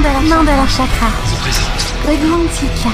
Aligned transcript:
Mandala, 0.00 0.20
Mandala 0.20 0.66
Chakra. 0.66 1.10
Godmantika. 2.06 2.90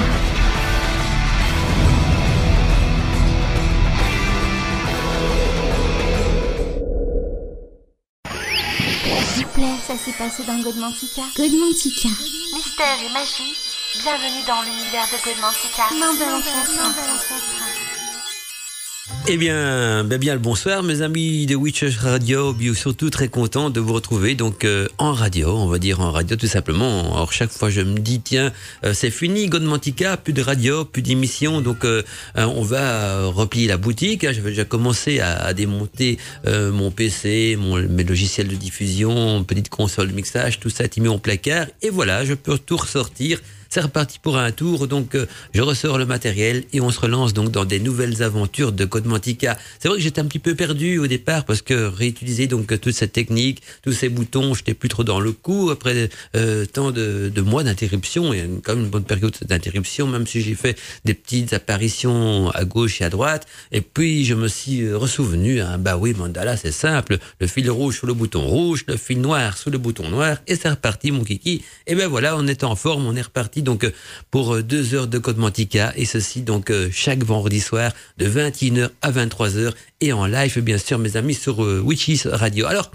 S'il 9.23 9.45
vous 9.45 9.49
plaît, 9.53 9.65
ça 9.87 9.95
s'est 9.95 10.11
passé 10.17 10.43
dans 10.43 10.59
Godmantika. 10.59 11.21
Godmantika. 11.37 12.09
Mystère 12.53 12.99
et 13.05 13.13
magie. 13.13 13.55
Bienvenue 14.03 14.43
dans 14.45 14.61
l'univers 14.63 15.07
de 15.07 15.23
Godmantika. 15.23 15.83
Mandala 15.97 16.41
Chakra. 16.43 17.86
Eh 19.29 19.35
bien, 19.35 20.05
ben 20.05 20.17
bien 20.17 20.33
le 20.33 20.39
bonsoir, 20.39 20.83
mes 20.83 21.01
amis 21.01 21.45
de 21.45 21.55
Witches 21.55 21.97
Radio. 21.97 22.53
Bien 22.53 22.73
surtout 22.73 23.09
très 23.09 23.27
content 23.27 23.69
de 23.69 23.81
vous 23.81 23.91
retrouver 23.93 24.35
donc 24.35 24.63
euh, 24.63 24.87
en 24.97 25.11
radio, 25.11 25.49
on 25.49 25.67
va 25.67 25.79
dire 25.79 25.99
en 25.99 26.11
radio 26.11 26.37
tout 26.37 26.47
simplement. 26.47 27.13
Alors 27.13 27.33
chaque 27.33 27.51
fois, 27.51 27.69
je 27.69 27.81
me 27.81 27.99
dis 27.99 28.21
tiens, 28.21 28.53
euh, 28.85 28.93
c'est 28.93 29.09
fini, 29.09 29.47
Godmantica, 29.47 30.15
plus 30.15 30.31
de 30.31 30.41
radio, 30.41 30.85
plus 30.85 31.01
d'émissions, 31.01 31.59
donc 31.59 31.83
euh, 31.83 32.03
on 32.35 32.61
va 32.61 33.25
replier 33.27 33.67
la 33.67 33.75
boutique. 33.77 34.23
Hein. 34.23 34.31
J'avais 34.33 34.51
déjà 34.51 34.65
commencé 34.65 35.19
à, 35.19 35.37
à 35.37 35.53
démonter 35.53 36.17
mon 36.45 36.91
PC, 36.91 37.57
mon, 37.59 37.77
mes 37.77 38.03
logiciels 38.03 38.47
de 38.47 38.55
diffusion, 38.55 39.43
petite 39.43 39.69
console 39.69 40.09
de 40.09 40.13
mixage, 40.13 40.59
tout 40.59 40.69
ça 40.69 40.85
mis 40.97 41.09
en 41.09 41.19
placard. 41.19 41.67
Et 41.81 41.89
voilà, 41.89 42.23
je 42.23 42.33
peux 42.33 42.57
tout 42.57 42.77
ressortir 42.77 43.41
c'est 43.69 43.81
reparti 43.81 44.19
pour 44.19 44.37
un 44.37 44.51
tour, 44.51 44.87
donc 44.87 45.15
euh, 45.15 45.25
je 45.53 45.61
ressors 45.61 45.97
le 45.97 46.05
matériel 46.05 46.63
et 46.73 46.81
on 46.81 46.91
se 46.91 46.99
relance 46.99 47.33
donc 47.33 47.51
dans 47.51 47.65
des 47.65 47.79
nouvelles 47.79 48.23
aventures 48.23 48.71
de 48.71 48.85
Code 48.85 49.05
Mantica. 49.05 49.57
C'est 49.79 49.87
vrai 49.87 49.97
que 49.97 50.03
j'étais 50.03 50.21
un 50.21 50.25
petit 50.25 50.39
peu 50.39 50.55
perdu 50.55 50.99
au 50.99 51.07
départ 51.07 51.45
parce 51.45 51.61
que 51.61 51.87
réutiliser 51.87 52.47
donc 52.47 52.79
toute 52.79 52.93
cette 52.93 53.13
technique, 53.13 53.61
tous 53.81 53.93
ces 53.93 54.09
boutons, 54.09 54.53
j'étais 54.53 54.73
plus 54.73 54.89
trop 54.89 55.03
dans 55.03 55.19
le 55.19 55.31
coup 55.31 55.69
après 55.71 56.09
euh, 56.35 56.65
tant 56.65 56.91
de, 56.91 57.31
mois 57.41 57.63
d'interruption 57.63 58.33
et 58.33 58.49
quand 58.63 58.75
même 58.75 58.85
une 58.85 58.89
bonne 58.89 59.03
période 59.03 59.35
d'interruption, 59.41 60.07
même 60.07 60.27
si 60.27 60.41
j'ai 60.41 60.55
fait 60.55 60.77
des 61.05 61.13
petites 61.13 61.53
apparitions 61.53 62.49
à 62.51 62.65
gauche 62.65 63.01
et 63.01 63.03
à 63.05 63.09
droite. 63.09 63.47
Et 63.71 63.81
puis 63.81 64.25
je 64.25 64.33
me 64.33 64.47
suis 64.47 64.81
euh, 64.81 64.97
ressouvenu, 64.97 65.61
hein, 65.61 65.77
bah 65.77 65.97
oui, 65.97 66.13
Mandala, 66.13 66.57
c'est 66.57 66.71
simple, 66.71 67.17
le 67.39 67.47
fil 67.47 67.69
rouge 67.69 67.97
sur 67.97 68.07
le 68.07 68.13
bouton 68.13 68.45
rouge, 68.45 68.83
le 68.87 68.97
fil 68.97 69.21
noir 69.21 69.57
sous 69.57 69.69
le 69.69 69.77
bouton 69.77 70.09
noir 70.09 70.37
et 70.47 70.55
c'est 70.55 70.69
reparti 70.69 71.11
mon 71.11 71.23
kiki. 71.23 71.63
Et 71.85 71.95
ben 71.95 72.07
voilà, 72.07 72.37
on 72.37 72.47
est 72.47 72.63
en 72.63 72.75
forme, 72.75 73.05
on 73.05 73.15
est 73.15 73.21
reparti 73.21 73.56
donc 73.61 73.83
euh, 73.83 73.91
pour 74.31 74.55
euh, 74.55 74.63
deux 74.63 74.93
heures 74.93 75.07
de 75.07 75.17
Code 75.17 75.37
Mantica 75.37 75.93
et 75.95 76.05
ceci 76.05 76.41
donc 76.41 76.69
euh, 76.69 76.89
chaque 76.91 77.23
vendredi 77.23 77.59
soir 77.59 77.91
de 78.17 78.27
21h 78.27 78.89
à 79.01 79.11
23h 79.11 79.73
et 80.01 80.13
en 80.13 80.25
live 80.25 80.59
bien 80.61 80.77
sûr 80.77 80.99
mes 80.99 81.17
amis 81.17 81.33
sur 81.33 81.59
Witches 81.59 82.25
Radio. 82.25 82.67
Alors 82.67 82.91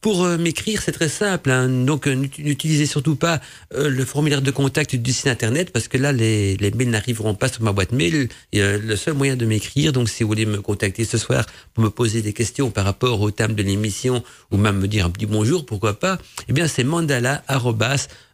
pour 0.00 0.26
m'écrire, 0.26 0.80
c'est 0.80 0.92
très 0.92 1.10
simple. 1.10 1.50
Hein. 1.50 1.68
Donc, 1.68 2.06
n'utilisez 2.06 2.86
surtout 2.86 3.16
pas 3.16 3.38
le 3.70 4.02
formulaire 4.06 4.40
de 4.40 4.50
contact 4.50 4.96
du 4.96 5.12
site 5.12 5.26
internet 5.26 5.70
parce 5.74 5.88
que 5.88 5.98
là, 5.98 6.10
les, 6.10 6.56
les 6.56 6.70
mails 6.70 6.88
n'arriveront 6.88 7.34
pas 7.34 7.48
sur 7.48 7.62
ma 7.62 7.72
boîte 7.72 7.92
mail. 7.92 8.30
le 8.54 8.96
seul 8.96 9.12
moyen 9.12 9.36
de 9.36 9.44
m'écrire, 9.44 9.92
donc 9.92 10.08
si 10.08 10.22
vous 10.22 10.30
voulez 10.30 10.46
me 10.46 10.62
contacter 10.62 11.04
ce 11.04 11.18
soir 11.18 11.44
pour 11.74 11.84
me 11.84 11.90
poser 11.90 12.22
des 12.22 12.32
questions 12.32 12.70
par 12.70 12.86
rapport 12.86 13.20
au 13.20 13.30
thème 13.30 13.52
de 13.52 13.62
l'émission 13.62 14.24
ou 14.50 14.56
même 14.56 14.78
me 14.78 14.88
dire 14.88 15.04
un 15.04 15.10
petit 15.10 15.26
bonjour, 15.26 15.66
pourquoi 15.66 16.00
pas, 16.00 16.16
eh 16.48 16.54
bien, 16.54 16.66
c'est 16.66 16.82
mandala 16.82 17.44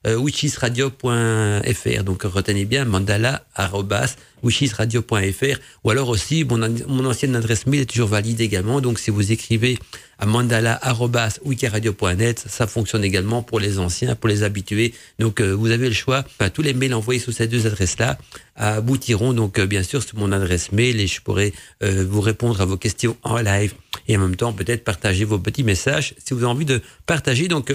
witchisradio.fr. 0.04 2.04
Donc 2.04 2.22
retenez 2.22 2.64
bien 2.64 2.84
mandala 2.84 3.44
witchisradio.fr 4.42 5.58
ou 5.84 5.90
alors 5.90 6.08
aussi 6.08 6.44
mon, 6.44 7.04
ancienne 7.04 7.36
adresse 7.36 7.66
mail 7.66 7.80
est 7.80 7.86
toujours 7.86 8.08
valide 8.08 8.40
également. 8.40 8.80
Donc 8.80 8.98
si 8.98 9.10
vous 9.10 9.32
écrivez 9.32 9.78
à 10.18 10.26
mandala.wikiradio.net. 10.26 12.44
Ça 12.48 12.66
fonctionne 12.66 13.04
également 13.04 13.42
pour 13.42 13.60
les 13.60 13.78
anciens, 13.78 14.14
pour 14.14 14.28
les 14.28 14.42
habitués. 14.42 14.94
Donc, 15.18 15.40
euh, 15.40 15.52
vous 15.52 15.70
avez 15.70 15.88
le 15.88 15.94
choix. 15.94 16.24
Enfin, 16.38 16.50
tous 16.50 16.62
les 16.62 16.74
mails 16.74 16.94
envoyés 16.94 17.20
sous 17.20 17.32
ces 17.32 17.48
deux 17.48 17.66
adresses-là 17.66 18.18
aboutiront 18.56 19.34
donc, 19.34 19.58
euh, 19.58 19.66
bien 19.66 19.82
sûr, 19.82 20.02
sur 20.02 20.18
mon 20.18 20.32
adresse 20.32 20.72
mail 20.72 21.00
et 21.00 21.06
je 21.06 21.20
pourrai 21.20 21.52
euh, 21.82 22.04
vous 22.08 22.20
répondre 22.20 22.60
à 22.60 22.64
vos 22.64 22.76
questions 22.76 23.16
en 23.22 23.38
live 23.38 23.74
et 24.08 24.16
en 24.16 24.20
même 24.20 24.36
temps, 24.36 24.52
peut-être 24.52 24.84
partager 24.84 25.24
vos 25.24 25.38
petits 25.38 25.64
messages 25.64 26.14
si 26.24 26.32
vous 26.32 26.40
avez 26.40 26.52
envie 26.52 26.64
de 26.64 26.80
partager. 27.06 27.48
Donc, 27.48 27.74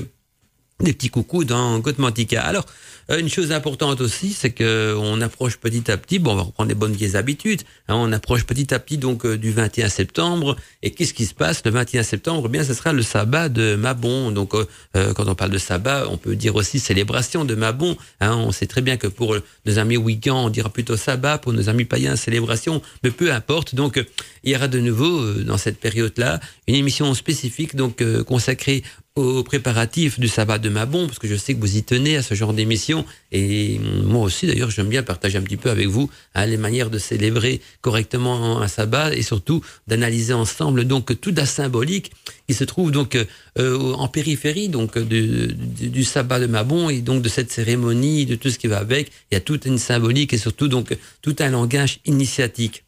des 0.81 0.93
petits 0.93 1.09
coucous 1.09 1.43
dans 1.43 1.79
Gotmantica. 1.79 2.41
Alors, 2.41 2.65
euh, 3.09 3.19
une 3.19 3.29
chose 3.29 3.51
importante 3.51 4.01
aussi, 4.01 4.33
c'est 4.33 4.51
que 4.51 4.95
on 4.97 5.21
approche 5.21 5.57
petit 5.57 5.89
à 5.91 5.97
petit, 5.97 6.19
bon, 6.19 6.33
on 6.33 6.35
va 6.35 6.41
reprendre 6.43 6.69
les 6.69 6.75
bonnes 6.75 6.93
vieilles 6.93 7.17
habitudes, 7.17 7.61
hein, 7.87 7.95
on 7.97 8.11
approche 8.11 8.45
petit 8.45 8.73
à 8.73 8.79
petit 8.79 8.97
donc 8.97 9.25
euh, 9.25 9.37
du 9.37 9.51
21 9.51 9.89
septembre, 9.89 10.55
et 10.81 10.91
qu'est-ce 10.91 11.13
qui 11.13 11.25
se 11.25 11.33
passe 11.33 11.63
le 11.65 11.71
21 11.71 12.03
septembre? 12.03 12.43
Eh 12.45 12.49
bien, 12.49 12.63
ce 12.63 12.73
sera 12.73 12.93
le 12.93 13.01
sabbat 13.01 13.49
de 13.49 13.75
Mabon. 13.75 14.31
Donc, 14.31 14.53
euh, 14.53 15.13
quand 15.13 15.27
on 15.27 15.35
parle 15.35 15.51
de 15.51 15.57
sabbat, 15.57 16.07
on 16.09 16.17
peut 16.17 16.35
dire 16.35 16.55
aussi 16.55 16.79
célébration 16.79 17.45
de 17.45 17.55
Mabon. 17.55 17.97
Hein, 18.19 18.35
on 18.35 18.51
sait 18.51 18.67
très 18.67 18.81
bien 18.81 18.97
que 18.97 19.07
pour 19.07 19.35
nos 19.65 19.79
amis 19.79 19.97
week-end, 19.97 20.45
on 20.45 20.49
dira 20.49 20.69
plutôt 20.69 20.97
sabbat, 20.97 21.37
pour 21.37 21.53
nos 21.53 21.69
amis 21.69 21.85
païens, 21.85 22.15
célébration, 22.15 22.81
mais 23.03 23.11
peu 23.11 23.31
importe. 23.31 23.75
Donc, 23.75 24.03
il 24.43 24.51
y 24.51 24.55
aura 24.55 24.67
de 24.67 24.79
nouveau, 24.79 25.33
dans 25.33 25.57
cette 25.57 25.79
période-là, 25.79 26.39
une 26.67 26.75
émission 26.75 27.13
spécifique 27.13 27.75
donc 27.75 28.03
consacrée 28.23 28.83
aux 29.15 29.43
préparatifs 29.43 30.19
du 30.19 30.29
sabbat 30.29 30.57
de 30.57 30.69
Mabon, 30.69 31.05
parce 31.05 31.19
que 31.19 31.27
je 31.27 31.35
sais 31.35 31.53
que 31.53 31.59
vous 31.59 31.75
y 31.75 31.83
tenez 31.83 32.15
à 32.15 32.21
ce 32.21 32.33
genre 32.33 32.53
d'émission, 32.53 33.05
et 33.33 33.77
moi 34.05 34.23
aussi 34.23 34.47
d'ailleurs 34.47 34.69
j'aime 34.69 34.87
bien 34.87 35.03
partager 35.03 35.37
un 35.37 35.41
petit 35.41 35.57
peu 35.57 35.69
avec 35.69 35.87
vous 35.87 36.09
hein, 36.33 36.45
les 36.45 36.55
manières 36.55 36.89
de 36.89 36.97
célébrer 36.97 37.59
correctement 37.81 38.61
un 38.61 38.67
sabbat, 38.69 39.13
et 39.13 39.21
surtout 39.21 39.61
d'analyser 39.87 40.33
ensemble. 40.33 40.85
Donc 40.85 41.19
toute 41.19 41.37
la 41.37 41.45
symbolique 41.45 42.11
qui 42.47 42.53
se 42.53 42.63
trouve 42.63 42.91
donc 42.91 43.17
euh, 43.57 43.93
en 43.93 44.07
périphérie 44.07 44.69
donc 44.69 44.97
du, 44.97 45.47
du, 45.55 46.03
sabbat 46.05 46.39
de 46.39 46.47
Mabon, 46.47 46.89
et 46.89 47.01
donc 47.01 47.21
de 47.21 47.27
cette 47.27 47.51
cérémonie, 47.51 48.25
de 48.25 48.35
tout 48.35 48.49
ce 48.49 48.57
qui 48.57 48.67
va 48.67 48.77
avec, 48.77 49.11
il 49.29 49.35
y 49.35 49.37
a 49.37 49.41
toute 49.41 49.65
une 49.65 49.77
symbolique, 49.77 50.31
et 50.31 50.37
surtout 50.37 50.69
donc 50.69 50.97
tout 51.21 51.35
un 51.39 51.49
langage 51.49 51.99
initiatique. 52.05 52.85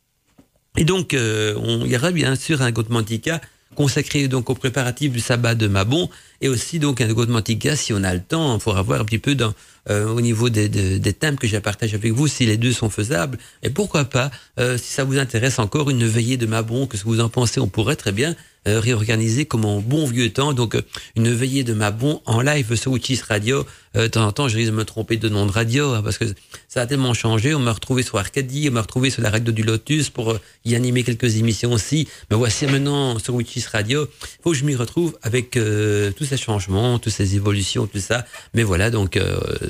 Et 0.78 0.86
donc, 0.86 1.14
euh, 1.14 1.54
on, 1.58 1.86
il 1.86 1.92
y 1.92 1.96
aura 1.96 2.12
bien 2.12 2.36
sûr 2.36 2.62
un 2.62 2.72
Gotmantika 2.72 3.42
consacré 3.74 4.28
donc 4.28 4.50
aux 4.50 4.56
préparatifs 4.56 5.12
du 5.12 5.20
sabbat 5.20 5.56
de 5.56 5.68
Mabon 5.68 6.10
et 6.42 6.50
aussi 6.50 6.80
donc 6.80 7.02
un 7.02 7.12
Godmantica 7.12 7.76
si 7.76 7.94
on 7.94 8.04
a 8.04 8.14
le 8.14 8.22
temps, 8.22 8.56
il 8.56 8.62
faudra 8.62 8.82
voir 8.82 9.02
un 9.02 9.06
petit 9.06 9.20
peu 9.20 9.36
dans, 9.36 9.54
euh, 9.90 10.08
au 10.08 10.22
niveau 10.22 10.50
des, 10.50 10.70
des, 10.70 11.14
thèmes 11.14 11.38
que 11.38 11.48
j'ai 11.48 11.60
partagé 11.60 11.96
avec 11.96 12.12
vous 12.12 12.28
si 12.28 12.46
les 12.46 12.58
deux 12.58 12.72
sont 12.72 12.90
faisables. 12.90 13.38
Et 13.64 13.70
pourquoi 13.70 14.06
pas 14.06 14.32
euh, 14.60 14.78
si 14.78 14.94
ça 14.94 15.04
vous 15.04 15.18
intéresse 15.18 15.60
encore 15.60 15.90
une 15.90 16.06
veillée 16.06 16.38
de 16.38 16.46
Mabon, 16.46 16.88
que 16.88 16.98
ce 16.98 17.04
que 17.04 17.10
vous 17.10 17.20
en 17.20 17.30
pensez, 17.30 17.60
on 17.60 17.68
pourrait 17.68 17.96
très 17.96 18.12
bien 18.12 18.36
euh, 18.66 18.80
réorganiser 18.80 19.46
comme 19.46 19.66
en 19.66 19.82
bon 19.82 20.06
vieux 20.06 20.32
temps. 20.32 20.54
Donc, 20.54 20.76
euh, 20.76 20.82
une 21.18 21.34
veillée 21.34 21.66
de 21.66 21.74
Mabon 21.74 22.22
en 22.26 22.40
live 22.40 22.76
sur 22.76 22.94
Witchis 22.94 23.20
Radio. 23.28 23.66
Euh, 23.98 24.04
de 24.04 24.08
temps 24.08 24.26
en 24.26 24.32
temps, 24.32 24.48
je 24.48 24.56
risque 24.56 24.72
de 24.72 24.76
me 24.76 24.86
tromper 24.86 25.18
de 25.18 25.28
nom 25.28 25.46
de 25.46 25.52
radio 25.52 25.92
hein, 25.92 26.02
parce 26.02 26.18
que 26.18 26.24
ça 26.70 26.82
a 26.82 26.86
tellement 26.86 27.14
changé. 27.14 27.54
On 27.54 27.60
m'a 27.60 27.74
retrouvé 27.74 28.04
sur 28.04 28.18
Arcadie, 28.18 28.70
on 28.70 28.72
m'a 28.72 28.82
retrouvé 28.82 29.10
sur 29.10 29.22
la 29.22 29.30
radio 29.30 29.52
du 29.52 29.64
Lotus 29.64 30.10
pour 30.10 30.38
y 30.64 30.76
animer 30.76 31.04
quelques 31.04 31.36
émissions 31.36 31.74
aussi. 31.74 32.08
Mais 32.32 32.38
voici 32.38 32.66
maintenant 32.66 33.20
sur 33.20 33.36
Witchis 33.36 33.66
Radio. 33.70 34.08
Faut 34.42 34.52
que 34.52 34.58
je 34.58 34.64
m'y 34.64 34.76
retrouve 34.76 35.18
avec 35.24 35.52
tous 35.52 36.26
ces 36.26 36.38
changements, 36.38 37.00
toutes 37.00 37.12
ces 37.12 37.36
évolutions, 37.36 37.86
tout 37.86 38.00
ça. 38.00 38.26
Mais 38.54 38.64
voilà, 38.64 38.90
donc 38.90 39.20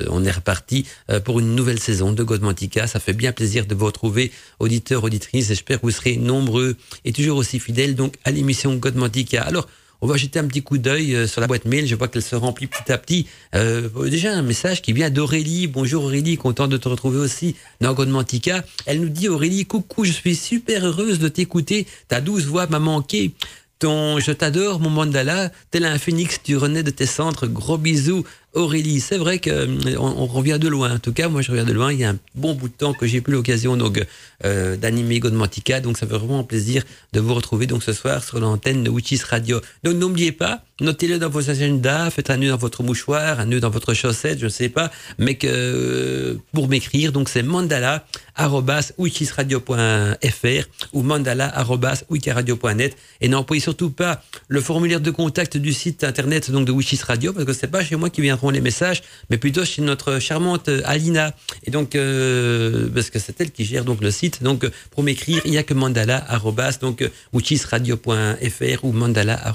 on 0.08 0.24
est 0.24 0.30
reparti 0.30 0.86
pour 1.24 1.40
une 1.40 1.54
nouvelle 1.54 1.80
saison 1.80 2.12
de 2.12 2.22
Godmantica. 2.22 2.86
Ça 2.86 3.00
fait 3.00 3.12
bien 3.12 3.32
plaisir 3.32 3.66
de 3.66 3.74
vous 3.74 3.86
retrouver, 3.86 4.32
auditeurs, 4.58 5.04
auditrices. 5.04 5.48
J'espère 5.48 5.80
que 5.80 5.86
vous 5.86 5.92
serez 5.92 6.16
nombreux 6.16 6.76
et 7.04 7.12
toujours 7.12 7.38
aussi 7.38 7.58
fidèles 7.58 7.94
donc 7.94 8.14
à 8.24 8.30
l'émission 8.30 8.76
alors, 9.38 9.68
on 10.00 10.06
va 10.06 10.16
jeter 10.16 10.38
un 10.38 10.44
petit 10.44 10.62
coup 10.62 10.76
d'œil 10.76 11.14
euh, 11.14 11.26
sur 11.26 11.40
la 11.40 11.46
boîte 11.46 11.64
mail. 11.64 11.86
Je 11.86 11.94
vois 11.94 12.08
qu'elle 12.08 12.22
se 12.22 12.36
remplit 12.36 12.66
petit 12.66 12.92
à 12.92 12.98
petit. 12.98 13.26
Euh, 13.54 13.88
déjà 14.10 14.34
un 14.34 14.42
message 14.42 14.82
qui 14.82 14.92
vient 14.92 15.08
d'Aurélie. 15.08 15.66
Bonjour 15.66 16.04
Aurélie, 16.04 16.36
content 16.36 16.68
de 16.68 16.76
te 16.76 16.88
retrouver 16.88 17.18
aussi 17.18 17.56
dans 17.80 17.94
Godmantica. 17.94 18.64
Elle 18.84 19.00
nous 19.00 19.08
dit 19.08 19.28
Aurélie, 19.28 19.64
coucou, 19.64 20.04
je 20.04 20.12
suis 20.12 20.36
super 20.36 20.84
heureuse 20.84 21.18
de 21.18 21.28
t'écouter. 21.28 21.86
Ta 22.08 22.20
douce 22.20 22.44
voix 22.44 22.66
m'a 22.66 22.80
manqué. 22.80 23.32
Ton 23.78 24.20
je 24.20 24.32
t'adore, 24.32 24.78
mon 24.78 24.90
mandala, 24.90 25.50
tel 25.70 25.84
un 25.84 25.98
phénix, 25.98 26.38
tu 26.42 26.56
renais 26.56 26.82
de 26.82 26.90
tes 26.90 27.06
centres. 27.06 27.46
Gros 27.46 27.78
bisous 27.78 28.24
Aurélie, 28.54 29.00
c'est 29.00 29.18
vrai 29.18 29.40
que 29.40 29.50
euh, 29.50 29.96
on, 29.98 30.26
revient 30.26 30.58
de 30.60 30.68
loin. 30.68 30.94
En 30.94 30.98
tout 30.98 31.12
cas, 31.12 31.28
moi, 31.28 31.42
je 31.42 31.50
reviens 31.50 31.64
de 31.64 31.72
loin. 31.72 31.92
Il 31.92 31.98
y 31.98 32.04
a 32.04 32.10
un 32.10 32.18
bon 32.34 32.54
bout 32.54 32.68
de 32.68 32.74
temps 32.74 32.94
que 32.94 33.06
j'ai 33.06 33.20
plus 33.20 33.32
l'occasion 33.32 33.76
donc 33.76 34.00
euh, 34.44 34.76
d'animer 34.76 35.18
Godmantica, 35.18 35.80
donc 35.80 35.98
ça 35.98 36.06
fait 36.06 36.16
vraiment 36.16 36.44
plaisir 36.44 36.84
de 37.12 37.20
vous 37.20 37.34
retrouver 37.34 37.66
donc 37.66 37.82
ce 37.82 37.92
soir 37.92 38.22
sur 38.22 38.38
l'antenne 38.38 38.84
de 38.84 38.90
Witches 38.90 39.24
Radio. 39.24 39.60
Donc 39.82 39.96
n'oubliez 39.96 40.32
pas, 40.32 40.62
notez-le 40.80 41.18
dans 41.18 41.30
vos 41.30 41.50
agendas, 41.50 42.10
faites 42.10 42.30
un 42.30 42.36
nœud 42.36 42.50
dans 42.50 42.56
votre 42.56 42.82
mouchoir, 42.82 43.40
un 43.40 43.46
nœud 43.46 43.60
dans 43.60 43.70
votre 43.70 43.94
chaussette, 43.94 44.38
je 44.38 44.44
ne 44.44 44.50
sais 44.50 44.68
pas, 44.68 44.90
mais 45.18 45.36
que 45.36 46.38
pour 46.52 46.68
m'écrire, 46.68 47.12
donc 47.12 47.28
c'est 47.28 47.42
mandala 47.42 48.06
ou 50.92 51.02
mandala 51.02 51.64
wikiradio.net 52.10 52.96
et 53.20 53.28
n'employez 53.28 53.60
surtout 53.60 53.90
pas 53.90 54.22
le 54.48 54.60
formulaire 54.60 55.00
de 55.00 55.10
contact 55.10 55.56
du 55.56 55.72
site 55.72 56.02
internet 56.02 56.50
donc 56.50 56.66
de 56.66 56.72
Witches 56.72 57.02
Radio 57.02 57.32
parce 57.32 57.46
que 57.46 57.52
c'est 57.52 57.68
pas 57.68 57.84
chez 57.84 57.96
moi 57.96 58.10
qui 58.10 58.20
vient 58.20 58.36
les 58.50 58.60
messages, 58.60 59.02
mais 59.30 59.38
plutôt 59.38 59.64
chez 59.64 59.82
notre 59.82 60.18
charmante 60.18 60.68
Alina. 60.84 61.34
Et 61.64 61.70
donc, 61.70 61.90
parce 61.92 63.10
que 63.10 63.18
c'est 63.18 63.40
elle 63.40 63.50
qui 63.50 63.64
gère 63.64 63.84
donc 63.84 64.00
le 64.00 64.10
site. 64.10 64.42
Donc, 64.42 64.66
pour 64.90 65.02
m'écrire, 65.02 65.40
il 65.44 65.50
n'y 65.50 65.58
a 65.58 65.62
que 65.62 65.74
mandala 65.74 66.26
donc 66.80 67.08
wichisradio.fr 67.32 68.84
ou 68.84 68.92
mandala 68.92 69.52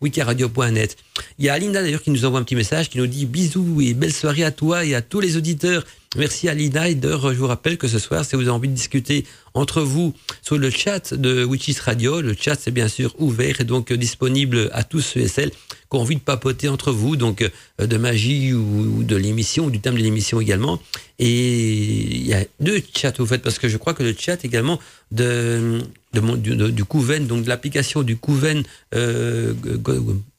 wikiradio.net. 0.00 0.96
Il 1.38 1.44
y 1.44 1.48
a 1.48 1.54
Alina 1.54 1.82
d'ailleurs 1.82 2.02
qui 2.02 2.10
nous 2.10 2.24
envoie 2.24 2.40
un 2.40 2.42
petit 2.42 2.56
message 2.56 2.90
qui 2.90 2.98
nous 2.98 3.06
dit 3.06 3.26
bisous 3.26 3.80
et 3.80 3.94
belle 3.94 4.12
soirée 4.12 4.44
à 4.44 4.50
toi 4.50 4.84
et 4.84 4.94
à 4.94 5.02
tous 5.02 5.20
les 5.20 5.36
auditeurs. 5.36 5.84
Merci 6.16 6.48
Alina 6.48 6.88
et 6.88 6.94
d'ailleurs 6.94 7.32
je 7.32 7.38
vous 7.38 7.46
rappelle 7.46 7.78
que 7.78 7.88
ce 7.88 7.98
soir 7.98 8.24
si 8.24 8.36
vous 8.36 8.42
avez 8.42 8.50
envie 8.50 8.68
de 8.68 8.74
discuter 8.74 9.24
entre 9.54 9.82
vous 9.82 10.14
sur 10.42 10.56
le 10.56 10.70
chat 10.70 11.14
de 11.14 11.44
Witches 11.44 11.80
le 11.86 12.34
chat 12.38 12.56
c'est 12.58 12.70
bien 12.70 12.88
sûr 12.88 13.14
ouvert 13.18 13.60
et 13.60 13.64
donc 13.64 13.92
disponible 13.92 14.70
à 14.72 14.82
tous 14.82 15.00
ceux 15.00 15.20
et 15.20 15.28
celles 15.28 15.50
qui 15.90 15.96
ont 15.96 16.00
envie 16.00 16.16
de 16.16 16.20
papoter 16.20 16.68
entre 16.68 16.92
vous, 16.92 17.16
donc 17.16 17.42
euh, 17.42 17.86
de 17.86 17.96
magie 17.96 18.52
ou, 18.52 19.02
de 19.02 19.16
l'émission, 19.16 19.66
ou 19.66 19.70
du 19.70 19.80
thème 19.80 19.94
de 19.94 20.02
l'émission 20.02 20.40
également. 20.40 20.80
Et 21.18 21.26
il 21.28 22.26
y 22.26 22.34
a 22.34 22.44
deux 22.60 22.82
chats 22.94 23.12
au 23.18 23.26
fait, 23.26 23.38
parce 23.38 23.58
que 23.58 23.68
je 23.68 23.76
crois 23.76 23.94
que 23.94 24.02
le 24.02 24.14
chat 24.18 24.44
également 24.44 24.78
de, 25.12 25.80
de, 26.12 26.70
du 26.70 26.84
Couven, 26.84 27.26
donc 27.26 27.44
de 27.44 27.48
l'application 27.48 28.02
du 28.02 28.16
Couven 28.16 28.62
euh, 28.94 29.54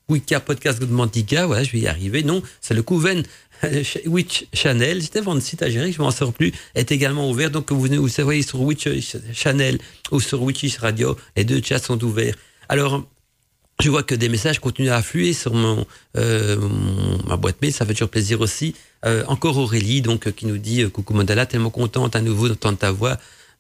Wicca 0.10 0.40
Podcast 0.40 0.82
voilà, 0.82 1.64
je 1.64 1.72
vais 1.72 1.80
y 1.80 1.88
arriver. 1.88 2.24
Non, 2.24 2.42
c'est 2.62 2.74
le 2.74 2.84
Couven 2.84 3.24
Witch 4.06 4.46
Channel, 4.54 5.02
c'était 5.02 5.22
votre 5.22 5.42
site 5.42 5.64
à 5.64 5.70
gérer, 5.70 5.92
je 5.92 6.02
m'en 6.02 6.12
sors 6.12 6.34
plus, 6.34 6.54
est 6.76 6.92
également 6.92 7.30
ouvert. 7.30 7.52
Donc 7.52 7.72
vous, 7.72 7.88
vous 7.88 8.08
savez 8.08 8.42
sur 8.42 8.62
Witch 8.62 8.88
Channel 9.34 9.80
ou 10.12 10.20
sur 10.20 10.42
Witch 10.44 10.78
Radio, 10.78 11.18
les 11.36 11.44
deux 11.44 11.62
chats 11.64 11.80
sont 11.80 12.02
ouverts. 12.04 12.36
Alors, 12.70 13.06
je 13.80 13.90
vois 13.90 14.04
que 14.04 14.16
des 14.16 14.30
messages 14.30 14.60
continuent 14.60 14.90
à 14.90 14.98
affluer 14.98 15.34
sur 15.34 15.54
mon, 15.54 15.86
euh, 16.18 16.58
ma 17.28 17.38
boîte 17.38 17.62
mail, 17.62 17.72
ça 17.74 17.86
fait 17.86 17.94
toujours 17.94 18.10
plaisir 18.10 18.42
aussi. 18.42 18.74
Euh, 19.06 19.24
encore 19.28 19.58
Aurélie, 19.58 20.02
donc 20.02 20.32
qui 20.32 20.48
nous 20.48 20.58
dit 20.58 20.90
coucou 20.90 21.14
Mandala, 21.14 21.46
tellement 21.46 21.70
contente 21.70 22.16
à 22.16 22.22
nouveau 22.22 22.48
d'entendre 22.50 22.78
ta 22.78 22.92
voix. 22.92 23.18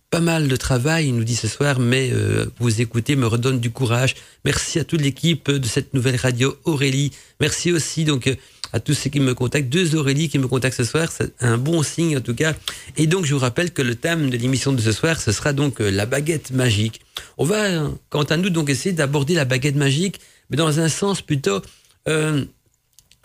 Pas 0.09 0.21
mal 0.21 0.47
de 0.47 0.55
travail, 0.55 1.09
il 1.09 1.15
nous 1.15 1.25
dit 1.25 1.35
ce 1.35 1.49
soir, 1.49 1.79
mais 1.79 2.11
euh, 2.13 2.45
vous 2.59 2.79
écoutez 2.81 3.17
me 3.17 3.27
redonne 3.27 3.59
du 3.59 3.71
courage. 3.71 4.15
Merci 4.45 4.79
à 4.79 4.85
toute 4.85 5.01
l'équipe 5.01 5.51
de 5.51 5.67
cette 5.67 5.93
nouvelle 5.93 6.15
radio 6.15 6.57
Aurélie. 6.63 7.11
Merci 7.41 7.73
aussi 7.73 8.05
donc 8.05 8.33
à 8.73 8.79
tous 8.79 8.93
ceux 8.93 9.09
qui 9.09 9.19
me 9.19 9.33
contactent. 9.33 9.69
Deux 9.69 9.95
Aurélie 9.95 10.29
qui 10.29 10.39
me 10.39 10.47
contactent 10.47 10.77
ce 10.77 10.83
soir, 10.83 11.11
c'est 11.11 11.33
un 11.39 11.57
bon 11.57 11.83
signe 11.83 12.17
en 12.17 12.21
tout 12.21 12.35
cas. 12.35 12.53
Et 12.95 13.07
donc 13.07 13.25
je 13.25 13.33
vous 13.33 13.39
rappelle 13.39 13.71
que 13.71 13.81
le 13.81 13.95
thème 13.95 14.29
de 14.29 14.37
l'émission 14.37 14.73
de 14.73 14.81
ce 14.81 14.91
soir, 14.91 15.19
ce 15.19 15.31
sera 15.31 15.53
donc 15.53 15.81
euh, 15.81 15.89
la 15.89 16.05
baguette 16.05 16.51
magique. 16.51 17.01
On 17.37 17.45
va, 17.45 17.89
quant 18.09 18.23
à 18.23 18.37
nous, 18.37 18.49
donc 18.49 18.69
essayer 18.69 18.93
d'aborder 18.93 19.33
la 19.35 19.45
baguette 19.45 19.75
magique, 19.75 20.19
mais 20.49 20.57
dans 20.57 20.79
un 20.79 20.89
sens 20.89 21.21
plutôt 21.21 21.61
euh, 22.07 22.45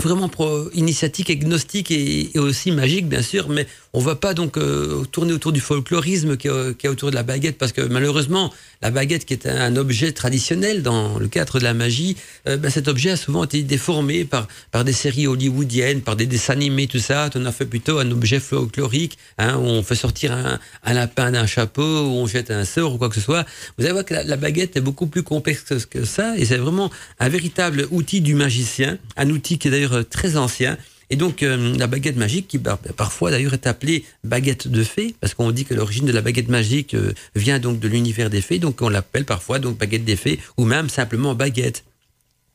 vraiment 0.02 0.30
initiatique, 0.74 1.30
agnostique 1.30 1.90
et, 1.90 2.30
aussi 2.36 2.72
magique, 2.72 3.08
bien 3.08 3.22
sûr, 3.22 3.48
mais 3.48 3.66
on 3.92 4.00
ne 4.00 4.04
va 4.04 4.16
pas 4.16 4.34
donc 4.34 4.56
euh, 4.56 5.04
tourner 5.12 5.32
autour 5.32 5.52
du 5.52 5.60
folklorisme 5.60 6.36
qui 6.36 6.48
est, 6.48 6.88
autour 6.88 7.10
de 7.10 7.14
la 7.14 7.22
baguette, 7.22 7.58
parce 7.58 7.72
que 7.72 7.82
malheureusement, 7.82 8.52
la 8.80 8.90
baguette 8.90 9.24
qui 9.24 9.34
est 9.34 9.46
un, 9.46 9.76
objet 9.76 10.12
traditionnel 10.12 10.82
dans 10.82 11.18
le 11.18 11.28
cadre 11.28 11.58
de 11.58 11.64
la 11.64 11.74
magie, 11.74 12.16
euh, 12.48 12.56
ben, 12.56 12.70
cet 12.70 12.88
objet 12.88 13.10
a 13.10 13.16
souvent 13.16 13.44
été 13.44 13.62
déformé 13.62 14.24
par, 14.24 14.48
par 14.70 14.84
des 14.84 14.92
séries 14.92 15.26
hollywoodiennes, 15.26 16.00
par 16.00 16.16
des 16.16 16.26
dessins 16.26 16.54
animés, 16.54 16.86
tout 16.86 16.98
ça. 16.98 17.30
On 17.34 17.46
a 17.46 17.52
fait 17.52 17.66
plutôt 17.66 17.98
un 17.98 18.10
objet 18.10 18.40
folklorique, 18.40 19.18
hein, 19.38 19.56
où 19.56 19.64
on 19.64 19.82
fait 19.82 19.94
sortir 19.94 20.32
un, 20.32 20.58
un 20.84 20.92
lapin 20.92 21.30
d'un 21.30 21.46
chapeau, 21.46 21.82
où 21.82 22.12
on 22.12 22.26
jette 22.26 22.50
un 22.50 22.64
sort 22.64 22.94
ou 22.94 22.98
quoi 22.98 23.08
que 23.08 23.14
ce 23.14 23.20
soit. 23.20 23.44
Vous 23.78 23.84
allez 23.84 23.92
voir 23.92 24.04
que 24.04 24.14
la 24.14 24.36
baguette 24.36 24.76
est 24.76 24.80
beaucoup 24.80 25.06
plus 25.06 25.22
complexe 25.22 25.64
que 25.90 26.04
ça, 26.04 26.36
et 26.36 26.44
c'est 26.44 26.56
vraiment 26.56 26.90
un 27.18 27.28
véritable 27.28 27.88
outil 27.90 28.20
du 28.20 28.34
magicien, 28.34 28.98
un 29.16 29.30
outil 29.30 29.58
qui 29.58 29.68
est 29.68 29.70
d'ailleurs 29.70 29.91
très 30.00 30.36
ancien. 30.36 30.78
Et 31.12 31.16
donc 31.16 31.42
euh, 31.42 31.76
la 31.76 31.86
baguette 31.86 32.16
magique, 32.16 32.48
qui 32.48 32.58
parfois 32.58 33.30
d'ailleurs 33.30 33.52
est 33.52 33.66
appelée 33.66 34.06
baguette 34.24 34.66
de 34.66 34.82
fée, 34.82 35.14
parce 35.20 35.34
qu'on 35.34 35.50
dit 35.50 35.66
que 35.66 35.74
l'origine 35.74 36.06
de 36.06 36.12
la 36.12 36.22
baguette 36.22 36.48
magique 36.48 36.94
euh, 36.94 37.12
vient 37.36 37.58
donc 37.58 37.78
de 37.80 37.86
l'univers 37.86 38.30
des 38.30 38.40
fées, 38.40 38.58
donc 38.58 38.80
on 38.80 38.88
l'appelle 38.88 39.26
parfois 39.26 39.58
donc 39.58 39.76
baguette 39.76 40.06
des 40.06 40.16
fées, 40.16 40.38
ou 40.56 40.64
même 40.64 40.88
simplement 40.88 41.34
baguette. 41.34 41.84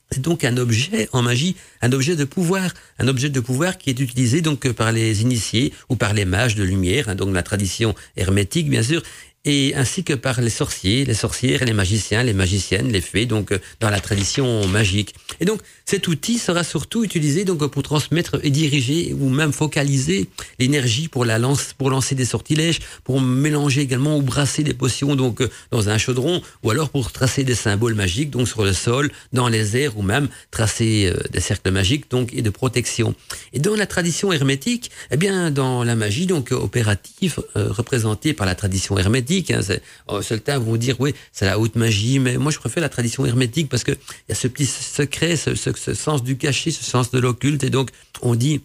C'est 0.10 0.22
donc 0.22 0.44
un 0.44 0.58
objet 0.58 1.08
en 1.12 1.22
magie, 1.22 1.56
un 1.84 1.92
objet 1.92 2.16
de 2.16 2.24
pouvoir, 2.24 2.72
un 2.98 3.08
objet 3.08 3.30
de 3.30 3.40
pouvoir 3.40 3.78
qui 3.78 3.92
est 3.92 4.00
utilisé 4.00 4.42
donc 4.42 4.68
par 4.72 4.92
les 4.92 5.22
initiés 5.22 5.72
ou 5.90 5.96
par 5.96 6.16
les 6.16 6.26
mages 6.26 6.56
de 6.56 6.64
lumière, 6.64 7.10
hein, 7.10 7.16
donc 7.16 7.36
la 7.36 7.44
tradition 7.44 7.94
hermétique 8.16 8.72
bien 8.72 8.82
sûr, 8.82 9.04
et 9.48 9.74
ainsi 9.76 10.04
que 10.04 10.14
par 10.14 10.42
les 10.42 10.50
sorciers, 10.50 11.06
les 11.06 11.14
sorcières, 11.14 11.64
les 11.64 11.74
magiciens, 11.74 12.22
les 12.22 12.34
magiciennes, 12.34 12.92
les 12.92 13.00
fées, 13.00 13.26
donc 13.26 13.54
euh, 13.54 13.60
dans 13.80 13.90
la 13.90 14.02
tradition 14.02 14.68
magique. 14.68 15.16
Et 15.40 15.46
donc 15.46 15.62
cet 15.86 16.10
outil 16.10 16.38
sera 16.38 16.66
surtout 16.66 17.06
utilisé 17.06 17.46
donc 17.46 17.66
pour 17.68 17.82
transmettre 17.82 18.40
et 18.44 18.50
diriger 18.50 19.16
ou 19.18 19.30
même 19.30 19.54
focaliser 19.54 20.28
l'énergie 20.60 21.08
pour 21.08 21.24
la 21.24 21.40
lance, 21.40 21.74
pour 21.78 21.90
lancer 21.90 22.14
des 22.14 22.26
sortilèges, 22.26 22.80
pour 23.06 23.22
mélanger 23.22 23.82
également 23.82 24.18
ou 24.18 24.22
brasser 24.22 24.64
des 24.64 24.74
potions 24.74 25.16
donc 25.16 25.40
euh, 25.40 25.50
dans 25.72 25.88
un 25.88 25.98
chaudron, 25.98 26.42
ou 26.64 26.70
alors 26.70 26.90
pour 26.90 27.14
tracer 27.14 27.46
des 27.46 27.56
symboles 27.56 27.96
magiques 27.96 28.30
donc 28.30 28.50
sur 28.50 28.66
le 28.66 28.74
sol, 28.74 29.10
dans 29.32 29.48
les 29.48 29.78
airs 29.78 29.98
ou 29.98 30.02
même 30.02 30.28
tracer 30.52 31.10
euh, 31.10 31.24
des 31.32 31.40
cercles 31.40 31.72
magiques 31.72 32.12
donc 32.12 32.34
et 32.34 32.42
de 32.42 32.50
protection. 32.50 33.16
Et 33.54 33.60
dans 33.60 33.76
la 33.76 33.88
tradition 33.88 34.34
hermétique, 34.34 34.92
eh 35.10 35.16
bien 35.16 35.52
dans 35.52 35.86
la 35.86 35.96
magie 35.96 36.26
donc 36.26 36.52
opérative 36.52 37.42
représentée 37.56 38.34
par 38.34 38.46
la 38.46 38.56
tradition 38.56 38.98
hermétique 38.98 39.37
Hein, 39.50 39.62
oh, 40.08 40.22
certains 40.22 40.60
vont 40.60 40.78
dire, 40.78 40.96
oui, 41.00 41.14
c'est 41.32 41.46
la 41.46 41.60
haute 41.60 41.76
magie, 41.76 42.20
mais 42.20 42.38
moi 42.38 42.52
je 42.52 42.60
préfère 42.60 42.82
la 42.82 42.90
tradition 42.90 43.26
hermétique 43.26 43.70
parce 43.70 43.84
qu'il 43.84 43.98
y 44.30 44.32
a 44.32 44.36
ce 44.36 44.48
petit 44.48 44.66
secret, 44.66 45.36
ce, 45.36 45.56
sens 45.94 46.24
du 46.24 46.38
cachet, 46.38 46.72
ce 46.72 46.84
sens 46.84 47.12
de 47.12 47.20
l'occulte, 47.20 47.64
et 47.64 47.70
donc 47.70 47.90
on 48.22 48.36
dit 48.36 48.62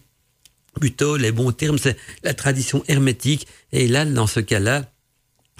plutôt 0.79 1.17
les 1.17 1.31
bons 1.31 1.51
termes, 1.51 1.77
c'est 1.77 1.97
la 2.23 2.33
tradition 2.33 2.83
hermétique. 2.87 3.47
Et 3.71 3.87
là, 3.87 4.05
dans 4.05 4.27
ce 4.27 4.39
cas-là, 4.39 4.89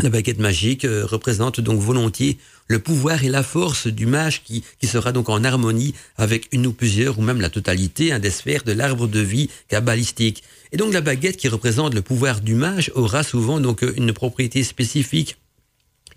la 0.02 0.10
baguette 0.10 0.40
magique 0.40 0.86
euh, 0.86 1.06
représente 1.06 1.62
donc 1.62 1.80
volontiers 1.80 2.38
le 2.68 2.80
pouvoir 2.80 3.24
et 3.24 3.30
la 3.30 3.44
force 3.44 3.88
du 3.88 4.06
mage 4.06 4.44
qui, 4.44 4.64
qui 4.80 4.88
sera 4.88 5.12
donc 5.12 5.30
en 5.30 5.44
harmonie 5.44 5.94
avec 6.18 6.48
une 6.52 6.66
ou 6.66 6.74
plusieurs 6.74 7.20
ou 7.20 7.22
même 7.22 7.42
la 7.42 7.50
totalité 7.50 8.12
hein, 8.12 8.20
des 8.20 8.32
sphères 8.32 8.64
de 8.64 8.72
l'arbre 8.72 9.08
de 9.08 9.20
vie 9.20 9.50
kabbalistique. 9.68 10.44
Et 10.72 10.78
donc 10.78 10.94
la 10.94 11.02
baguette 11.02 11.38
qui 11.38 11.48
représente 11.48 11.94
le 11.94 12.02
pouvoir 12.02 12.42
du 12.42 12.56
mage 12.56 12.92
aura 12.96 13.24
souvent 13.24 13.60
donc 13.60 13.86
une 13.96 14.14
propriété 14.14 14.64
spécifique. 14.64 15.38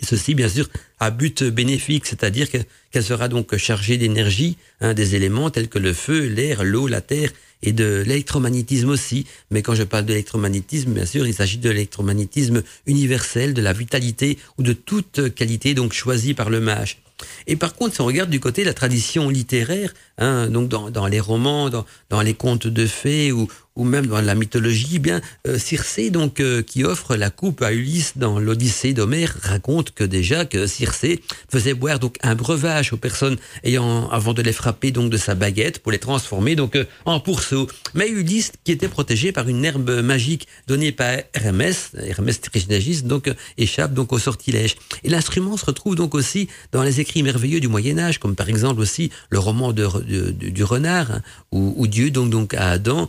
Et 0.01 0.07
ceci, 0.07 0.35
bien 0.35 0.49
sûr, 0.49 0.69
à 1.01 1.11
but 1.11 1.45
bénéfique, 1.45 2.07
c'est-à-dire 2.07 2.49
qu'elle 2.51 3.05
sera 3.05 3.29
donc 3.29 3.57
chargée 3.57 3.99
d'énergie, 3.99 4.57
hein, 4.81 4.95
des 4.95 5.15
éléments 5.15 5.51
tels 5.51 5.69
que 5.69 5.79
le 5.79 5.93
feu, 5.93 6.27
l'air, 6.27 6.65
l'eau, 6.65 6.87
la 6.87 7.01
terre, 7.01 7.31
et 7.63 7.73
de 7.73 8.03
l'électromagnétisme 8.07 8.91
aussi. 8.91 9.27
Mais 9.51 9.63
quand 9.63 9.75
je 9.75 9.83
parle 9.83 10.05
d'électromagnétisme, 10.05 10.93
bien 10.93 11.07
sûr, 11.07 11.27
il 11.27 11.35
s'agit 11.35 11.59
de 11.59 11.71
l'électromagnétisme 11.71 12.63
universel, 12.87 13.55
de 13.55 13.63
la 13.63 13.73
vitalité 13.73 14.39
ou 14.59 14.63
de 14.63 14.73
toute 14.73 15.35
qualité 15.35 15.75
donc 15.75 15.93
choisie 15.93 16.35
par 16.35 16.51
le 16.51 16.61
mage. 16.61 16.99
Et 17.47 17.57
par 17.57 17.75
contre, 17.75 17.95
si 17.95 18.01
on 18.03 18.07
regarde 18.07 18.29
du 18.29 18.41
côté 18.41 18.63
de 18.63 18.67
la 18.67 18.75
tradition 18.75 19.31
littéraire, 19.31 19.95
hein, 20.19 20.49
donc 20.49 20.69
dans, 20.69 20.91
dans, 20.91 21.07
les 21.07 21.21
romans, 21.21 21.71
dans, 21.71 21.87
dans 22.11 22.21
les 22.21 22.35
contes 22.35 22.67
de 22.67 22.87
fées 22.87 23.33
ou, 23.33 23.49
ou 23.77 23.85
même 23.85 24.07
dans 24.07 24.21
la 24.21 24.35
mythologie, 24.35 24.93
eh 24.95 24.99
bien 24.99 25.21
euh, 25.47 25.59
Circé, 25.59 26.11
donc 26.11 26.41
euh, 26.41 26.63
qui 26.63 26.85
offre 26.85 27.15
la 27.15 27.31
coupe 27.31 27.63
à 27.63 27.73
Ulysse 27.73 28.15
dans 28.17 28.39
l'Odyssée 28.39 28.95
d'Homère, 28.95 29.37
raconte 29.43 29.93
que 29.93 30.03
déjà 30.03 30.45
que 30.45 30.67
Circé 30.67 31.21
faisait 31.51 31.75
boire 31.75 31.99
donc 31.99 32.17
un 32.23 32.35
breuvage 32.35 32.93
aux 32.93 32.97
personnes 32.97 33.37
ayant 33.65 34.09
avant 34.11 34.33
de 34.33 34.43
les 34.43 34.53
frapper 34.53 34.91
donc 34.91 35.11
de 35.11 35.17
sa 35.17 35.35
baguette 35.35 35.81
pour 35.81 35.93
les 35.93 35.99
transformer 35.99 36.57
donc 36.57 36.77
euh, 36.77 36.85
en 37.05 37.21
pourceaux. 37.21 37.69
Mais 37.95 38.09
Ulysse, 38.09 38.53
qui 38.65 38.73
était 38.73 38.89
protégé 38.89 39.33
par 39.33 39.49
une 39.49 39.65
herbe 39.65 40.01
magique 40.03 40.49
donnée 40.67 40.93
par 40.93 41.19
Hermès, 41.35 41.93
Hermès 41.99 42.41
Trismégiste, 42.41 43.07
donc 43.07 43.31
échappe 43.59 43.93
donc 43.93 44.13
au 44.13 44.19
sortilège. 44.19 44.77
Et 45.05 45.11
l'instrument 45.11 45.57
se 45.57 45.67
retrouve 45.67 45.95
donc 45.95 46.15
aussi 46.15 46.49
dans 46.73 46.83
les 46.83 47.01
écrits 47.01 47.23
merveilleux 47.23 47.61
du 47.61 47.69
Moyen 47.69 47.99
Âge, 47.99 48.19
comme 48.19 48.35
par 48.35 48.49
exemple 48.49 48.81
aussi 48.81 49.11
le 49.29 49.39
roman 49.39 49.73
du 49.73 50.65
renard, 50.65 51.11
hein, 51.11 51.23
où, 51.53 51.87
Dieu 51.87 52.11
donc 52.11 52.31
donc 52.31 52.55
à 52.55 52.71
Adam 52.71 53.09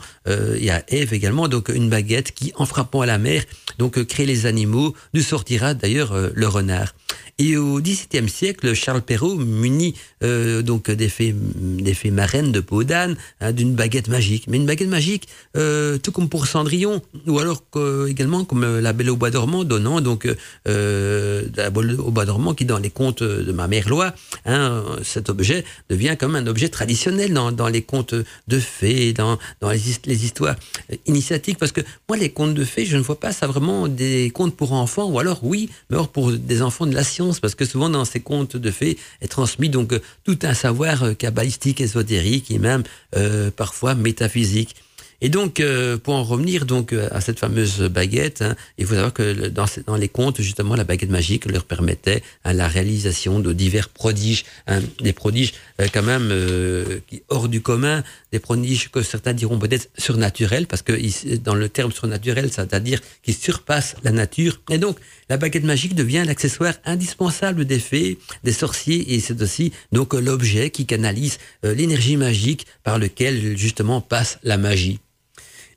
il 0.58 0.66
y 0.66 0.70
a 0.70 0.84
Ève 0.90 1.14
également, 1.14 1.48
donc 1.48 1.70
une 1.70 1.90
baguette 1.90 2.32
qui, 2.34 2.52
en 2.56 2.66
frappant 2.66 3.02
à 3.02 3.06
la 3.06 3.18
mer, 3.18 3.44
donc 3.78 4.04
crée 4.06 4.26
les 4.26 4.46
animaux, 4.46 4.96
nous 5.14 5.22
sortira 5.22 5.74
d'ailleurs 5.74 6.14
euh, 6.14 6.30
le 6.34 6.48
renard. 6.48 6.94
Et 7.40 7.56
au 7.56 7.80
XVIIe 7.80 8.28
siècle, 8.28 8.74
Charles 8.74 9.04
Perrault, 9.04 9.36
muni 9.36 9.94
euh, 10.24 10.64
donc 10.64 10.90
des 10.90 11.08
fées 11.08 11.36
marraines 12.12 12.52
de 12.52 12.60
peau 12.62 12.84
d'âne, 12.84 13.16
hein, 13.42 13.52
d'une 13.52 13.76
baguette 13.76 14.08
magique. 14.08 14.46
Mais 14.48 14.58
une 14.58 14.66
baguette 14.66 14.90
magique, 14.90 15.28
euh, 15.56 16.00
tout 16.00 16.12
comme 16.12 16.30
pour 16.30 16.48
Cendrillon, 16.48 17.00
ou 17.28 17.38
alors 17.38 17.62
également 18.08 18.44
comme 18.44 18.80
la 18.80 18.92
Belle 18.92 19.12
au 19.12 19.18
bois 19.18 19.30
dormant, 19.30 19.64
donnant 19.64 20.02
donc 20.02 20.28
euh, 20.68 21.44
la 21.56 21.70
Belle 21.70 22.00
au 22.00 22.10
bois 22.10 22.26
dormant 22.26 22.56
qui 22.56 22.66
dans 22.66 22.80
les 22.80 22.90
contes 22.90 23.22
de 23.22 23.52
ma 23.52 23.68
mère 23.68 23.88
Loi, 23.88 24.16
hein, 24.48 24.84
cet 25.04 25.30
objet 25.30 25.64
devient 25.92 26.16
comme 26.20 26.36
un 26.36 26.48
objet 26.48 26.70
traditionnel 26.70 27.34
dans, 27.34 27.52
dans 27.52 27.68
les 27.68 27.84
contes 27.84 28.16
de 28.48 28.60
fées, 28.60 29.14
dans, 29.14 29.38
dans 29.62 29.70
les, 29.70 29.82
les, 30.06 30.26
histoires 30.26 30.56
initiatiques, 31.06 31.60
parce 31.60 31.72
que 31.72 31.82
moi 32.10 32.18
les 32.18 32.32
contes 32.32 32.56
de 32.56 32.66
fées, 32.66 32.86
je 32.88 32.98
ne 32.98 33.04
vois 33.04 33.20
pas 33.20 33.32
ça 33.32 33.46
vraiment 33.46 33.88
des 33.88 34.32
contes 34.32 34.56
pour 34.56 34.72
enfants, 34.72 35.08
ou 35.08 35.20
alors 35.20 35.42
oui, 35.44 35.70
mais 35.92 35.98
alors 35.98 36.10
pour 36.10 36.32
des 36.32 36.64
enfants 36.64 36.88
de 36.88 36.96
la 36.96 37.04
science 37.04 37.27
parce 37.40 37.56
que 37.56 37.66
souvent 37.66 37.90
dans 37.90 38.06
ces 38.06 38.20
contes 38.20 38.58
de 38.58 38.72
fées 38.72 38.98
est 39.22 39.28
transmis 39.28 39.70
donc 39.70 39.94
euh, 39.94 40.00
tout 40.24 40.40
un 40.44 40.54
savoir 40.54 41.04
euh, 41.04 41.14
kabbalistique, 41.14 41.82
ésotérique 41.82 42.52
et 42.52 42.60
même 42.60 42.84
euh, 43.16 43.52
parfois 43.52 43.96
métaphysique. 43.96 44.76
Et 45.20 45.30
donc, 45.30 45.60
euh, 45.60 45.98
pour 45.98 46.14
en 46.14 46.24
revenir 46.24 46.66
donc 46.66 46.94
euh, 46.94 47.08
à 47.12 47.22
cette 47.22 47.40
fameuse 47.40 47.82
baguette, 47.82 48.44
hein, 48.44 48.56
il 48.78 48.86
faut 48.86 48.94
savoir 48.94 49.14
que 49.14 49.48
dans, 49.48 49.96
les 49.96 50.10
contes, 50.10 50.42
justement, 50.42 50.76
la 50.76 50.84
baguette 50.84 51.10
magique 51.10 51.46
leur 51.46 51.64
permettait 51.64 52.22
hein, 52.46 52.54
la 52.54 52.68
réalisation 52.68 53.40
de 53.40 53.52
divers 53.52 53.90
prodiges, 53.90 54.46
hein, 54.68 54.80
des 55.02 55.14
prodiges 55.14 55.54
euh, 55.82 55.88
quand 55.92 56.04
même 56.04 56.32
hors 57.30 57.50
du 57.50 57.62
commun, 57.62 58.04
des 58.32 58.40
prodiges 58.40 58.90
que 58.90 59.02
certains 59.02 59.34
diront 59.34 59.58
peut-être 59.60 59.90
surnaturels, 59.98 60.68
parce 60.68 60.82
que 60.82 60.94
dans 61.38 61.56
le 61.56 61.70
terme 61.70 61.92
surnaturel, 61.92 62.52
c'est-à-dire 62.52 63.00
qui 63.24 63.34
surpasse 63.34 63.96
la 64.04 64.12
nature. 64.12 64.62
Et 64.70 64.78
donc, 64.78 64.98
la 65.30 65.38
baguette 65.38 65.64
magique 65.64 65.96
devient 65.96 66.24
l'accessoire 66.26 66.74
indispensable 66.86 67.66
des 67.66 67.80
fées, 67.80 68.18
des 68.44 68.54
sorciers, 68.54 69.14
et 69.14 69.20
c'est 69.20 69.42
aussi 69.42 69.72
donc 69.92 70.14
l'objet 70.14 70.70
qui 70.70 70.86
canalise 70.86 71.38
l'énergie 71.64 72.18
magique 72.18 72.66
par 72.84 73.00
lequel 73.00 73.58
justement 73.58 74.02
passe 74.02 74.40
la 74.44 74.58
magie. 74.58 75.00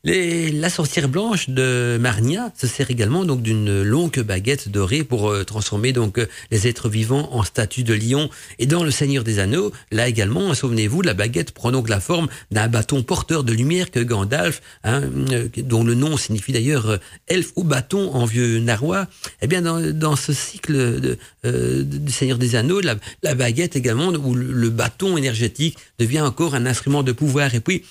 La 0.02 0.70
sorcière 0.70 1.10
blanche 1.10 1.50
de 1.50 1.98
Marnia 2.00 2.50
se 2.58 2.66
sert 2.66 2.90
également 2.90 3.26
donc 3.26 3.42
d'une 3.42 3.82
longue 3.82 4.18
baguette 4.20 4.70
dorée 4.70 5.04
pour 5.04 5.28
euh, 5.28 5.44
transformer 5.44 5.92
donc 5.92 6.16
euh, 6.16 6.26
les 6.50 6.66
êtres 6.66 6.88
vivants 6.88 7.28
en 7.32 7.42
statues 7.42 7.84
de 7.84 7.92
lion. 7.92 8.30
Et 8.58 8.64
dans 8.64 8.82
Le 8.82 8.90
Seigneur 8.90 9.24
des 9.24 9.40
Anneaux, 9.40 9.72
là 9.92 10.08
également, 10.08 10.54
souvenez-vous, 10.54 11.02
la 11.02 11.12
baguette 11.12 11.50
prend 11.50 11.70
donc 11.70 11.90
la 11.90 12.00
forme 12.00 12.28
d'un 12.50 12.66
bâton 12.66 13.02
porteur 13.02 13.44
de 13.44 13.52
lumière 13.52 13.90
que 13.90 14.00
Gandalf, 14.00 14.62
hein, 14.84 15.02
euh, 15.32 15.48
dont 15.58 15.84
le 15.84 15.94
nom 15.94 16.16
signifie 16.16 16.52
d'ailleurs 16.52 16.98
elfe 17.28 17.52
ou 17.56 17.64
bâton 17.64 18.10
en 18.14 18.24
vieux 18.24 18.58
narrois. 18.58 19.06
Eh 19.42 19.48
bien, 19.48 19.60
dans, 19.60 20.16
ce 20.16 20.32
cycle 20.32 20.72
de, 21.00 21.18
du 21.82 22.10
Seigneur 22.12 22.38
des 22.38 22.56
Anneaux, 22.56 22.80
la, 22.80 22.94
la, 23.22 23.34
baguette 23.34 23.76
également, 23.76 24.08
ou 24.08 24.34
le, 24.34 24.70
bâton 24.70 25.18
énergétique 25.18 25.76
devient 25.98 26.22
encore 26.22 26.54
un 26.54 26.64
instrument 26.64 27.02
de 27.02 27.12
pouvoir. 27.12 27.54
Et 27.54 27.60
puis, 27.60 27.84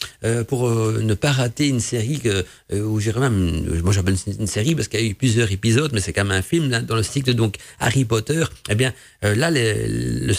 pour 0.48 0.70
ne 0.70 1.14
pas 1.14 1.32
rater 1.32 1.68
une 1.68 1.80
série 1.80 1.99
que, 2.08 2.46
euh, 2.74 2.82
où 2.82 3.00
j'ai 3.00 3.14
même, 3.14 3.82
moi 3.84 3.94
j'appelle 3.94 4.16
une, 4.40 4.48
série 4.48 4.76
parce 4.76 4.88
qu'il 4.88 5.02
y 5.02 5.04
a 5.04 5.08
eu 5.08 5.16
plusieurs 5.16 5.52
épisodes, 5.52 5.92
mais 5.94 6.00
c'est 6.00 6.14
quand 6.14 6.24
même 6.24 6.38
un 6.38 6.42
film 6.42 6.70
dans 6.70 6.96
le 6.96 7.04
cycle 7.04 7.34
donc 7.34 7.56
Harry 7.80 8.06
Potter. 8.06 8.44
Eh 8.70 8.76
bien, 8.76 8.94
euh, 9.24 9.36
là, 9.36 9.52
les, 9.52 10.34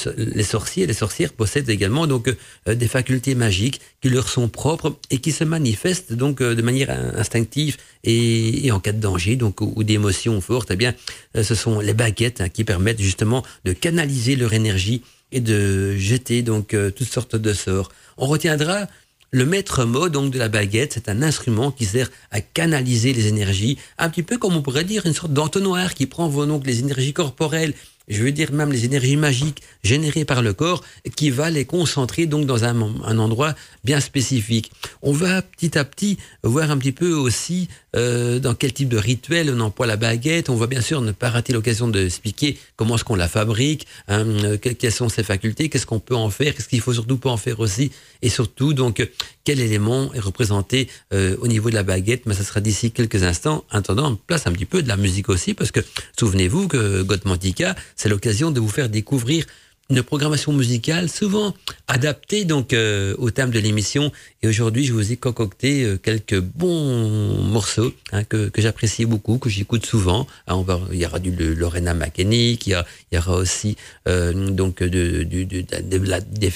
sorciers, 0.45 0.87
les 0.87 0.95
sorcières 0.95 1.33
possèdent 1.33 1.69
également 1.69 2.07
donc 2.07 2.29
euh, 2.69 2.75
des 2.75 2.89
facultés 2.89 3.35
magiques 3.35 3.81
qui 4.01 4.09
leur 4.09 4.29
sont 4.29 4.49
propres 4.49 4.97
et 5.11 5.19
qui 5.19 5.33
se 5.33 5.45
manifestent 5.45 6.13
donc 6.13 6.43
de 6.43 6.63
manière 6.63 6.91
instinctive 7.17 7.77
et, 8.05 8.67
et, 8.67 8.73
en 8.73 8.81
cas 8.81 8.93
de 8.93 9.01
danger 9.01 9.37
donc 9.37 9.61
ou, 9.61 9.85
d'émotions 9.85 10.41
fortes. 10.41 10.71
Eh 10.71 10.77
bien, 10.77 10.95
ce 11.41 11.55
sont 11.55 11.81
les 11.81 11.95
baguettes 11.95 12.41
hein, 12.41 12.49
qui 12.49 12.65
permettent 12.65 13.01
justement 13.01 13.45
de 13.65 13.73
canaliser 13.73 14.37
leur 14.37 14.53
énergie 14.53 15.03
et 15.33 15.41
de 15.41 15.97
jeter 15.97 16.43
donc 16.43 16.75
toutes 16.97 17.13
sortes 17.13 17.37
de 17.37 17.53
sorts. 17.53 17.93
On 18.17 18.27
retiendra 18.27 18.89
le 19.33 19.47
maître 19.47 19.85
mot 19.85 20.09
donc 20.09 20.33
de 20.33 20.39
la 20.39 20.49
baguette, 20.49 20.95
c'est 20.95 21.09
un 21.09 21.23
instrument 21.23 21.71
qui 21.71 21.85
sert 21.85 22.11
à 22.31 22.41
canaliser 22.41 23.13
les 23.13 23.29
énergies, 23.29 23.79
un 23.99 24.09
petit 24.09 24.23
peu 24.23 24.39
comme 24.39 24.57
on 24.57 24.63
pourrait 24.63 24.85
dire 24.85 25.07
une 25.07 25.15
sorte 25.15 25.33
d'entonnoir 25.33 25.95
qui 25.95 26.07
prend 26.07 26.29
donc 26.47 26.67
les 26.67 26.81
énergies 26.81 27.13
corporelles 27.13 27.75
je 28.09 28.23
veux 28.23 28.33
dire 28.33 28.53
même 28.53 28.73
les 28.73 28.85
énergies 28.85 29.17
magiques 29.17 29.63
générées 29.83 30.25
par 30.25 30.43
le 30.43 30.53
corps, 30.53 30.83
qui 31.17 31.31
va 31.31 31.51
les 31.51 31.65
concentrer 31.65 32.27
donc 32.27 32.47
dans 32.47 32.65
un, 32.65 32.81
endroit 33.19 33.55
bien 33.85 34.01
spécifique. 34.01 34.73
On 35.03 35.13
va 35.13 35.43
petit 35.43 35.79
à 35.79 35.85
petit 35.85 36.19
voir 36.43 36.71
un 36.71 36.79
petit 36.79 36.93
peu 36.93 37.13
aussi 37.13 37.69
euh, 37.97 38.39
dans 38.39 38.55
quel 38.55 38.73
type 38.73 38.89
de 38.89 38.97
rituel 38.97 39.53
on 39.55 39.61
emploie 39.61 39.87
la 39.87 39.97
baguette. 39.97 40.51
On 40.51 40.57
va 40.57 40.67
bien 40.67 40.81
sûr 40.81 41.01
ne 41.01 41.13
pas 41.13 41.31
rater 41.31 41.53
l'occasion 41.53 41.89
de 41.89 42.05
expliquer 42.05 42.59
comment 42.77 42.97
est-ce 42.97 43.05
qu'on 43.05 43.15
la 43.15 43.29
fabrique, 43.29 43.87
hein, 44.09 44.27
euh, 44.27 44.57
quelles 44.59 44.93
sont 44.93 45.09
ses 45.09 45.23
facultés, 45.23 45.69
qu'est-ce 45.69 45.87
qu'on 45.87 46.01
peut 46.01 46.17
en 46.17 46.31
faire, 46.31 46.55
qu'est-ce 46.55 46.69
qu'il 46.69 46.81
faut 46.81 46.95
surtout 46.95 47.19
pas 47.19 47.31
en 47.31 47.37
faire 47.37 47.61
aussi, 47.61 47.91
et 48.23 48.29
surtout 48.29 48.75
donc 48.75 49.09
quel 49.45 49.61
élément 49.61 50.13
est 50.15 50.21
représenté 50.21 50.89
euh, 51.13 51.37
au 51.41 51.49
niveau 51.49 51.71
de 51.71 51.75
la 51.75 51.83
baguette. 51.83 52.27
Mais 52.27 52.35
ça 52.35 52.45
sera 52.45 52.61
d'ici 52.61 52.91
quelques 52.91 53.23
instants. 53.23 53.65
En 53.73 53.79
attendant, 53.79 54.15
place 54.15 54.47
un 54.47 54.53
petit 54.53 54.67
peu 54.67 54.83
de 54.83 54.89
la 54.89 54.97
musique 54.97 55.29
aussi, 55.29 55.55
parce 55.55 55.71
que 55.71 55.81
souvenez-vous 56.19 56.69
que 56.69 57.03
Gottmantika, 57.03 57.75
c'est 58.01 58.09
l'occasion 58.09 58.51
de 58.51 58.61
vous 58.61 58.71
faire 58.71 58.89
découvrir 58.89 59.45
une 59.91 60.03
programmation 60.03 60.53
musicale 60.53 61.09
souvent 61.09 61.55
adaptée 61.89 62.45
donc 62.45 62.73
euh, 62.73 63.15
au 63.19 63.31
thème 63.31 63.51
de 63.51 63.59
l'émission. 63.59 64.13
Et 64.43 64.49
aujourd'hui, 64.49 64.85
je 64.85 64.93
vous 64.93 65.13
ai 65.13 65.17
concocté 65.17 65.85
euh, 65.85 65.99
quelques 65.99 66.39
bons 66.39 67.43
morceaux 67.43 67.93
hein, 68.13 68.25
que, 68.25 68.49
que 68.49 68.63
j'apprécie 68.63 69.05
beaucoup, 69.05 69.39
que 69.39 69.51
j'écoute 69.51 69.85
souvent. 69.85 70.27
Ah, 70.47 70.57
on 70.57 70.63
va, 70.63 70.81
il 70.93 70.99
y 70.99 71.05
aura 71.07 71.19
du 71.19 71.31
Lorena 71.55 71.93
McKennick, 71.93 72.67
il 72.67 72.71
y, 72.71 72.77
il 73.11 73.17
y 73.17 73.19
aura 73.19 73.37
aussi 73.37 73.77
euh, 74.09 74.51
donc 74.51 74.83
de, 74.83 75.25
de, 75.25 75.43
de, 75.43 75.65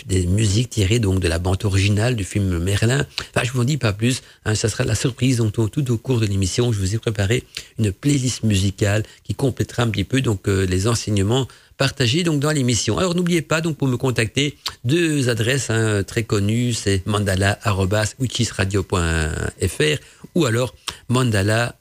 des, 0.07 0.27
musiques 0.27 0.71
tirées 0.71 1.01
donc 1.01 1.19
de 1.21 1.29
la 1.29 1.39
bande 1.39 1.65
originale 1.65 2.15
du 2.15 2.25
film 2.25 2.59
Merlin. 2.59 3.05
Enfin, 3.35 3.45
je 3.45 3.53
vous 3.53 3.63
en 3.63 3.65
dis 3.65 3.77
pas 3.77 3.93
plus. 3.93 4.23
Hein, 4.45 4.55
ça 4.55 4.69
sera 4.69 4.85
la 4.85 4.95
surprise. 4.95 5.39
Donc 5.39 5.53
tout, 5.53 5.91
au 5.91 5.99
cours 5.99 6.21
de 6.21 6.27
l'émission, 6.27 6.73
je 6.73 6.79
vous 6.79 6.95
ai 6.95 6.99
préparé 6.99 7.43
une 7.79 7.91
playlist 7.91 8.45
musicale 8.45 9.03
qui 9.25 9.35
complétera 9.35 9.83
un 9.83 9.89
petit 9.89 10.05
peu 10.05 10.21
donc 10.21 10.47
les 10.47 10.87
enseignements 10.87 11.49
partagé 11.77 12.23
donc 12.23 12.41
dans 12.41 12.51
l'émission. 12.51 12.99
Alors 12.99 13.15
n'oubliez 13.15 13.43
pas 13.43 13.61
donc 13.61 13.77
pour 13.77 13.89
me 13.89 13.97
contacter 13.97 14.57
deux 14.85 15.29
adresses 15.29 15.71
hein, 15.71 16.03
très 16.05 16.25
connues, 16.25 16.73
c'est 16.73 17.07
mandala@wichisradio.fr 17.07 19.99
ou 20.35 20.45
alors 20.45 20.75
mandala 21.09 21.77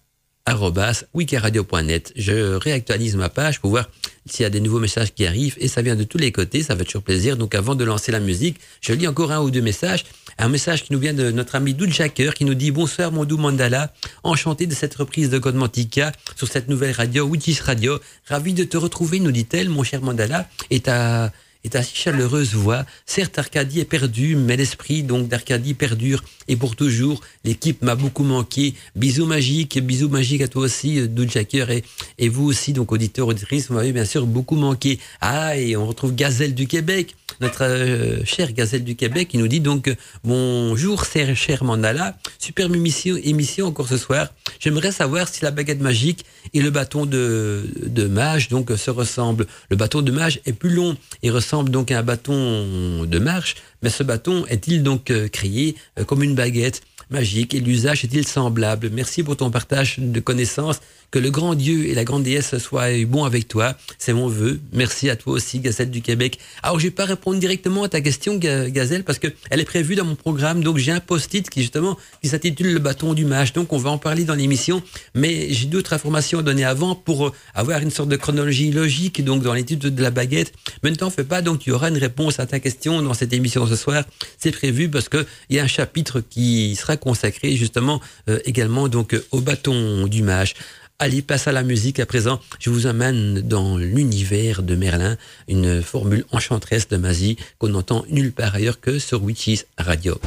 wikiradio.net. 1.14 2.14
Je 2.16 2.56
réactualise 2.56 3.16
ma 3.16 3.30
page 3.30 3.60
pour 3.60 3.70
voir 3.72 3.90
s'il 4.26 4.44
y 4.44 4.46
a 4.46 4.50
des 4.50 4.60
nouveaux 4.60 4.80
messages 4.80 5.14
qui 5.14 5.26
arrivent 5.26 5.56
et 5.58 5.68
ça 5.68 5.82
vient 5.82 5.96
de 5.96 6.04
tous 6.04 6.18
les 6.18 6.32
côtés, 6.32 6.64
ça 6.64 6.76
fait 6.76 6.86
toujours 6.86 7.04
plaisir. 7.04 7.38
Donc 7.38 7.56
avant 7.56 7.76
de 7.76 7.84
lancer 7.84 8.12
la 8.12 8.20
musique, 8.20 8.58
je 8.82 8.94
lis 8.94 9.08
encore 9.08 9.32
un 9.32 9.42
ou 9.42 9.52
deux 9.52 9.62
messages. 9.62 10.06
Un 10.38 10.50
message 10.50 10.84
qui 10.84 10.94
nous 10.94 11.00
vient 11.00 11.14
de 11.14 11.32
notre 11.32 11.56
ami 11.56 11.74
Doud 11.74 11.92
Jacker 11.92 12.34
qui 12.34 12.44
nous 12.44 12.56
dit 12.56 12.72
bonsoir 12.72 13.12
mon 13.12 13.24
doux 13.24 13.38
Mandala, 13.38 13.94
enchanté 14.24 14.66
de 14.66 14.74
cette 14.74 14.96
reprise 14.96 15.30
de 15.30 15.38
Godmantica 15.38 16.12
sur 16.36 16.48
cette 16.48 16.70
nouvelle 16.70 16.92
radio, 16.92 17.26
Wichis 17.26 17.60
Radio. 17.62 18.00
Ravi 18.28 18.54
de 18.54 18.64
te 18.64 18.76
retrouver, 18.78 19.20
nous 19.20 19.32
dit-elle, 19.32 19.70
mon 19.70 19.84
cher 19.84 20.02
Mandala, 20.02 20.50
et 20.72 20.80
ta 20.80 21.32
et 21.64 21.70
ta 21.70 21.84
si 21.84 21.96
chaleureuse 21.96 22.54
voix. 22.54 22.86
Certes, 23.06 23.40
Arcadie 23.40 23.80
est 23.80 23.86
perdu, 23.86 24.36
mais 24.36 24.58
l'esprit 24.58 25.04
donc 25.04 25.28
d'Arcadie 25.28 25.74
perdure 25.74 26.24
et 26.48 26.56
pour 26.56 26.76
toujours. 26.76 27.22
L'équipe 27.46 27.82
m'a 27.82 27.96
beaucoup 27.96 28.24
manqué. 28.24 28.74
Bisous 28.96 29.26
magiques, 29.26 29.80
bisous 29.80 30.10
magiques 30.10 30.42
à 30.42 30.48
toi 30.48 30.64
aussi, 30.64 31.08
Doud 31.08 31.32
Jacker, 31.32 31.70
et, 31.72 31.84
et 32.20 32.30
vous 32.30 32.46
aussi, 32.46 32.74
donc 32.74 32.92
auditeur, 32.92 33.28
auditrice, 33.28 33.70
vous 33.70 33.76
m'avez 33.76 33.94
bien 33.94 34.06
sûr 34.06 34.26
beaucoup 34.26 34.56
manqué. 34.56 35.00
Ah, 35.22 35.58
et 35.58 35.76
on 35.76 35.88
retrouve 35.88 36.14
Gazelle 36.14 36.54
du 36.54 36.68
Québec, 36.68 37.16
notre 37.40 37.64
euh, 37.64 38.26
chère 38.26 38.52
Gazelle 38.52 38.84
du 38.84 38.96
Québec, 38.96 39.30
qui 39.30 39.38
nous 39.38 39.48
dit 39.48 39.62
donc 39.62 39.94
bonjour, 40.24 41.06
cher 41.06 41.64
Mandala, 41.64 42.18
superbe 42.40 42.76
émission, 42.76 43.16
émission 43.24 43.68
encore 43.68 43.88
ce 43.88 43.98
soir. 43.98 44.28
J'aimerais 44.60 44.92
savoir 44.92 45.28
si 45.28 45.44
la 45.44 45.52
baguette 45.52 45.82
magique 45.82 46.26
et 46.54 46.62
le 46.62 46.70
bâton 46.70 47.06
de, 47.06 47.64
de 47.86 48.08
mage 48.08 48.50
donc 48.50 48.72
se 48.76 48.92
ressemblent. 48.92 49.48
Le 49.70 49.76
bâton 49.78 50.02
de 50.02 50.12
mage 50.12 50.42
est 50.46 50.54
plus 50.54 50.70
long 50.70 50.98
et 51.22 51.30
ressemble 51.30 51.53
donc 51.62 51.92
un 51.92 52.02
bâton 52.02 53.06
de 53.06 53.20
marche, 53.20 53.56
mais 53.84 53.90
ce 53.90 54.02
bâton 54.02 54.46
est-il 54.48 54.82
donc 54.82 55.12
euh, 55.12 55.28
créé 55.28 55.76
comme 56.08 56.24
une 56.24 56.34
baguette 56.34 56.82
magique 57.12 57.54
et 57.54 57.60
l'usage 57.60 58.04
est-il 58.04 58.26
semblable? 58.26 58.90
Merci 58.92 59.22
pour 59.22 59.38
ton 59.38 59.52
partage 59.52 60.00
de 60.00 60.20
connaissances 60.20 60.80
que 61.14 61.20
le 61.20 61.30
grand 61.30 61.54
Dieu 61.54 61.86
et 61.86 61.94
la 61.94 62.06
grande 62.06 62.24
déesse 62.24 62.58
soient 62.58 62.88
bons 63.06 63.24
avec 63.24 63.48
toi. 63.48 63.76
C'est 64.00 64.14
mon 64.14 64.28
vœu. 64.28 64.60
Merci 64.72 65.12
à 65.12 65.16
toi 65.16 65.34
aussi, 65.34 65.60
Gazelle 65.60 65.92
du 65.92 66.02
Québec. 66.02 66.40
Alors, 66.64 66.80
je 66.80 66.86
vais 66.86 66.92
pas 66.92 67.06
répondre 67.06 67.38
directement 67.38 67.84
à 67.84 67.88
ta 67.88 68.02
question, 68.02 68.36
Gazelle, 68.38 69.04
parce 69.04 69.20
que 69.20 69.28
elle 69.52 69.60
est 69.60 69.64
prévue 69.66 69.94
dans 69.94 70.06
mon 70.06 70.16
programme. 70.16 70.64
Donc, 70.64 70.80
j'ai 70.80 70.92
un 70.92 71.00
post-it 71.00 71.48
qui, 71.48 71.62
justement, 71.62 72.00
qui 72.24 72.30
s'intitule 72.30 72.74
Le 72.74 72.80
bâton 72.80 73.14
du 73.14 73.26
mage. 73.26 73.54
Donc, 73.54 73.74
on 73.74 73.78
va 73.78 73.92
en 73.92 74.00
parler 74.00 74.24
dans 74.24 74.34
l'émission. 74.34 74.82
Mais 75.14 75.54
j'ai 75.54 75.68
d'autres 75.68 75.94
informations 75.94 76.40
à 76.40 76.42
donner 76.42 76.66
avant 76.66 76.96
pour 76.96 77.32
avoir 77.54 77.80
une 77.80 77.92
sorte 77.92 78.10
de 78.10 78.16
chronologie 78.16 78.72
logique, 78.72 79.24
donc, 79.24 79.44
dans 79.44 79.54
l'étude 79.54 79.82
de 79.82 80.02
la 80.02 80.10
baguette. 80.10 80.52
Maintenant, 80.82 81.12
fais 81.12 81.24
pas. 81.24 81.44
Donc, 81.44 81.68
il 81.68 81.70
y 81.70 81.74
aura 81.74 81.90
une 81.90 82.00
réponse 82.00 82.40
à 82.40 82.48
ta 82.48 82.60
question 82.60 83.04
dans 83.04 83.14
cette 83.14 83.34
émission 83.34 83.68
ce 83.68 83.76
soir. 83.76 84.04
C'est 84.40 84.52
prévu 84.52 84.90
parce 84.90 85.10
que 85.10 85.28
il 85.50 85.58
y 85.58 85.60
a 85.60 85.64
un 85.64 85.68
chapitre 85.68 86.22
qui 86.28 86.76
sera 86.76 86.98
consacré, 86.98 87.56
justement, 87.56 88.02
euh, 88.30 88.40
également, 88.46 88.88
donc, 88.88 89.16
au 89.30 89.42
bâton 89.42 90.08
du 90.08 90.24
mage. 90.24 90.56
Allez, 91.00 91.22
passe 91.22 91.48
à 91.48 91.52
la 91.52 91.64
musique 91.64 92.00
à 92.00 92.06
présent. 92.06 92.40
Je 92.60 92.70
vous 92.70 92.88
amène 92.88 93.42
dans 93.42 93.78
l'univers 93.78 94.64
de 94.64 94.76
Merlin, 94.76 95.18
une 95.48 95.82
formule 95.82 96.24
enchanteresse 96.32 96.88
de 96.88 96.98
magie 96.98 97.38
qu'on 97.58 97.74
entend 97.74 98.06
nulle 98.10 98.32
part 98.32 98.56
ailleurs 98.56 98.80
que 98.80 99.00
sur 99.00 99.24
Witches 99.24 99.66
Radio. 99.78 100.20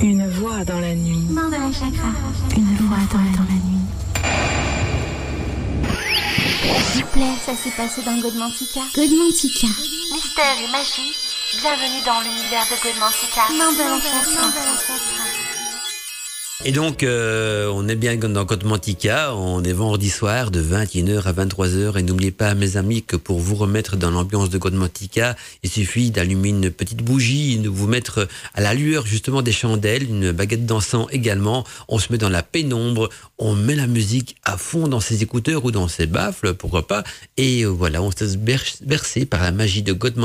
Une 0.00 0.28
voix 0.30 0.64
dans 0.64 0.80
la 0.80 0.94
nuit. 0.94 1.26
Mandala 1.28 1.72
Chakra. 1.72 2.08
Une 2.56 2.76
voix 2.86 2.98
dans 3.12 3.18
la, 3.18 3.58
nuit. 3.66 3.84
S'il 6.92 7.02
vous 7.02 7.10
plaît, 7.10 7.34
ça 7.44 7.52
s'est 7.54 7.76
passé 7.76 8.00
dans 8.04 8.18
Godmantica. 8.20 8.80
Godmantica. 8.94 9.66
Mystère 10.14 10.56
et 10.62 10.70
magie. 10.70 11.12
Bienvenue 11.60 12.04
dans 12.06 12.20
l'univers 12.20 12.64
de 12.70 12.76
Godmantica. 12.82 13.42
Mandala 13.50 14.00
Chakra. 14.00 15.47
Et 16.64 16.72
donc, 16.72 17.04
euh, 17.04 17.70
on 17.72 17.86
est 17.86 17.94
bien 17.94 18.16
dans 18.16 18.44
Côte 18.44 18.64
Mantica. 18.64 19.32
On 19.36 19.62
est 19.62 19.72
vendredi 19.72 20.10
soir 20.10 20.50
de 20.50 20.60
21h 20.60 21.22
à 21.22 21.32
23h. 21.32 21.96
Et 21.96 22.02
n'oubliez 22.02 22.32
pas, 22.32 22.52
mes 22.56 22.76
amis, 22.76 23.04
que 23.04 23.14
pour 23.14 23.38
vous 23.38 23.54
remettre 23.54 23.96
dans 23.96 24.10
l'ambiance 24.10 24.50
de 24.50 24.58
Côte 24.58 24.74
Mantica, 24.74 25.36
il 25.62 25.70
suffit 25.70 26.10
d'allumer 26.10 26.48
une 26.48 26.72
petite 26.72 27.00
bougie, 27.00 27.58
de 27.58 27.68
vous 27.68 27.86
mettre 27.86 28.26
à 28.54 28.60
la 28.60 28.74
lueur 28.74 29.06
justement 29.06 29.40
des 29.40 29.52
chandelles, 29.52 30.02
une 30.02 30.32
baguette 30.32 30.66
d'encens 30.66 31.06
également. 31.12 31.64
On 31.86 32.00
se 32.00 32.10
met 32.10 32.18
dans 32.18 32.28
la 32.28 32.42
pénombre. 32.42 33.08
On 33.38 33.54
met 33.54 33.76
la 33.76 33.86
musique 33.86 34.34
à 34.42 34.56
fond 34.56 34.88
dans 34.88 35.00
ses 35.00 35.22
écouteurs 35.22 35.64
ou 35.64 35.70
dans 35.70 35.86
ses 35.86 36.06
baffles, 36.06 36.54
pourquoi 36.54 36.88
pas. 36.88 37.04
Et 37.36 37.64
voilà, 37.66 38.02
on 38.02 38.10
se 38.10 38.24
laisse 38.24 38.80
bercer 38.82 39.26
par 39.26 39.42
la 39.42 39.52
magie 39.52 39.82
de 39.82 39.92
Côte. 39.92 40.16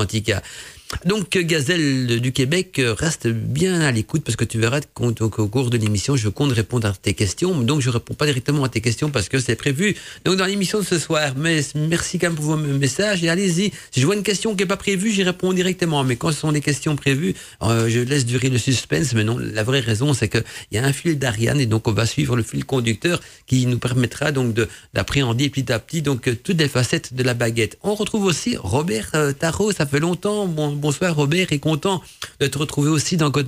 Donc 1.05 1.37
Gazelle 1.37 2.19
du 2.21 2.31
Québec, 2.31 2.81
reste 2.81 3.27
bien 3.27 3.81
à 3.81 3.91
l'écoute 3.91 4.23
parce 4.23 4.35
que 4.35 4.45
tu 4.45 4.59
verras 4.59 4.81
qu'au 4.93 5.11
cours 5.47 5.69
de 5.69 5.77
l'émission, 5.77 6.15
je 6.15 6.29
compte 6.29 6.51
répondre 6.51 6.87
à 6.87 6.93
tes 6.93 7.13
questions. 7.13 7.59
Donc 7.61 7.81
je 7.81 7.89
réponds 7.89 8.13
pas 8.13 8.25
directement 8.25 8.63
à 8.63 8.69
tes 8.69 8.81
questions 8.81 9.09
parce 9.09 9.29
que 9.29 9.39
c'est 9.39 9.55
prévu. 9.55 9.95
Donc 10.25 10.37
dans 10.37 10.45
l'émission 10.45 10.79
de 10.79 10.85
ce 10.85 10.97
soir, 10.99 11.33
mais 11.35 11.61
merci 11.75 12.19
quand 12.19 12.27
même 12.27 12.35
pour 12.35 12.45
vos 12.45 12.57
messages 12.57 13.23
et 13.23 13.29
allez-y. 13.29 13.71
Si 13.91 13.99
je 13.99 14.05
vois 14.05 14.15
une 14.15 14.23
question 14.23 14.55
qui 14.55 14.63
est 14.63 14.67
pas 14.67 14.77
prévue, 14.77 15.11
j'y 15.11 15.23
réponds 15.23 15.53
directement. 15.53 16.03
Mais 16.03 16.15
quand 16.15 16.31
ce 16.31 16.39
sont 16.39 16.51
des 16.51 16.61
questions 16.61 16.95
prévues, 16.95 17.35
euh, 17.61 17.89
je 17.89 17.99
laisse 17.99 18.25
durer 18.25 18.49
le 18.49 18.57
suspense. 18.57 19.13
Mais 19.13 19.23
non, 19.23 19.37
la 19.37 19.63
vraie 19.63 19.79
raison, 19.79 20.13
c'est 20.13 20.29
qu'il 20.29 20.43
y 20.71 20.77
a 20.77 20.85
un 20.85 20.93
fil 20.93 21.19
d'Ariane 21.19 21.59
et 21.59 21.65
donc 21.65 21.87
on 21.87 21.91
va 21.91 22.05
suivre 22.05 22.35
le 22.35 22.43
fil 22.43 22.65
conducteur 22.65 23.19
qui 23.47 23.65
nous 23.65 23.79
permettra 23.79 24.31
donc 24.31 24.55
d'appréhender 24.93 25.49
petit 25.49 25.71
à 25.71 25.79
petit 25.79 26.01
donc 26.01 26.29
toutes 26.43 26.59
les 26.59 26.67
facettes 26.67 27.13
de 27.13 27.23
la 27.23 27.33
baguette. 27.33 27.77
On 27.83 27.95
retrouve 27.95 28.25
aussi 28.25 28.55
Robert 28.57 29.11
euh, 29.15 29.31
Tarot. 29.31 29.71
Ça 29.71 29.85
fait 29.85 29.99
longtemps. 29.99 30.47
Bon, 30.47 30.71
bonsoir 30.83 31.15
Robert 31.15 31.53
est 31.53 31.59
content 31.59 32.03
de 32.41 32.47
te 32.47 32.57
retrouver 32.57 32.89
aussi 32.89 33.15
dans 33.15 33.31
Code 33.31 33.47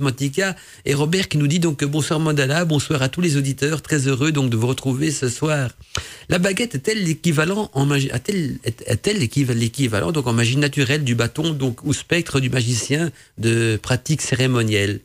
Et 0.86 0.94
Robert 0.94 1.28
qui 1.28 1.36
nous 1.36 1.46
dit 1.46 1.60
donc 1.60 1.84
bonsoir 1.84 2.18
Mandala, 2.18 2.64
bonsoir 2.64 3.02
à 3.02 3.10
tous 3.10 3.20
les 3.20 3.36
auditeurs, 3.36 3.82
très 3.82 4.08
heureux 4.08 4.32
donc 4.32 4.48
de 4.48 4.56
vous 4.56 4.66
retrouver 4.66 5.10
ce 5.10 5.28
soir. 5.28 5.68
La 6.30 6.38
baguette 6.38 6.74
est-elle 6.76 7.04
l'équivalent 7.04 7.70
en 7.74 7.84
magie, 7.84 8.10
est-elle 8.86 9.18
l'équivalent 9.18 10.12
donc 10.12 10.26
en 10.26 10.32
magie 10.32 10.56
naturelle 10.56 11.04
du 11.04 11.14
bâton 11.14 11.50
donc 11.52 11.84
ou 11.84 11.92
spectre 11.92 12.40
du 12.40 12.48
magicien 12.48 13.10
de 13.36 13.78
pratique 13.82 14.22
cérémonielle? 14.22 15.00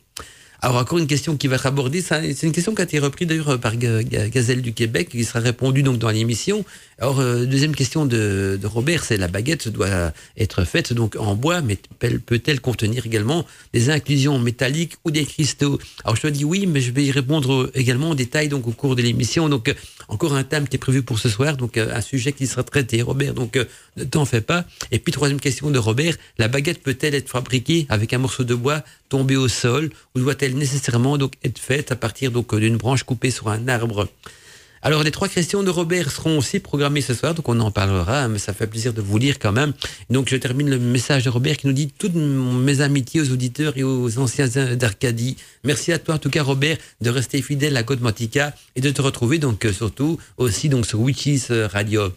Alors 0.64 0.76
encore 0.76 0.98
une 0.98 1.08
question 1.08 1.36
qui 1.36 1.48
va 1.48 1.56
être 1.56 1.66
abordée, 1.66 2.00
c'est 2.02 2.40
une 2.44 2.52
question 2.52 2.72
qui 2.72 2.82
a 2.82 2.84
été 2.84 3.00
reprise 3.00 3.26
d'ailleurs 3.26 3.58
par 3.58 3.76
Gazelle 3.76 4.62
du 4.62 4.72
Québec, 4.72 5.08
qui 5.08 5.24
sera 5.24 5.40
répondue 5.40 5.82
donc 5.82 5.98
dans 5.98 6.08
l'émission. 6.08 6.64
Alors 7.00 7.18
euh, 7.18 7.46
deuxième 7.46 7.74
question 7.74 8.06
de, 8.06 8.60
Robert, 8.62 9.02
c'est 9.02 9.16
la 9.16 9.26
baguette 9.26 9.68
doit 9.68 10.12
être 10.38 10.64
faite 10.64 10.92
donc 10.92 11.16
en 11.16 11.34
bois, 11.34 11.62
mais 11.62 11.78
peut-elle 11.98 12.60
contenir 12.60 13.04
également 13.06 13.44
des 13.72 13.90
inclusions 13.90 14.38
métalliques 14.38 14.92
ou 15.04 15.10
des 15.10 15.24
cristaux? 15.24 15.80
Alors 16.04 16.14
je 16.14 16.22
te 16.22 16.26
dis 16.28 16.44
oui, 16.44 16.66
mais 16.68 16.80
je 16.80 16.92
vais 16.92 17.06
y 17.06 17.10
répondre 17.10 17.68
également 17.74 18.10
en 18.10 18.14
détail 18.14 18.48
donc 18.48 18.68
au 18.68 18.72
cours 18.72 18.94
de 18.94 19.02
l'émission. 19.02 19.48
Donc 19.48 19.68
euh, 19.68 19.74
encore 20.06 20.34
un 20.34 20.44
thème 20.44 20.68
qui 20.68 20.76
est 20.76 20.78
prévu 20.78 21.02
pour 21.02 21.18
ce 21.18 21.28
soir, 21.28 21.56
donc 21.56 21.76
euh, 21.76 21.92
un 21.92 22.00
sujet 22.00 22.32
qui 22.32 22.46
sera 22.46 22.62
traité. 22.62 23.02
Robert, 23.02 23.34
donc 23.34 23.58
ne 23.96 24.04
t'en 24.04 24.24
fais 24.24 24.40
pas. 24.40 24.64
Et 24.92 25.00
puis 25.00 25.12
troisième 25.12 25.40
question 25.40 25.72
de 25.72 25.78
Robert, 25.80 26.14
la 26.38 26.46
baguette 26.46 26.84
peut-elle 26.84 27.16
être 27.16 27.28
fabriquée 27.28 27.84
avec 27.88 28.12
un 28.12 28.18
morceau 28.18 28.44
de 28.44 28.54
bois 28.54 28.84
tombé 29.08 29.36
au 29.36 29.48
sol 29.48 29.90
ou 30.14 30.20
doit-elle 30.20 30.51
nécessairement 30.54 31.18
donc 31.18 31.34
être 31.44 31.58
faite 31.58 31.92
à 31.92 31.96
partir 31.96 32.30
donc 32.30 32.54
d'une 32.54 32.76
branche 32.76 33.02
coupée 33.04 33.30
sur 33.30 33.48
un 33.48 33.68
arbre. 33.68 34.08
Alors 34.84 35.04
les 35.04 35.12
trois 35.12 35.28
questions 35.28 35.62
de 35.62 35.70
Robert 35.70 36.10
seront 36.10 36.38
aussi 36.38 36.58
programmées 36.58 37.02
ce 37.02 37.14
soir, 37.14 37.34
donc 37.34 37.48
on 37.48 37.60
en 37.60 37.70
parlera, 37.70 38.26
mais 38.26 38.38
ça 38.38 38.52
fait 38.52 38.66
plaisir 38.66 38.92
de 38.92 39.00
vous 39.00 39.16
lire 39.16 39.38
quand 39.38 39.52
même. 39.52 39.72
Donc 40.10 40.28
je 40.28 40.34
termine 40.34 40.68
le 40.68 40.78
message 40.80 41.24
de 41.24 41.30
Robert 41.30 41.56
qui 41.56 41.68
nous 41.68 41.72
dit 41.72 41.92
toutes 41.96 42.16
mes 42.16 42.80
amitiés 42.80 43.20
aux 43.20 43.30
auditeurs 43.30 43.74
et 43.76 43.84
aux 43.84 44.18
anciens 44.18 44.48
d'Arcadie. 44.48 45.36
Merci 45.62 45.92
à 45.92 46.00
toi 46.00 46.16
en 46.16 46.18
tout 46.18 46.30
cas 46.30 46.42
Robert 46.42 46.78
de 47.00 47.10
rester 47.10 47.40
fidèle 47.42 47.76
à 47.76 47.84
Godmatica 47.84 48.54
et 48.74 48.80
de 48.80 48.90
te 48.90 49.00
retrouver 49.00 49.38
donc 49.38 49.64
euh, 49.64 49.72
surtout 49.72 50.18
aussi 50.36 50.68
donc 50.68 50.84
sur 50.84 50.98
Witches 50.98 51.52
Radio 51.72 52.10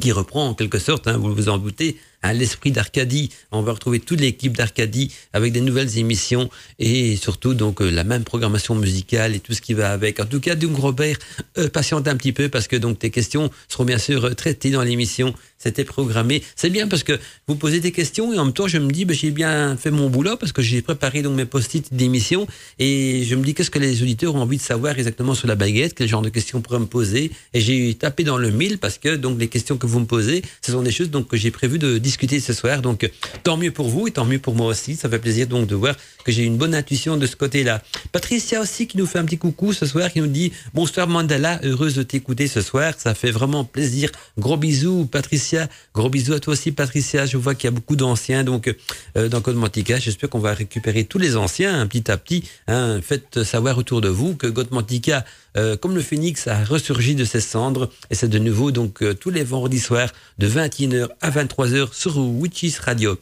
qui 0.00 0.12
reprend 0.12 0.48
en 0.48 0.54
quelque 0.54 0.78
sorte, 0.78 1.08
hein, 1.08 1.16
vous 1.16 1.34
vous 1.34 1.48
en 1.48 1.56
doutez, 1.56 1.96
à 2.26 2.32
l'esprit 2.32 2.72
d'Arcadie. 2.72 3.30
On 3.52 3.62
va 3.62 3.72
retrouver 3.72 4.00
toute 4.00 4.20
l'équipe 4.20 4.56
d'Arcadie 4.56 5.12
avec 5.32 5.52
des 5.52 5.60
nouvelles 5.60 5.96
émissions 5.96 6.50
et 6.80 7.14
surtout 7.16 7.54
donc 7.54 7.80
euh, 7.80 7.88
la 7.88 8.02
même 8.02 8.24
programmation 8.24 8.74
musicale 8.74 9.36
et 9.36 9.40
tout 9.40 9.52
ce 9.52 9.60
qui 9.60 9.74
va 9.74 9.92
avec. 9.92 10.18
En 10.18 10.26
tout 10.26 10.40
cas, 10.40 10.56
donc 10.56 10.76
Robert, 10.76 11.18
euh, 11.58 11.68
patiente 11.68 12.08
un 12.08 12.16
petit 12.16 12.32
peu 12.32 12.48
parce 12.48 12.66
que 12.66 12.74
donc 12.74 12.98
tes 12.98 13.10
questions 13.10 13.50
seront 13.68 13.84
bien 13.84 13.98
sûr 13.98 14.24
euh, 14.24 14.34
traitées 14.34 14.70
dans 14.70 14.82
l'émission. 14.82 15.34
C'était 15.58 15.84
programmé. 15.84 16.42
C'est 16.54 16.68
bien 16.68 16.88
parce 16.88 17.02
que 17.02 17.18
vous 17.46 17.54
posez 17.54 17.80
des 17.80 17.92
questions 17.92 18.32
et 18.32 18.38
en 18.38 18.44
même 18.44 18.52
temps 18.52 18.68
je 18.68 18.78
me 18.78 18.90
dis 18.90 19.04
ben, 19.04 19.16
j'ai 19.16 19.30
bien 19.30 19.76
fait 19.76 19.92
mon 19.92 20.10
boulot 20.10 20.36
parce 20.36 20.52
que 20.52 20.62
j'ai 20.62 20.82
préparé 20.82 21.22
donc 21.22 21.36
mes 21.36 21.46
post-it 21.46 21.94
d'émission 21.94 22.46
et 22.78 23.22
je 23.24 23.34
me 23.36 23.44
dis 23.44 23.54
qu'est-ce 23.54 23.70
que 23.70 23.78
les 23.78 24.02
auditeurs 24.02 24.34
ont 24.34 24.40
envie 24.40 24.58
de 24.58 24.62
savoir 24.62 24.98
exactement 24.98 25.34
sur 25.34 25.46
la 25.46 25.54
baguette, 25.54 25.94
quel 25.94 26.08
genre 26.08 26.22
de 26.22 26.28
questions 26.28 26.60
pourraient 26.60 26.80
me 26.80 26.86
poser? 26.86 27.30
Et 27.54 27.60
j'ai 27.60 27.94
tapé 27.94 28.24
dans 28.24 28.36
le 28.36 28.50
mille 28.50 28.78
parce 28.78 28.98
que 28.98 29.14
donc 29.14 29.38
les 29.38 29.48
questions 29.48 29.78
que 29.78 29.86
vous 29.86 30.00
me 30.00 30.06
posez, 30.06 30.42
ce 30.60 30.72
sont 30.72 30.82
des 30.82 30.90
choses 30.90 31.10
donc 31.10 31.28
que 31.28 31.36
j'ai 31.36 31.52
prévu 31.52 31.78
de 31.78 31.98
discuter 31.98 32.15
ce 32.16 32.52
soir. 32.52 32.82
Donc, 32.82 33.10
tant 33.42 33.56
mieux 33.56 33.70
pour 33.70 33.88
vous 33.88 34.08
et 34.08 34.10
tant 34.10 34.24
mieux 34.24 34.38
pour 34.38 34.54
moi 34.54 34.66
aussi. 34.68 34.96
Ça 34.96 35.08
fait 35.08 35.18
plaisir 35.18 35.46
donc 35.46 35.66
de 35.66 35.74
voir 35.74 35.94
que 36.24 36.32
j'ai 36.32 36.42
une 36.42 36.56
bonne 36.56 36.74
intuition 36.74 37.16
de 37.16 37.26
ce 37.26 37.36
côté-là. 37.36 37.82
Patricia 38.12 38.60
aussi 38.60 38.86
qui 38.86 38.98
nous 38.98 39.06
fait 39.06 39.18
un 39.18 39.24
petit 39.24 39.38
coucou 39.38 39.72
ce 39.72 39.86
soir, 39.86 40.12
qui 40.12 40.20
nous 40.20 40.26
dit 40.26 40.52
bonsoir 40.74 41.06
Mandala, 41.06 41.60
heureuse 41.62 41.94
de 41.94 42.02
t'écouter 42.02 42.48
ce 42.48 42.60
soir. 42.60 42.94
Ça 42.98 43.14
fait 43.14 43.30
vraiment 43.30 43.64
plaisir. 43.64 44.10
Gros 44.38 44.56
bisous 44.56 45.06
Patricia. 45.06 45.68
Gros 45.94 46.10
bisous 46.10 46.32
à 46.32 46.40
toi 46.40 46.54
aussi 46.54 46.72
Patricia. 46.72 47.26
Je 47.26 47.36
vois 47.36 47.54
qu'il 47.54 47.68
y 47.68 47.72
a 47.72 47.76
beaucoup 47.76 47.96
d'anciens 47.96 48.44
donc 48.44 48.74
euh, 49.16 49.28
dans 49.28 49.40
Code 49.40 49.56
Mantica. 49.56 49.98
J'espère 49.98 50.30
qu'on 50.30 50.40
va 50.40 50.54
récupérer 50.54 51.04
tous 51.04 51.18
les 51.18 51.36
anciens 51.36 51.80
hein, 51.80 51.86
petit 51.86 52.10
à 52.10 52.16
petit. 52.16 52.44
Hein. 52.66 53.00
Faites 53.02 53.44
savoir 53.44 53.78
autour 53.78 54.00
de 54.00 54.08
vous 54.08 54.34
que 54.34 54.46
Code 54.46 54.72
Mantica 54.72 55.24
euh, 55.56 55.76
comme 55.76 55.94
le 55.94 56.00
phénix 56.00 56.46
a 56.46 56.64
ressurgi 56.64 57.14
de 57.14 57.24
ses 57.24 57.40
cendres. 57.40 57.90
Et 58.10 58.14
c'est 58.14 58.28
de 58.28 58.38
nouveau 58.38 58.70
donc 58.70 59.02
euh, 59.02 59.14
tous 59.14 59.30
les 59.30 59.44
vendredis 59.44 59.80
soirs 59.80 60.12
de 60.38 60.48
21h 60.48 61.08
à 61.20 61.30
23h 61.30 61.92
sur 61.92 62.18
Witches 62.18 62.78
Radio. 62.78 63.18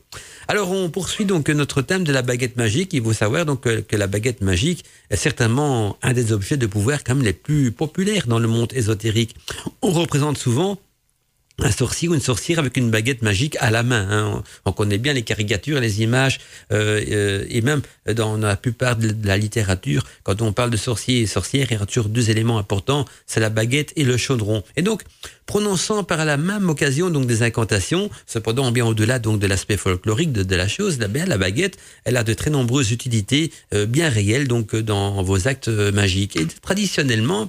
Alors 0.49 0.70
on 0.70 0.90
poursuit 0.90 1.25
donc 1.25 1.49
notre 1.49 1.83
thème 1.83 2.05
de 2.05 2.12
la 2.12 2.23
baguette 2.23 2.57
magique. 2.57 2.92
Il 2.92 3.03
faut 3.03 3.12
savoir 3.12 3.47
donc 3.47 3.62
que, 3.62 3.81
que 3.81 3.97
la 3.97 4.07
baguette 4.07 4.40
magique 4.40 4.85
est 5.11 5.16
certainement 5.16 5.97
un 6.03 6.12
des 6.12 6.33
objets 6.33 6.57
de 6.57 6.66
pouvoir 6.66 7.05
quand 7.05 7.14
même 7.14 7.25
les 7.25 7.33
plus 7.33 7.73
populaires 7.73 8.27
dans 8.27 8.38
le 8.38 8.49
monde 8.49 8.73
ésotérique. 8.75 9.35
On 9.83 9.90
représente 9.90 10.38
souvent 10.38 10.79
un 11.61 11.71
sorcier 11.71 12.09
ou 12.09 12.14
une 12.14 12.21
sorcière 12.21 12.59
avec 12.59 12.77
une 12.77 12.90
baguette 12.90 13.23
magique 13.23 13.57
à 13.61 13.71
la 13.71 13.83
main. 13.83 14.07
Hein. 14.11 14.43
On, 14.64 14.73
connaît 14.73 14.99
bien 14.99 15.12
les 15.12 15.23
caricatures, 15.23 15.81
les 15.81 16.03
images, 16.03 16.40
euh, 16.73 17.01
euh, 17.11 17.47
et 17.49 17.61
même 17.61 17.81
dans 18.12 18.37
la 18.37 18.57
plupart 18.57 18.97
de 18.97 19.14
la 19.25 19.37
littérature, 19.37 20.05
quand 20.25 20.43
on 20.43 20.53
parle 20.53 20.71
de 20.71 20.77
sorcier 20.77 21.21
et 21.21 21.27
sorcière, 21.27 21.69
il 21.71 21.79
y 21.79 21.83
a 21.83 21.87
toujours 21.87 22.09
deux 22.09 22.31
éléments 22.31 22.59
importants, 22.59 23.05
c'est 23.27 23.40
la 23.40 23.51
baguette 23.51 23.93
et 23.95 24.05
le 24.05 24.17
chaudron. 24.17 24.64
Et 24.77 24.83
donc, 24.83 25.03
prononçant 25.47 26.03
par 26.03 26.25
la 26.25 26.37
même 26.37 26.69
occasion 26.69 27.11
donc 27.11 27.27
des 27.27 27.43
incantations, 27.43 28.11
cependant 28.27 28.73
bien 28.73 28.85
au-delà 28.85 29.21
donc 29.21 29.38
de 29.38 29.47
l'aspect 29.47 29.77
folklorique 29.77 30.33
de, 30.33 30.57
la 30.57 30.67
chose, 30.67 30.99
la, 30.99 31.07
la 31.07 31.38
baguette, 31.38 31.79
elle 32.05 32.17
a 32.17 32.25
de 32.25 32.35
très 32.35 32.51
nombreuses 32.51 32.90
utilités 32.90 33.53
euh, 33.73 33.87
bien 33.87 34.09
réelles 34.09 34.49
donc 34.49 34.75
dans 34.75 35.23
vos 35.23 35.47
actes 35.47 35.69
magiques. 35.69 36.37
Et 36.37 36.47
traditionnellement, 36.62 37.49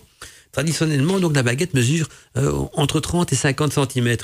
Traditionnellement, 0.55 1.19
donc 1.19 1.35
la 1.35 1.43
baguette 1.43 1.73
mesure 1.73 2.07
euh, 2.37 2.63
entre 2.75 3.01
30 3.01 3.33
et 3.33 3.35
50 3.35 3.73
cm. 3.73 4.15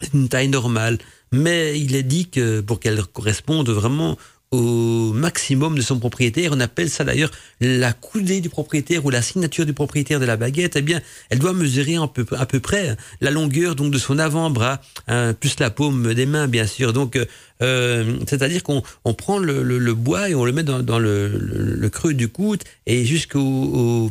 C'est 0.00 0.12
une 0.12 0.28
taille 0.28 0.48
normale, 0.48 0.98
mais 1.30 1.78
il 1.78 1.94
est 1.94 2.02
dit 2.02 2.28
que 2.28 2.60
pour 2.60 2.80
qu'elle 2.80 3.00
corresponde 3.04 3.70
vraiment 3.70 4.16
au 4.50 5.12
maximum 5.12 5.76
de 5.76 5.80
son 5.80 6.00
propriétaire. 6.00 6.50
On 6.52 6.58
appelle 6.58 6.90
ça 6.90 7.04
d'ailleurs 7.04 7.30
la 7.60 7.92
coudée 7.92 8.40
du 8.40 8.48
propriétaire 8.48 9.04
ou 9.04 9.10
la 9.10 9.22
signature 9.22 9.64
du 9.64 9.74
propriétaire 9.74 10.18
de 10.18 10.24
la 10.24 10.36
baguette. 10.36 10.74
Eh 10.74 10.82
bien, 10.82 11.00
elle 11.30 11.38
doit 11.38 11.52
mesurer 11.52 11.96
à 11.96 12.08
peu, 12.08 12.60
près 12.60 12.96
la 13.20 13.30
longueur 13.30 13.76
donc 13.76 13.92
de 13.92 13.98
son 13.98 14.18
avant-bras, 14.18 14.80
hein, 15.06 15.34
plus 15.34 15.60
la 15.60 15.70
paume 15.70 16.14
des 16.14 16.26
mains, 16.26 16.48
bien 16.48 16.66
sûr. 16.66 16.92
Donc, 16.92 17.16
euh, 17.62 18.16
c'est-à-dire 18.26 18.64
qu'on 18.64 18.82
on 19.04 19.14
prend 19.14 19.38
le, 19.38 19.94
bois 19.94 20.30
et 20.30 20.34
on 20.34 20.44
le 20.44 20.50
met 20.50 20.64
dans, 20.64 20.80
dans 20.80 20.98
le, 20.98 21.28
le, 21.28 21.90
creux 21.90 22.14
du 22.14 22.28
coude 22.28 22.64
et 22.86 23.04
jusqu'au 23.04 24.10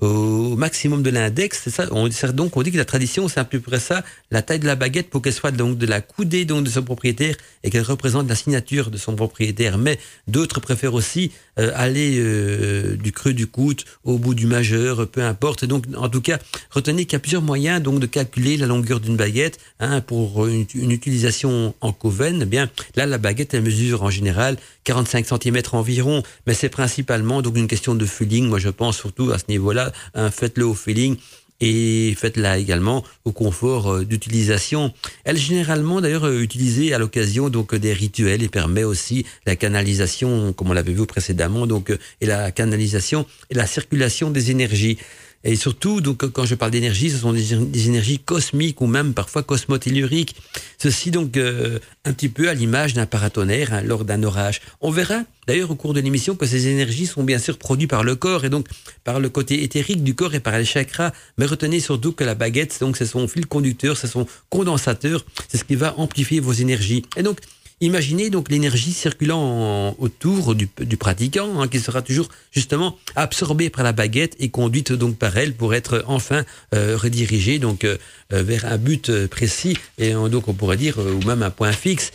au 0.00 0.56
maximum 0.56 1.02
de 1.02 1.10
l'index. 1.10 1.60
C'est 1.64 1.70
ça. 1.70 1.86
On, 1.90 2.08
donc 2.32 2.56
on 2.56 2.62
dit 2.62 2.72
que 2.72 2.76
la 2.76 2.84
tradition, 2.84 3.28
c'est 3.28 3.40
à 3.40 3.44
peu 3.44 3.60
près 3.60 3.80
ça, 3.80 4.02
la 4.30 4.42
taille 4.42 4.58
de 4.58 4.66
la 4.66 4.76
baguette 4.76 5.10
pour 5.10 5.22
qu'elle 5.22 5.32
soit 5.32 5.50
donc 5.50 5.78
de 5.78 5.86
la 5.86 6.00
coudée 6.00 6.44
donc 6.44 6.64
de 6.64 6.70
son 6.70 6.82
propriétaire 6.82 7.36
et 7.62 7.70
qu'elle 7.70 7.82
représente 7.82 8.28
la 8.28 8.34
signature 8.34 8.90
de 8.90 8.96
son 8.96 9.14
propriétaire. 9.14 9.78
Mais 9.78 9.98
d'autres 10.28 10.60
préfèrent 10.60 10.94
aussi 10.94 11.32
euh, 11.58 11.72
aller 11.74 12.16
euh, 12.18 12.96
du 12.96 13.12
creux 13.12 13.34
du 13.34 13.46
coude 13.46 13.82
au 14.04 14.18
bout 14.18 14.34
du 14.34 14.46
majeur, 14.46 15.08
peu 15.08 15.22
importe. 15.22 15.64
Donc 15.64 15.84
en 15.96 16.08
tout 16.08 16.20
cas, 16.20 16.38
retenez 16.70 17.04
qu'il 17.04 17.14
y 17.14 17.16
a 17.16 17.20
plusieurs 17.20 17.42
moyens 17.42 17.82
donc 17.82 18.00
de 18.00 18.06
calculer 18.06 18.56
la 18.56 18.66
longueur 18.66 19.00
d'une 19.00 19.16
baguette 19.16 19.58
hein, 19.78 20.00
pour 20.00 20.46
une, 20.46 20.66
utilisation 20.90 21.74
en 21.80 21.92
coven. 21.92 22.40
Eh 22.42 22.46
bien 22.46 22.70
là, 22.96 23.06
la 23.06 23.18
baguette 23.18 23.54
elle 23.54 23.62
mesure 23.62 24.02
en 24.02 24.10
général 24.10 24.56
45 24.84 25.26
cm 25.26 25.60
environ, 25.72 26.22
mais 26.46 26.54
c'est 26.54 26.68
principalement 26.68 27.42
donc 27.42 27.56
une 27.56 27.68
question 27.68 27.94
de 27.94 28.06
feeling. 28.06 28.48
Moi, 28.48 28.58
je 28.58 28.68
pense 28.68 28.96
surtout 28.96 29.30
à 29.30 29.38
ce 29.38 29.44
niveau-là, 29.48 29.92
hein, 30.14 30.30
faites-le 30.30 30.66
au 30.66 30.74
feeling 30.74 31.16
et 31.60 32.14
faites-la 32.16 32.58
également 32.58 33.04
au 33.24 33.32
confort 33.32 33.92
euh, 33.92 34.04
d'utilisation. 34.04 34.92
Elle 35.24 35.36
est 35.36 35.40
généralement 35.40 36.00
d'ailleurs 36.00 36.24
euh, 36.24 36.40
utilisée 36.40 36.94
à 36.94 36.98
l'occasion 36.98 37.50
donc 37.50 37.74
des 37.74 37.92
rituels 37.92 38.42
et 38.42 38.48
permet 38.48 38.84
aussi 38.84 39.26
la 39.46 39.56
canalisation, 39.56 40.52
comme 40.52 40.70
on 40.70 40.72
l'avait 40.72 40.92
vu 40.92 41.06
précédemment, 41.06 41.66
donc 41.66 41.92
et 42.20 42.26
la 42.26 42.50
canalisation 42.50 43.26
et 43.50 43.54
la 43.54 43.66
circulation 43.66 44.30
des 44.30 44.50
énergies. 44.50 44.98
Et 45.42 45.56
surtout, 45.56 46.02
donc, 46.02 46.30
quand 46.30 46.44
je 46.44 46.54
parle 46.54 46.70
d'énergie, 46.70 47.08
ce 47.08 47.16
sont 47.16 47.32
des, 47.32 47.86
énergies 47.86 48.18
cosmiques 48.18 48.80
ou 48.82 48.86
même 48.86 49.14
parfois 49.14 49.42
cosmotelluriques. 49.42 50.36
Ceci 50.78 51.10
donc 51.10 51.36
euh, 51.38 51.78
un 52.04 52.12
petit 52.12 52.28
peu 52.28 52.50
à 52.50 52.54
l'image 52.54 52.92
d'un 52.92 53.06
paratonnerre 53.06 53.72
hein, 53.72 53.82
lors 53.82 54.04
d'un 54.04 54.22
orage. 54.22 54.60
On 54.82 54.90
verra 54.90 55.22
d'ailleurs 55.46 55.70
au 55.70 55.76
cours 55.76 55.94
de 55.94 56.00
l'émission 56.00 56.36
que 56.36 56.44
ces 56.44 56.68
énergies 56.68 57.06
sont 57.06 57.24
bien 57.24 57.38
sûr 57.38 57.56
produites 57.56 57.88
par 57.88 58.04
le 58.04 58.16
corps 58.16 58.44
et 58.44 58.50
donc 58.50 58.68
par 59.02 59.18
le 59.18 59.30
côté 59.30 59.62
éthérique 59.62 60.04
du 60.04 60.14
corps 60.14 60.34
et 60.34 60.40
par 60.40 60.58
les 60.58 60.66
chakras. 60.66 61.12
Mais 61.38 61.46
retenez 61.46 61.80
surtout 61.80 62.12
que 62.12 62.24
la 62.24 62.34
baguette, 62.34 62.78
donc 62.80 62.98
c'est 62.98 63.06
son 63.06 63.26
fil 63.26 63.46
conducteur, 63.46 63.96
c'est 63.96 64.08
son 64.08 64.26
condensateur, 64.50 65.24
c'est 65.48 65.56
ce 65.56 65.64
qui 65.64 65.74
va 65.74 65.98
amplifier 65.98 66.40
vos 66.40 66.52
énergies. 66.52 67.02
Et 67.16 67.22
donc 67.22 67.38
Imaginez 67.82 68.28
donc 68.28 68.50
l'énergie 68.50 68.92
circulant 68.92 69.96
autour 69.98 70.54
du, 70.54 70.66
pratiquant, 70.98 71.62
hein, 71.62 71.66
qui 71.66 71.80
sera 71.80 72.02
toujours 72.02 72.28
justement 72.52 72.98
absorbée 73.16 73.70
par 73.70 73.84
la 73.84 73.92
baguette 73.92 74.36
et 74.38 74.50
conduite 74.50 74.92
donc 74.92 75.16
par 75.16 75.38
elle 75.38 75.54
pour 75.54 75.72
être 75.72 76.04
enfin 76.06 76.44
euh, 76.74 76.98
redirigée 76.98 77.58
donc 77.58 77.84
euh, 77.84 77.96
euh, 78.34 78.42
vers 78.42 78.66
un 78.66 78.76
but 78.76 79.10
précis 79.28 79.78
et 79.96 80.12
donc 80.12 80.48
on 80.48 80.52
pourrait 80.52 80.76
dire 80.76 80.98
ou 80.98 81.26
même 81.26 81.42
un 81.42 81.48
point 81.48 81.72
fixe. 81.72 82.12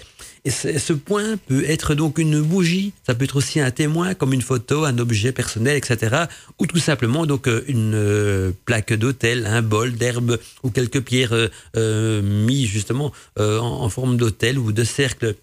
Et 0.48 0.52
ce 0.52 0.94
point 0.94 1.38
peut 1.48 1.68
être 1.68 1.96
donc 1.96 2.20
une 2.20 2.40
bougie, 2.40 2.94
ça 3.08 3.16
peut 3.16 3.24
être 3.24 3.38
aussi 3.38 3.60
un 3.60 3.72
témoin 3.72 4.14
comme 4.14 4.32
une 4.32 4.44
photo, 4.44 4.86
un 4.86 5.00
objet 5.00 5.32
personnel, 5.32 5.76
etc. 5.76 6.26
Ou 6.60 6.68
tout 6.68 6.78
simplement 6.78 7.26
donc 7.26 7.50
une 7.68 8.54
plaque 8.66 8.94
d'autel, 8.94 9.48
un 9.48 9.64
bol 9.64 9.94
d'herbe 9.94 10.38
ou 10.62 10.70
quelques 10.70 11.02
pierres 11.02 11.50
mis 11.76 12.68
justement 12.68 13.12
en, 13.40 13.90
forme 13.90 14.18
d'autel 14.18 14.60
ou 14.60 14.72
de 14.72 14.84
cercle. 14.84 15.34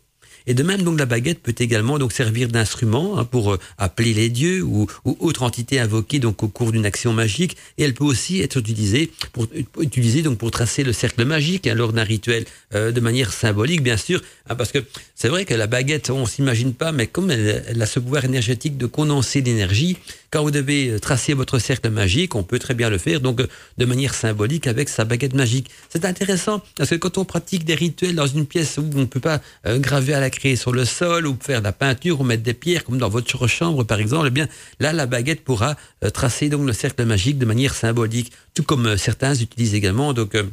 Et 0.47 0.55
de 0.55 0.63
même, 0.63 0.83
donc, 0.83 0.99
la 0.99 1.07
baguette 1.07 1.41
peut 1.41 1.55
également 1.59 1.99
donc 1.99 2.13
servir 2.13 2.49
d'instrument 2.49 3.19
hein, 3.19 3.25
pour 3.25 3.53
euh, 3.53 3.59
appeler 3.79 4.15
les 4.15 4.29
dieux 4.29 4.63
ou, 4.63 4.87
ou 5.05 5.17
autre 5.21 5.43
entité 5.43 5.81
invoquée 5.81 6.19
donc 6.19 6.43
au 6.43 6.49
cours 6.49 6.73
d'une 6.73 6.87
action 6.87 7.13
magique. 7.13 7.57
Et 7.79 7.85
elle 7.85 7.95
peut 7.95 8.05
aussi 8.05 8.41
être 8.41 8.57
utilisée 8.57 9.11
pour 9.33 9.47
utiliser 9.79 10.23
donc 10.23 10.39
pour 10.39 10.51
tracer 10.51 10.83
le 10.85 10.93
cercle 10.93 11.25
magique 11.25 11.67
hein, 11.67 11.75
lors 11.75 11.93
d'un 11.93 12.05
rituel 12.05 12.45
euh, 12.75 12.93
de 12.93 13.01
manière 13.01 13.33
symbolique, 13.33 13.83
bien 13.83 13.97
sûr, 13.97 14.21
hein, 14.49 14.55
parce 14.55 14.73
que 14.73 14.79
c'est 15.15 15.29
vrai 15.29 15.45
que 15.45 15.55
la 15.55 15.67
baguette, 15.67 16.11
on 16.11 16.27
s'imagine 16.27 16.75
pas, 16.75 16.93
mais 16.93 17.07
comme 17.07 17.31
elle, 17.31 17.81
a 17.81 17.87
ce 17.87 18.01
pouvoir 18.01 18.25
énergétique 18.25 18.77
de 18.77 18.87
condenser 18.87 19.41
l'énergie, 19.41 19.97
quand 20.31 20.43
vous 20.43 20.51
devez 20.51 20.89
euh, 20.89 20.99
tracer 20.99 21.35
votre 21.35 21.59
cercle 21.59 21.91
magique, 21.91 22.35
on 22.35 22.43
peut 22.43 22.59
très 22.59 22.75
bien 22.75 22.91
le 22.91 22.99
faire 22.99 23.21
donc 23.21 23.43
de 23.79 23.85
manière 23.85 24.15
symbolique 24.15 24.67
avec 24.67 24.89
sa 24.89 25.05
baguette 25.05 25.35
magique. 25.35 25.69
C'est 25.89 26.05
intéressant 26.05 26.63
parce 26.77 26.91
que 26.91 26.97
quand 26.97 27.19
on 27.19 27.25
pratique 27.25 27.65
des 27.65 27.75
rituels 27.75 28.15
dans 28.15 28.27
une 28.27 28.47
pièce 28.47 28.79
où 28.79 28.89
on 28.95 29.01
ne 29.01 29.05
peut 29.05 29.21
pas 29.21 29.41
graver 29.65 30.15
à 30.15 30.21
la 30.21 30.31
créer 30.37 30.57
sur 30.57 30.73
le 30.73 30.85
sol 30.85 31.27
ou 31.27 31.37
faire 31.41 31.61
de 31.61 31.65
la 31.65 31.73
peinture 31.73 32.21
ou 32.21 32.25
mettre 32.25 32.43
des 32.43 32.55
pierres 32.55 32.85
comme 32.85 32.99
dans 32.99 33.09
votre 33.09 33.47
chambre 33.47 33.85
par 33.85 34.01
exemple, 34.01 34.27
eh 34.29 34.31
bien 34.31 34.49
là 34.81 34.93
la 34.93 35.07
baguette 35.07 35.45
pourra 35.45 35.77
euh, 36.05 36.11
tracer 36.11 36.49
donc 36.49 36.67
le 36.67 36.73
cercle 36.73 37.05
magique 37.05 37.39
de 37.39 37.47
manière 37.47 37.75
symbolique, 37.75 38.33
tout 38.55 38.63
comme 38.63 38.87
euh, 38.87 38.97
certains 38.97 39.35
utilisent 39.35 39.75
également. 39.75 40.13
Donc 40.13 40.35
euh, 40.35 40.45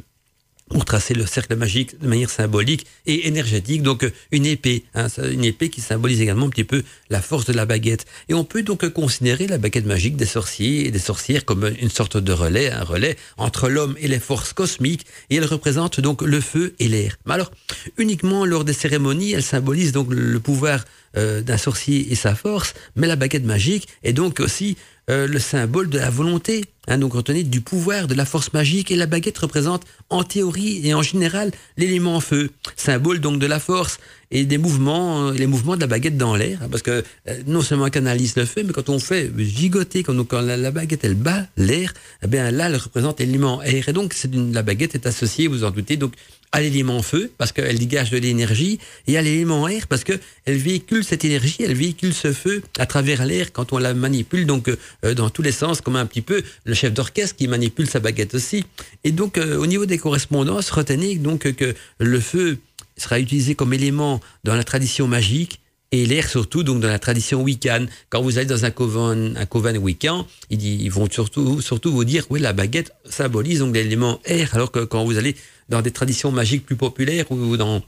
pour 0.70 0.84
tracer 0.84 1.14
le 1.14 1.26
cercle 1.26 1.56
magique 1.56 2.00
de 2.00 2.06
manière 2.06 2.30
symbolique 2.30 2.86
et 3.04 3.26
énergétique. 3.26 3.82
Donc 3.82 4.10
une 4.30 4.46
épée, 4.46 4.84
hein, 4.94 5.08
une 5.30 5.44
épée 5.44 5.68
qui 5.68 5.80
symbolise 5.80 6.20
également 6.22 6.46
un 6.46 6.50
petit 6.50 6.64
peu 6.64 6.82
la 7.10 7.20
force 7.20 7.44
de 7.44 7.52
la 7.52 7.66
baguette. 7.66 8.06
Et 8.28 8.34
on 8.34 8.44
peut 8.44 8.62
donc 8.62 8.88
considérer 8.88 9.46
la 9.46 9.58
baguette 9.58 9.84
magique 9.84 10.16
des 10.16 10.26
sorciers 10.26 10.86
et 10.86 10.90
des 10.90 10.98
sorcières 10.98 11.44
comme 11.44 11.70
une 11.80 11.90
sorte 11.90 12.16
de 12.16 12.32
relais, 12.32 12.70
un 12.70 12.84
relais 12.84 13.16
entre 13.36 13.68
l'homme 13.68 13.96
et 14.00 14.08
les 14.08 14.20
forces 14.20 14.52
cosmiques. 14.52 15.06
Et 15.28 15.36
elle 15.36 15.44
représente 15.44 16.00
donc 16.00 16.22
le 16.22 16.40
feu 16.40 16.74
et 16.78 16.88
l'air. 16.88 17.16
Mais 17.26 17.34
alors, 17.34 17.50
uniquement 17.98 18.46
lors 18.46 18.64
des 18.64 18.72
cérémonies, 18.72 19.32
elle 19.32 19.42
symbolise 19.42 19.92
donc 19.92 20.08
le 20.10 20.38
pouvoir 20.40 20.84
euh, 21.16 21.40
d'un 21.42 21.58
sorcier 21.58 22.12
et 22.12 22.14
sa 22.14 22.36
force, 22.36 22.74
mais 22.94 23.08
la 23.08 23.16
baguette 23.16 23.44
magique 23.44 23.88
est 24.04 24.12
donc 24.12 24.38
aussi 24.38 24.76
euh, 25.10 25.26
le 25.26 25.40
symbole 25.40 25.90
de 25.90 25.98
la 25.98 26.08
volonté. 26.08 26.64
Hein, 26.86 26.98
donc 26.98 27.14
retenez 27.14 27.42
du 27.42 27.60
pouvoir, 27.60 28.06
de 28.06 28.14
la 28.14 28.24
force 28.24 28.52
magique, 28.52 28.92
et 28.92 28.96
la 28.96 29.06
baguette 29.06 29.38
représente 29.38 29.82
en 30.08 30.22
théorie 30.22 30.86
et 30.86 30.94
en 30.94 31.02
général 31.02 31.50
l'élément 31.76 32.20
feu, 32.20 32.50
symbole 32.76 33.18
donc 33.18 33.40
de 33.40 33.46
la 33.46 33.58
force 33.58 33.98
et 34.30 34.44
des 34.44 34.58
mouvements, 34.58 35.28
euh, 35.28 35.32
les 35.32 35.48
mouvements 35.48 35.74
de 35.74 35.80
la 35.80 35.88
baguette 35.88 36.16
dans 36.16 36.36
l'air, 36.36 36.60
hein, 36.62 36.68
parce 36.70 36.82
que 36.82 37.02
non 37.46 37.60
seulement 37.60 37.86
elle 37.86 37.92
canalise 37.92 38.36
le 38.36 38.44
feu, 38.44 38.62
mais 38.64 38.72
quand 38.72 38.88
on 38.88 39.00
fait 39.00 39.32
gigoter, 39.38 40.04
quand, 40.04 40.16
quand 40.24 40.40
la, 40.40 40.70
baguette 40.70 41.04
elle 41.04 41.16
bat 41.16 41.46
l'air, 41.56 41.92
eh 42.22 42.28
bien 42.28 42.50
là 42.52 42.68
elle 42.68 42.76
représente 42.76 43.18
l'élément 43.18 43.62
air, 43.62 43.88
et 43.88 43.92
donc 43.92 44.14
la 44.32 44.62
baguette 44.62 44.94
est 44.94 45.06
associée, 45.06 45.48
vous 45.48 45.64
en 45.64 45.70
doutez, 45.70 45.96
donc 45.96 46.12
à 46.52 46.60
l'élément 46.60 47.00
feu, 47.02 47.30
parce 47.38 47.52
qu'elle 47.52 47.78
dégage 47.78 48.10
de 48.10 48.18
l'énergie, 48.18 48.78
et 49.06 49.16
à 49.16 49.22
l'élément 49.22 49.68
air, 49.68 49.86
parce 49.86 50.02
qu'elle 50.04 50.20
véhicule 50.46 51.04
cette 51.04 51.24
énergie, 51.24 51.58
elle 51.60 51.74
véhicule 51.74 52.12
ce 52.12 52.32
feu 52.32 52.62
à 52.78 52.86
travers 52.86 53.24
l'air 53.24 53.52
quand 53.52 53.72
on 53.72 53.78
la 53.78 53.94
manipule, 53.94 54.46
donc 54.46 54.68
euh, 55.04 55.14
dans 55.14 55.30
tous 55.30 55.42
les 55.42 55.52
sens, 55.52 55.80
comme 55.80 55.96
un 55.96 56.06
petit 56.06 56.22
peu 56.22 56.42
le 56.64 56.74
chef 56.74 56.92
d'orchestre 56.92 57.36
qui 57.36 57.46
manipule 57.46 57.88
sa 57.88 58.00
baguette 58.00 58.34
aussi. 58.34 58.64
Et 59.04 59.12
donc, 59.12 59.38
euh, 59.38 59.58
au 59.58 59.66
niveau 59.66 59.86
des 59.86 59.98
correspondances, 59.98 60.70
retenez 60.70 61.16
donc 61.16 61.52
que 61.52 61.74
le 61.98 62.20
feu 62.20 62.58
sera 62.96 63.20
utilisé 63.20 63.54
comme 63.54 63.72
élément 63.72 64.20
dans 64.44 64.56
la 64.56 64.64
tradition 64.64 65.06
magique, 65.06 65.60
et 65.92 66.06
l'air 66.06 66.28
surtout 66.28 66.62
donc 66.62 66.80
dans 66.80 66.88
la 66.88 66.98
tradition 66.98 67.42
wiccan. 67.42 67.86
Quand 68.10 68.22
vous 68.22 68.38
allez 68.38 68.46
dans 68.46 68.64
un 68.64 68.70
coven, 68.70 69.36
un 69.36 69.46
coven 69.46 69.76
wiccan, 69.78 70.26
ils, 70.48 70.64
ils 70.64 70.90
vont 70.90 71.08
surtout, 71.10 71.60
surtout 71.60 71.92
vous 71.92 72.04
dire 72.04 72.24
oui 72.30 72.40
la 72.40 72.52
baguette 72.52 72.92
symbolise 73.08 73.58
donc 73.58 73.74
l'élément 73.74 74.20
air, 74.24 74.54
alors 74.54 74.70
que 74.70 74.80
quand 74.80 75.04
vous 75.04 75.18
allez 75.18 75.34
dans 75.70 75.82
des 75.82 75.90
traditions 75.90 76.32
magiques 76.32 76.66
plus 76.66 76.76
populaires 76.76 77.30
ou 77.30 77.56
dans 77.56 77.82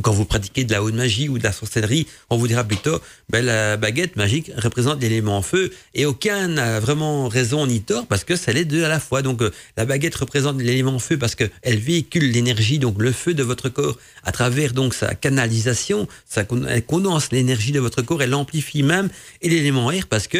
quand 0.00 0.12
vous 0.12 0.24
pratiquez 0.24 0.64
de 0.64 0.72
la 0.72 0.82
haute 0.82 0.94
magie 0.94 1.28
ou 1.28 1.38
de 1.38 1.42
la 1.42 1.52
sorcellerie, 1.52 2.06
on 2.30 2.38
vous 2.38 2.48
dira 2.48 2.64
plutôt, 2.64 2.98
ben, 3.28 3.44
la 3.44 3.76
baguette 3.76 4.16
magique 4.16 4.50
représente 4.56 5.02
l'élément 5.02 5.42
feu 5.42 5.70
et 5.94 6.06
aucun 6.06 6.48
n'a 6.48 6.80
vraiment 6.80 7.28
raison 7.28 7.66
ni 7.66 7.82
tort 7.82 8.06
parce 8.06 8.24
que 8.24 8.34
c'est 8.34 8.54
les 8.54 8.64
deux 8.64 8.84
à 8.84 8.88
la 8.88 8.98
fois. 8.98 9.20
Donc, 9.20 9.42
euh, 9.42 9.50
la 9.76 9.84
baguette 9.84 10.14
représente 10.14 10.60
l'élément 10.60 10.98
feu 10.98 11.18
parce 11.18 11.34
qu'elle 11.34 11.50
véhicule 11.78 12.30
l'énergie, 12.30 12.78
donc 12.78 13.00
le 13.02 13.12
feu 13.12 13.34
de 13.34 13.42
votre 13.42 13.68
corps 13.68 13.98
à 14.24 14.32
travers 14.32 14.72
donc 14.72 14.94
sa 14.94 15.14
canalisation, 15.14 16.08
ça, 16.26 16.44
elle 16.68 16.86
condense 16.86 17.30
l'énergie 17.30 17.72
de 17.72 17.80
votre 17.80 18.00
corps, 18.00 18.22
elle 18.22 18.30
l'amplifie 18.30 18.82
même 18.82 19.10
et 19.42 19.50
l'élément 19.50 19.90
air 19.90 20.06
parce 20.06 20.26
que 20.26 20.38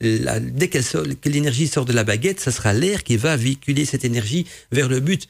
dès 0.00 0.68
que 0.68 1.28
l'énergie 1.28 1.68
sort 1.68 1.84
de 1.84 1.92
la 1.92 2.04
baguette, 2.04 2.40
ça 2.40 2.50
sera 2.50 2.72
l'air 2.72 3.04
qui 3.04 3.18
va 3.18 3.36
véhiculer 3.36 3.84
cette 3.84 4.06
énergie 4.06 4.46
vers 4.72 4.88
le 4.88 5.00
but 5.00 5.28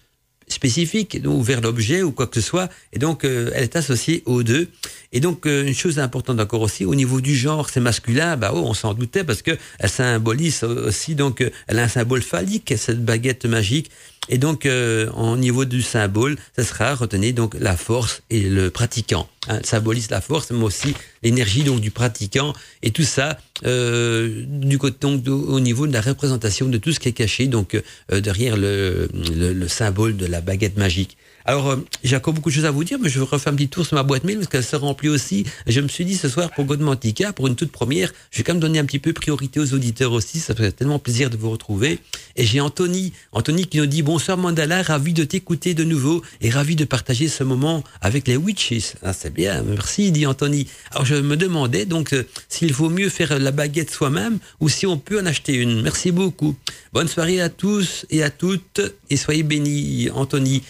spécifique 0.52 1.18
ou 1.24 1.42
vers 1.42 1.60
l'objet 1.60 2.02
ou 2.02 2.12
quoi 2.12 2.26
que 2.26 2.40
ce 2.40 2.40
soit. 2.40 2.68
Et 2.92 2.98
donc, 2.98 3.24
euh, 3.24 3.50
elle 3.54 3.64
est 3.64 3.76
associée 3.76 4.22
aux 4.26 4.42
deux. 4.42 4.68
Et 5.12 5.20
donc, 5.20 5.46
euh, 5.46 5.66
une 5.66 5.74
chose 5.74 5.98
importante 5.98 6.40
encore 6.40 6.62
aussi, 6.62 6.84
au 6.84 6.94
niveau 6.94 7.20
du 7.20 7.34
genre, 7.36 7.68
c'est 7.68 7.80
masculin, 7.80 8.36
bah 8.36 8.52
oh, 8.54 8.62
on 8.64 8.74
s'en 8.74 8.94
doutait 8.94 9.24
parce 9.24 9.42
que 9.42 9.52
elle 9.78 9.90
symbolise 9.90 10.62
aussi, 10.64 11.14
donc, 11.14 11.40
euh, 11.40 11.50
elle 11.66 11.78
a 11.78 11.84
un 11.84 11.88
symbole 11.88 12.22
phallique, 12.22 12.74
cette 12.76 13.04
baguette 13.04 13.44
magique. 13.44 13.90
Et 14.30 14.38
donc, 14.38 14.64
euh, 14.64 15.10
au 15.10 15.36
niveau 15.36 15.64
du 15.64 15.82
symbole, 15.82 16.36
ça 16.56 16.62
sera, 16.64 16.94
retenez 16.94 17.32
donc 17.32 17.54
la 17.58 17.76
force 17.76 18.22
et 18.30 18.42
le 18.42 18.70
pratiquant. 18.70 19.28
Hein, 19.48 19.58
symbolise 19.64 20.08
la 20.10 20.20
force, 20.20 20.52
mais 20.52 20.62
aussi 20.62 20.94
l'énergie 21.22 21.64
donc 21.64 21.80
du 21.80 21.90
pratiquant. 21.90 22.54
Et 22.82 22.92
tout 22.92 23.02
ça, 23.02 23.38
euh, 23.66 24.44
du 24.46 24.78
côté 24.78 24.98
donc 25.00 25.26
au 25.26 25.58
niveau 25.58 25.88
de 25.88 25.92
la 25.92 26.00
représentation 26.00 26.68
de 26.68 26.78
tout 26.78 26.92
ce 26.92 27.00
qui 27.00 27.08
est 27.08 27.12
caché 27.12 27.48
donc 27.48 27.74
euh, 28.12 28.20
derrière 28.20 28.56
le, 28.56 29.08
le, 29.34 29.52
le 29.52 29.68
symbole 29.68 30.16
de 30.16 30.26
la 30.26 30.40
baguette 30.40 30.76
magique. 30.76 31.16
Alors, 31.44 31.70
euh, 31.70 31.76
j'ai 32.05 32.16
encore 32.16 32.35
beaucoup 32.35 32.50
de 32.50 32.55
choses 32.55 32.64
à 32.64 32.70
vous 32.70 32.85
dire, 32.85 32.98
mais 33.00 33.09
je 33.09 33.20
refaire 33.20 33.53
un 33.53 33.57
petit 33.57 33.68
tour 33.68 33.87
sur 33.87 33.96
ma 33.96 34.03
boîte 34.03 34.24
mail 34.24 34.37
parce 34.37 34.48
qu'elle 34.48 34.64
se 34.64 34.76
remplit 34.76 35.09
aussi. 35.09 35.44
Je 35.66 35.81
me 35.81 35.88
suis 35.88 36.05
dit 36.05 36.16
ce 36.16 36.29
soir 36.29 36.50
pour 36.50 36.64
Godmantica, 36.64 37.33
pour 37.33 37.46
une 37.46 37.57
toute 37.57 37.72
première, 37.72 38.12
je 38.31 38.38
vais 38.38 38.44
quand 38.44 38.53
même 38.53 38.61
donner 38.61 38.79
un 38.79 38.85
petit 38.85 38.98
peu 38.98 39.12
priorité 39.12 39.61
aux 39.61 39.74
auditeurs 39.74 40.12
aussi. 40.12 40.38
Ça 40.38 40.55
fait 40.55 40.72
tellement 40.72 40.98
plaisir 40.98 41.31
de 41.31 41.37
vous 41.37 41.50
retrouver. 41.50 41.98
Et 42.37 42.44
j'ai 42.44 42.61
Anthony, 42.61 43.12
Anthony 43.33 43.66
qui 43.66 43.79
nous 43.79 43.87
dit 43.87 44.03
bonsoir 44.03 44.37
Mandala, 44.37 44.83
ravi 44.83 45.12
de 45.12 45.24
t'écouter 45.24 45.74
de 45.74 45.85
nouveau 45.85 46.22
et 46.40 46.50
ravi 46.50 46.76
de 46.76 46.85
partager 46.85 47.29
ce 47.29 47.44
moment 47.44 47.85
avec 48.00 48.29
les 48.29 48.37
witches. 48.37 48.94
Ah, 49.03 49.12
c'est 49.12 49.33
bien, 49.33 49.62
merci, 49.62 50.12
dit 50.12 50.26
Anthony. 50.26 50.66
Alors, 50.90 51.05
je 51.05 51.14
me 51.14 51.37
demandais 51.37 51.87
donc 51.87 52.12
euh, 52.12 52.24
s'il 52.48 52.72
vaut 52.72 52.90
mieux 52.90 53.09
faire 53.09 53.38
la 53.38 53.50
baguette 53.50 53.90
soi-même 53.90 54.38
ou 54.61 54.68
si 54.68 54.87
on 54.87 54.98
peut 54.98 55.20
en 55.20 55.26
acheter 55.26 55.55
une. 55.55 55.83
Merci 55.83 56.12
beaucoup. 56.12 56.57
Bonne 56.92 57.09
soirée 57.09 57.40
à 57.40 57.48
tous 57.48 58.07
et 58.11 58.22
à 58.22 58.31
toutes 58.31 58.81
et 59.09 59.16
soyez 59.16 59.42
bénis, 59.42 60.11
Anthony. 60.12 60.62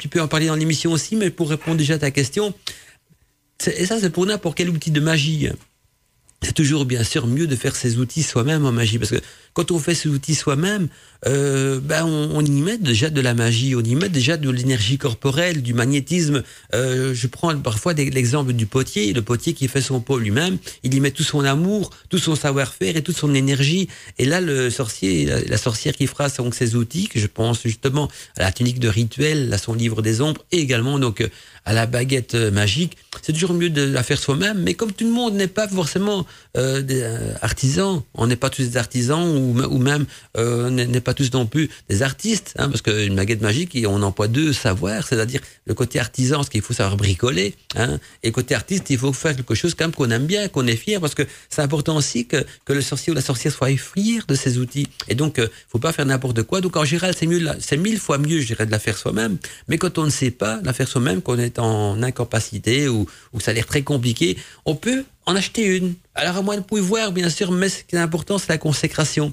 Petit 0.00 0.08
peu 0.08 0.20
en 0.20 0.28
parler 0.28 0.46
dans 0.46 0.54
l'émission 0.54 0.92
aussi, 0.92 1.14
mais 1.14 1.30
pour 1.30 1.50
répondre 1.50 1.76
déjà 1.76 1.94
à 1.94 1.98
ta 1.98 2.10
question, 2.10 2.54
et 3.66 3.84
ça, 3.84 4.00
c'est 4.00 4.10
pour 4.10 4.24
n'importe 4.24 4.56
quel 4.56 4.70
outil 4.70 4.90
de 4.90 5.00
magie. 5.00 5.48
c'est 6.42 6.54
toujours 6.54 6.86
bien 6.86 7.04
sûr 7.04 7.26
mieux 7.26 7.46
de 7.46 7.54
faire 7.54 7.76
ses 7.76 7.98
outils 7.98 8.22
soi-même 8.22 8.64
en 8.64 8.72
magie 8.72 8.98
parce 8.98 9.10
que 9.10 9.20
quand 9.52 9.70
on 9.70 9.78
fait 9.78 9.94
ses 9.94 10.08
outils 10.08 10.34
soi-même, 10.34 10.88
euh, 11.26 11.80
ben 11.80 12.04
on, 12.04 12.42
y 12.44 12.62
met 12.62 12.78
déjà 12.78 13.10
de 13.10 13.20
la 13.20 13.34
magie, 13.34 13.74
on 13.74 13.82
y 13.82 13.94
met 13.94 14.08
déjà 14.08 14.36
de 14.36 14.48
l'énergie 14.48 14.96
corporelle, 14.96 15.62
du 15.62 15.74
magnétisme. 15.74 16.42
Euh, 16.74 17.12
je 17.14 17.26
prends 17.26 17.54
parfois 17.58 17.92
l'exemple 17.92 18.52
du 18.52 18.66
potier, 18.66 19.12
le 19.12 19.22
potier 19.22 19.52
qui 19.52 19.68
fait 19.68 19.82
son 19.82 20.00
pot 20.00 20.18
lui-même, 20.18 20.58
il 20.82 20.94
y 20.94 21.00
met 21.00 21.10
tout 21.10 21.22
son 21.22 21.44
amour, 21.44 21.90
tout 22.08 22.18
son 22.18 22.36
savoir-faire 22.36 22.96
et 22.96 23.02
toute 23.02 23.16
son 23.16 23.34
énergie. 23.34 23.88
Et 24.18 24.24
là, 24.24 24.40
le 24.40 24.70
sorcier, 24.70 25.26
la, 25.46 25.58
sorcière 25.58 25.94
qui 25.94 26.06
fera 26.06 26.28
donc 26.30 26.54
ses 26.54 26.74
outils, 26.74 27.08
que 27.08 27.20
je 27.20 27.26
pense 27.26 27.62
justement 27.64 28.08
à 28.36 28.44
la 28.44 28.52
tunique 28.52 28.78
de 28.78 28.88
rituel, 28.88 29.52
à 29.52 29.58
son 29.58 29.74
livre 29.74 30.00
des 30.00 30.22
ombres, 30.22 30.44
et 30.52 30.58
également 30.58 30.98
donc 30.98 31.28
à 31.64 31.74
la 31.74 31.86
baguette 31.86 32.34
magique, 32.34 32.96
c'est 33.22 33.32
toujours 33.32 33.52
mieux 33.52 33.70
de 33.70 33.82
la 33.82 34.02
faire 34.02 34.18
soi-même. 34.18 34.62
Mais 34.62 34.74
comme 34.74 34.92
tout 34.92 35.04
le 35.04 35.12
monde 35.12 35.34
n'est 35.34 35.46
pas 35.46 35.68
forcément 35.68 36.26
euh, 36.56 36.80
des 36.82 37.02
euh, 37.02 37.34
artisans, 37.42 38.02
on 38.14 38.26
n'est 38.26 38.36
pas 38.36 38.50
tous 38.50 38.62
des 38.62 38.76
artisans 38.76 39.24
ou, 39.40 39.78
même 39.78 40.06
euh, 40.36 40.70
n'est 40.70 41.00
pas 41.00 41.14
tous 41.14 41.32
non 41.32 41.46
plus 41.46 41.68
des 41.88 42.02
artistes, 42.02 42.54
hein, 42.58 42.68
parce 42.68 42.82
qu'une 42.82 43.16
baguette 43.16 43.40
magique, 43.40 43.76
on 43.86 44.02
emploie 44.02 44.28
deux 44.28 44.52
savoirs, 44.52 45.06
c'est-à-dire 45.06 45.40
le 45.66 45.74
côté 45.74 45.98
artisan, 45.98 46.42
ce 46.42 46.50
qu'il 46.50 46.62
faut 46.62 46.74
savoir 46.74 46.96
bricoler, 46.96 47.54
hein, 47.76 47.98
et 48.22 48.32
côté 48.32 48.54
artiste, 48.54 48.90
il 48.90 48.98
faut 48.98 49.12
faire 49.12 49.36
quelque 49.36 49.54
chose 49.54 49.74
quand 49.74 49.84
même 49.84 49.94
qu'on 49.94 50.10
aime 50.10 50.26
bien, 50.26 50.48
qu'on 50.48 50.66
est 50.66 50.76
fier, 50.76 51.00
parce 51.00 51.14
que 51.14 51.22
c'est 51.48 51.62
important 51.62 51.96
aussi 51.96 52.26
que, 52.26 52.44
que 52.64 52.72
le 52.72 52.82
sorcier 52.82 53.12
ou 53.12 53.16
la 53.16 53.22
sorcière 53.22 53.52
soit 53.52 53.76
fier 53.76 54.24
de 54.26 54.34
ses 54.34 54.58
outils. 54.58 54.88
Et 55.08 55.14
donc, 55.14 55.38
euh, 55.38 55.48
faut 55.68 55.78
pas 55.78 55.92
faire 55.92 56.06
n'importe 56.06 56.42
quoi. 56.42 56.60
Donc, 56.60 56.76
en 56.76 56.84
général, 56.84 57.14
c'est 57.16 57.26
mieux, 57.26 57.46
c'est 57.60 57.76
mille 57.76 57.98
fois 57.98 58.18
mieux, 58.18 58.40
je 58.40 58.46
dirais, 58.46 58.66
de 58.66 58.70
la 58.70 58.78
faire 58.78 58.96
soi-même. 58.96 59.38
Mais 59.68 59.78
quand 59.78 59.98
on 59.98 60.04
ne 60.04 60.10
sait 60.10 60.30
pas 60.30 60.60
la 60.62 60.72
faire 60.72 60.88
soi-même, 60.88 61.22
qu'on 61.22 61.38
est 61.38 61.58
en 61.58 62.02
incapacité 62.02 62.88
ou 62.88 63.06
ça 63.40 63.50
a 63.50 63.54
l'air 63.54 63.66
très 63.66 63.82
compliqué, 63.82 64.36
on 64.64 64.74
peut 64.74 65.04
en 65.26 65.36
acheter 65.36 65.64
une. 65.64 65.94
Alors, 66.14 66.36
à 66.36 66.42
moins 66.42 66.56
de 66.56 66.62
pouvoir, 66.62 67.12
bien 67.12 67.30
sûr, 67.30 67.52
mais 67.52 67.68
ce 67.68 67.84
qui 67.84 67.96
est 67.96 67.98
important, 67.98 68.38
c'est 68.38 68.48
la 68.48 68.58
consécration. 68.58 69.32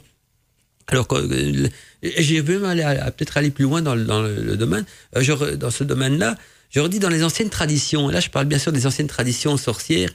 Alors, 0.88 1.08
euh, 1.12 1.70
j'ai 2.02 2.42
même 2.42 3.12
peut-être 3.18 3.38
aller 3.38 3.52
plus 3.52 3.64
loin 3.64 3.82
dans 3.82 3.96
le, 3.96 4.06
dans 4.06 4.22
le 4.22 4.56
domaine. 4.56 4.86
Euh, 5.16 5.56
dans 5.56 5.72
ce 5.72 5.84
domaine-là, 5.84 6.38
je 6.70 6.80
redis 6.80 7.00
dans 7.00 7.10
les 7.10 7.24
anciennes 7.24 7.50
traditions. 7.50 8.08
Là, 8.08 8.20
je 8.20 8.30
parle 8.30 8.46
bien 8.46 8.60
sûr 8.60 8.72
des 8.72 8.86
anciennes 8.86 9.08
traditions 9.08 9.58
sorcières. 9.58 10.12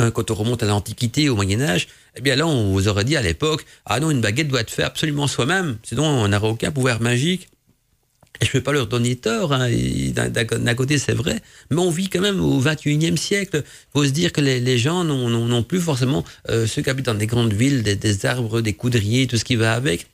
Euh, 0.00 0.10
quand 0.10 0.30
on 0.30 0.34
remonte 0.34 0.62
à 0.62 0.66
l'Antiquité, 0.66 1.28
au 1.28 1.36
Moyen 1.36 1.60
Âge, 1.60 1.88
eh 2.16 2.20
bien 2.20 2.34
là, 2.36 2.46
on 2.46 2.72
vous 2.72 2.88
aurait 2.88 3.04
dit 3.04 3.16
à 3.16 3.22
l'époque, 3.22 3.64
ah 3.86 4.00
non, 4.00 4.10
une 4.10 4.20
baguette 4.20 4.48
doit 4.48 4.60
être 4.60 4.70
faite 4.70 4.84
absolument 4.84 5.26
soi-même, 5.28 5.78
sinon 5.84 6.04
on 6.04 6.28
n'aura 6.28 6.48
aucun 6.48 6.72
pouvoir 6.72 7.00
magique. 7.00 7.48
Et 8.40 8.46
je 8.46 8.50
ne 8.50 8.52
peux 8.54 8.62
pas 8.62 8.72
leur 8.72 8.88
donner 8.88 9.14
tort, 9.14 9.52
hein. 9.52 9.70
d'un 9.70 10.74
côté 10.74 10.98
c'est 10.98 11.12
vrai, 11.12 11.40
mais 11.70 11.78
on 11.78 11.90
vit 11.90 12.08
quand 12.08 12.20
même 12.20 12.40
au 12.40 12.60
21e 12.60 13.16
siècle. 13.16 13.62
Il 13.64 13.92
faut 13.92 14.04
se 14.04 14.10
dire 14.10 14.32
que 14.32 14.40
les, 14.40 14.78
gens 14.78 15.04
n'ont 15.04 15.62
plus 15.62 15.80
forcément, 15.80 16.24
euh, 16.50 16.66
ceux 16.66 16.82
qui 16.82 16.90
habitent 16.90 17.06
dans 17.06 17.14
des 17.14 17.28
grandes 17.28 17.52
villes, 17.52 17.82
des, 17.82 18.26
arbres, 18.26 18.60
des 18.60 18.72
coudriers, 18.72 19.28
tout 19.28 19.36
ce 19.36 19.44
qui 19.44 19.54
va 19.54 19.74
avec, 19.74 20.08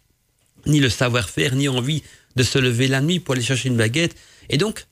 ni 0.67 0.81
le 0.81 0.91
savoir-faire, 0.91 1.55
ni 1.55 1.69
envie 1.69 2.03
de 2.37 2.43
se 2.43 2.59
lever 2.59 2.89
la 2.89 3.01
nuit 3.01 3.21
pour 3.21 3.35
aller 3.35 3.43
chercher 3.43 3.69
une 3.71 3.77
baguette. 3.77 4.15
Et 4.51 4.59
donc, 4.59 4.87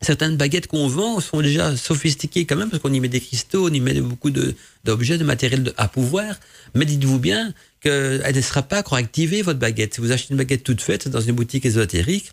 certaines 0.00 0.36
baguettes 0.36 0.66
qu'on 0.66 0.88
vend 0.88 1.20
sont 1.20 1.40
déjà 1.40 1.76
sophistiquées 1.76 2.44
quand 2.44 2.56
même, 2.56 2.70
parce 2.70 2.82
qu'on 2.82 2.92
y 2.92 3.00
met 3.00 3.08
des 3.08 3.20
cristaux, 3.20 3.68
on 3.68 3.72
y 3.72 3.80
met 3.80 4.00
beaucoup 4.00 4.30
d'objets, 4.30 5.18
de, 5.18 5.24
matériel 5.24 5.72
à 5.76 5.88
pouvoir. 5.88 6.34
Mais 6.74 6.84
dites-vous 6.84 7.18
bien 7.18 7.54
qu'elle 7.80 8.34
ne 8.34 8.40
sera 8.40 8.62
pas 8.62 8.84
activée, 8.92 9.42
votre 9.42 9.58
baguette. 9.58 9.94
Si 9.94 10.00
vous 10.00 10.12
achetez 10.12 10.32
une 10.32 10.38
baguette 10.38 10.64
toute 10.64 10.80
faite 10.80 11.08
dans 11.08 11.20
une 11.20 11.34
boutique 11.34 11.64
ésotérique, 11.64 12.32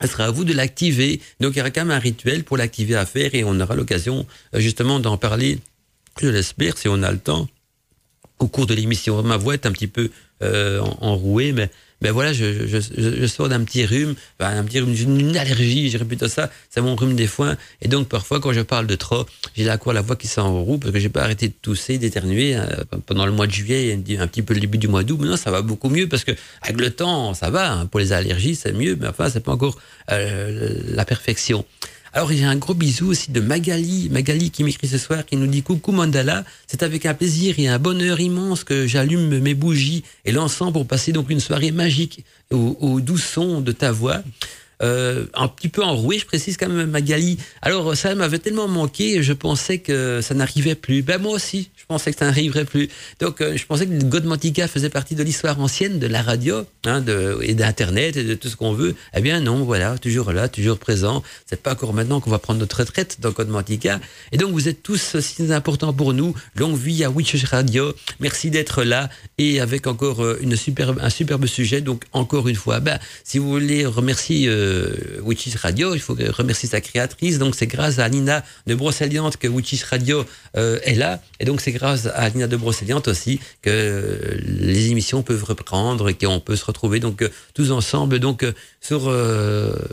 elle 0.00 0.08
sera 0.08 0.24
à 0.24 0.30
vous 0.30 0.44
de 0.44 0.52
l'activer. 0.52 1.20
Donc 1.40 1.54
il 1.54 1.58
y 1.58 1.60
aura 1.60 1.70
quand 1.70 1.82
même 1.82 1.96
un 1.96 2.00
rituel 2.00 2.44
pour 2.44 2.56
l'activer 2.56 2.96
à 2.96 3.06
faire 3.06 3.34
et 3.34 3.44
on 3.44 3.60
aura 3.60 3.74
l'occasion 3.74 4.26
euh, 4.54 4.60
justement 4.60 4.98
d'en 4.98 5.16
parler, 5.16 5.58
je 6.20 6.28
l'espère, 6.28 6.78
si 6.78 6.88
on 6.88 7.02
a 7.02 7.12
le 7.12 7.18
temps, 7.18 7.48
au 8.38 8.48
cours 8.48 8.66
de 8.66 8.74
l'émission. 8.74 9.22
Ma 9.22 9.36
voix 9.36 9.54
est 9.54 9.66
un 9.66 9.72
petit 9.72 9.86
peu 9.86 10.10
euh, 10.42 10.80
enrouée, 11.00 11.52
mais 11.52 11.70
ben 12.00 12.12
voilà, 12.12 12.32
je, 12.32 12.66
je, 12.66 12.78
je 12.96 13.26
sors 13.26 13.48
d'un 13.48 13.62
petit 13.64 13.84
rhume, 13.84 14.14
un 14.38 14.64
petit 14.64 14.80
rhume, 14.80 14.94
une 14.94 15.36
allergie, 15.36 15.90
je 15.90 15.98
plutôt 15.98 16.28
ça, 16.28 16.50
c'est 16.70 16.80
mon 16.80 16.96
rhume 16.96 17.14
des 17.14 17.26
foins. 17.26 17.56
Et 17.82 17.88
donc 17.88 18.08
parfois 18.08 18.40
quand 18.40 18.52
je 18.52 18.60
parle 18.60 18.86
de 18.86 18.96
trop, 18.96 19.26
j'ai 19.54 19.64
la 19.64 19.78
quoi 19.78 19.92
la 19.92 20.00
voix 20.00 20.16
qui 20.16 20.26
s'enroue 20.26 20.78
parce 20.78 20.92
que 20.92 20.98
j'ai 20.98 21.08
pas 21.08 21.22
arrêté 21.22 21.48
de 21.48 21.54
tousser, 21.60 21.98
d'éternuer 21.98 22.54
hein, 22.54 22.68
pendant 23.06 23.26
le 23.26 23.32
mois 23.32 23.46
de 23.46 23.52
juillet 23.52 23.88
et 24.08 24.18
un 24.18 24.26
petit 24.26 24.42
peu 24.42 24.54
le 24.54 24.60
début 24.60 24.78
du 24.78 24.88
mois 24.88 25.02
d'août. 25.02 25.18
Maintenant 25.20 25.36
ça 25.36 25.50
va 25.50 25.62
beaucoup 25.62 25.88
mieux 25.88 26.08
parce 26.08 26.24
que 26.24 26.32
avec 26.62 26.80
le 26.80 26.90
temps 26.90 27.34
ça 27.34 27.50
va. 27.50 27.72
Hein. 27.72 27.86
pour 27.86 28.00
les 28.00 28.12
allergies 28.12 28.54
c'est 28.54 28.72
mieux, 28.72 28.96
mais 28.98 29.08
enfin 29.08 29.28
c'est 29.30 29.40
pas 29.40 29.52
encore 29.52 29.78
euh, 30.10 30.74
la 30.88 31.04
perfection. 31.04 31.64
Alors, 32.12 32.30
a 32.32 32.48
un 32.48 32.56
gros 32.56 32.74
bisou 32.74 33.08
aussi 33.08 33.30
de 33.30 33.40
Magali, 33.40 34.08
Magali 34.10 34.50
qui 34.50 34.64
m'écrit 34.64 34.88
ce 34.88 34.98
soir, 34.98 35.24
qui 35.24 35.36
nous 35.36 35.46
dit 35.46 35.62
coucou 35.62 35.92
Mandala. 35.92 36.44
C'est 36.66 36.82
avec 36.82 37.06
un 37.06 37.14
plaisir 37.14 37.54
et 37.58 37.68
un 37.68 37.78
bonheur 37.78 38.18
immense 38.18 38.64
que 38.64 38.86
j'allume 38.86 39.38
mes 39.38 39.54
bougies 39.54 40.02
et 40.24 40.32
l'encens 40.32 40.72
pour 40.72 40.86
passer 40.86 41.12
donc 41.12 41.30
une 41.30 41.40
soirée 41.40 41.70
magique 41.70 42.24
au 42.50 43.00
doux 43.00 43.18
son 43.18 43.60
de 43.60 43.70
ta 43.70 43.92
voix. 43.92 44.22
Euh, 44.82 45.26
un 45.34 45.48
petit 45.48 45.68
peu 45.68 45.82
enroué, 45.82 46.18
je 46.18 46.26
précise 46.26 46.56
quand 46.56 46.68
même 46.68 46.90
Magali. 46.90 47.38
Alors 47.62 47.96
ça 47.96 48.14
m'avait 48.14 48.38
tellement 48.38 48.68
manqué, 48.68 49.22
je 49.22 49.32
pensais 49.32 49.78
que 49.78 50.20
ça 50.22 50.34
n'arrivait 50.34 50.74
plus. 50.74 51.02
Ben 51.02 51.20
moi 51.20 51.32
aussi, 51.32 51.70
je 51.76 51.84
pensais 51.84 52.12
que 52.12 52.18
ça 52.18 52.26
n'arriverait 52.26 52.64
plus. 52.64 52.88
Donc 53.20 53.40
euh, 53.40 53.56
je 53.56 53.66
pensais 53.66 53.86
que 53.86 54.04
Godmantica 54.04 54.68
faisait 54.68 54.88
partie 54.88 55.14
de 55.14 55.22
l'histoire 55.22 55.60
ancienne 55.60 55.98
de 55.98 56.06
la 56.06 56.22
radio 56.22 56.64
hein, 56.86 57.00
de, 57.00 57.38
et 57.42 57.54
d'Internet 57.54 58.16
et 58.16 58.24
de 58.24 58.34
tout 58.34 58.48
ce 58.48 58.56
qu'on 58.56 58.72
veut. 58.72 58.94
Eh 59.14 59.20
bien 59.20 59.40
non, 59.40 59.64
voilà, 59.64 59.98
toujours 59.98 60.32
là, 60.32 60.48
toujours 60.48 60.78
présent. 60.78 61.22
C'est 61.46 61.62
pas 61.62 61.72
encore 61.72 61.92
maintenant 61.92 62.20
qu'on 62.20 62.30
va 62.30 62.38
prendre 62.38 62.60
notre 62.60 62.78
retraite 62.78 63.18
dans 63.20 63.32
Godmantica. 63.32 64.00
Et 64.32 64.38
donc 64.38 64.52
vous 64.52 64.68
êtes 64.68 64.82
tous 64.82 65.18
si 65.20 65.52
importants 65.52 65.92
pour 65.92 66.14
nous. 66.14 66.34
Longue 66.56 66.76
vie 66.76 67.04
à 67.04 67.10
Witch 67.10 67.44
Radio. 67.44 67.92
Merci 68.18 68.50
d'être 68.50 68.82
là 68.82 69.10
et 69.36 69.60
avec 69.60 69.86
encore 69.86 70.24
euh, 70.24 70.38
une 70.40 70.56
superbe, 70.56 70.98
un 71.02 71.10
superbe 71.10 71.46
sujet. 71.46 71.80
Donc 71.82 72.04
encore 72.12 72.48
une 72.48 72.56
fois, 72.56 72.80
ben, 72.80 72.98
si 73.24 73.38
vous 73.38 73.50
voulez 73.50 73.84
remercier 73.84 74.48
Witches 75.22 75.56
Radio. 75.56 75.94
Il 75.94 76.00
faut 76.00 76.16
remercier 76.36 76.68
sa 76.68 76.80
créatrice. 76.80 77.38
Donc 77.38 77.54
c'est 77.54 77.66
grâce 77.66 77.98
à 77.98 78.08
Nina 78.08 78.44
de 78.66 78.74
Brocéliande 78.74 79.36
que 79.36 79.48
Witches 79.48 79.84
Radio 79.84 80.24
euh, 80.56 80.78
est 80.84 80.94
là. 80.94 81.20
Et 81.38 81.44
donc 81.44 81.60
c'est 81.60 81.72
grâce 81.72 82.06
à 82.06 82.30
Nina 82.30 82.46
de 82.46 82.56
Brocéliande 82.56 83.06
aussi 83.08 83.40
que 83.62 84.38
les 84.44 84.90
émissions 84.90 85.22
peuvent 85.22 85.44
reprendre 85.44 86.08
et 86.08 86.14
qu'on 86.14 86.40
peut 86.40 86.56
se 86.56 86.64
retrouver 86.64 87.00
donc 87.00 87.22
euh, 87.22 87.30
tous 87.54 87.70
ensemble. 87.70 88.18
Donc 88.18 88.42
euh, 88.42 88.52
sur 88.80 89.10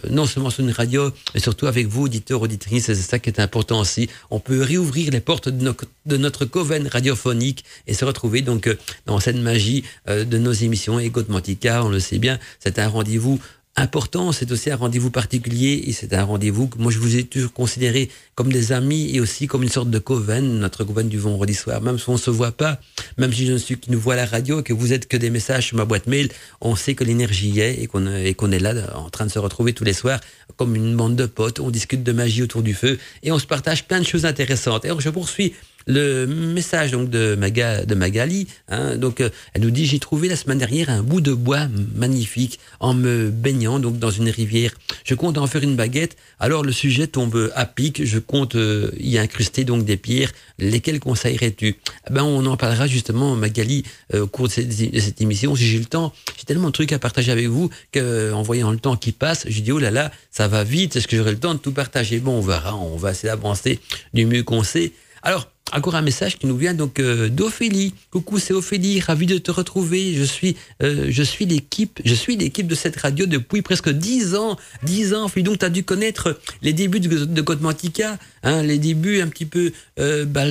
non 0.10 0.26
seulement 0.26 0.50
sur 0.50 0.64
une 0.64 0.72
radio, 0.72 1.12
mais 1.34 1.42
surtout 1.42 1.68
avec 1.68 1.88
vous, 1.88 2.04
auditeurs, 2.04 2.42
auditrices. 2.42 2.86
C'est 2.86 2.96
ça 2.96 3.20
qui 3.20 3.30
est 3.30 3.40
important 3.40 3.82
aussi. 3.82 4.10
On 4.32 4.40
peut 4.40 4.62
réouvrir 4.62 5.12
les 5.12 5.20
portes 5.20 5.50
de, 5.50 5.76
de 6.06 6.18
notre 6.18 6.46
coven 6.46 6.88
radiophonique 6.88 7.66
et 7.86 7.94
se 7.94 8.06
retrouver 8.06 8.42
donc 8.42 8.70
dans 9.06 9.20
cette 9.20 9.36
magie 9.36 9.84
de 10.08 10.38
nos 10.38 10.54
émissions. 10.54 11.00
Et 11.00 11.12
Mantica, 11.28 11.84
on 11.84 11.90
le 11.90 12.00
sait 12.00 12.20
bien, 12.20 12.40
c'est 12.60 12.80
un 12.80 12.88
rendez-vous 12.88 13.40
important, 13.78 14.32
c'est 14.32 14.52
aussi 14.52 14.72
un 14.72 14.76
rendez-vous 14.76 15.12
particulier 15.12 15.84
et 15.86 15.94
c'est 15.94 16.14
un 16.14 16.24
rendez-vous 16.24 16.68
que 16.68 16.80
moi 16.80 16.92
je 16.92 16.98
vous 16.98 17.16
ai 17.16 17.24
toujours 17.24 17.54
considéré 17.54 18.10
comme 18.34 18.52
des 18.52 18.72
amis 18.72 19.16
et 19.16 19.20
aussi 19.20 19.46
comme 19.46 19.62
une 19.62 19.70
sorte 19.70 19.92
de 19.92 20.00
coven, 20.00 20.60
notre 20.60 20.84
coven 20.84 21.08
du 21.08 21.20
vendredi 21.20 21.54
soir. 21.54 21.80
Même 21.82 22.00
si 22.00 22.10
on 22.10 22.18
se 22.18 22.32
voit 22.32 22.52
pas, 22.52 22.80
même 23.18 23.32
si 23.32 23.46
je 23.46 23.54
ne 23.54 23.58
suis 23.58 23.78
qui 23.78 23.92
nous 23.92 24.00
voit 24.00 24.16
à 24.16 24.18
la 24.18 24.26
radio 24.26 24.60
et 24.62 24.64
que 24.64 24.74
vous 24.74 24.94
êtes 24.94 25.08
que 25.08 25.16
des 25.16 25.30
messages 25.30 25.68
sur 25.68 25.78
ma 25.78 25.86
boîte 25.86 26.08
mail, 26.08 26.30
on 26.60 26.76
sait 26.76 26.96
que 26.96 27.04
l'énergie 27.04 27.50
y 27.50 27.60
est 27.60 27.82
et 27.82 27.88
qu'on 27.88 28.06
qu'on 28.36 28.52
est 28.52 28.60
là 28.60 28.74
en 28.96 29.10
train 29.10 29.26
de 29.26 29.32
se 29.32 29.40
retrouver 29.40 29.74
tous 29.74 29.84
les 29.84 29.94
soirs 29.94 30.20
comme 30.56 30.76
une 30.76 30.96
bande 30.96 31.16
de 31.16 31.28
potes. 31.28 31.60
On 31.60 31.70
discute 31.70 32.04
de 32.04 32.12
magie 32.12 32.42
autour 32.42 32.64
du 32.64 32.74
feu 32.74 32.98
et 33.22 33.32
on 33.32 33.38
se 33.38 33.46
partage 33.46 33.86
plein 33.88 34.00
de 34.00 34.06
choses 34.06 34.26
intéressantes. 34.26 34.86
Alors 34.86 35.02
je 35.02 35.10
poursuis 35.12 35.54
le 35.88 36.26
message 36.28 36.92
donc 36.92 37.10
de, 37.10 37.36
Maga, 37.36 37.86
de 37.86 37.96
Magali, 37.96 38.48
hein, 38.68 38.98
donc 38.98 39.22
euh, 39.22 39.30
elle 39.54 39.62
nous 39.62 39.72
dit 39.72 39.86
j'ai 39.86 40.00
trouvé 40.00 40.28
la 40.28 40.36
semaine 40.36 40.58
dernière 40.58 40.90
un 40.90 41.02
bout 41.02 41.22
de 41.22 41.34
bois 41.34 41.68
magnifique 41.96 42.60
en 42.80 42.94
me 42.94 43.30
baignant 43.30 43.80
donc 43.80 43.98
dans 43.98 44.12
une 44.12 44.30
rivière. 44.30 44.72
Je 45.06 45.16
compte 45.16 45.38
en 45.38 45.48
faire 45.48 45.64
une 45.64 45.76
baguette. 45.76 46.18
Alors 46.40 46.64
le 46.64 46.74
sujet 46.74 47.08
tombe 47.08 47.52
à 47.56 47.66
pic. 47.66 48.04
Je 48.04 48.20
compte 48.20 48.56
euh, 48.56 48.92
y 49.00 49.18
incruster 49.18 49.64
donc 49.64 49.86
des 49.86 49.98
pierres. 49.98 50.32
Lesquelles 50.60 51.00
conseillerais-tu? 51.00 51.78
Eh 52.10 52.14
Ben 52.14 52.24
on 52.24 52.46
en 52.46 52.58
parlera 52.58 52.88
justement 52.88 53.36
Magali 53.36 53.84
euh, 54.14 54.24
au 54.24 54.28
cours 54.28 54.48
de 54.48 54.54
cette, 54.54 55.22
émission 55.22 55.56
si 55.56 55.66
j'ai 55.68 55.80
le 55.80 55.86
temps. 55.86 56.14
J'ai 56.38 56.44
tellement 56.44 56.68
de 56.68 56.74
trucs 56.74 56.92
à 56.92 57.00
partager 57.00 57.32
avec 57.32 57.48
vous 57.48 57.70
que 57.94 58.34
en 58.34 58.42
voyant 58.42 58.72
le 58.72 58.78
temps 58.78 58.98
qui 58.98 59.14
passe, 59.14 59.46
je 59.48 59.62
dis 59.62 59.72
oh 59.72 59.80
là 59.80 59.92
là 59.92 60.12
ça 60.32 60.50
va 60.50 60.66
vite. 60.66 60.98
Est-ce 60.98 61.08
que 61.08 61.16
j'aurai 61.16 61.32
le 61.32 61.40
temps 61.40 61.54
de 61.54 61.60
tout 61.60 61.72
partager? 61.72 62.20
Bon 62.20 62.34
on 62.34 62.42
verra. 62.42 62.76
On 62.76 62.98
va 62.98 63.12
essayer 63.12 63.30
d'avancer 63.30 63.80
du 64.14 64.26
mieux 64.26 64.44
qu'on 64.44 64.64
sait. 64.64 64.92
Alors 65.24 65.48
encore 65.74 65.96
un 65.96 66.02
message 66.02 66.38
qui 66.38 66.48
nous 66.48 66.58
vient 66.58 66.74
donc 66.74 67.00
euh, 67.00 67.30
d'Ophélie. 67.30 67.94
Coucou, 68.12 68.40
c'est 68.40 68.54
Ophélie, 68.54 69.00
ravi 69.00 69.26
de 69.26 69.38
te 69.38 69.52
retrouver. 69.52 70.14
Je 70.14 70.24
suis, 70.24 70.56
euh, 70.82 71.08
je 71.10 71.24
suis 71.24 71.46
l'équipe, 71.46 72.00
je 72.06 72.14
suis 72.14 72.38
l'équipe 72.38 72.68
de 72.68 72.76
cette 72.76 72.96
radio 72.96 73.26
depuis 73.26 73.62
presque 73.62 73.90
dix 73.90 74.36
ans. 74.36 74.58
Dix 74.84 75.14
ans, 75.14 75.26
Ophélie. 75.26 75.44
Donc, 75.44 75.60
tu 75.60 75.66
as 75.66 75.70
dû 75.70 75.84
connaître 75.84 76.40
les 76.62 76.74
débuts 76.74 77.00
de, 77.00 77.26
de 77.26 77.42
Godmantica, 77.42 78.18
hein, 78.44 78.64
les 78.64 78.78
débuts 78.78 79.22
un 79.22 79.28
petit 79.28 79.46
peu, 79.46 79.72
euh, 80.00 80.26
bah, 80.26 80.46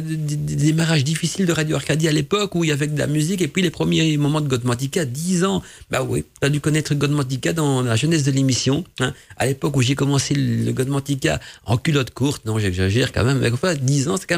démarrages 0.00 1.04
difficiles 1.04 1.46
de 1.46 1.52
Radio 1.52 1.76
Arcadie 1.76 2.08
à 2.08 2.12
l'époque 2.12 2.54
où 2.54 2.64
il 2.64 2.68
y 2.68 2.72
avait 2.72 2.86
de 2.86 2.98
la 2.98 3.06
musique 3.06 3.42
et 3.42 3.48
puis 3.48 3.62
les 3.62 3.70
premiers 3.70 4.16
moments 4.16 4.40
de 4.40 4.48
Godmantica, 4.48 5.04
dix 5.04 5.44
ans. 5.44 5.62
Bah 5.90 6.02
oui, 6.02 6.24
tu 6.40 6.46
as 6.46 6.50
dû 6.50 6.60
connaître 6.60 6.94
Godmantica 6.94 7.52
dans 7.52 7.82
la 7.82 7.96
jeunesse 7.96 8.24
de 8.24 8.30
l'émission. 8.30 8.84
Hein, 9.00 9.12
à 9.36 9.46
l'époque 9.46 9.76
où 9.76 9.82
j'ai 9.82 9.94
commencé 9.94 10.34
le 10.34 10.72
Godmantica 10.72 11.40
en 11.66 11.76
culotte 11.76 12.10
courte. 12.10 12.44
Non, 12.46 12.58
j'exagère 12.58 13.12
quand 13.12 13.24
même. 13.24 13.38
Mais 13.38 13.50
enfin, 13.50 13.74
dix 13.74 14.08
ans, 14.08 14.16
c'est 14.16 14.26
quand 14.26 14.37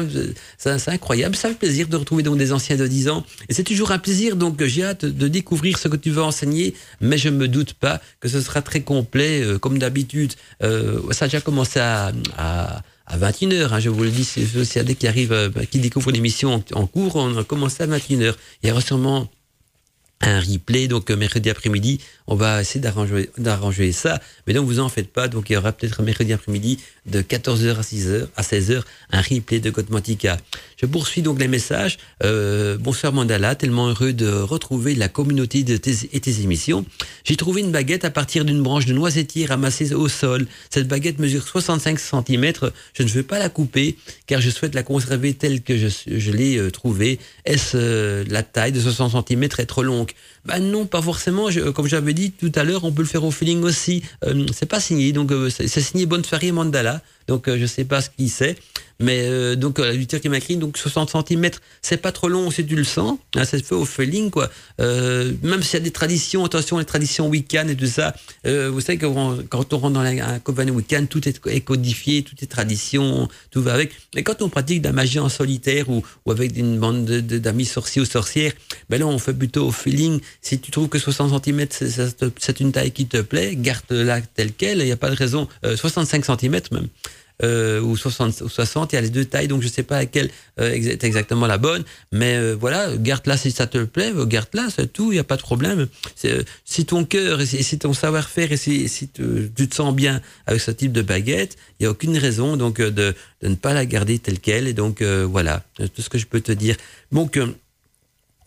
c'est 0.57 0.89
incroyable. 0.89 1.35
Ça 1.35 1.49
fait 1.49 1.55
plaisir 1.55 1.87
de 1.87 1.97
retrouver 1.97 2.23
donc 2.23 2.37
des 2.37 2.51
anciens 2.51 2.77
de 2.77 2.87
10 2.87 3.09
ans. 3.09 3.25
Et 3.49 3.53
c'est 3.53 3.63
toujours 3.63 3.91
un 3.91 3.99
plaisir, 3.99 4.35
donc 4.35 4.63
j'ai 4.63 4.83
hâte 4.83 5.05
de 5.05 5.27
découvrir 5.27 5.77
ce 5.77 5.87
que 5.87 5.97
tu 5.97 6.11
vas 6.11 6.23
enseigner, 6.23 6.73
mais 6.99 7.17
je 7.17 7.29
me 7.29 7.47
doute 7.47 7.73
pas 7.73 8.01
que 8.19 8.27
ce 8.27 8.41
sera 8.41 8.61
très 8.61 8.81
complet, 8.81 9.41
euh, 9.41 9.57
comme 9.57 9.77
d'habitude. 9.77 10.33
Euh, 10.63 10.99
ça 11.11 11.25
a 11.25 11.27
déjà 11.27 11.41
commencé 11.41 11.79
à, 11.79 12.11
à 12.37 12.81
à 13.07 13.17
21h, 13.17 13.73
hein, 13.73 13.79
je 13.81 13.89
vous 13.89 14.03
le 14.03 14.09
dis, 14.09 14.23
c'est 14.23 14.55
aussi 14.55 14.81
dès 14.85 14.95
qui 14.95 15.05
arrive, 15.05 15.33
euh, 15.33 15.49
qui 15.69 15.79
découvre 15.79 16.11
l'émission 16.11 16.53
en, 16.53 16.79
en, 16.79 16.87
cours, 16.87 17.17
on 17.17 17.37
a 17.37 17.43
commencé 17.43 17.83
à 17.83 17.87
21h. 17.87 18.35
Il 18.63 18.69
y 18.69 18.71
aura 18.71 18.79
sûrement 18.79 19.29
un 20.21 20.39
replay. 20.39 20.87
Donc 20.87 21.09
mercredi 21.11 21.49
après-midi, 21.49 21.99
on 22.31 22.35
va 22.35 22.61
essayer 22.61 22.79
d'arranger, 22.79 23.91
ça. 23.91 24.21
Mais 24.47 24.53
donc 24.53 24.65
vous 24.65 24.79
en 24.79 24.87
faites 24.87 25.11
pas. 25.11 25.27
Donc 25.27 25.49
il 25.49 25.53
y 25.53 25.57
aura 25.57 25.73
peut-être 25.73 26.01
mercredi 26.01 26.31
après-midi 26.31 26.79
de 27.05 27.21
14h 27.21 27.75
à 27.75 27.81
6h, 27.81 28.27
à 28.37 28.41
16h, 28.41 28.83
un 29.11 29.21
replay 29.21 29.59
de 29.59 29.69
Godmantica. 29.69 30.37
Je 30.77 30.85
poursuis 30.85 31.23
donc 31.23 31.41
les 31.41 31.49
messages. 31.49 31.97
Euh, 32.23 32.77
bonsoir 32.77 33.11
Mandala, 33.11 33.55
tellement 33.55 33.89
heureux 33.89 34.13
de 34.13 34.31
retrouver 34.31 34.95
la 34.95 35.09
communauté 35.09 35.63
de 35.63 35.75
tes, 35.75 35.91
et 36.13 36.21
tes 36.21 36.39
émissions. 36.39 36.85
J'ai 37.25 37.35
trouvé 37.35 37.59
une 37.59 37.71
baguette 37.71 38.05
à 38.05 38.11
partir 38.11 38.45
d'une 38.45 38.63
branche 38.63 38.85
de 38.85 38.93
noisetier 38.93 39.45
ramassée 39.45 39.93
au 39.93 40.07
sol. 40.07 40.47
Cette 40.69 40.87
baguette 40.87 41.19
mesure 41.19 41.45
65 41.45 41.99
cm. 41.99 42.53
Je 42.93 43.03
ne 43.03 43.09
veux 43.09 43.23
pas 43.23 43.39
la 43.39 43.49
couper 43.49 43.97
car 44.25 44.39
je 44.39 44.49
souhaite 44.49 44.73
la 44.73 44.83
conserver 44.83 45.33
telle 45.33 45.63
que 45.63 45.77
je, 45.77 45.89
je 46.07 46.31
l'ai 46.31 46.57
euh, 46.57 46.71
trouvée. 46.71 47.19
Est-ce 47.43 47.75
euh, 47.75 48.23
la 48.29 48.41
taille 48.41 48.71
de 48.71 48.79
60 48.79 49.27
cm 49.27 49.43
est 49.43 49.65
trop 49.65 49.83
longue? 49.83 50.11
Ben 50.45 50.59
non, 50.59 50.85
pas 50.85 51.01
forcément. 51.01 51.49
comme 51.75 51.87
j'avais 51.87 52.13
dit 52.13 52.31
tout 52.31 52.51
à 52.55 52.63
l'heure, 52.63 52.83
on 52.83 52.91
peut 52.91 53.03
le 53.03 53.07
faire 53.07 53.23
au 53.23 53.31
feeling 53.31 53.61
aussi. 53.63 54.03
Euh, 54.25 54.45
c'est 54.53 54.65
pas 54.65 54.79
signé, 54.79 55.11
donc 55.13 55.31
euh, 55.31 55.49
c'est 55.49 55.67
signé 55.81 56.05
Bonneferry 56.05 56.51
Mandala. 56.51 57.01
Donc 57.27 57.47
euh, 57.47 57.57
je 57.59 57.65
sais 57.65 57.85
pas 57.85 58.01
ce 58.01 58.09
qu'il 58.09 58.29
sait. 58.29 58.55
Mais 59.01 59.21
euh, 59.23 59.55
donc 59.55 59.79
la 59.79 59.93
lutteur 59.93 60.21
qui 60.21 60.29
m'a 60.29 60.37
écrit 60.37 60.55
donc 60.55 60.77
60 60.77 61.15
cm, 61.27 61.49
c'est 61.81 61.97
pas 61.97 62.11
trop 62.11 62.29
long 62.29 62.51
si 62.51 62.65
tu 62.65 62.75
le 62.75 62.83
sens. 62.83 63.17
Hein, 63.35 63.45
ça 63.45 63.57
se 63.57 63.63
fait 63.63 63.75
au 63.75 63.85
feeling 63.85 64.29
quoi. 64.29 64.49
Euh, 64.79 65.33
même 65.41 65.63
s'il 65.63 65.73
y 65.73 65.81
a 65.81 65.83
des 65.83 65.91
traditions, 65.91 66.45
attention 66.45 66.77
les 66.77 66.85
traditions 66.85 67.27
week-end 67.27 67.67
et 67.67 67.75
tout 67.75 67.87
ça. 67.87 68.13
Euh, 68.45 68.69
vous 68.69 68.79
savez 68.79 68.97
que 68.97 69.07
quand 69.47 69.73
on 69.73 69.77
rentre 69.77 69.93
dans 69.93 70.01
un 70.01 70.39
coven 70.39 70.69
week-end, 70.69 71.05
tout 71.09 71.27
est 71.27 71.61
codifié, 71.61 72.23
tout 72.23 72.35
est 72.41 72.47
tradition, 72.47 73.27
tout 73.49 73.61
va 73.61 73.73
avec. 73.73 73.91
Mais 74.15 74.23
quand 74.23 74.41
on 74.41 74.49
pratique 74.49 74.81
de 74.81 74.87
la 74.87 74.93
magie 74.93 75.19
en 75.19 75.29
solitaire 75.29 75.89
ou, 75.89 76.03
ou 76.25 76.31
avec 76.31 76.55
une 76.55 76.77
bande 76.77 77.05
d'amis 77.05 77.65
sorciers 77.65 78.03
ou 78.03 78.05
sorcières, 78.05 78.53
ben 78.89 78.99
là 78.99 79.07
on 79.07 79.17
fait 79.17 79.33
plutôt 79.33 79.67
au 79.67 79.71
feeling. 79.71 80.19
Si 80.41 80.59
tu 80.59 80.69
trouves 80.69 80.89
que 80.89 80.99
60 80.99 81.43
cm 81.43 81.67
c'est 82.37 82.59
une 82.59 82.71
taille 82.71 82.91
qui 82.91 83.07
te 83.07 83.21
plaît, 83.21 83.55
garde-la 83.55 84.21
telle 84.21 84.53
quelle. 84.53 84.79
Il 84.79 84.85
n'y 84.85 84.91
a 84.91 84.97
pas 84.97 85.09
de 85.09 85.15
raison. 85.15 85.47
65 85.63 86.23
cm 86.25 86.61
même 86.71 86.87
euh, 87.43 87.79
ou 87.81 87.97
60, 87.97 88.47
60, 88.47 88.93
il 88.93 88.95
y 88.95 88.97
a 88.97 89.01
les 89.01 89.09
deux 89.09 89.25
tailles, 89.25 89.47
donc 89.47 89.61
je 89.61 89.67
sais 89.67 89.83
pas 89.83 89.97
laquelle 89.97 90.29
euh, 90.59 90.71
est 90.71 91.03
exactement 91.03 91.47
la 91.47 91.57
bonne, 91.57 91.83
mais 92.11 92.35
euh, 92.35 92.55
voilà, 92.59 92.95
garde-la 92.97 93.37
si 93.37 93.51
ça 93.51 93.67
te 93.67 93.83
plaît, 93.83 94.13
garde-la, 94.27 94.69
c'est 94.69 94.91
tout, 94.91 95.11
il 95.11 95.15
n'y 95.15 95.19
a 95.19 95.23
pas 95.23 95.37
de 95.37 95.41
problème. 95.41 95.87
Euh, 96.25 96.43
si 96.65 96.85
ton 96.85 97.05
cœur 97.05 97.41
et 97.41 97.45
si, 97.45 97.79
ton 97.79 97.93
savoir-faire 97.93 98.51
et 98.51 98.57
si, 98.57 98.89
tu, 99.09 99.51
te 99.51 99.75
sens 99.75 99.95
bien 99.95 100.21
avec 100.45 100.61
ce 100.61 100.71
type 100.71 100.91
de 100.91 101.01
baguette, 101.01 101.57
il 101.79 101.83
n'y 101.83 101.87
a 101.87 101.91
aucune 101.91 102.17
raison 102.17 102.57
donc 102.57 102.77
de, 102.77 102.89
de, 102.89 103.15
ne 103.47 103.55
pas 103.55 103.73
la 103.73 103.85
garder 103.85 104.19
telle 104.19 104.39
qu'elle, 104.39 104.67
et 104.67 104.73
donc 104.73 105.01
voilà, 105.01 105.63
tout 105.95 106.01
ce 106.01 106.09
que 106.09 106.17
je 106.17 106.25
peux 106.25 106.41
te 106.41 106.51
dire. 106.51 106.75
Donc, 107.11 107.39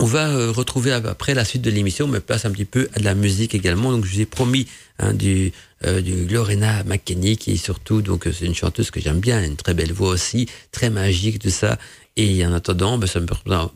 on 0.01 0.07
va 0.07 0.51
retrouver 0.51 0.93
après 0.93 1.35
la 1.35 1.45
suite 1.45 1.63
de 1.63 1.71
l'émission, 1.71 2.07
mais 2.09 2.21
place 2.21 2.45
un 2.45 2.51
petit 2.51 2.65
peu 2.65 2.89
à 2.95 2.99
de 2.99 3.05
la 3.05 3.15
musique 3.15 3.55
également. 3.55 3.93
Donc, 3.93 4.05
je 4.05 4.15
vous 4.15 4.21
ai 4.21 4.27
promis 4.27 4.67
hein, 4.99 5.13
du, 5.13 5.53
euh, 5.85 6.01
du 6.01 6.27
Lorena 6.27 6.83
McKenny, 6.85 7.37
qui 7.37 7.53
est 7.53 7.57
surtout, 7.57 8.03
donc 8.03 8.29
c'est 8.33 8.47
une 8.47 8.55
chanteuse 8.55 8.91
que 8.91 9.01
j'aime 9.01 9.21
bien, 9.21 9.43
une 9.43 9.57
très 9.57 9.75
belle 9.75 9.93
voix 9.93 10.11
aussi, 10.11 10.47
très 10.73 10.91
magique, 10.91 11.39
tout 11.39 11.51
ça. 11.51 11.79
Et 12.17 12.47
en 12.47 12.53
attendant, 12.53 12.97
ben, 12.97 13.09
ça 13.09 13.19
me 13.19 13.27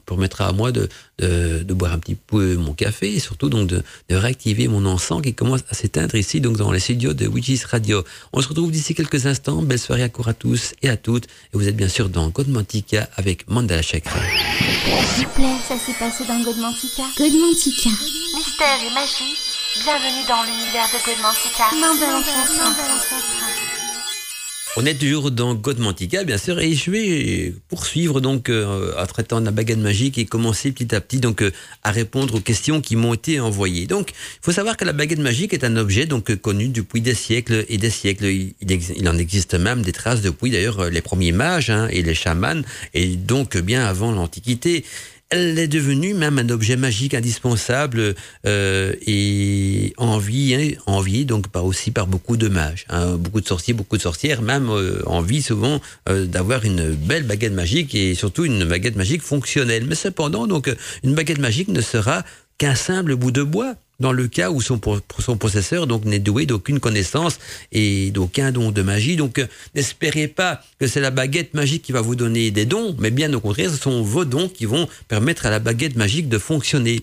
permettra 0.06 0.46
à 0.46 0.52
moi 0.52 0.70
de, 0.70 0.88
de, 1.18 1.64
de, 1.64 1.74
boire 1.74 1.92
un 1.92 1.98
petit 1.98 2.14
peu 2.14 2.54
mon 2.54 2.72
café 2.72 3.12
et 3.12 3.18
surtout 3.18 3.48
donc 3.48 3.66
de, 3.66 3.82
de 4.08 4.14
réactiver 4.14 4.68
mon 4.68 4.86
encens 4.86 5.22
qui 5.22 5.34
commence 5.34 5.62
à 5.70 5.74
s'éteindre 5.74 6.14
ici, 6.14 6.40
donc 6.40 6.56
dans 6.56 6.70
les 6.70 6.78
studios 6.78 7.14
de 7.14 7.26
Witches 7.26 7.64
Radio. 7.64 8.04
On 8.32 8.40
se 8.40 8.48
retrouve 8.48 8.70
d'ici 8.70 8.94
quelques 8.94 9.26
instants. 9.26 9.60
Belle 9.62 9.80
soirée 9.80 10.04
à 10.04 10.08
court 10.08 10.28
à 10.28 10.34
tous 10.34 10.74
et 10.82 10.88
à 10.88 10.96
toutes. 10.96 11.24
Et 11.24 11.28
vous 11.54 11.66
êtes 11.66 11.76
bien 11.76 11.88
sûr 11.88 12.08
dans 12.08 12.28
Godmantica 12.28 13.08
avec 13.16 13.48
Mandala 13.50 13.82
Chakra. 13.82 14.20
S'il 15.16 15.26
vous 15.26 15.32
plaît, 15.34 15.56
ça 15.66 15.76
s'est 15.76 15.98
passé 15.98 16.24
dans 16.28 16.40
Godmantica. 16.40 17.02
Godmantica. 17.18 17.90
Mystère 18.36 18.78
et 18.86 18.94
magie 18.94 19.47
Bienvenue 19.74 20.24
dans 20.26 20.42
l'univers 20.44 20.86
de 20.88 21.04
Godmantica. 21.04 21.64
On 24.78 24.86
est 24.86 24.94
toujours 24.94 25.30
dans 25.30 25.54
Godmantica, 25.54 26.24
bien 26.24 26.38
sûr, 26.38 26.58
et 26.58 26.72
je 26.72 26.90
vais 26.90 27.54
poursuivre 27.68 28.20
donc 28.22 28.48
euh, 28.48 28.94
en 28.98 29.06
traitant 29.06 29.40
de 29.40 29.44
la 29.44 29.50
baguette 29.50 29.78
magique 29.78 30.16
et 30.16 30.24
commencer 30.24 30.72
petit 30.72 30.94
à 30.94 31.02
petit 31.02 31.18
donc 31.18 31.42
euh, 31.42 31.52
à 31.84 31.90
répondre 31.90 32.36
aux 32.36 32.40
questions 32.40 32.80
qui 32.80 32.96
m'ont 32.96 33.12
été 33.12 33.40
envoyées. 33.40 33.86
Donc, 33.86 34.12
il 34.12 34.40
faut 34.40 34.52
savoir 34.52 34.78
que 34.78 34.86
la 34.86 34.94
baguette 34.94 35.18
magique 35.18 35.52
est 35.52 35.64
un 35.64 35.76
objet 35.76 36.06
donc 36.06 36.34
connu 36.36 36.68
depuis 36.68 37.02
des 37.02 37.14
siècles 37.14 37.66
et 37.68 37.76
des 37.76 37.90
siècles. 37.90 38.24
Il, 38.24 38.54
il 38.62 39.08
en 39.08 39.18
existe 39.18 39.52
même 39.52 39.82
des 39.82 39.92
traces 39.92 40.22
depuis 40.22 40.50
d'ailleurs 40.50 40.88
les 40.88 41.02
premiers 41.02 41.32
mages 41.32 41.68
hein, 41.68 41.88
et 41.90 42.02
les 42.02 42.14
chamans, 42.14 42.62
et 42.94 43.16
donc 43.16 43.58
bien 43.58 43.84
avant 43.84 44.12
l'Antiquité 44.12 44.84
elle 45.30 45.58
est 45.58 45.68
devenue 45.68 46.14
même 46.14 46.38
un 46.38 46.48
objet 46.48 46.76
magique 46.76 47.14
indispensable 47.14 48.14
euh, 48.46 48.94
et 49.06 49.92
envie, 49.98 50.54
hein, 50.54 50.80
envie 50.86 51.24
donc 51.26 51.48
pas 51.48 51.62
aussi 51.62 51.90
par 51.90 52.06
beaucoup 52.06 52.36
de 52.36 52.48
mages, 52.48 52.86
hein, 52.88 53.16
beaucoup 53.16 53.40
de 53.40 53.46
sorciers, 53.46 53.74
beaucoup 53.74 53.96
de 53.96 54.02
sorcières, 54.02 54.40
même 54.40 54.70
euh, 54.70 55.02
envie 55.06 55.42
souvent 55.42 55.80
euh, 56.08 56.24
d'avoir 56.26 56.64
une 56.64 56.92
belle 56.92 57.24
baguette 57.24 57.52
magique 57.52 57.94
et 57.94 58.14
surtout 58.14 58.44
une 58.44 58.64
baguette 58.64 58.96
magique 58.96 59.22
fonctionnelle. 59.22 59.84
Mais 59.86 59.94
cependant, 59.94 60.46
donc 60.46 60.74
une 61.02 61.14
baguette 61.14 61.38
magique 61.38 61.68
ne 61.68 61.80
sera 61.80 62.24
qu'un 62.56 62.74
simple 62.74 63.14
bout 63.14 63.30
de 63.30 63.42
bois 63.42 63.74
dans 64.00 64.12
le 64.12 64.28
cas 64.28 64.50
où 64.50 64.60
son, 64.60 64.80
son 65.18 65.36
possesseur 65.36 65.86
donc 65.86 66.04
n'est 66.04 66.18
doué 66.18 66.46
d'aucune 66.46 66.80
connaissance 66.80 67.38
et 67.72 68.10
d'aucun 68.10 68.52
don 68.52 68.70
de 68.70 68.82
magie. 68.82 69.16
Donc 69.16 69.44
n'espérez 69.74 70.28
pas 70.28 70.62
que 70.78 70.86
c'est 70.86 71.00
la 71.00 71.10
baguette 71.10 71.54
magique 71.54 71.82
qui 71.82 71.92
va 71.92 72.00
vous 72.00 72.16
donner 72.16 72.50
des 72.50 72.66
dons, 72.66 72.94
mais 72.98 73.10
bien 73.10 73.32
au 73.34 73.40
contraire, 73.40 73.70
ce 73.70 73.76
sont 73.76 74.02
vos 74.02 74.24
dons 74.24 74.48
qui 74.48 74.66
vont 74.66 74.88
permettre 75.08 75.46
à 75.46 75.50
la 75.50 75.58
baguette 75.58 75.96
magique 75.96 76.28
de 76.28 76.38
fonctionner. 76.38 77.02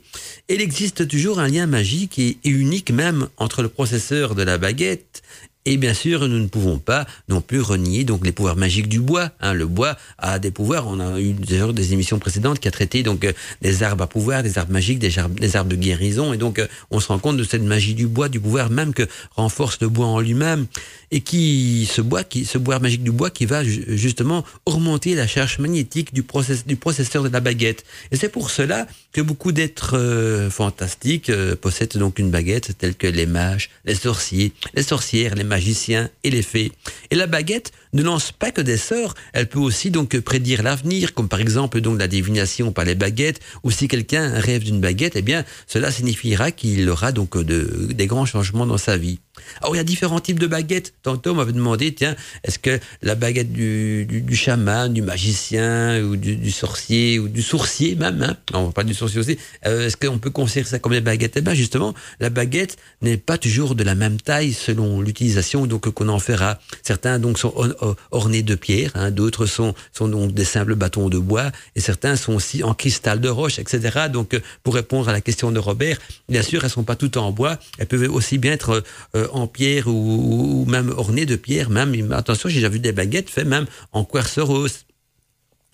Il 0.50 0.62
existe 0.62 1.08
toujours 1.08 1.40
un 1.40 1.48
lien 1.48 1.68
magique 1.68 2.20
et 2.20 2.38
unique 2.44 2.92
même 2.92 3.28
entre 3.38 3.62
le 3.62 3.70
processeur 3.70 4.36
de 4.36 4.44
la 4.44 4.58
baguette 4.58 5.22
et 5.68 5.78
bien 5.78 5.96
sûr, 5.96 6.28
nous 6.28 6.40
ne 6.40 6.48
pouvons 6.48 6.78
pas 6.78 7.08
non 7.28 7.42
plus 7.42 7.60
renier 7.60 8.04
donc 8.04 8.24
les 8.24 8.32
pouvoirs 8.32 8.56
magiques 8.56 8.88
du 8.88 9.00
bois. 9.00 9.32
Hein. 9.42 9.54
Le 9.54 9.66
bois 9.66 9.98
a 10.20 10.38
des 10.38 10.52
pouvoirs. 10.52 10.86
On 10.88 11.00
a 11.00 11.20
eu 11.20 11.34
d'ailleurs 11.34 11.74
des 11.74 11.92
émissions 11.92 12.20
précédentes 12.20 12.60
qui 12.60 12.68
a 12.68 12.72
traité 12.72 13.02
donc 13.02 13.26
euh, 13.26 13.34
des 13.64 13.82
arbres 13.82 14.04
à 14.04 14.08
pouvoir, 14.08 14.44
des 14.44 14.60
arbres 14.60 14.72
magiques, 14.72 15.00
des 15.00 15.18
arbres, 15.18 15.40
des 15.40 15.48
de 15.48 15.76
guérison. 15.76 16.34
Et 16.34 16.38
donc, 16.38 16.60
euh, 16.60 16.68
on 16.92 17.00
se 17.00 17.08
rend 17.08 17.18
compte 17.18 17.38
de 17.38 17.44
cette 17.44 17.64
magie 17.64 17.96
du 17.96 18.06
bois, 18.06 18.30
du 18.30 18.40
pouvoir 18.40 18.70
même 18.70 18.94
que 18.94 19.08
renforce 19.36 19.80
le 19.82 19.90
bois 19.90 20.06
en 20.06 20.20
lui-même, 20.20 20.68
et 21.10 21.22
qui 21.22 21.90
ce 21.92 22.02
bois, 22.02 22.24
qui 22.24 22.46
ce 22.46 22.60
bois 22.60 22.78
magique 22.78 23.04
du 23.04 23.12
bois, 23.12 23.32
qui 23.32 23.48
va 23.48 23.64
justement 23.64 24.46
augmenter 24.68 25.16
la 25.16 25.26
charge 25.26 25.58
magnétique 25.58 26.14
du, 26.14 26.22
process, 26.22 26.68
du 26.68 26.76
processeur 26.76 27.24
de 27.24 27.30
la 27.30 27.40
baguette. 27.40 27.86
Et 28.12 28.18
c'est 28.18 28.30
pour 28.30 28.52
cela 28.52 28.86
que 29.14 29.22
beaucoup 29.22 29.52
d'êtres 29.52 29.98
euh, 29.98 30.52
fantastiques 30.52 31.32
possèdent 31.56 31.98
donc 31.98 32.20
une 32.20 32.30
baguette, 32.30 32.78
telle 32.78 32.94
que 32.94 33.08
les 33.08 33.26
mages, 33.26 33.72
les 33.86 33.96
sorciers, 33.96 34.52
les 34.76 34.84
sorcières, 34.84 35.34
les 35.34 35.55
et 36.24 36.30
les 36.30 36.42
fées. 36.42 36.72
Et 37.12 37.16
la 37.16 37.28
baguette 37.28 37.72
ne 37.94 38.04
lance 38.04 38.32
pas 38.32 38.52
que 38.52 38.62
des 38.62 38.78
sorts, 38.78 39.14
elle 39.34 39.48
peut 39.48 39.60
aussi 39.60 39.92
donc 39.92 40.18
prédire 40.20 40.64
l'avenir, 40.64 41.14
comme 41.14 41.30
par 41.30 41.40
exemple 41.40 41.82
donc 41.82 42.00
la 42.00 42.08
divination 42.08 42.72
par 42.72 42.86
les 42.86 42.96
baguettes, 42.96 43.40
ou 43.64 43.72
si 43.72 43.88
quelqu'un 43.88 44.30
rêve 44.40 44.64
d'une 44.64 44.80
baguette, 44.80 45.16
eh 45.16 45.22
bien 45.22 45.46
cela 45.68 45.92
signifiera 45.92 46.52
qu'il 46.52 46.90
aura 46.90 47.12
donc 47.12 47.38
de, 47.38 47.90
des 47.92 48.08
grands 48.08 48.26
changements 48.26 48.66
dans 48.66 48.78
sa 48.78 48.98
vie. 48.98 49.20
Alors 49.62 49.76
il 49.76 49.78
y 49.78 49.82
a 49.82 49.84
différents 49.84 50.20
types 50.20 50.40
de 50.40 50.48
baguettes. 50.48 50.94
Tantôt 51.04 51.32
on 51.32 51.36
m'avait 51.36 51.54
demandé, 51.54 51.94
tiens, 51.94 52.16
est-ce 52.44 52.60
que 52.60 52.80
la 53.02 53.16
baguette 53.16 53.52
du, 53.52 54.06
du, 54.06 54.36
chaman, 54.36 54.94
du 54.94 55.02
magicien, 55.02 56.02
ou 56.04 56.16
du, 56.16 56.52
sorcier, 56.52 57.20
ou 57.20 57.28
du 57.28 57.42
sourcier 57.42 57.96
même, 57.96 58.22
hein, 58.22 58.38
on 58.54 58.72
pas 58.72 58.84
du 58.84 58.94
sourcier 58.94 59.20
aussi, 59.20 59.38
euh, 59.66 59.88
est-ce 59.88 59.98
qu'on 59.98 60.18
peut 60.18 60.30
considérer 60.30 60.68
ça 60.68 60.80
comme 60.80 60.94
des 60.94 61.02
baguettes? 61.02 61.38
Eh 61.38 61.42
bien 61.42 61.54
justement, 61.54 61.94
la 62.20 62.30
baguette 62.30 62.78
n'est 63.02 63.18
pas 63.18 63.38
toujours 63.38 63.76
de 63.76 63.84
la 63.84 63.96
même 63.96 64.20
taille 64.20 64.54
selon 64.54 65.02
l'utilisation 65.02 65.66
donc 65.66 65.90
qu'on 65.90 66.10
en 66.10 66.20
fera. 66.20 66.60
Certains 66.84 67.20
donc 67.20 67.40
sont 67.40 67.54
ornés 68.12 68.44
de 68.44 68.56
pierre, 68.56 68.92
hein, 68.96 69.12
d'autres 69.12 69.46
sont, 69.46 69.74
sont 69.94 70.08
donc 70.08 70.34
des 70.34 70.46
simples 70.46 70.76
bâtons 70.76 71.10
de 71.10 71.18
bois, 71.18 71.52
et 71.76 71.80
certains 71.80 72.16
sont 72.16 72.34
aussi 72.34 72.64
en 72.64 72.74
cristal 72.74 73.20
de 73.20 73.30
roche, 73.30 73.60
etc. 73.60 74.08
Donc 74.12 74.34
euh, 74.34 74.40
pour 74.64 74.76
répondre 74.76 75.10
à 75.10 75.12
la 75.12 75.22
question 75.22 75.52
de 75.52 75.60
Robert, 75.60 75.98
bien 76.30 76.42
sûr, 76.42 76.64
elles 76.64 76.70
sont 76.70 76.84
pas 76.84 76.96
toutes 76.96 77.18
en 77.18 77.32
bois, 77.32 77.58
elles 77.78 77.88
peuvent 77.88 78.10
aussi 78.12 78.38
bien 78.38 78.52
être 78.54 78.84
euh, 79.16 79.25
en 79.32 79.48
pierre 79.48 79.88
ou, 79.88 80.66
même 80.68 80.90
ornées 80.96 81.26
de 81.26 81.36
pierre, 81.36 81.70
même, 81.70 82.12
attention, 82.12 82.50
j'ai 82.50 82.56
déjà 82.56 82.70
vu 82.70 82.80
des 82.80 82.92
baguettes 82.92 83.30
faites 83.30 83.48
même 83.48 83.66
en 83.92 84.04
quartz 84.04 84.40
rose. 84.40 84.86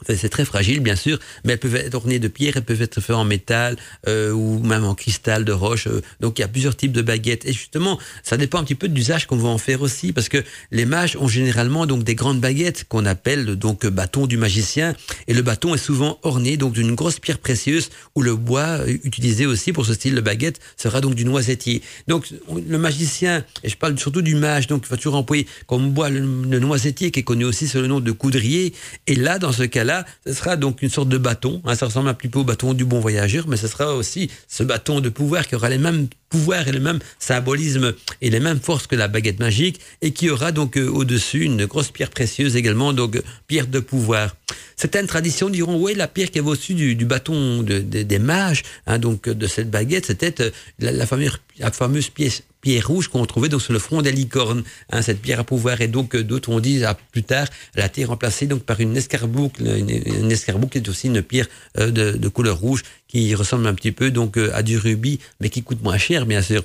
C'est 0.07 0.29
très 0.29 0.45
fragile, 0.45 0.79
bien 0.79 0.95
sûr, 0.95 1.19
mais 1.43 1.53
elles 1.53 1.59
peuvent 1.59 1.75
être 1.75 1.95
ornées 1.95 2.19
de 2.19 2.27
pierre, 2.27 2.53
elles 2.55 2.63
peuvent 2.63 2.81
être 2.81 2.99
faites 3.01 3.15
en 3.15 3.25
métal 3.25 3.77
euh, 4.07 4.31
ou 4.31 4.59
même 4.59 4.83
en 4.83 4.95
cristal 4.95 5.45
de 5.45 5.51
roche. 5.51 5.87
Euh. 5.87 6.01
donc 6.19 6.39
il 6.39 6.41
y 6.41 6.45
a 6.45 6.47
plusieurs 6.47 6.75
types 6.75 6.91
de 6.91 7.01
baguettes. 7.01 7.45
Et 7.45 7.53
justement, 7.53 7.99
ça 8.23 8.37
dépend 8.37 8.59
un 8.59 8.63
petit 8.63 8.75
peu 8.75 8.87
de 8.87 8.95
l'usage 8.95 9.27
qu'on 9.27 9.37
va 9.37 9.49
en 9.49 9.57
faire 9.57 9.81
aussi, 9.81 10.13
parce 10.13 10.29
que 10.29 10.43
les 10.71 10.85
mages 10.85 11.15
ont 11.17 11.27
généralement 11.27 11.85
donc 11.85 12.03
des 12.03 12.15
grandes 12.15 12.39
baguettes 12.39 12.85
qu'on 12.87 13.05
appelle 13.05 13.55
donc 13.55 13.85
bâton 13.85 14.27
du 14.27 14.37
magicien. 14.37 14.95
Et 15.27 15.33
le 15.33 15.41
bâton 15.41 15.75
est 15.75 15.79
souvent 15.79 16.19
orné 16.23 16.57
donc 16.57 16.73
d'une 16.73 16.95
grosse 16.95 17.19
pierre 17.19 17.39
précieuse 17.39 17.89
ou 18.15 18.21
le 18.21 18.35
bois 18.35 18.79
euh, 18.79 18.97
utilisé 19.03 19.45
aussi 19.45 19.73
pour 19.73 19.85
ce 19.85 19.93
style 19.93 20.15
de 20.15 20.21
baguette 20.21 20.59
sera 20.77 21.01
donc 21.01 21.15
du 21.15 21.25
noisetier. 21.25 21.81
Donc 22.07 22.27
le 22.53 22.77
magicien, 22.77 23.43
et 23.63 23.69
je 23.69 23.77
parle 23.77 23.97
surtout 23.99 24.21
du 24.21 24.35
mage, 24.35 24.67
donc 24.67 24.83
il 24.85 24.89
va 24.89 24.97
toujours 24.97 25.15
employer 25.15 25.47
comme 25.67 25.91
bois 25.91 26.09
le, 26.09 26.19
le 26.19 26.59
noisetier 26.59 27.11
qui 27.11 27.19
est 27.19 27.23
connu 27.23 27.45
aussi 27.45 27.67
sous 27.67 27.79
le 27.79 27.87
nom 27.87 27.99
de 27.99 28.11
coudrier. 28.11 28.73
Et 29.07 29.15
là, 29.15 29.37
dans 29.39 29.51
ce 29.51 29.63
cas-là, 29.63 29.90
ce 30.25 30.33
sera 30.33 30.55
donc 30.57 30.81
une 30.81 30.89
sorte 30.89 31.09
de 31.09 31.17
bâton. 31.17 31.61
Hein, 31.65 31.75
ça 31.75 31.85
ressemble 31.85 32.09
un 32.09 32.13
petit 32.13 32.29
peu 32.29 32.39
au 32.39 32.43
bâton 32.43 32.73
du 32.73 32.85
bon 32.85 32.99
voyageur, 32.99 33.47
mais 33.47 33.57
ce 33.57 33.67
sera 33.67 33.93
aussi 33.95 34.29
ce 34.47 34.63
bâton 34.63 34.99
de 34.99 35.09
pouvoir 35.09 35.47
qui 35.47 35.55
aura 35.55 35.69
les 35.69 35.77
mêmes 35.77 36.07
pouvoirs 36.29 36.67
et 36.67 36.71
le 36.71 36.79
même 36.79 36.99
symbolisme 37.19 37.93
et 38.21 38.29
les 38.29 38.39
mêmes 38.39 38.59
forces 38.59 38.87
que 38.87 38.95
la 38.95 39.07
baguette 39.07 39.39
magique 39.39 39.79
et 40.01 40.11
qui 40.11 40.29
aura 40.29 40.51
donc 40.51 40.77
euh, 40.77 40.87
au-dessus 40.87 41.43
une 41.43 41.65
grosse 41.65 41.91
pierre 41.91 42.09
précieuse 42.09 42.55
également, 42.55 42.93
donc 42.93 43.21
pierre 43.47 43.67
de 43.67 43.79
pouvoir. 43.79 44.35
Certaines 44.75 45.07
traditions 45.07 45.49
diront, 45.49 45.79
oui, 45.79 45.93
la 45.93 46.07
pierre 46.07 46.31
qui 46.31 46.39
est 46.39 46.41
au-dessus 46.41 46.73
du, 46.73 47.05
bâton 47.05 47.63
des 47.63 48.19
mages, 48.19 48.63
hein, 48.87 48.97
donc 48.97 49.29
de 49.29 49.47
cette 49.47 49.69
baguette, 49.69 50.07
c'était 50.07 50.41
euh, 50.41 50.51
la 50.79 51.71
fameuse 51.71 52.09
pièce, 52.09 52.43
pierre 52.61 52.87
rouge 52.87 53.07
qu'on 53.07 53.25
trouvait 53.25 53.49
donc 53.49 53.61
sur 53.61 53.73
le 53.73 53.79
front 53.79 54.01
des 54.01 54.11
licornes, 54.11 54.63
hein, 54.91 55.01
cette 55.01 55.21
pierre 55.21 55.39
à 55.39 55.43
pouvoir. 55.43 55.81
Et 55.81 55.87
donc 55.87 56.15
euh, 56.15 56.23
d'autres 56.23 56.49
ont 56.49 56.59
dit 56.59 56.83
plus 57.11 57.23
tard, 57.23 57.47
elle 57.75 57.83
a 57.83 57.87
été 57.87 58.05
remplacée 58.05 58.47
donc 58.47 58.63
par 58.63 58.79
une 58.79 58.95
escarboucle, 58.95 59.63
une, 59.65 60.31
escarboucle 60.31 60.73
qui 60.73 60.77
est 60.77 60.89
aussi 60.89 61.07
une 61.07 61.21
pierre 61.21 61.47
euh, 61.77 61.91
de, 61.91 62.27
couleur 62.29 62.57
rouge 62.57 62.83
qui 63.07 63.35
ressemble 63.35 63.67
un 63.67 63.73
petit 63.73 63.91
peu 63.91 64.09
donc 64.11 64.37
à 64.37 64.63
du 64.63 64.77
rubis, 64.77 65.19
mais 65.41 65.49
qui 65.49 65.63
coûte 65.63 65.83
moins 65.83 65.97
cher 65.97 66.25
bien 66.25 66.41
sûr. 66.41 66.63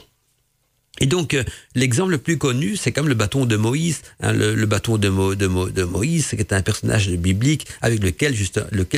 Et 1.01 1.07
donc, 1.07 1.35
euh, 1.35 1.45
l'exemple 1.75 2.13
le 2.13 2.19
plus 2.19 2.39
connu, 2.39 2.77
c'est 2.77 2.93
comme 2.93 3.09
le 3.09 3.15
bâton 3.15 3.45
de 3.45 3.57
Moïse, 3.57 4.01
hein, 4.21 4.33
le, 4.33 4.65
bâton 4.67 4.97
de, 4.97 5.09
Mo, 5.09 5.35
de, 5.35 5.47
Mo, 5.47 5.69
de 5.69 5.83
Moïse, 5.85 6.29
qui 6.29 6.37
est 6.37 6.53
un 6.53 6.63
personnage 6.63 7.11
biblique 7.11 7.67
avec 7.83 8.03
lequel 8.03 8.35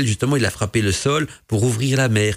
justement 0.07 0.37
il 0.37 0.45
a 0.45 0.51
frappé 0.51 0.81
le 0.81 0.93
sol 0.93 1.27
pour 1.49 1.65
ouvrir 1.65 1.99
la 1.99 2.09
mer. 2.09 2.37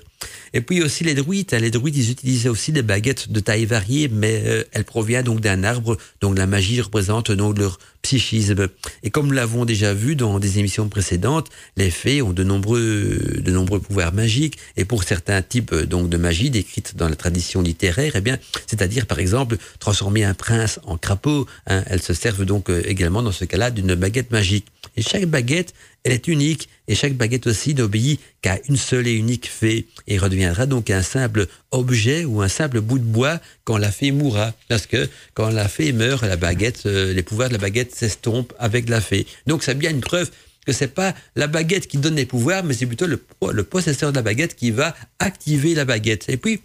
Et 0.53 0.61
puis 0.61 0.81
aussi 0.81 1.03
les 1.03 1.13
druides. 1.13 1.53
Hein. 1.53 1.59
Les 1.59 1.71
druides, 1.71 1.95
ils 1.95 2.11
utilisaient 2.11 2.49
aussi 2.49 2.71
des 2.71 2.81
baguettes 2.81 3.31
de 3.31 3.39
taille 3.39 3.65
variée, 3.65 4.09
mais 4.09 4.43
euh, 4.45 4.63
elles 4.71 4.83
proviennent 4.83 5.23
donc 5.23 5.39
d'un 5.39 5.63
arbre. 5.63 5.97
Donc 6.19 6.37
la 6.37 6.47
magie 6.47 6.81
représente 6.81 7.31
donc 7.31 7.57
leur 7.57 7.79
psychisme. 8.01 8.67
Et 9.03 9.09
comme 9.11 9.27
nous 9.27 9.33
l'avons 9.33 9.65
déjà 9.65 9.93
vu 9.93 10.15
dans 10.15 10.39
des 10.39 10.59
émissions 10.59 10.89
précédentes, 10.89 11.49
les 11.77 11.91
fées 11.91 12.21
ont 12.21 12.33
de 12.33 12.43
nombreux, 12.43 13.19
de 13.37 13.51
nombreux 13.51 13.79
pouvoirs 13.79 14.13
magiques. 14.13 14.57
Et 14.77 14.85
pour 14.85 15.03
certains 15.03 15.41
types 15.41 15.73
donc 15.73 16.09
de 16.09 16.17
magie 16.17 16.49
décrites 16.49 16.95
dans 16.95 17.07
la 17.07 17.15
tradition 17.15 17.61
littéraire, 17.61 18.13
eh 18.15 18.21
bien, 18.21 18.37
c'est-à-dire 18.67 19.05
par 19.05 19.19
exemple 19.19 19.57
transformer 19.79 20.23
un 20.23 20.33
prince 20.33 20.79
en 20.83 20.97
crapaud. 20.97 21.45
Hein, 21.67 21.83
elles 21.87 22.01
se 22.01 22.13
servent 22.13 22.45
donc 22.45 22.69
euh, 22.69 22.81
également 22.85 23.21
dans 23.21 23.31
ce 23.31 23.45
cas-là 23.45 23.71
d'une 23.71 23.95
baguette 23.95 24.31
magique. 24.31 24.65
Et 24.97 25.01
chaque 25.01 25.25
baguette 25.25 25.73
elle 26.03 26.13
est 26.13 26.27
unique 26.27 26.67
et 26.87 26.95
chaque 26.95 27.13
baguette 27.13 27.47
aussi 27.47 27.75
n'obéit 27.75 28.19
qu'à 28.41 28.59
une 28.67 28.75
seule 28.75 29.07
et 29.07 29.13
unique 29.13 29.47
fée 29.47 29.87
et 30.07 30.17
redeviendra 30.17 30.65
donc 30.65 30.89
un 30.89 31.03
simple 31.03 31.45
objet 31.69 32.25
ou 32.25 32.41
un 32.41 32.47
simple 32.47 32.81
bout 32.81 32.97
de 32.97 33.03
bois 33.03 33.39
quand 33.63 33.77
la 33.77 33.91
fée 33.91 34.11
mourra. 34.11 34.53
Parce 34.67 34.87
que 34.87 35.07
quand 35.33 35.49
la 35.49 35.67
fée 35.67 35.93
meurt, 35.93 36.23
la 36.23 36.37
baguette, 36.37 36.85
euh, 36.85 37.13
les 37.13 37.23
pouvoirs 37.23 37.49
de 37.49 37.53
la 37.53 37.59
baguette 37.59 37.93
s'estompent 37.93 38.53
avec 38.57 38.89
la 38.89 38.99
fée. 38.99 39.27
Donc 39.45 39.63
c'est 39.63 39.77
bien 39.77 39.91
une 39.91 40.01
preuve 40.01 40.31
que 40.65 40.73
c'est 40.73 40.93
pas 40.93 41.13
la 41.35 41.47
baguette 41.47 41.87
qui 41.87 41.97
donne 41.97 42.15
les 42.15 42.25
pouvoirs, 42.25 42.63
mais 42.63 42.73
c'est 42.73 42.85
plutôt 42.85 43.07
le, 43.07 43.23
le 43.51 43.63
possesseur 43.63 44.11
de 44.11 44.17
la 44.17 44.21
baguette 44.21 44.55
qui 44.55 44.71
va 44.71 44.95
activer 45.19 45.73
la 45.75 45.85
baguette. 45.85 46.29
Et 46.29 46.37
puis, 46.37 46.61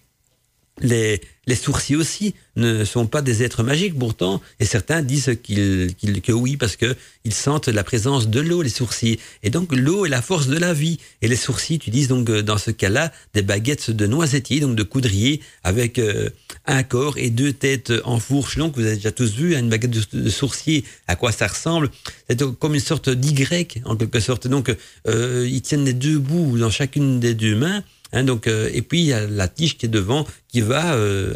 les, 0.81 1.20
les 1.47 1.55
sourcils 1.55 1.97
aussi 1.97 2.35
ne 2.57 2.85
sont 2.85 3.07
pas 3.07 3.22
des 3.22 3.43
êtres 3.43 3.62
magiques 3.62 3.97
pourtant, 3.97 4.41
et 4.59 4.64
certains 4.64 5.03
disent 5.03 5.37
qu'ils, 5.43 5.95
que 6.22 6.33
oui 6.33 6.57
parce 6.57 6.77
que 6.77 6.97
ils 7.24 7.35
sentent 7.35 7.68
la 7.68 7.85
présence 7.85 8.29
de 8.29 8.41
l'eau 8.41 8.62
les 8.62 8.68
sourcils. 8.68 9.18
Et 9.43 9.51
donc 9.51 9.74
l'eau 9.74 10.07
est 10.07 10.09
la 10.09 10.22
force 10.22 10.49
de 10.49 10.59
la 10.59 10.72
vie. 10.72 10.99
Et 11.22 11.29
les 11.29 11.37
sourcils 11.37 11.77
utilisent 11.77 12.09
donc 12.09 12.29
euh, 12.31 12.43
dans 12.43 12.59
ce 12.59 12.70
cas-là 12.70 13.12
des 13.35 13.43
baguettes 13.43 13.91
de 13.91 14.07
noisetier, 14.07 14.61
donc 14.61 14.74
de 14.74 14.83
coudrier, 14.83 15.41
avec 15.62 15.99
euh, 15.99 16.31
un 16.66 16.83
corps 16.83 17.16
et 17.16 17.31
deux 17.31 17.53
têtes 17.53 17.93
en 18.05 18.18
fourche. 18.18 18.59
Donc 18.59 18.77
vous 18.77 18.85
avez 18.85 18.97
déjà 18.97 19.12
tous 19.12 19.33
vu 19.35 19.55
hein, 19.55 19.61
une 19.61 19.68
baguette 19.68 19.93
de, 20.12 20.31
sourcier, 20.31 20.85
à 21.07 21.14
quoi 21.14 21.31
ça 21.31 21.47
ressemble 21.47 21.91
C'est 22.29 22.43
comme 22.59 22.74
une 22.74 22.81
sorte 22.81 23.09
d'Y 23.09 23.37
en 23.85 23.97
quelque 23.97 24.20
sorte. 24.20 24.49
Donc 24.49 24.74
euh, 25.07 25.47
ils 25.49 25.62
tiennent 25.62 25.85
les 25.85 25.93
deux 25.93 26.18
bouts 26.18 26.59
dans 26.59 26.70
chacune 26.70 27.20
des 27.20 27.35
deux 27.35 27.55
mains. 27.55 27.85
Hein, 28.13 28.27
euh, 28.47 28.71
et 28.73 28.83
puis 28.83 29.01
il 29.01 29.07
y 29.07 29.13
a 29.13 29.27
la 29.27 29.49
tige 29.49 29.77
qui 29.77 29.87
est 29.87 29.91
devant 29.91 30.27
qui 30.49 30.61
va 30.61 30.95
euh, 30.95 31.35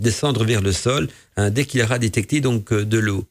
descendre 0.00 0.44
vers 0.44 0.60
le 0.60 0.72
sol 0.72 1.08
hein, 1.36 1.50
dès 1.50 1.64
qu'il 1.64 1.80
aura 1.82 1.98
détecté 1.98 2.40
donc 2.40 2.72
euh, 2.72 2.84
de 2.84 2.98
l'eau. 2.98 3.24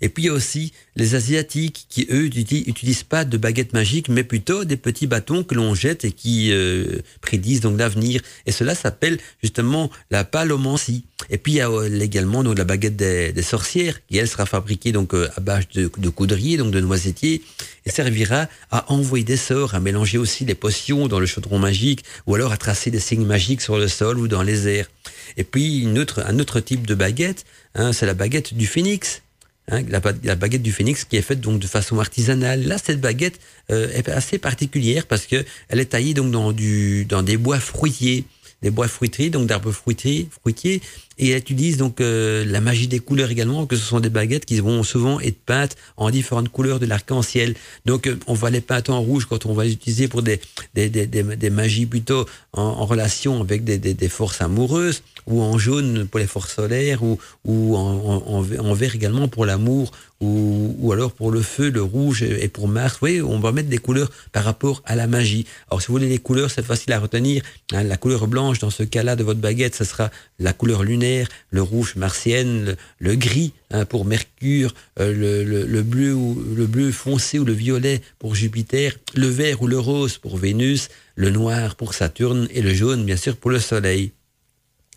Et 0.00 0.08
puis 0.08 0.24
il 0.24 0.26
y 0.26 0.28
a 0.28 0.32
aussi 0.32 0.72
les 0.96 1.14
Asiatiques 1.14 1.86
qui, 1.88 2.06
eux, 2.10 2.24
n'utilisent 2.24 3.04
pas 3.04 3.24
de 3.24 3.36
baguettes 3.36 3.72
magiques, 3.72 4.08
mais 4.08 4.24
plutôt 4.24 4.64
des 4.64 4.76
petits 4.76 5.06
bâtons 5.06 5.44
que 5.44 5.54
l'on 5.54 5.74
jette 5.74 6.04
et 6.04 6.12
qui 6.12 6.52
euh, 6.52 7.00
prédisent 7.20 7.60
donc 7.60 7.78
l'avenir. 7.78 8.20
Et 8.46 8.52
cela 8.52 8.74
s'appelle 8.74 9.18
justement 9.42 9.90
la 10.10 10.24
palomancie. 10.24 11.04
Et 11.28 11.38
puis 11.38 11.52
il 11.52 11.56
y 11.56 11.60
a 11.60 11.70
euh, 11.70 12.00
également 12.00 12.42
donc, 12.42 12.58
la 12.58 12.64
baguette 12.64 12.96
des, 12.96 13.42
sorcières, 13.42 14.04
qui 14.06 14.18
elle 14.18 14.28
sera 14.28 14.46
fabriquée 14.46 14.92
donc 14.92 15.14
euh, 15.14 15.28
à 15.36 15.40
base 15.40 15.68
de, 15.74 15.90
de 15.96 16.08
coudrier, 16.08 16.56
donc 16.56 16.70
de 16.70 16.80
noisetier, 16.80 17.42
et 17.84 17.90
servira 17.90 18.48
à 18.70 18.90
envoyer 18.92 19.24
des 19.24 19.36
sorts, 19.36 19.74
à 19.74 19.80
mélanger 19.80 20.18
aussi 20.18 20.44
des 20.44 20.54
potions 20.54 21.08
dans 21.08 21.20
le 21.20 21.26
chaudron 21.26 21.58
magique, 21.58 22.04
ou 22.26 22.34
alors 22.34 22.52
à 22.52 22.56
tracer 22.56 22.90
des 22.90 23.00
signes 23.00 23.26
magiques 23.26 23.60
sur 23.60 23.78
le 23.78 23.88
sol 23.88 24.18
ou 24.18 24.28
dans 24.28 24.42
les 24.42 24.68
airs. 24.68 24.90
Et 25.36 25.44
puis 25.44 25.80
une 25.80 25.98
autre, 25.98 26.22
un 26.26 26.38
autre 26.38 26.60
type 26.60 26.86
de 26.86 26.94
baguette, 26.94 27.44
hein, 27.74 27.92
c'est 27.92 28.06
la 28.06 28.14
baguette 28.14 28.54
du 28.54 28.66
phénix 28.66 29.22
Hein, 29.70 29.82
la, 29.88 30.34
baguette 30.34 30.62
du 30.62 30.72
phénix 30.72 31.04
qui 31.04 31.16
est 31.16 31.22
faite 31.22 31.40
donc 31.40 31.60
de 31.60 31.66
façon 31.66 32.00
artisanale. 32.00 32.64
Là, 32.64 32.76
cette 32.78 33.00
baguette 33.00 33.38
euh, 33.70 33.88
est 33.92 34.08
assez 34.08 34.38
particulière 34.38 35.06
parce 35.06 35.26
que 35.26 35.44
elle 35.68 35.78
est 35.78 35.86
taillée 35.86 36.14
donc 36.14 36.30
dans 36.32 36.52
du 36.52 37.04
dans 37.04 37.22
des 37.22 37.36
bois 37.36 37.60
fruitiers, 37.60 38.24
des 38.62 38.70
bois 38.70 38.88
fruitiers, 38.88 39.30
donc 39.30 39.46
d'arbres 39.46 39.70
fruitiers, 39.70 40.28
fruitiers, 40.40 40.82
et 41.20 41.30
elle 41.30 41.38
utilise 41.38 41.76
donc 41.76 42.00
euh, 42.00 42.44
la 42.46 42.60
magie 42.60 42.88
des 42.88 42.98
couleurs 42.98 43.30
également, 43.30 43.66
que 43.66 43.76
ce 43.76 43.84
sont 43.84 44.00
des 44.00 44.08
baguettes 44.08 44.46
qui 44.46 44.58
vont 44.58 44.82
souvent 44.82 45.20
être 45.20 45.38
peintes 45.38 45.76
en 45.98 46.10
différentes 46.10 46.48
couleurs 46.48 46.80
de 46.80 46.86
l'arc-en-ciel. 46.86 47.54
Donc 47.84 48.06
euh, 48.06 48.18
on 48.26 48.32
va 48.32 48.48
les 48.48 48.62
peindre 48.62 48.94
en 48.94 49.00
rouge 49.00 49.26
quand 49.26 49.44
on 49.44 49.52
va 49.52 49.64
les 49.64 49.72
utiliser 49.72 50.08
pour 50.08 50.22
des 50.22 50.40
des, 50.74 50.88
des, 50.88 51.50
magies 51.50 51.84
plutôt 51.84 52.24
en, 52.52 52.86
relation 52.86 53.40
avec 53.42 53.64
des, 53.64 53.78
des, 53.78 54.08
forces 54.08 54.40
amoureuses 54.40 55.02
ou 55.26 55.42
en 55.42 55.58
jaune 55.58 56.06
pour 56.08 56.20
les 56.20 56.26
forces 56.26 56.54
solaires, 56.54 57.02
ou, 57.02 57.18
ou 57.44 57.76
en, 57.76 58.44
en, 58.58 58.74
vert 58.74 58.94
également 58.94 59.28
pour 59.28 59.44
l'amour, 59.46 59.92
ou, 60.20 60.76
ou, 60.78 60.92
alors 60.92 61.12
pour 61.12 61.30
le 61.30 61.40
feu, 61.40 61.70
le 61.70 61.82
rouge 61.82 62.22
et 62.22 62.48
pour 62.48 62.68
Mars. 62.68 62.98
Oui, 63.02 63.20
on 63.20 63.38
va 63.40 63.52
mettre 63.52 63.68
des 63.68 63.78
couleurs 63.78 64.10
par 64.32 64.44
rapport 64.44 64.82
à 64.84 64.96
la 64.96 65.06
magie. 65.06 65.46
Alors 65.70 65.80
si 65.80 65.88
vous 65.88 65.94
voulez 65.94 66.08
les 66.08 66.18
couleurs, 66.18 66.50
c'est 66.50 66.64
facile 66.64 66.92
à 66.92 66.98
retenir. 66.98 67.42
Hein, 67.72 67.84
la 67.84 67.96
couleur 67.96 68.26
blanche, 68.26 68.58
dans 68.58 68.70
ce 68.70 68.82
cas-là 68.82 69.16
de 69.16 69.22
votre 69.22 69.40
baguette, 69.40 69.74
ce 69.74 69.84
sera 69.84 70.10
la 70.38 70.52
couleur 70.52 70.82
lunaire, 70.82 71.09
le 71.50 71.62
rouge 71.62 71.96
martienne, 71.96 72.76
le, 72.98 73.14
gris 73.14 73.52
hein, 73.70 73.84
pour 73.84 74.04
Mercure, 74.04 74.74
euh, 74.98 75.12
le, 75.12 75.44
le, 75.44 75.66
le, 75.66 75.82
bleu 75.82 76.14
ou 76.14 76.42
le 76.54 76.66
bleu 76.66 76.92
foncé 76.92 77.38
ou 77.38 77.44
le 77.44 77.52
violet 77.52 78.00
pour 78.18 78.34
Jupiter, 78.34 78.96
le 79.14 79.28
vert 79.28 79.62
ou 79.62 79.66
le 79.66 79.78
rose 79.78 80.18
pour 80.18 80.36
Vénus, 80.36 80.88
le 81.14 81.30
noir 81.30 81.76
pour 81.76 81.94
Saturne 81.94 82.48
et 82.50 82.62
le 82.62 82.74
jaune 82.74 83.04
bien 83.04 83.16
sûr 83.16 83.36
pour 83.36 83.50
le 83.50 83.60
Soleil. 83.60 84.12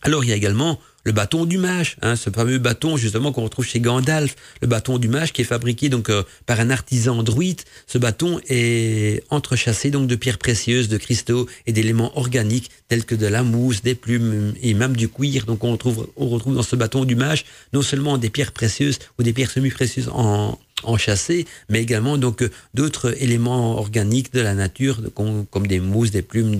Alors 0.02 0.24
il 0.24 0.30
y 0.30 0.34
a 0.34 0.36
également 0.36 0.80
le 1.04 1.12
bâton 1.12 1.46
du 1.46 1.58
mage, 1.58 1.98
hein, 2.02 2.16
ce 2.16 2.30
fameux 2.30 2.58
bâton 2.58 2.98
justement 2.98 3.32
qu'on 3.32 3.44
retrouve 3.44 3.66
chez 3.66 3.80
Gandalf, 3.80 4.36
le 4.62 4.68
bâton 4.68 4.98
du 4.98 5.08
mage 5.08 5.34
qui 5.34 5.42
est 5.42 5.46
fabriqué 5.46 5.90
donc 5.90 6.10
euh, 6.10 6.24
par 6.46 6.60
un 6.60 6.70
artisan 6.70 7.24
druide. 7.24 7.62
Ce 7.88 7.98
bâton 7.98 8.40
est 8.48 9.24
entrechassé 9.30 9.92
donc 9.92 10.08
de 10.08 10.16
pierres 10.16 10.38
précieuses, 10.38 10.88
de 10.88 10.98
cristaux 10.98 11.48
et 11.68 11.74
d'éléments 11.74 12.18
organiques 12.18 12.72
tels 12.88 13.06
que 13.06 13.16
de 13.16 13.28
la 13.28 13.44
mousse, 13.44 13.82
des 13.82 13.96
plumes 13.96 14.54
et 14.62 14.74
même 14.74 14.96
du 14.96 15.10
cuir. 15.10 15.46
Donc 15.46 15.64
on 15.64 15.72
retrouve, 15.74 16.08
on 16.16 16.30
retrouve 16.30 16.56
dans 16.56 16.64
ce 16.64 16.76
bâton 16.76 17.06
du 17.06 17.16
mage 17.16 17.46
non 17.74 17.82
seulement 17.82 18.18
des 18.18 18.30
pierres 18.30 18.52
précieuses 18.52 19.00
ou 19.20 19.24
des 19.24 19.34
pierres 19.34 19.52
semi-précieuses 19.52 20.10
en, 20.14 20.58
enchâssés, 20.84 21.46
mais 21.70 21.82
également 21.82 22.18
donc 22.18 22.42
euh, 22.42 22.50
d'autres 22.74 23.16
éléments 23.22 23.78
organiques 23.78 24.34
de 24.34 24.42
la 24.42 24.54
nature, 24.54 24.98
comme, 25.14 25.68
des 25.68 25.80
mousses, 25.80 26.12
des 26.12 26.22
plumes 26.22 26.58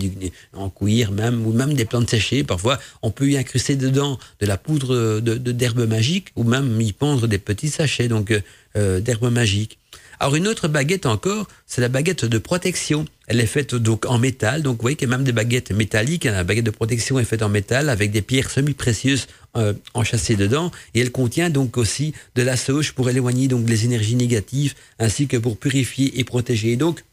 en 0.54 0.70
cuir, 0.70 1.12
même 1.12 1.46
ou 1.46 1.52
même 1.52 1.74
des 1.74 1.84
plantes 1.84 2.10
séchées. 2.10 2.44
Parfois, 2.44 2.78
on 3.02 3.10
peut 3.10 3.28
y 3.28 3.36
incruster 3.36 3.76
dedans 3.76 4.18
de 4.40 4.46
la 4.46 4.56
poudre 4.56 5.20
de 5.20 5.52
d'herbe 5.52 5.86
magique 5.86 6.28
ou 6.36 6.44
même 6.44 6.80
y 6.80 6.92
pendre 6.92 7.26
des 7.26 7.38
petits 7.38 7.68
sachets 7.68 8.08
donc 8.08 8.30
euh, 8.30 8.40
euh 8.76 9.00
d'herbe 9.00 9.30
magique. 9.30 9.78
Alors 10.20 10.36
une 10.36 10.48
autre 10.48 10.68
baguette 10.68 11.06
encore, 11.06 11.48
c'est 11.66 11.80
la 11.80 11.88
baguette 11.88 12.24
de 12.24 12.38
protection. 12.38 13.04
Elle 13.26 13.40
est 13.40 13.46
faite 13.46 13.74
donc 13.74 14.06
en 14.06 14.18
métal, 14.18 14.62
donc 14.62 14.76
vous 14.76 14.82
voyez 14.82 14.96
qu'il 14.96 15.08
y 15.08 15.12
a 15.12 15.16
même 15.16 15.24
des 15.24 15.32
baguettes 15.32 15.72
métalliques. 15.72 16.24
La 16.24 16.44
baguette 16.44 16.66
de 16.66 16.70
protection 16.70 17.18
est 17.18 17.24
faite 17.24 17.42
en 17.42 17.48
métal 17.48 17.88
avec 17.88 18.10
des 18.10 18.22
pierres 18.22 18.50
semi-précieuses 18.50 19.26
euh, 19.56 19.72
enchâssées 19.94 20.36
dedans, 20.36 20.70
et 20.94 21.00
elle 21.00 21.12
contient 21.12 21.50
donc 21.50 21.76
aussi 21.76 22.12
de 22.34 22.42
la 22.42 22.56
sauge 22.56 22.92
pour 22.92 23.08
éloigner 23.08 23.48
donc 23.48 23.68
les 23.68 23.84
énergies 23.84 24.16
négatives, 24.16 24.74
ainsi 24.98 25.26
que 25.26 25.36
pour 25.36 25.56
purifier 25.56 26.18
et 26.18 26.24
protéger. 26.24 26.76
Donc 26.76 27.04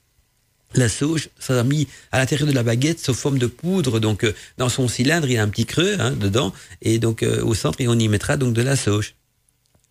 la 0.73 0.87
sauge, 0.87 1.29
ça 1.39 1.59
a 1.59 1.63
mis 1.63 1.87
à 2.11 2.19
l'intérieur 2.19 2.47
de 2.47 2.53
la 2.53 2.63
baguette 2.63 2.99
sous 2.99 3.13
forme 3.13 3.37
de 3.37 3.47
poudre. 3.47 3.99
Donc, 3.99 4.23
euh, 4.23 4.33
dans 4.57 4.69
son 4.69 4.87
cylindre, 4.87 5.27
il 5.27 5.33
y 5.33 5.37
a 5.37 5.43
un 5.43 5.49
petit 5.49 5.65
creux 5.65 5.97
hein, 5.99 6.11
dedans, 6.11 6.53
et 6.81 6.99
donc 6.99 7.23
euh, 7.23 7.43
au 7.43 7.53
centre, 7.53 7.81
et 7.81 7.87
on 7.87 7.99
y 7.99 8.07
mettra 8.07 8.37
donc 8.37 8.53
de 8.53 8.61
la 8.61 8.75
sauge 8.75 9.15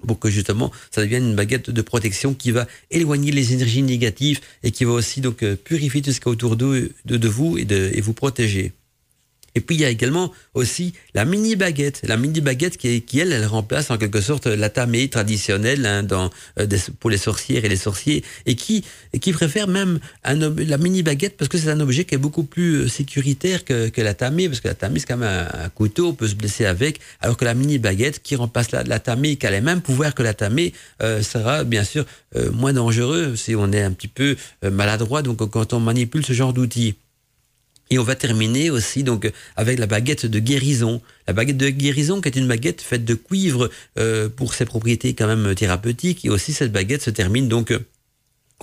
pour 0.06 0.18
que 0.18 0.30
justement 0.30 0.70
ça 0.90 1.02
devienne 1.02 1.24
une 1.24 1.36
baguette 1.36 1.70
de 1.70 1.82
protection 1.82 2.34
qui 2.34 2.50
va 2.50 2.66
éloigner 2.90 3.32
les 3.32 3.52
énergies 3.52 3.82
négatives 3.82 4.40
et 4.62 4.70
qui 4.70 4.84
va 4.84 4.92
aussi 4.92 5.20
donc 5.20 5.42
euh, 5.42 5.56
purifier 5.56 6.02
tout 6.02 6.12
ce 6.12 6.20
qui 6.20 6.28
est 6.28 6.32
autour 6.32 6.56
de, 6.56 6.92
de, 7.04 7.28
vous 7.28 7.58
et 7.58 8.00
vous 8.00 8.12
protéger. 8.14 8.72
Et 9.54 9.60
puis 9.60 9.76
il 9.76 9.80
y 9.80 9.84
a 9.84 9.90
également 9.90 10.32
aussi 10.54 10.94
la 11.14 11.24
mini 11.24 11.56
baguette, 11.56 12.02
la 12.04 12.16
mini 12.16 12.40
baguette 12.40 12.76
qui, 12.76 13.02
qui 13.02 13.18
elle, 13.20 13.32
elle 13.32 13.46
remplace 13.46 13.90
en 13.90 13.98
quelque 13.98 14.20
sorte 14.20 14.46
la 14.46 14.70
tamée 14.70 15.08
traditionnelle 15.08 15.84
hein, 15.86 16.02
dans, 16.02 16.30
euh, 16.58 16.66
pour 17.00 17.10
les 17.10 17.16
sorcières 17.16 17.64
et 17.64 17.68
les 17.68 17.76
sorciers, 17.76 18.24
et 18.46 18.54
qui, 18.54 18.84
qui 19.20 19.32
préfère 19.32 19.66
même 19.66 19.98
un, 20.24 20.36
la 20.36 20.78
mini 20.78 21.02
baguette 21.02 21.36
parce 21.36 21.48
que 21.48 21.58
c'est 21.58 21.70
un 21.70 21.80
objet 21.80 22.04
qui 22.04 22.14
est 22.14 22.18
beaucoup 22.18 22.44
plus 22.44 22.82
euh, 22.82 22.88
sécuritaire 22.88 23.64
que, 23.64 23.88
que 23.88 24.00
la 24.00 24.14
tamée, 24.14 24.48
parce 24.48 24.60
que 24.60 24.68
la 24.68 24.74
tamée 24.74 25.00
c'est 25.00 25.08
comme 25.08 25.22
un, 25.22 25.48
un, 25.52 25.68
couteau, 25.68 26.08
on 26.08 26.14
peut 26.14 26.28
se 26.28 26.34
blesser 26.34 26.66
avec, 26.66 27.00
alors 27.20 27.36
que 27.36 27.44
la 27.44 27.54
mini 27.54 27.78
baguette 27.78 28.22
qui 28.22 28.36
remplace 28.36 28.70
la, 28.70 28.84
la 28.84 29.00
tamée, 29.00 29.36
qui 29.36 29.46
a 29.46 29.50
les 29.50 29.60
mêmes 29.60 29.80
pouvoirs 29.80 30.14
que 30.14 30.22
la 30.22 30.34
tamée, 30.34 30.72
euh, 31.02 31.22
sera 31.22 31.64
bien 31.64 31.84
sûr 31.84 32.04
euh, 32.36 32.50
moins 32.52 32.72
dangereux 32.72 33.36
si 33.36 33.54
on 33.54 33.72
est 33.72 33.82
un 33.82 33.92
petit 33.92 34.08
peu 34.08 34.36
maladroit, 34.62 35.22
donc 35.22 35.38
quand 35.50 35.72
on 35.72 35.80
manipule 35.80 36.24
ce 36.24 36.32
genre 36.32 36.52
d'outils. 36.52 36.94
Et 37.92 37.98
on 37.98 38.04
va 38.04 38.14
terminer 38.14 38.70
aussi 38.70 39.02
donc 39.02 39.30
avec 39.56 39.78
la 39.78 39.86
baguette 39.86 40.24
de 40.24 40.38
guérison. 40.38 41.02
La 41.26 41.32
baguette 41.32 41.56
de 41.56 41.68
guérison 41.70 42.20
qui 42.20 42.28
est 42.28 42.36
une 42.36 42.46
baguette 42.46 42.82
faite 42.82 43.04
de 43.04 43.14
cuivre 43.14 43.68
euh, 43.98 44.28
pour 44.28 44.54
ses 44.54 44.64
propriétés 44.64 45.14
quand 45.14 45.26
même 45.26 45.54
thérapeutiques. 45.56 46.24
Et 46.24 46.30
aussi 46.30 46.52
cette 46.52 46.70
baguette 46.70 47.02
se 47.02 47.10
termine 47.10 47.48
donc 47.48 47.74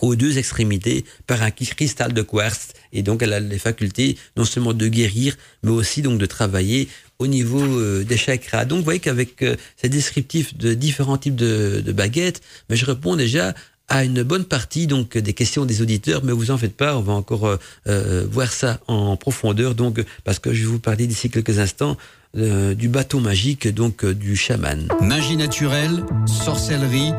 aux 0.01 0.15
deux 0.15 0.37
extrémités 0.37 1.03
par 1.25 1.41
un 1.41 1.51
cristal 1.51 2.13
de 2.13 2.21
quartz. 2.21 2.69
Et 2.93 3.03
donc 3.03 3.21
elle 3.21 3.33
a 3.33 3.41
les 3.41 3.59
facultés 3.59 4.17
non 4.37 4.45
seulement 4.45 4.73
de 4.73 4.87
guérir, 4.87 5.35
mais 5.61 5.71
aussi 5.71 6.01
donc 6.01 6.19
de 6.19 6.25
travailler 6.25 6.87
au 7.19 7.27
niveau 7.27 7.63
euh, 7.63 8.05
des 8.05 8.17
chakras. 8.17 8.63
Donc 8.63 8.79
vous 8.79 8.85
voyez 8.85 8.99
qu'avec 8.99 9.41
euh, 9.41 9.55
ces 9.75 9.89
descriptifs 9.89 10.55
de 10.55 10.73
différents 10.73 11.17
types 11.17 11.35
de, 11.35 11.81
de 11.85 11.91
baguettes, 11.91 12.41
mais 12.69 12.77
je 12.77 12.85
réponds 12.85 13.15
déjà 13.15 13.53
à 13.89 14.03
une 14.03 14.23
bonne 14.23 14.45
partie 14.45 14.87
donc 14.87 15.17
des 15.17 15.33
questions 15.33 15.65
des 15.65 15.81
auditeurs, 15.81 16.21
mais 16.23 16.33
vous 16.33 16.51
en 16.51 16.57
faites 16.57 16.75
pas, 16.75 16.97
on 16.97 17.01
va 17.01 17.13
encore 17.13 17.47
euh, 17.47 17.57
euh, 17.87 18.27
voir 18.29 18.51
ça 18.51 18.79
en 18.87 19.15
profondeur, 19.15 19.75
donc 19.75 20.03
parce 20.23 20.39
que 20.39 20.53
je 20.53 20.61
vais 20.63 20.67
vous 20.69 20.79
parler 20.79 21.07
d'ici 21.07 21.29
quelques 21.29 21.59
instants 21.59 21.97
euh, 22.37 22.75
du 22.75 22.89
bateau 22.89 23.19
magique, 23.19 23.67
donc 23.73 24.03
euh, 24.03 24.13
du 24.13 24.35
chaman. 24.35 24.87
Magie 25.01 25.37
naturelle, 25.37 26.03
sorcellerie, 26.27 27.13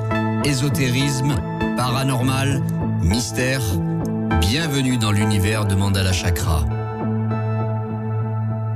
ésotérisme, 0.44 1.34
paranormal, 1.76 2.62
mystère. 3.02 3.62
Bienvenue 4.40 4.98
dans 4.98 5.10
l'univers 5.10 5.64
de 5.64 5.74
Mandala 5.74 6.12
Chakra. 6.12 6.64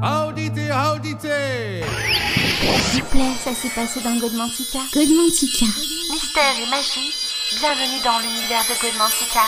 Auditez, 0.03 0.71
auditez 0.73 1.83
S'il 2.91 3.03
vous 3.03 3.09
plaît, 3.11 3.33
ça 3.45 3.55
s'est 3.55 3.73
passé 3.75 4.01
dans 4.03 4.19
Godmantica. 4.19 4.81
Godmantica. 4.95 5.67
Mystère 6.11 6.55
et 6.61 6.71
magie 6.71 7.22
Bienvenue 7.57 8.01
dans 8.01 8.19
l'univers 8.19 8.65
de 8.65 8.81
Godmantica. 8.81 9.41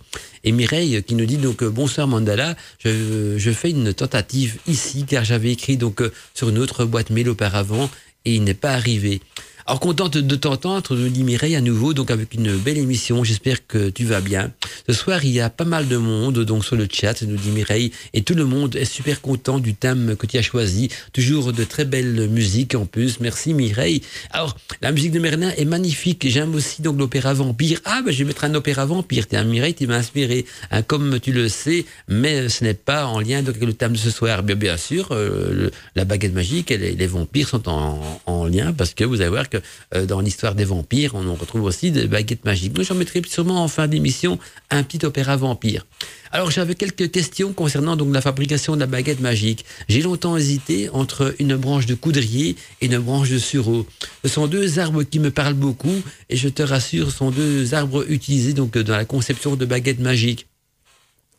et 0.44 0.52
Mireille 0.52 1.04
qui 1.04 1.14
nous 1.14 1.26
dit 1.26 1.38
donc 1.38 1.64
bonsoir 1.64 2.08
Mandala, 2.08 2.56
je, 2.84 3.38
je 3.38 3.52
fais 3.52 3.70
une 3.70 3.94
tentative 3.94 4.58
ici 4.68 5.06
car 5.08 5.24
j'avais 5.24 5.52
écrit 5.52 5.78
donc 5.78 6.02
sur 6.34 6.50
une 6.50 6.58
autre 6.58 6.86
boîte 6.86 7.12
mail 7.12 7.30
auparavant 7.30 7.92
et 8.26 8.36
il 8.36 8.44
n'est 8.44 8.54
pas 8.54 8.72
arrivé. 8.72 9.22
Alors 9.70 9.82
contente 9.82 10.18
de 10.18 10.36
t'entendre, 10.38 10.96
nous 10.96 11.10
dit 11.10 11.26
Mireille 11.26 11.58
à 11.58 11.60
nouveau, 11.60 11.94
donc 11.94 12.10
avec 12.10 12.34
une 12.34 12.56
belle 12.56 12.78
émission. 12.78 13.26
J'espère 13.26 13.68
que 13.68 13.90
tu 13.90 14.06
vas 14.06 14.22
bien. 14.22 14.54
Ce 14.88 14.94
soir, 14.94 15.26
il 15.26 15.32
y 15.32 15.42
a 15.42 15.50
pas 15.50 15.66
mal 15.66 15.90
de 15.90 15.98
monde 15.98 16.40
donc 16.46 16.64
sur 16.64 16.78
le 16.78 16.88
chat, 16.90 17.22
nous 17.24 17.36
dit 17.36 17.50
Mireille, 17.50 17.92
et 18.14 18.22
tout 18.22 18.34
le 18.34 18.46
monde 18.46 18.78
est 18.78 18.86
super 18.86 19.20
content 19.20 19.60
du 19.60 19.74
thème 19.74 20.16
que 20.16 20.26
tu 20.26 20.38
as 20.38 20.42
choisi. 20.42 20.88
Toujours 21.12 21.52
de 21.52 21.66
très 21.66 21.84
belles 21.84 22.30
musiques 22.30 22.76
en 22.76 22.86
plus. 22.86 23.20
Merci 23.20 23.54
Mireille. 23.54 24.04
Alors 24.32 24.56
la 24.82 24.94
musique 24.94 25.12
de 25.12 25.20
Merlin 25.20 25.52
est 25.58 25.66
magnifique. 25.66 26.26
J'aime 26.30 26.56
aussi 26.56 26.82
donc 26.82 26.98
l'opéra 26.98 27.34
vampire. 27.34 27.82
Ah 27.84 28.02
ben 28.06 28.14
je 28.14 28.20
vais 28.20 28.24
mettre 28.24 28.46
un 28.46 28.56
opéra 28.56 28.86
vampire. 28.86 29.28
Tiens 29.28 29.44
Mireille, 29.44 29.76
tu 29.76 29.86
m'as 29.86 29.98
inspiré, 29.98 30.46
hein, 30.72 30.82
comme 30.82 31.20
tu 31.20 31.34
le 31.34 31.50
sais, 31.50 31.84
mais 32.08 32.48
ce 32.48 32.64
n'est 32.64 32.74
pas 32.74 33.06
en 33.06 33.20
lien 33.20 33.40
avec 33.40 33.62
le 33.62 33.74
thème 33.74 33.92
de 33.92 33.98
ce 33.98 34.12
soir. 34.12 34.44
Bien 34.44 34.56
bien 34.56 34.78
sûr, 34.78 35.10
euh, 35.12 35.70
la 35.98 36.06
baguette 36.06 36.34
magique 36.34 36.72
et 36.72 36.78
les, 36.78 36.94
les 36.94 37.08
vampires 37.08 37.50
sont 37.50 37.68
en, 37.68 38.22
en, 38.28 38.46
lien 38.46 38.72
parce 38.72 38.94
que 38.94 39.04
vous 39.04 39.20
allez 39.20 39.30
voir 39.30 39.50
que 39.50 39.57
euh, 39.96 40.06
dans 40.06 40.22
l'histoire 40.22 40.56
des 40.56 40.66
vampires, 40.66 41.16
on 41.16 41.28
en 41.28 41.36
retrouve 41.36 41.64
aussi 41.64 41.92
des 41.92 42.08
baguettes 42.08 42.46
magiques. 42.46 42.76
Moi, 42.76 42.84
j'en 42.84 42.96
mettrai 42.96 43.22
sûrement 43.28 43.64
en 43.64 43.68
fin 43.68 43.88
d'émission 43.88 44.40
un 44.70 44.84
petit 44.84 45.06
opéra 45.06 45.36
vampire. 45.36 45.86
Alors 46.32 46.52
j'avais 46.52 46.76
quelques 46.76 47.10
questions 47.12 47.54
concernant 47.54 47.96
donc 47.96 48.14
la 48.14 48.22
fabrication 48.22 48.76
de 48.76 48.82
la 48.82 48.86
baguette 48.86 49.22
magique. 49.22 49.66
J'ai 49.88 50.02
longtemps 50.02 50.36
hésité 50.36 50.90
entre 50.90 51.34
une 51.40 51.56
branche 51.56 51.86
de 51.86 51.96
coudrier 51.96 52.56
et 52.82 52.88
une 52.88 53.00
branche 53.00 53.30
de 53.30 53.38
sureau. 53.38 53.86
Ce 54.24 54.30
sont 54.30 54.48
deux 54.48 54.80
arbres 54.80 55.04
qui 55.04 55.20
me 55.20 55.32
parlent 55.32 55.54
beaucoup 55.54 56.02
et 56.30 56.36
je 56.36 56.50
te 56.50 56.64
rassure, 56.64 57.12
ce 57.12 57.18
sont 57.18 57.32
deux 57.32 57.74
arbres 57.74 58.06
utilisés 58.10 58.54
donc 58.54 58.78
dans 58.78 58.98
la 58.98 59.06
conception 59.06 59.56
de 59.56 59.66
baguettes 59.66 60.00
magiques. 60.00 60.48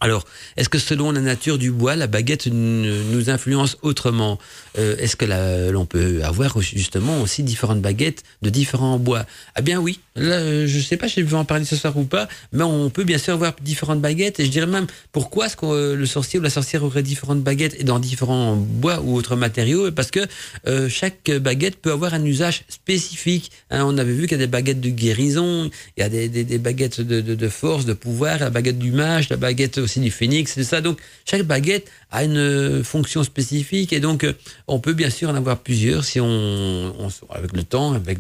Alors, 0.01 0.25
est-ce 0.57 0.69
que 0.69 0.79
selon 0.79 1.11
la 1.11 1.21
nature 1.21 1.59
du 1.59 1.73
bois, 1.73 1.97
la 1.97 2.07
baguette 2.07 2.47
nous 2.47 3.31
influence 3.31 3.79
autrement? 3.83 4.39
Euh, 4.79 4.97
Est-ce 4.99 5.17
que 5.17 5.25
l'on 5.73 5.87
peut 5.87 6.23
avoir 6.23 6.61
justement 6.61 7.21
aussi 7.21 7.43
différentes 7.43 7.81
baguettes 7.81 8.23
de 8.43 8.49
différents 8.49 9.01
bois? 9.01 9.27
Ah 9.57 9.61
bien 9.61 9.81
oui, 9.81 9.99
là, 10.15 10.67
je 10.67 10.77
ne 10.77 10.83
sais 10.83 10.97
pas 10.97 11.09
si 11.09 11.21
je 11.21 11.27
vais 11.27 11.37
en 11.37 11.45
parler 11.45 11.65
ce 11.65 11.75
soir 11.75 11.97
ou 11.97 12.05
pas, 12.05 12.29
mais 12.53 12.63
on 12.63 12.91
peut 12.91 13.03
bien 13.03 13.19
sûr 13.19 13.35
avoir 13.35 13.55
différentes 13.61 14.01
baguettes, 14.01 14.39
et 14.39 14.45
je 14.45 14.51
dirais 14.51 14.69
même, 14.69 14.87
pourquoi 15.11 15.47
est-ce 15.47 15.57
que 15.57 15.95
le 15.95 16.07
sorcier 16.07 16.39
ou 16.39 16.43
la 16.43 16.51
sorcière 16.51 16.85
aurait 16.85 17.03
différentes 17.03 17.43
baguettes 17.43 17.75
et 17.81 17.83
dans 17.83 17.99
différents 17.99 18.55
bois 18.55 19.01
ou 19.01 19.17
autres 19.17 19.35
matériaux? 19.35 19.91
Parce 19.91 20.13
que 20.13 20.21
euh, 20.69 20.89
chaque 20.89 21.29
baguette 21.29 21.77
peut 21.77 21.91
avoir 21.91 22.15
un 22.15 22.25
usage 22.25 22.63
spécifique. 22.69 23.51
Hein, 23.71 23.83
on 23.85 23.99
avait 23.99 24.13
vu 24.13 24.29
qu'il 24.29 24.39
y 24.39 24.41
a 24.41 24.47
des 24.47 24.51
baguettes 24.51 24.81
de 24.81 24.91
guérison, 24.91 25.71
il 25.97 26.01
y 26.01 26.05
a 26.05 26.09
des, 26.09 26.59
baguettes 26.59 27.01
de, 27.01 27.21
de, 27.21 27.49
force, 27.49 27.85
de 27.85 27.95
pouvoir, 27.95 28.39
la 28.39 28.51
baguette 28.51 28.79
du 28.79 28.93
mage, 28.93 29.29
la 29.29 29.37
baguette 29.37 29.88
du 29.97 30.11
phénix, 30.11 30.53
c'est 30.53 30.65
ça. 30.65 30.81
Donc 30.81 30.99
chaque 31.25 31.43
baguette 31.43 31.91
a 32.11 32.25
une 32.25 32.83
fonction 32.85 33.23
spécifique 33.25 33.93
et 33.93 34.01
donc 34.01 34.27
on 34.67 34.79
peut 34.79 34.95
bien 34.95 35.11
sûr 35.11 35.29
en 35.29 35.35
avoir 35.35 35.59
plusieurs 35.59 36.05
si 36.05 36.21
on, 36.21 36.93
avec 37.31 37.53
le 37.53 37.63
temps, 37.63 37.93
avec 37.93 38.19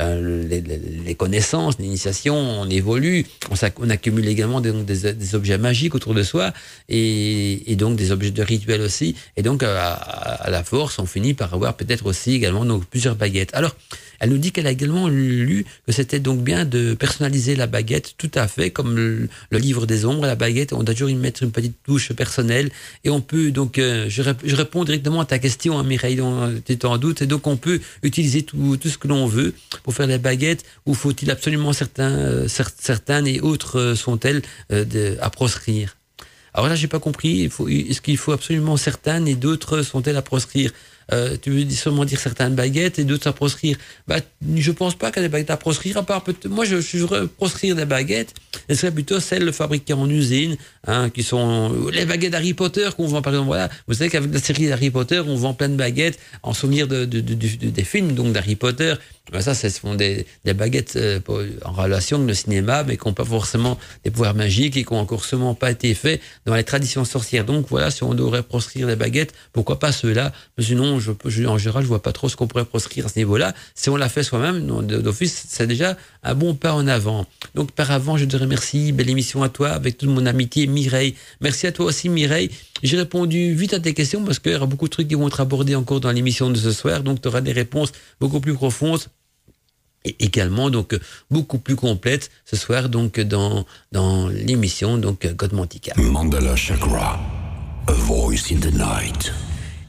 euh, 0.00 0.60
les, 1.06 1.14
connaissances, 1.14 1.78
l'initiation, 1.78 2.36
on 2.36 2.68
évolue, 2.68 3.26
on, 3.50 3.90
accumule 3.90 4.28
également 4.28 4.60
des, 4.60 4.72
des, 4.72 5.34
objets 5.34 5.58
magiques 5.58 5.94
autour 5.94 6.14
de 6.14 6.22
soi 6.22 6.52
et, 6.88 7.70
et, 7.70 7.76
donc 7.76 7.96
des 7.96 8.10
objets 8.10 8.30
de 8.30 8.42
rituel 8.42 8.80
aussi. 8.80 9.16
Et 9.36 9.42
donc 9.42 9.62
à, 9.62 9.92
à, 9.92 10.50
la 10.50 10.64
force, 10.64 10.98
on 10.98 11.06
finit 11.06 11.34
par 11.34 11.52
avoir 11.52 11.74
peut-être 11.76 12.06
aussi 12.06 12.32
également 12.32 12.64
donc, 12.64 12.86
plusieurs 12.86 13.16
baguettes. 13.16 13.50
Alors 13.54 13.74
Elle 14.20 14.30
nous 14.30 14.38
dit 14.38 14.52
qu'elle 14.52 14.66
a 14.66 14.70
également 14.70 15.08
lu 15.08 15.64
que 15.86 15.92
c'était 15.92 16.20
donc 16.20 16.40
bien 16.40 16.64
de 16.66 16.94
personnaliser 16.94 17.56
la 17.56 17.66
baguette, 17.66 18.14
tout 18.18 18.30
à 18.34 18.46
fait, 18.46 18.70
comme 18.70 18.94
le, 18.94 19.28
livre 19.50 19.86
des 19.86 20.04
ombres, 20.04 20.26
la 20.26 20.36
baguette, 20.36 20.72
on 20.72 20.82
doit 20.82 20.94
toujours 20.94 21.10
y 21.10 21.14
mettre 21.14 21.42
une 21.42 21.50
petite 21.50 21.76
touche 21.82 22.12
personnelle. 22.12 22.70
Et 23.04 23.10
on 23.10 23.20
peut 23.20 23.50
donc, 23.50 23.78
euh, 23.78 24.06
je, 24.08 24.22
réponds 24.22 24.84
directement 24.84 25.20
à 25.20 25.24
ta 25.24 25.38
question, 25.38 25.78
hein, 25.78 25.84
Mireille, 25.84 26.16
dont 26.16 26.52
tu 26.64 26.78
en 26.84 26.98
doute. 26.98 27.22
Et 27.22 27.26
donc, 27.26 27.46
on 27.46 27.56
peut 27.56 27.80
utiliser 28.02 28.42
tout, 28.42 28.78
ce 28.82 28.98
que 28.98 29.08
l'on 29.08 29.26
veut 29.26 29.54
pour 29.82 29.94
faire 29.94 30.06
les 30.06 30.18
baguettes, 30.18 30.64
ou 30.84 30.94
faut-il 30.94 31.30
absolument 31.30 31.72
certains, 31.72 32.10
euh, 32.10 32.48
certaines 32.48 33.26
et 33.26 33.40
autres 33.40 33.78
euh, 33.78 33.94
sont-elles 33.94 34.42
à 35.20 35.30
proscrire? 35.30 35.96
Alors 36.52 36.68
là, 36.68 36.74
j'ai 36.74 36.88
pas 36.88 36.98
compris. 36.98 37.44
Est-ce 37.44 38.00
qu'il 38.00 38.16
faut 38.16 38.32
absolument 38.32 38.76
certaines 38.76 39.28
et 39.28 39.34
d'autres 39.34 39.82
sont-elles 39.82 40.16
à 40.16 40.22
proscrire? 40.22 40.72
Euh, 41.12 41.36
tu 41.40 41.50
veux 41.50 41.68
seulement 41.70 42.04
dire 42.04 42.20
certaines 42.20 42.54
baguettes 42.54 42.98
et 42.98 43.04
d'autres 43.04 43.28
à 43.28 43.32
proscrire. 43.32 43.76
Bah, 44.06 44.16
je 44.54 44.70
pense 44.70 44.94
pas 44.94 45.10
qu'il 45.10 45.22
y 45.22 45.24
ait 45.24 45.28
des 45.28 45.32
baguettes 45.32 45.50
à 45.50 45.56
proscrire, 45.56 45.96
à 45.98 46.02
part 46.02 46.24
moi 46.48 46.64
je, 46.64 46.80
je 46.80 47.24
proscrire 47.26 47.76
des 47.76 47.84
baguettes, 47.84 48.34
ce 48.68 48.74
serait 48.74 48.92
plutôt 48.92 49.20
celles 49.20 49.52
fabriquées 49.52 49.94
en 49.94 50.08
usine, 50.08 50.56
hein, 50.86 51.10
qui 51.10 51.22
sont 51.22 51.90
les 51.92 52.06
baguettes 52.06 52.34
Harry 52.34 52.54
Potter 52.54 52.88
qu'on 52.96 53.06
vend 53.06 53.22
par 53.22 53.32
exemple. 53.32 53.48
Voilà, 53.48 53.68
vous 53.88 53.94
savez 53.94 54.10
qu'avec 54.10 54.32
la 54.32 54.40
série 54.40 54.70
Harry 54.70 54.90
Potter, 54.90 55.20
on 55.26 55.36
vend 55.36 55.54
plein 55.54 55.68
de 55.68 55.76
baguettes 55.76 56.18
en 56.42 56.54
souvenir 56.54 56.86
de, 56.86 57.04
de, 57.04 57.20
de, 57.20 57.34
des 57.34 57.84
films 57.84 58.12
donc 58.12 58.32
d'Harry 58.32 58.56
Potter. 58.56 58.94
Ben 59.32 59.40
ça, 59.40 59.54
ce 59.54 59.68
sont 59.68 59.94
des, 59.94 60.26
des 60.44 60.54
baguettes 60.54 60.96
euh, 60.96 61.20
en 61.64 61.72
relation 61.72 62.16
avec 62.16 62.28
le 62.28 62.34
cinéma, 62.34 62.82
mais 62.84 62.96
qui 62.96 63.06
n'ont 63.06 63.14
pas 63.14 63.24
forcément 63.24 63.78
des 64.04 64.10
pouvoirs 64.10 64.34
magiques 64.34 64.76
et 64.76 64.84
qui 64.84 64.92
n'ont 64.92 65.00
encore 65.00 65.24
seulement 65.24 65.54
pas 65.54 65.70
été 65.70 65.94
faits 65.94 66.20
dans 66.46 66.54
les 66.54 66.64
traditions 66.64 67.04
sorcières. 67.04 67.44
Donc 67.44 67.66
voilà, 67.68 67.90
si 67.90 68.02
on 68.02 68.14
devrait 68.14 68.42
proscrire 68.42 68.88
les 68.88 68.96
baguettes, 68.96 69.32
pourquoi 69.52 69.78
pas 69.78 69.92
ceux-là? 69.92 70.32
Sinon, 70.58 70.98
je, 70.98 71.12
je, 71.26 71.44
en 71.44 71.58
général, 71.58 71.84
je 71.84 71.88
vois 71.88 72.02
pas 72.02 72.12
trop 72.12 72.28
ce 72.28 72.36
qu'on 72.36 72.48
pourrait 72.48 72.64
proscrire 72.64 73.06
à 73.06 73.08
ce 73.08 73.18
niveau-là. 73.18 73.54
Si 73.74 73.88
on 73.88 73.96
l'a 73.96 74.08
fait 74.08 74.22
soi-même, 74.22 74.66
d'office, 74.86 75.46
c'est 75.48 75.66
déjà 75.66 75.96
un 76.22 76.34
bon 76.34 76.54
pas 76.54 76.74
en 76.74 76.86
avant. 76.88 77.26
Donc 77.54 77.72
par 77.72 77.90
avant, 77.90 78.16
je 78.16 78.24
te 78.24 78.36
remercie. 78.36 78.92
Belle 78.92 79.10
émission 79.10 79.42
à 79.42 79.48
toi, 79.48 79.70
avec 79.70 79.98
toute 79.98 80.08
mon 80.08 80.26
amitié, 80.26 80.66
Mireille. 80.66 81.14
Merci 81.40 81.66
à 81.66 81.72
toi 81.72 81.86
aussi, 81.86 82.08
Mireille. 82.08 82.50
J'ai 82.82 82.96
répondu 82.96 83.54
vite 83.54 83.74
à 83.74 83.80
tes 83.80 83.94
questions 83.94 84.24
parce 84.24 84.38
qu'il 84.38 84.52
y 84.52 84.54
aura 84.56 84.66
beaucoup 84.66 84.86
de 84.86 84.90
trucs 84.90 85.08
qui 85.08 85.14
vont 85.14 85.28
être 85.28 85.40
abordés 85.40 85.74
encore 85.74 86.00
dans 86.00 86.10
l'émission 86.10 86.50
de 86.50 86.56
ce 86.56 86.72
soir. 86.72 87.02
Donc 87.02 87.20
tu 87.22 87.28
auras 87.28 87.42
des 87.42 87.52
réponses 87.52 87.92
beaucoup 88.20 88.40
plus 88.40 88.54
profondes 88.54 89.00
et 90.04 90.16
également 90.20 90.70
donc 90.70 90.98
beaucoup 91.30 91.58
plus 91.58 91.76
complètes 91.76 92.30
ce 92.44 92.56
soir 92.56 92.88
donc 92.88 93.20
dans 93.20 93.66
dans 93.92 94.28
l'émission 94.28 94.98
donc 94.98 95.26
Godmantica. 95.34 95.92
Mandala 95.96 96.56
Chakra, 96.56 97.20
a 97.86 97.92
voice 97.92 98.52
in 98.52 98.60
the 98.60 98.72
night. 98.72 99.32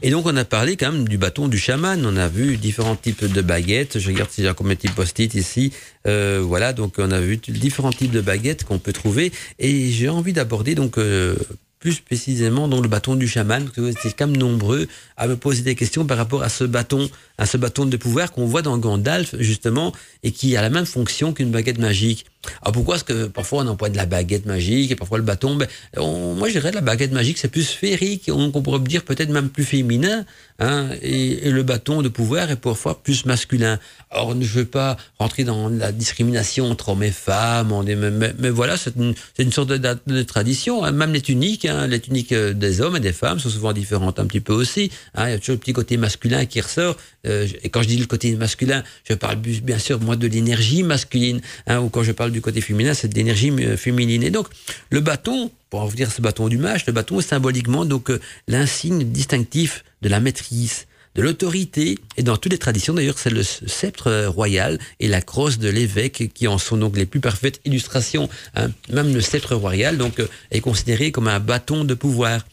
Et 0.04 0.10
donc 0.10 0.26
on 0.26 0.36
a 0.36 0.44
parlé 0.44 0.76
quand 0.76 0.90
même 0.90 1.06
du 1.06 1.16
bâton 1.16 1.46
du 1.46 1.58
chaman. 1.58 2.04
On 2.04 2.16
a 2.16 2.26
vu 2.26 2.56
différents 2.56 2.96
types 2.96 3.24
de 3.24 3.40
baguettes. 3.40 4.00
Je 4.00 4.08
regarde 4.08 4.30
si 4.30 4.42
j'ai 4.42 4.52
combien 4.54 4.74
de 4.74 4.80
types 4.80 4.94
post-it 4.94 5.32
ici. 5.34 5.72
Euh, 6.08 6.42
voilà, 6.44 6.72
donc 6.72 6.94
on 6.98 7.12
a 7.12 7.20
vu 7.20 7.36
différents 7.36 7.92
types 7.92 8.10
de 8.10 8.20
baguettes 8.20 8.64
qu'on 8.64 8.80
peut 8.80 8.92
trouver. 8.92 9.30
Et 9.60 9.90
j'ai 9.90 10.08
envie 10.08 10.32
d'aborder 10.32 10.74
donc 10.74 10.98
euh, 10.98 11.36
plus 11.82 11.98
précisément 11.98 12.68
dans 12.68 12.80
le 12.80 12.86
bâton 12.86 13.16
du 13.16 13.26
chaman. 13.26 13.68
Vous 13.76 13.88
êtes 13.88 14.16
quand 14.16 14.28
même 14.28 14.36
nombreux 14.36 14.86
à 15.16 15.26
me 15.26 15.36
poser 15.36 15.62
des 15.62 15.74
questions 15.74 16.06
par 16.06 16.16
rapport 16.16 16.44
à 16.44 16.48
ce 16.48 16.62
bâton, 16.62 17.10
à 17.38 17.44
ce 17.44 17.56
bâton 17.56 17.86
de 17.86 17.96
pouvoir 17.96 18.30
qu'on 18.30 18.46
voit 18.46 18.62
dans 18.62 18.78
Gandalf 18.78 19.34
justement 19.40 19.92
et 20.22 20.30
qui 20.30 20.56
a 20.56 20.62
la 20.62 20.70
même 20.70 20.86
fonction 20.86 21.32
qu'une 21.32 21.50
baguette 21.50 21.78
magique. 21.78 22.24
Alors 22.62 22.72
pourquoi 22.72 22.96
est-ce 22.96 23.04
que 23.04 23.26
parfois 23.26 23.62
on 23.62 23.68
emploie 23.68 23.88
de 23.88 23.96
la 23.96 24.06
baguette 24.06 24.46
magique 24.46 24.90
et 24.90 24.96
parfois 24.96 25.18
le 25.18 25.24
bâton? 25.24 25.54
Ben, 25.56 25.68
Moi 25.96 26.48
je 26.48 26.52
dirais 26.52 26.72
la 26.72 26.80
baguette 26.80 27.12
magique 27.12 27.38
c'est 27.38 27.48
plus 27.48 27.64
sphérique, 27.64 28.30
on, 28.32 28.50
on 28.52 28.62
pourrait 28.62 28.80
dire 28.80 29.04
peut-être 29.04 29.30
même 29.30 29.48
plus 29.48 29.64
féminin, 29.64 30.24
hein, 30.58 30.88
et, 31.02 31.50
le 31.50 31.62
bâton 31.62 32.02
de 32.02 32.08
pouvoir 32.08 32.50
est 32.50 32.56
parfois 32.56 33.00
plus 33.02 33.26
masculin. 33.26 33.78
Alors 34.10 34.32
je 34.32 34.36
ne 34.36 34.44
veux 34.44 34.64
pas 34.64 34.96
rentrer 35.18 35.44
dans 35.44 35.68
la 35.68 35.92
discrimination 35.92 36.70
entre 36.70 36.90
hommes 36.90 37.02
et 37.02 37.10
femmes, 37.10 37.72
on 37.72 37.86
est, 37.86 37.94
mais, 37.94 38.32
mais, 38.38 38.50
voilà, 38.50 38.76
c'est 38.76 38.96
une, 38.96 39.14
une, 39.38 39.52
sorte 39.52 39.68
de, 39.68 40.22
tradition. 40.22 40.84
Hein. 40.84 40.92
Même 40.92 41.12
les 41.12 41.20
tuniques, 41.20 41.64
hein, 41.64 41.86
les 41.86 42.00
tuniques 42.00 42.32
euh, 42.32 42.52
des 42.52 42.80
hommes 42.80 42.96
et 42.96 43.00
des 43.00 43.12
femmes 43.12 43.38
sont 43.38 43.50
souvent 43.50 43.72
différentes 43.72 44.18
un 44.18 44.26
petit 44.26 44.40
peu 44.40 44.52
aussi. 44.52 44.90
Hein. 45.14 45.28
Il 45.28 45.32
y 45.32 45.34
a 45.34 45.38
toujours 45.38 45.54
le 45.54 45.60
petit 45.60 45.72
côté 45.72 45.96
masculin 45.96 46.46
qui 46.46 46.60
ressort. 46.60 46.96
Euh, 47.26 47.46
et 47.62 47.68
quand 47.68 47.82
je 47.82 47.88
dis 47.88 47.96
le 47.96 48.06
côté 48.06 48.34
masculin, 48.34 48.82
je 49.08 49.14
parle 49.14 49.36
bien 49.36 49.78
sûr 49.78 50.00
moi 50.00 50.16
de 50.16 50.26
l'énergie 50.26 50.82
masculine, 50.82 51.40
ou 51.70 51.88
quand 51.88 52.02
je 52.02 52.12
parle 52.12 52.31
du 52.32 52.40
côté 52.40 52.60
féminin, 52.60 52.94
c'est 52.94 53.08
de 53.08 53.14
l'énergie 53.14 53.50
euh, 53.50 53.76
féminine. 53.76 54.22
Et 54.22 54.30
donc 54.30 54.48
le 54.90 55.00
bâton, 55.00 55.50
pour 55.70 55.80
en 55.82 55.86
dire 55.86 56.10
ce 56.10 56.20
bâton 56.20 56.48
du 56.48 56.58
mage, 56.58 56.86
le 56.86 56.92
bâton 56.92 57.20
est 57.20 57.28
symboliquement 57.28 57.84
donc 57.84 58.10
euh, 58.10 58.20
l'insigne 58.48 59.04
distinctif 59.04 59.84
de 60.02 60.08
la 60.08 60.20
maîtrise 60.20 60.86
de 61.14 61.22
l'autorité, 61.22 61.98
et 62.16 62.22
dans 62.22 62.38
toutes 62.38 62.52
les 62.52 62.58
traditions 62.58 62.94
d'ailleurs, 62.94 63.18
c'est 63.18 63.30
le 63.30 63.42
sceptre 63.42 64.26
royal 64.26 64.78
et 64.98 65.08
la 65.08 65.20
crosse 65.20 65.58
de 65.58 65.68
l'évêque 65.68 66.30
qui 66.32 66.48
en 66.48 66.56
sont 66.56 66.78
donc 66.78 66.96
les 66.96 67.04
plus 67.04 67.20
parfaites 67.20 67.60
illustrations. 67.66 68.30
Hein. 68.54 68.70
Même 68.90 69.12
le 69.12 69.20
sceptre 69.20 69.54
royal 69.54 69.98
donc 69.98 70.22
est 70.50 70.60
considéré 70.60 71.12
comme 71.12 71.28
un 71.28 71.40
bâton 71.40 71.84
de 71.84 71.94
pouvoir. 71.94 72.46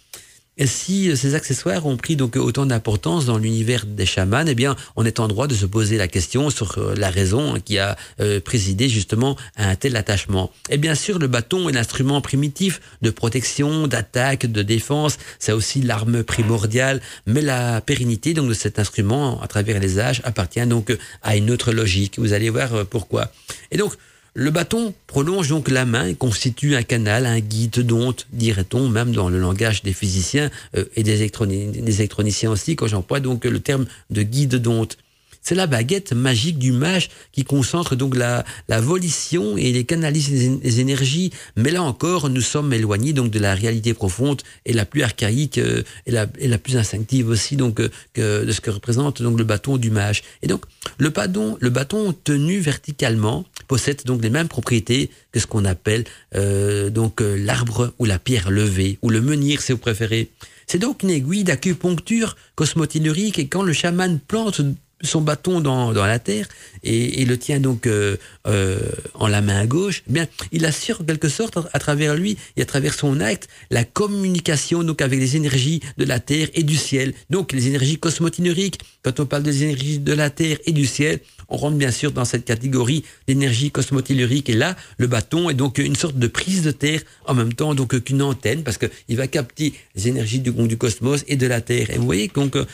Si 0.65 1.09
euh, 1.09 1.15
ces 1.15 1.35
accessoires 1.35 1.85
ont 1.85 1.97
pris 1.97 2.15
donc 2.15 2.35
autant 2.35 2.65
d'importance 2.65 3.25
dans 3.25 3.37
l'univers 3.37 3.85
des 3.85 4.05
chamans, 4.05 4.45
eh 4.47 4.55
bien, 4.55 4.75
on 4.95 5.05
est 5.05 5.19
en 5.19 5.27
droit 5.27 5.47
de 5.47 5.55
se 5.55 5.65
poser 5.65 5.97
la 5.97 6.07
question 6.07 6.49
sur 6.49 6.77
euh, 6.77 6.95
la 6.95 7.09
raison 7.09 7.55
qui 7.63 7.77
a 7.77 7.95
euh, 8.19 8.39
présidé 8.39 8.89
justement 8.89 9.37
à 9.55 9.69
un 9.69 9.75
tel 9.75 9.95
attachement. 9.95 10.51
Et 10.69 10.77
bien 10.77 10.95
sûr, 10.95 11.19
le 11.19 11.27
bâton 11.27 11.69
est 11.69 11.73
l'instrument 11.73 12.21
primitif 12.21 12.81
de 13.01 13.09
protection, 13.09 13.87
d'attaque, 13.87 14.45
de 14.45 14.61
défense. 14.61 15.17
C'est 15.39 15.53
aussi 15.53 15.81
l'arme 15.81 16.23
primordiale. 16.23 17.01
Mais 17.25 17.41
la 17.41 17.81
pérennité 17.81 18.33
donc 18.33 18.49
de 18.49 18.53
cet 18.53 18.79
instrument 18.79 19.41
à 19.41 19.47
travers 19.47 19.79
les 19.79 19.99
âges 19.99 20.21
appartient 20.25 20.65
donc 20.65 20.95
à 21.21 21.37
une 21.37 21.51
autre 21.51 21.71
logique. 21.71 22.19
Vous 22.19 22.33
allez 22.33 22.49
voir 22.49 22.85
pourquoi. 22.85 23.31
Et 23.71 23.77
donc, 23.77 23.93
le 24.33 24.51
bâton 24.51 24.93
prolonge 25.07 25.49
donc 25.49 25.69
la 25.69 25.85
main 25.85 26.05
et 26.05 26.15
constitue 26.15 26.75
un 26.75 26.83
canal, 26.83 27.25
un 27.25 27.39
guide 27.39 27.79
d'onde, 27.79 28.21
dirait-on, 28.31 28.87
même 28.87 29.11
dans 29.11 29.29
le 29.29 29.39
langage 29.39 29.83
des 29.83 29.93
physiciens 29.93 30.49
euh, 30.77 30.85
et 30.95 31.03
des, 31.03 31.23
électroniciens 31.23 32.51
aussi, 32.51 32.75
quand 32.75 32.87
j'emploie 32.87 33.19
donc 33.19 33.45
le 33.45 33.59
terme 33.59 33.85
de 34.09 34.23
guide 34.23 34.55
d'onde. 34.55 34.93
C'est 35.41 35.55
la 35.55 35.67
baguette 35.67 36.13
magique 36.13 36.59
du 36.59 36.71
mage 36.71 37.09
qui 37.31 37.43
concentre 37.43 37.95
donc 37.95 38.15
la, 38.15 38.43
volition 38.81 39.57
et 39.57 39.71
les 39.71 39.83
canalise 39.83 40.29
les, 40.61 40.79
énergies. 40.79 41.31
Mais 41.55 41.71
là 41.71 41.81
encore, 41.83 42.29
nous 42.29 42.41
sommes 42.41 42.71
éloignés 42.73 43.13
donc 43.13 43.31
de 43.31 43.39
la 43.39 43.55
réalité 43.55 43.93
profonde 43.93 44.41
et 44.65 44.73
la 44.73 44.85
plus 44.85 45.03
archaïque 45.03 45.57
euh, 45.57 45.83
et, 46.05 46.11
la, 46.11 46.57
plus 46.57 46.77
instinctive 46.77 47.29
aussi 47.29 47.55
donc 47.55 47.79
euh, 47.79 48.45
de 48.45 48.51
ce 48.51 48.61
que 48.61 48.69
représente 48.69 49.21
donc 49.21 49.37
le 49.37 49.43
bâton 49.43 49.77
du 49.77 49.91
mage. 49.91 50.23
Et 50.41 50.47
donc 50.47 50.65
le 50.97 51.09
bâton, 51.09 51.57
le 51.59 51.69
bâton 51.69 52.13
tenu 52.23 52.59
verticalement 52.59 53.45
possède 53.67 54.03
donc 54.05 54.21
les 54.21 54.29
mêmes 54.29 54.47
propriétés 54.47 55.09
que 55.31 55.39
ce 55.39 55.47
qu'on 55.47 55.65
appelle 55.65 56.03
euh, 56.35 56.89
donc 56.89 57.21
l'arbre 57.21 57.93
ou 57.99 58.05
la 58.05 58.19
pierre 58.19 58.51
levée 58.51 58.99
ou 59.01 59.09
le 59.09 59.21
menhir 59.21 59.61
si 59.61 59.71
vous 59.71 59.77
préférez. 59.77 60.29
C'est 60.67 60.77
donc 60.77 61.01
une 61.01 61.09
aiguille 61.09 61.43
d'acupuncture 61.43 62.37
cosmotellurique 62.53 63.39
et 63.39 63.47
quand 63.47 63.63
le 63.63 63.73
chaman 63.73 64.19
plante 64.19 64.61
son 65.01 65.21
bâton 65.21 65.61
dans, 65.61 65.93
dans 65.93 66.05
la 66.05 66.19
terre 66.19 66.47
et, 66.83 67.21
et, 67.21 67.25
le 67.25 67.37
tient 67.37 67.59
donc 67.59 67.87
euh, 67.87 68.17
euh, 68.47 68.79
en 69.13 69.27
la 69.27 69.41
main 69.41 69.65
gauche, 69.65 70.03
eh 70.09 70.13
bien, 70.13 70.27
il 70.51 70.65
assure 70.65 71.01
en 71.01 71.05
quelque 71.05 71.29
sorte 71.29 71.57
à 71.71 71.79
travers 71.79 72.15
lui 72.15 72.37
et 72.57 72.61
à 72.61 72.65
travers 72.65 72.93
son 72.93 73.19
acte 73.19 73.47
la 73.69 73.83
communication 73.83 74.83
donc 74.83 75.01
avec 75.01 75.19
les 75.19 75.35
énergies 75.35 75.81
de 75.97 76.05
la 76.05 76.19
terre 76.19 76.49
et 76.53 76.63
du 76.63 76.75
ciel. 76.75 77.13
Donc 77.29 77.51
les 77.51 77.67
énergies 77.67 77.97
cosmotelluriques. 77.97 78.79
Quand 79.03 79.19
on 79.19 79.25
parle 79.25 79.43
des 79.43 79.63
énergies 79.63 79.99
de 79.99 80.13
la 80.13 80.29
terre 80.29 80.57
et 80.65 80.71
du 80.71 80.85
ciel, 80.85 81.19
on 81.47 81.57
rentre 81.57 81.77
bien 81.77 81.91
sûr 81.91 82.11
dans 82.11 82.25
cette 82.25 82.45
catégorie 82.45 83.03
d'énergie 83.27 83.71
cosmotellurique. 83.71 84.49
Et 84.49 84.55
là, 84.55 84.75
le 84.97 85.07
bâton 85.07 85.49
est 85.49 85.53
donc 85.53 85.77
une 85.77 85.95
sorte 85.95 86.17
de 86.17 86.27
prise 86.27 86.63
de 86.63 86.71
terre 86.71 87.01
en 87.25 87.33
même 87.33 87.53
temps 87.53 87.73
donc 87.73 87.99
qu'une 88.03 88.21
antenne 88.21 88.63
parce 88.63 88.77
qu'il 88.77 89.17
va 89.17 89.27
capter 89.27 89.73
les 89.95 90.07
énergies 90.07 90.39
du, 90.39 90.51
du 90.51 90.77
cosmos 90.77 91.23
et 91.27 91.35
de 91.35 91.47
la 91.47 91.61
terre. 91.61 91.89
Et 91.89 91.97
vous 91.97 92.05
voyez 92.05 92.27
donc 92.27 92.55
euh, 92.55 92.65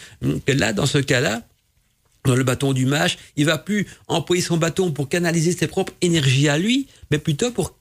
que 0.45 0.51
là, 0.51 0.73
dans 0.73 0.85
ce 0.85 0.97
cas-là, 0.97 1.41
dans 2.25 2.35
le 2.35 2.43
bâton 2.43 2.73
du 2.73 2.85
mage, 2.85 3.17
il 3.35 3.45
va 3.45 3.57
plus 3.57 3.87
employer 4.07 4.41
son 4.41 4.57
bâton 4.57 4.91
pour 4.91 5.09
canaliser 5.09 5.51
ses 5.51 5.67
propres 5.67 5.93
énergies 6.01 6.49
à 6.49 6.57
lui, 6.57 6.87
mais 7.11 7.17
plutôt 7.17 7.51
pour 7.51 7.77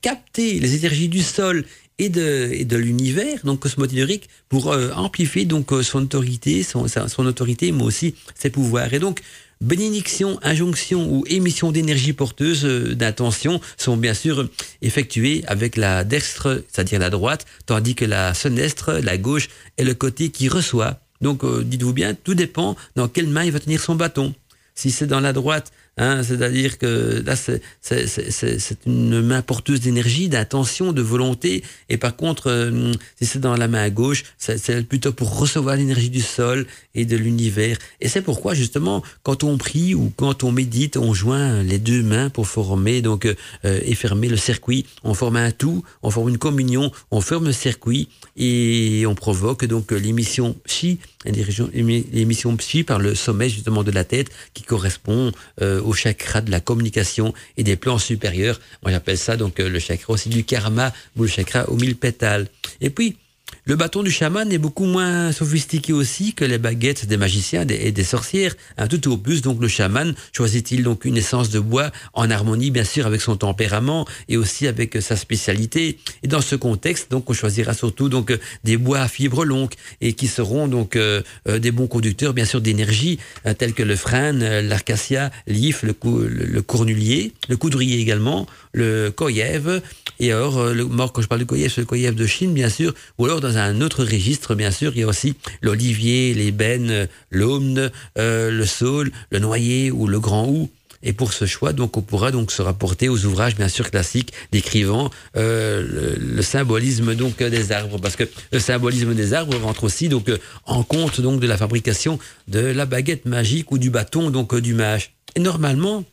capter 0.00 0.58
les 0.60 0.76
énergies 0.76 1.08
du 1.08 1.22
sol 1.22 1.64
et 1.98 2.08
de, 2.08 2.50
et 2.52 2.64
de 2.64 2.76
l'univers, 2.76 3.40
donc 3.44 3.60
cosmotellurique, 3.60 4.28
pour 4.48 4.72
euh, 4.72 4.90
amplifier 4.92 5.44
donc 5.44 5.72
euh, 5.72 5.82
son 5.82 6.02
autorité, 6.02 6.62
son, 6.62 6.86
son 6.88 7.26
autorité, 7.26 7.72
mais 7.72 7.82
aussi 7.82 8.14
ses 8.34 8.48
pouvoirs. 8.48 8.94
Et 8.94 8.98
donc, 8.98 9.20
bénédiction, 9.60 10.38
injonction 10.42 11.12
ou 11.12 11.24
émission 11.26 11.72
d'énergie 11.72 12.14
porteuse 12.14 12.64
euh, 12.64 12.94
d'intention 12.94 13.60
sont 13.76 13.98
bien 13.98 14.14
sûr 14.14 14.48
effectuées 14.80 15.44
avec 15.46 15.76
la 15.76 16.04
destre, 16.04 16.64
c'est-à-dire 16.72 17.00
la 17.00 17.10
droite, 17.10 17.44
tandis 17.66 17.94
que 17.94 18.06
la 18.06 18.32
senestre, 18.32 18.92
la 19.02 19.18
gauche, 19.18 19.48
est 19.76 19.84
le 19.84 19.94
côté 19.94 20.30
qui 20.30 20.48
reçoit 20.48 21.00
donc, 21.20 21.44
euh, 21.44 21.62
dites-vous 21.64 21.92
bien, 21.92 22.14
tout 22.14 22.34
dépend 22.34 22.76
dans 22.96 23.08
quelle 23.08 23.28
main 23.28 23.44
il 23.44 23.52
va 23.52 23.60
tenir 23.60 23.80
son 23.80 23.94
bâton. 23.94 24.34
Si 24.74 24.90
c'est 24.90 25.06
dans 25.06 25.20
la 25.20 25.32
droite, 25.32 25.72
Hein, 26.00 26.22
C'est-à-dire 26.22 26.78
que 26.78 27.22
là, 27.26 27.36
c'est 27.36 28.86
une 28.86 29.20
main 29.20 29.42
porteuse 29.42 29.80
d'énergie, 29.80 30.30
d'intention, 30.30 30.92
de 30.92 31.02
volonté. 31.02 31.62
Et 31.90 31.98
par 31.98 32.16
contre, 32.16 32.46
euh, 32.46 32.92
si 33.20 33.26
c'est 33.26 33.38
dans 33.38 33.54
la 33.54 33.68
main 33.68 33.90
gauche, 33.90 34.24
c'est 34.38 34.88
plutôt 34.88 35.12
pour 35.12 35.38
recevoir 35.38 35.76
l'énergie 35.76 36.08
du 36.08 36.22
sol 36.22 36.66
et 36.94 37.04
de 37.04 37.18
l'univers. 37.18 37.76
Et 38.00 38.08
c'est 38.08 38.22
pourquoi, 38.22 38.54
justement, 38.54 39.02
quand 39.22 39.44
on 39.44 39.58
prie 39.58 39.94
ou 39.94 40.10
quand 40.16 40.42
on 40.42 40.52
médite, 40.52 40.96
on 40.96 41.12
joint 41.12 41.62
les 41.62 41.78
deux 41.78 42.02
mains 42.02 42.30
pour 42.30 42.46
former 42.48 43.02
donc 43.02 43.26
euh, 43.26 43.34
et 43.62 43.94
fermer 43.94 44.28
le 44.28 44.38
circuit. 44.38 44.86
On 45.04 45.12
forme 45.12 45.36
un 45.36 45.50
tout, 45.50 45.84
on 46.02 46.10
forme 46.10 46.30
une 46.30 46.38
communion, 46.38 46.90
on 47.10 47.20
ferme 47.20 47.44
le 47.44 47.52
circuit 47.52 48.08
et 48.38 49.04
on 49.06 49.14
provoque 49.14 49.66
donc 49.66 49.92
l'émission 49.92 50.56
chi, 50.64 50.98
l'émission 51.26 52.56
psy 52.56 52.84
par 52.84 52.98
le 52.98 53.14
sommet 53.14 53.50
justement 53.50 53.82
de 53.82 53.90
la 53.90 54.04
tête 54.04 54.30
qui 54.54 54.62
correspond 54.62 55.32
euh, 55.60 55.82
au 55.82 55.89
chakra 55.92 56.40
de 56.40 56.50
la 56.50 56.60
communication 56.60 57.32
et 57.56 57.62
des 57.62 57.76
plans 57.76 57.98
supérieurs. 57.98 58.60
Moi 58.82 58.92
j'appelle 58.92 59.18
ça 59.18 59.36
donc 59.36 59.60
euh, 59.60 59.68
le 59.68 59.78
chakra 59.78 60.12
aussi 60.12 60.28
du 60.28 60.44
karma 60.44 60.92
ou 61.16 61.22
le 61.22 61.28
chakra 61.28 61.68
aux 61.68 61.76
mille 61.76 61.96
pétales. 61.96 62.48
Et 62.80 62.90
puis 62.90 63.16
le 63.64 63.76
bâton 63.76 64.02
du 64.02 64.10
chaman 64.10 64.50
est 64.52 64.58
beaucoup 64.58 64.86
moins 64.86 65.32
sophistiqué 65.32 65.92
aussi 65.92 66.32
que 66.32 66.44
les 66.44 66.58
baguettes 66.58 67.06
des 67.06 67.16
magiciens 67.16 67.66
et 67.68 67.92
des 67.92 68.04
sorcières. 68.04 68.54
Un 68.78 68.86
tout 68.86 69.10
au 69.10 69.16
plus, 69.16 69.42
donc 69.42 69.60
le 69.60 69.68
chaman 69.68 70.14
choisit-il 70.32 70.82
donc 70.82 71.04
une 71.04 71.16
essence 71.16 71.50
de 71.50 71.60
bois 71.60 71.90
en 72.14 72.30
harmonie 72.30 72.70
bien 72.70 72.84
sûr 72.84 73.06
avec 73.06 73.20
son 73.20 73.36
tempérament 73.36 74.06
et 74.28 74.36
aussi 74.36 74.66
avec 74.66 75.00
sa 75.02 75.16
spécialité. 75.16 75.98
Et 76.22 76.28
dans 76.28 76.40
ce 76.40 76.56
contexte, 76.56 77.10
donc 77.10 77.28
on 77.28 77.34
choisira 77.34 77.74
surtout 77.74 78.08
donc 78.08 78.36
des 78.64 78.76
bois 78.76 79.00
à 79.00 79.08
fibres 79.08 79.44
longues 79.44 79.74
et 80.00 80.14
qui 80.14 80.26
seront 80.26 80.66
donc 80.66 80.96
euh, 80.96 81.22
euh, 81.48 81.58
des 81.58 81.70
bons 81.70 81.86
conducteurs 81.86 82.32
bien 82.32 82.44
sûr 82.44 82.60
d'énergie 82.60 83.18
euh, 83.46 83.54
tels 83.54 83.74
que 83.74 83.82
le 83.82 83.96
frêne, 83.96 84.60
l'arcacia, 84.60 85.30
l'if, 85.46 85.82
le, 85.82 85.94
le, 86.04 86.44
le 86.46 86.62
cornulier, 86.62 87.32
le 87.48 87.56
coudrier 87.56 88.00
également, 88.00 88.46
le 88.72 89.10
koyev 89.10 89.80
et 90.20 90.32
alors, 90.32 90.62
le, 90.68 90.84
quand 90.84 91.22
je 91.22 91.26
parle 91.26 91.40
de 91.40 91.46
koyev, 91.46 91.72
c'est 91.74 91.80
le 91.80 91.86
koyev 91.86 92.14
de 92.14 92.26
Chine, 92.26 92.52
bien 92.52 92.68
sûr, 92.68 92.92
ou 93.18 93.24
alors 93.24 93.40
dans 93.40 93.56
un 93.56 93.80
autre 93.80 94.04
registre, 94.04 94.54
bien 94.54 94.70
sûr, 94.70 94.92
il 94.94 95.00
y 95.00 95.02
a 95.02 95.06
aussi 95.06 95.34
l'olivier, 95.62 96.34
l'ébène, 96.34 97.08
l'aumne, 97.30 97.90
euh, 98.18 98.50
le 98.50 98.66
saule, 98.66 99.12
le 99.30 99.38
noyer 99.38 99.90
ou 99.90 100.06
le 100.06 100.20
grand 100.20 100.46
hou. 100.46 100.68
Et 101.02 101.14
pour 101.14 101.32
ce 101.32 101.46
choix, 101.46 101.72
donc, 101.72 101.96
on 101.96 102.02
pourra 102.02 102.30
donc 102.30 102.52
se 102.52 102.60
rapporter 102.60 103.08
aux 103.08 103.24
ouvrages 103.24 103.56
bien 103.56 103.68
sûr 103.68 103.90
classiques 103.90 104.34
décrivant 104.52 105.08
euh, 105.38 106.18
le, 106.18 106.42
symbolisme 106.42 107.14
donc 107.14 107.42
des 107.42 107.72
arbres, 107.72 107.98
parce 107.98 108.16
que 108.16 108.24
le 108.52 108.58
symbolisme 108.58 109.14
des 109.14 109.32
arbres 109.32 109.56
rentre 109.56 109.84
aussi 109.84 110.10
donc 110.10 110.30
en 110.66 110.82
compte 110.82 111.22
donc 111.22 111.40
de 111.40 111.46
la 111.46 111.56
fabrication 111.56 112.18
de 112.48 112.60
la 112.60 112.84
baguette 112.84 113.24
magique 113.24 113.72
ou 113.72 113.78
du 113.78 113.88
bâton 113.88 114.28
donc 114.28 114.54
du 114.54 114.74
mage. 114.74 115.14
Et 115.36 115.40
normalement, 115.40 116.04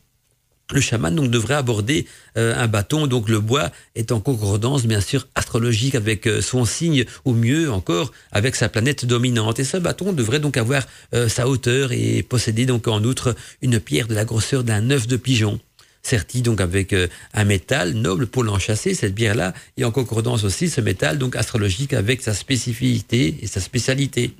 le 0.72 0.80
chaman 0.80 1.14
donc 1.14 1.30
devrait 1.30 1.54
aborder 1.54 2.06
euh, 2.36 2.54
un 2.56 2.66
bâton, 2.66 3.06
donc 3.06 3.28
le 3.28 3.40
bois 3.40 3.70
est 3.94 4.12
en 4.12 4.20
concordance 4.20 4.84
bien 4.84 5.00
sûr 5.00 5.26
astrologique 5.34 5.94
avec 5.94 6.26
euh, 6.26 6.42
son 6.42 6.64
signe 6.64 7.04
ou 7.24 7.32
mieux 7.32 7.70
encore 7.72 8.12
avec 8.32 8.54
sa 8.54 8.68
planète 8.68 9.06
dominante. 9.06 9.58
Et 9.58 9.64
ce 9.64 9.78
bâton 9.78 10.12
devrait 10.12 10.40
donc 10.40 10.56
avoir 10.56 10.82
euh, 11.14 11.28
sa 11.28 11.48
hauteur 11.48 11.92
et 11.92 12.22
posséder 12.22 12.66
donc 12.66 12.86
en 12.86 13.02
outre 13.02 13.34
une 13.62 13.80
pierre 13.80 14.08
de 14.08 14.14
la 14.14 14.24
grosseur 14.24 14.62
d'un 14.62 14.90
œuf 14.90 15.06
de 15.06 15.16
pigeon. 15.16 15.58
Serti 16.02 16.42
donc 16.42 16.60
avec 16.60 16.94
un 17.34 17.44
métal 17.44 17.92
noble 17.92 18.28
pour 18.28 18.44
l'enchasser, 18.44 18.94
cette 18.94 19.14
pierre-là, 19.14 19.52
et 19.76 19.84
en 19.84 19.90
concordance 19.90 20.44
aussi 20.44 20.70
ce 20.70 20.80
métal 20.80 21.18
donc 21.18 21.34
astrologique 21.34 21.92
avec 21.92 22.22
sa 22.22 22.34
spécificité 22.34 23.36
et 23.42 23.46
sa 23.46 23.60
spécialité. 23.60 24.32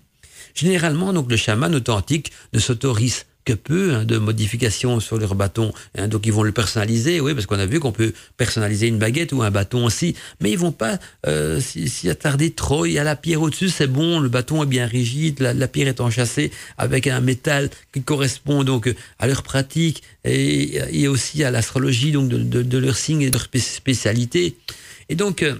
Généralement 0.54 1.12
donc 1.12 1.30
le 1.30 1.36
chaman 1.36 1.74
authentique 1.74 2.32
ne 2.52 2.58
s'autorise 2.58 3.26
peu 3.52 3.94
hein, 3.94 4.04
de 4.04 4.18
modifications 4.18 5.00
sur 5.00 5.18
leur 5.18 5.34
bâton. 5.34 5.72
Hein, 5.96 6.08
donc 6.08 6.26
ils 6.26 6.32
vont 6.32 6.42
le 6.42 6.52
personnaliser, 6.52 7.20
oui, 7.20 7.34
parce 7.34 7.46
qu'on 7.46 7.58
a 7.58 7.66
vu 7.66 7.80
qu'on 7.80 7.92
peut 7.92 8.12
personnaliser 8.36 8.86
une 8.86 8.98
baguette 8.98 9.32
ou 9.32 9.42
un 9.42 9.50
bâton 9.50 9.84
aussi, 9.84 10.14
mais 10.40 10.50
ils 10.50 10.58
vont 10.58 10.72
pas 10.72 10.98
euh, 11.26 11.60
s'y 11.60 12.08
attarder 12.08 12.50
trop. 12.50 12.86
Il 12.86 12.92
y 12.92 12.98
a 12.98 13.04
la 13.04 13.16
pierre 13.16 13.42
au-dessus, 13.42 13.68
c'est 13.68 13.86
bon, 13.86 14.20
le 14.20 14.28
bâton 14.28 14.62
est 14.62 14.66
bien 14.66 14.86
rigide, 14.86 15.40
la, 15.40 15.68
pierre 15.68 15.88
est 15.88 16.00
enchâssée 16.00 16.50
avec 16.76 17.06
un 17.06 17.20
métal 17.20 17.70
qui 17.92 18.02
correspond 18.02 18.64
donc 18.64 18.92
à 19.18 19.26
leur 19.26 19.42
pratique 19.42 20.02
et, 20.24 20.78
et 20.92 21.08
aussi 21.08 21.44
à 21.44 21.50
l'astrologie 21.50 22.12
donc 22.12 22.28
de, 22.28 22.38
de, 22.38 22.62
de, 22.62 22.78
leur 22.78 22.96
signe 22.96 23.22
et 23.22 23.30
de 23.30 23.38
leur 23.38 23.46
spécialité. 23.60 24.56
Et 25.08 25.14
donc 25.14 25.42
euh, 25.42 25.54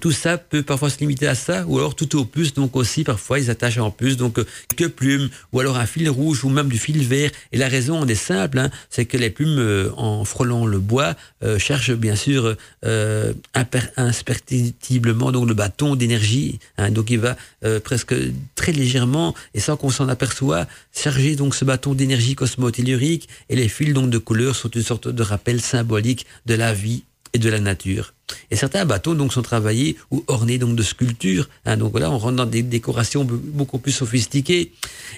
tout 0.00 0.12
ça 0.12 0.38
peut 0.38 0.62
parfois 0.62 0.90
se 0.90 0.98
limiter 0.98 1.26
à 1.26 1.34
ça, 1.34 1.64
ou 1.66 1.78
alors 1.78 1.94
tout 1.94 2.16
au 2.16 2.24
plus, 2.24 2.54
donc 2.54 2.76
aussi 2.76 3.04
parfois 3.04 3.38
ils 3.38 3.50
attachent 3.50 3.78
en 3.78 3.90
plus 3.90 4.16
donc 4.16 4.40
que 4.76 4.84
plumes, 4.84 5.28
ou 5.52 5.60
alors 5.60 5.76
un 5.76 5.86
fil 5.86 6.08
rouge, 6.08 6.44
ou 6.44 6.48
même 6.48 6.68
du 6.68 6.78
fil 6.78 7.02
vert. 7.04 7.30
Et 7.52 7.58
la 7.58 7.68
raison 7.68 7.98
en 7.98 8.08
est 8.08 8.14
simple, 8.14 8.58
hein, 8.58 8.70
c'est 8.90 9.04
que 9.04 9.16
les 9.16 9.30
plumes, 9.30 9.58
euh, 9.58 9.90
en 9.96 10.24
frôlant 10.24 10.66
le 10.66 10.78
bois, 10.78 11.14
euh, 11.42 11.58
cherchent 11.58 11.92
bien 11.92 12.16
sûr 12.16 12.56
euh, 12.84 13.32
imperceptiblement 13.54 15.32
donc 15.32 15.48
le 15.48 15.54
bâton 15.54 15.96
d'énergie. 15.96 16.58
Hein, 16.76 16.90
donc 16.90 17.10
il 17.10 17.18
va 17.18 17.36
euh, 17.64 17.80
presque 17.80 18.14
très 18.54 18.72
légèrement 18.72 19.34
et 19.54 19.60
sans 19.60 19.76
qu'on 19.76 19.90
s'en 19.90 20.08
aperçoit 20.08 20.66
charger 20.94 21.36
donc 21.36 21.54
ce 21.54 21.64
bâton 21.64 21.94
d'énergie 21.94 22.34
cosmotellurique. 22.34 23.28
Et 23.48 23.56
les 23.56 23.68
fils 23.68 23.94
donc 23.94 24.10
de 24.10 24.18
couleur 24.18 24.56
sont 24.56 24.70
une 24.70 24.82
sorte 24.82 25.08
de 25.08 25.22
rappel 25.22 25.60
symbolique 25.60 26.26
de 26.46 26.54
la 26.54 26.72
vie 26.72 27.04
et 27.34 27.38
de 27.38 27.48
la 27.48 27.60
nature. 27.60 28.14
Et 28.50 28.56
certains 28.56 28.84
bateaux 28.84 29.14
donc 29.14 29.32
sont 29.32 29.42
travaillés 29.42 29.96
ou 30.10 30.24
ornés 30.26 30.58
donc 30.58 30.76
de 30.76 30.82
sculptures. 30.82 31.48
Hein, 31.64 31.76
donc 31.76 31.98
là, 31.98 32.10
on 32.10 32.18
rentre 32.18 32.36
dans 32.36 32.46
des 32.46 32.62
décorations 32.62 33.24
beaucoup 33.24 33.78
plus 33.78 33.92
sophistiquées. 33.92 34.72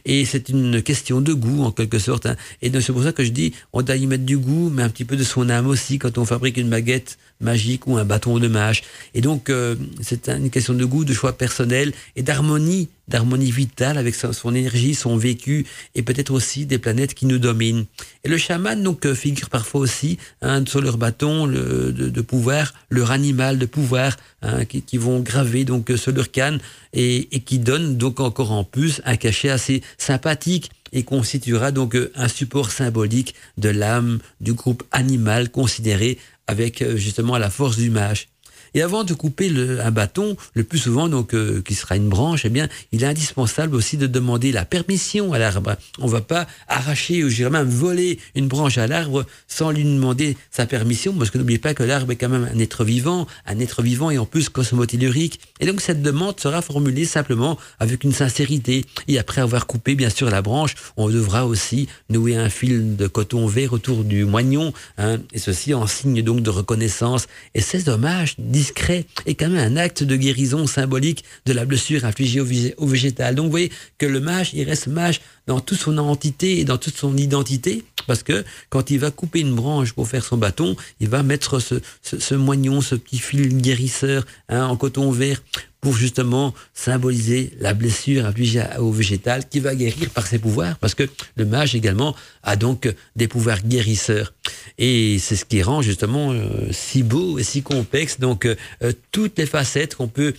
Et 0.04 0.24
c'est 0.24 0.48
une 0.48 0.82
question 0.82 1.20
de 1.20 1.32
goût 1.32 1.64
en 1.64 1.72
quelque 1.72 1.98
sorte. 1.98 2.26
Hein. 2.26 2.36
Et 2.62 2.70
c'est 2.80 2.92
pour 2.92 3.02
ça 3.02 3.12
que 3.12 3.24
je 3.24 3.30
dis, 3.30 3.52
on 3.72 3.82
doit 3.82 3.96
y 3.96 4.06
mettre 4.06 4.24
du 4.24 4.38
goût, 4.38 4.70
mais 4.72 4.82
un 4.82 4.88
petit 4.88 5.04
peu 5.04 5.16
de 5.16 5.24
son 5.24 5.48
âme 5.48 5.66
aussi 5.66 5.98
quand 5.98 6.18
on 6.18 6.24
fabrique 6.24 6.56
une 6.56 6.70
baguette 6.70 7.18
magique 7.40 7.86
ou 7.86 7.96
un 7.98 8.04
bâton 8.04 8.38
de 8.38 8.48
mage. 8.48 8.82
Et 9.14 9.20
donc, 9.20 9.50
euh, 9.50 9.76
c'est 10.00 10.28
une 10.28 10.50
question 10.50 10.74
de 10.74 10.84
goût, 10.84 11.04
de 11.04 11.12
choix 11.12 11.36
personnel 11.36 11.92
et 12.16 12.22
d'harmonie, 12.22 12.88
d'harmonie 13.08 13.50
vitale 13.50 13.98
avec 13.98 14.14
son, 14.14 14.54
énergie, 14.54 14.94
son 14.94 15.16
vécu 15.16 15.66
et 15.94 16.02
peut-être 16.02 16.32
aussi 16.32 16.66
des 16.66 16.78
planètes 16.78 17.14
qui 17.14 17.26
nous 17.26 17.38
dominent. 17.38 17.84
Et 18.24 18.28
le 18.28 18.38
chaman 18.38 18.82
donc 18.82 19.06
euh, 19.06 19.14
figure 19.14 19.50
parfois 19.50 19.80
aussi 19.80 20.18
hein, 20.42 20.64
sur 20.66 20.80
leur 20.80 20.96
bâton 20.96 21.46
le, 21.46 21.92
de, 21.92 22.08
de 22.08 22.20
pouvoir 22.20 22.72
le 22.88 23.04
animal 23.10 23.58
de 23.58 23.66
pouvoir 23.66 24.16
hein, 24.42 24.64
qui, 24.64 24.98
vont 24.98 25.20
graver 25.20 25.64
donc 25.64 25.92
sur 25.96 26.12
leur 26.12 26.30
canne 26.30 26.58
et, 26.92 27.28
qui 27.44 27.58
donne 27.58 27.96
donc 27.96 28.20
encore 28.20 28.52
en 28.52 28.64
plus 28.64 29.00
un 29.04 29.16
cachet 29.16 29.50
assez 29.50 29.82
sympathique 29.98 30.70
et 30.92 31.04
constituera 31.04 31.70
donc 31.70 31.96
un 32.14 32.28
support 32.28 32.70
symbolique 32.70 33.34
de 33.58 33.68
l'âme 33.68 34.18
du 34.40 34.54
groupe 34.54 34.82
animal 34.90 35.50
considéré 35.50 36.18
avec 36.50 36.84
justement 36.96 37.38
la 37.38 37.48
force 37.48 37.76
du 37.76 37.90
mage. 37.90 38.29
Et 38.74 38.82
avant 38.82 39.04
de 39.04 39.14
couper 39.14 39.50
un 39.82 39.90
bâton, 39.90 40.36
le 40.54 40.64
plus 40.64 40.78
souvent 40.78 41.08
donc 41.08 41.34
euh, 41.34 41.62
qui 41.62 41.74
sera 41.74 41.96
une 41.96 42.08
branche, 42.08 42.44
eh 42.44 42.50
bien, 42.50 42.68
il 42.92 43.02
est 43.02 43.06
indispensable 43.06 43.74
aussi 43.74 43.96
de 43.96 44.06
demander 44.06 44.52
la 44.52 44.64
permission 44.64 45.32
à 45.32 45.38
l'arbre. 45.38 45.76
On 45.98 46.06
va 46.06 46.20
pas 46.20 46.46
arracher 46.68 47.24
ou 47.24 47.28
j'irais 47.28 47.50
même 47.50 47.68
voler 47.68 48.18
une 48.34 48.48
branche 48.48 48.78
à 48.78 48.86
l'arbre 48.86 49.26
sans 49.48 49.70
lui 49.70 49.84
demander 49.84 50.36
sa 50.50 50.66
permission, 50.66 51.14
parce 51.14 51.30
que 51.30 51.38
n'oubliez 51.38 51.58
pas 51.58 51.74
que 51.74 51.82
l'arbre 51.82 52.12
est 52.12 52.16
quand 52.16 52.28
même 52.28 52.48
un 52.52 52.58
être 52.58 52.84
vivant, 52.84 53.26
un 53.46 53.58
être 53.58 53.82
vivant 53.82 54.10
et 54.10 54.18
en 54.18 54.26
plus 54.26 54.48
cosmotellurique. 54.48 55.40
Et 55.60 55.66
donc 55.66 55.80
cette 55.80 56.02
demande 56.02 56.38
sera 56.40 56.62
formulée 56.62 57.04
simplement 57.04 57.58
avec 57.78 58.04
une 58.04 58.12
sincérité. 58.12 58.84
Et 59.08 59.18
après 59.18 59.40
avoir 59.40 59.66
coupé 59.66 59.94
bien 59.94 60.10
sûr 60.10 60.30
la 60.30 60.42
branche, 60.42 60.74
on 60.96 61.08
devra 61.08 61.46
aussi 61.46 61.88
nouer 62.08 62.36
un 62.36 62.48
fil 62.48 62.96
de 62.96 63.06
coton 63.06 63.46
vert 63.46 63.72
autour 63.72 64.04
du 64.04 64.24
moignon, 64.24 64.72
hein, 64.98 65.18
et 65.32 65.38
ceci 65.38 65.74
en 65.74 65.86
signe 65.86 66.22
donc 66.22 66.42
de 66.42 66.50
reconnaissance. 66.50 67.26
Et 67.54 67.60
c'est 67.60 67.84
dommage 67.84 68.34
discret 68.60 69.06
et 69.24 69.34
quand 69.34 69.48
même 69.48 69.72
un 69.72 69.76
acte 69.78 70.02
de 70.02 70.16
guérison 70.16 70.66
symbolique 70.66 71.24
de 71.46 71.54
la 71.54 71.64
blessure 71.64 72.04
infligée 72.04 72.40
au, 72.76 72.86
végétal. 72.86 73.34
Donc 73.34 73.46
vous 73.46 73.50
voyez 73.50 73.72
que 73.96 74.04
le 74.04 74.20
mage, 74.20 74.50
il 74.52 74.64
reste 74.64 74.86
mage 74.86 75.22
dans 75.46 75.60
toute 75.60 75.78
son 75.78 75.96
entité 75.96 76.58
et 76.58 76.64
dans 76.64 76.76
toute 76.76 76.96
son 76.96 77.16
identité, 77.16 77.84
parce 78.06 78.22
que 78.22 78.44
quand 78.68 78.90
il 78.90 78.98
va 78.98 79.10
couper 79.10 79.40
une 79.40 79.54
branche 79.54 79.94
pour 79.94 80.06
faire 80.06 80.24
son 80.24 80.36
bâton, 80.36 80.76
il 81.00 81.08
va 81.08 81.22
mettre 81.22 81.58
ce, 81.58 81.76
ce, 82.02 82.34
moignon, 82.34 82.82
ce 82.82 82.94
petit 82.94 83.18
fil 83.18 83.48
guérisseur 83.56 84.26
hein, 84.50 84.66
en 84.66 84.76
coton 84.76 85.10
vert 85.10 85.40
pour 85.80 85.96
justement 85.96 86.54
symboliser 86.74 87.52
la 87.58 87.72
blessure 87.72 88.26
infligée 88.26 88.64
au 88.78 88.92
végétal 88.92 89.48
qui 89.48 89.60
va 89.60 89.74
guérir 89.74 90.10
par 90.10 90.26
ses 90.26 90.38
pouvoirs, 90.38 90.76
parce 90.78 90.94
que 90.94 91.08
le 91.36 91.46
mage 91.46 91.74
également 91.74 92.14
a 92.42 92.56
donc 92.56 92.92
des 93.16 93.28
pouvoirs 93.28 93.62
guérisseurs. 93.62 94.34
Et 94.82 95.18
c'est 95.18 95.36
ce 95.36 95.44
qui 95.44 95.62
rend 95.62 95.82
justement 95.82 96.32
euh, 96.32 96.72
si 96.72 97.02
beau 97.02 97.38
et 97.38 97.44
si 97.44 97.60
complexe 97.60 98.18
donc 98.18 98.46
euh, 98.46 98.56
euh, 98.82 98.92
toutes 99.12 99.38
les 99.38 99.44
facettes 99.44 99.94
qu'on 99.94 100.08
peut 100.08 100.34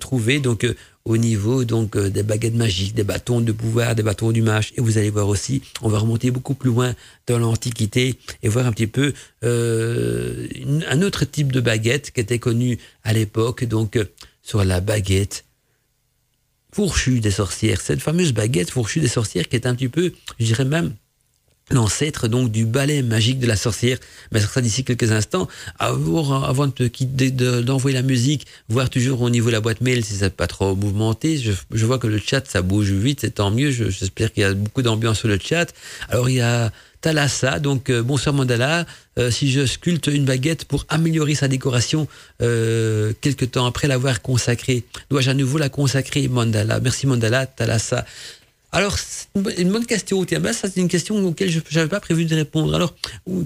trouver 0.00 0.40
donc 0.40 0.66
au 1.04 1.16
niveau 1.16 1.64
donc 1.64 1.96
des 1.96 2.22
baguettes 2.22 2.54
magiques, 2.54 2.94
des 2.94 3.04
bâtons 3.04 3.40
de 3.40 3.52
pouvoir, 3.52 3.94
des 3.94 4.02
bâtons 4.02 4.32
du 4.32 4.42
mage. 4.42 4.72
Et 4.76 4.80
vous 4.80 4.98
allez 4.98 5.10
voir 5.10 5.28
aussi, 5.28 5.62
on 5.82 5.88
va 5.88 5.98
remonter 5.98 6.30
beaucoup 6.30 6.54
plus 6.54 6.70
loin 6.70 6.94
dans 7.26 7.38
l'Antiquité 7.38 8.16
et 8.42 8.48
voir 8.48 8.66
un 8.66 8.72
petit 8.72 8.86
peu 8.86 9.12
un 9.42 11.02
autre 11.02 11.24
type 11.24 11.52
de 11.52 11.60
baguette 11.60 12.10
qui 12.10 12.20
était 12.20 12.38
connu 12.38 12.78
à 13.04 13.12
l'époque. 13.12 13.64
Donc 13.64 13.98
sur 14.42 14.64
la 14.64 14.80
baguette 14.80 15.44
fourchue 16.72 17.20
des 17.20 17.30
sorcières. 17.30 17.80
Cette 17.80 18.00
fameuse 18.00 18.32
baguette 18.32 18.70
fourchue 18.70 19.00
des 19.00 19.08
sorcières 19.08 19.48
qui 19.48 19.56
est 19.56 19.66
un 19.66 19.74
petit 19.74 19.88
peu, 19.88 20.12
je 20.38 20.46
dirais 20.46 20.64
même, 20.64 20.94
l'ancêtre 21.70 22.28
donc 22.28 22.50
du 22.50 22.66
balai 22.66 23.02
magique 23.02 23.38
de 23.38 23.46
la 23.46 23.56
sorcière. 23.56 23.98
Mais 24.32 24.40
ça 24.40 24.60
d'ici 24.60 24.84
quelques 24.84 25.12
instants. 25.12 25.48
Avant, 25.78 26.42
avant 26.42 26.66
de 26.66 27.60
d'envoyer 27.62 27.96
la 27.96 28.02
musique, 28.02 28.46
voir 28.68 28.90
toujours 28.90 29.22
au 29.22 29.30
niveau 29.30 29.48
de 29.48 29.52
la 29.52 29.60
boîte 29.60 29.80
mail 29.80 30.04
si 30.04 30.14
c'est 30.14 30.34
pas 30.34 30.46
trop 30.46 30.74
mouvementé. 30.74 31.38
Je, 31.38 31.52
je, 31.72 31.86
vois 31.86 31.98
que 31.98 32.06
le 32.06 32.18
chat 32.18 32.46
ça 32.46 32.62
bouge 32.62 32.90
vite, 32.90 33.20
c'est 33.22 33.36
tant 33.36 33.50
mieux. 33.50 33.70
J'espère 33.70 34.32
qu'il 34.32 34.42
y 34.42 34.46
a 34.46 34.54
beaucoup 34.54 34.82
d'ambiance 34.82 35.18
sur 35.18 35.28
le 35.28 35.38
chat. 35.38 35.72
Alors 36.08 36.28
il 36.28 36.36
y 36.36 36.40
a 36.40 36.72
Talassa, 37.00 37.60
donc 37.60 37.88
euh, 37.88 38.02
bonsoir 38.02 38.34
Mandala. 38.34 38.84
Euh, 39.18 39.30
si 39.30 39.50
je 39.50 39.64
sculpte 39.64 40.06
une 40.06 40.24
baguette 40.24 40.66
pour 40.66 40.84
améliorer 40.88 41.34
sa 41.34 41.48
décoration 41.48 42.06
euh, 42.42 43.12
quelques 43.20 43.52
temps 43.52 43.66
après 43.66 43.88
l'avoir 43.88 44.20
consacrée, 44.20 44.84
dois-je 45.10 45.30
à 45.30 45.34
nouveau 45.34 45.58
la 45.58 45.68
consacrer 45.68 46.28
Mandala? 46.28 46.78
Merci 46.80 47.06
Mandala, 47.06 47.46
Talassa. 47.46 48.04
Alors, 48.72 48.96
une 49.58 49.70
bonne 49.70 49.86
question. 49.86 50.24
Tiens, 50.24 50.40
ben, 50.40 50.52
ça, 50.52 50.68
c'est 50.68 50.80
une 50.80 50.88
question 50.88 51.24
auquel 51.24 51.50
je 51.50 51.60
n'avais 51.74 51.88
pas 51.88 52.00
prévu 52.00 52.24
de 52.24 52.34
répondre. 52.34 52.74
Alors, 52.74 52.94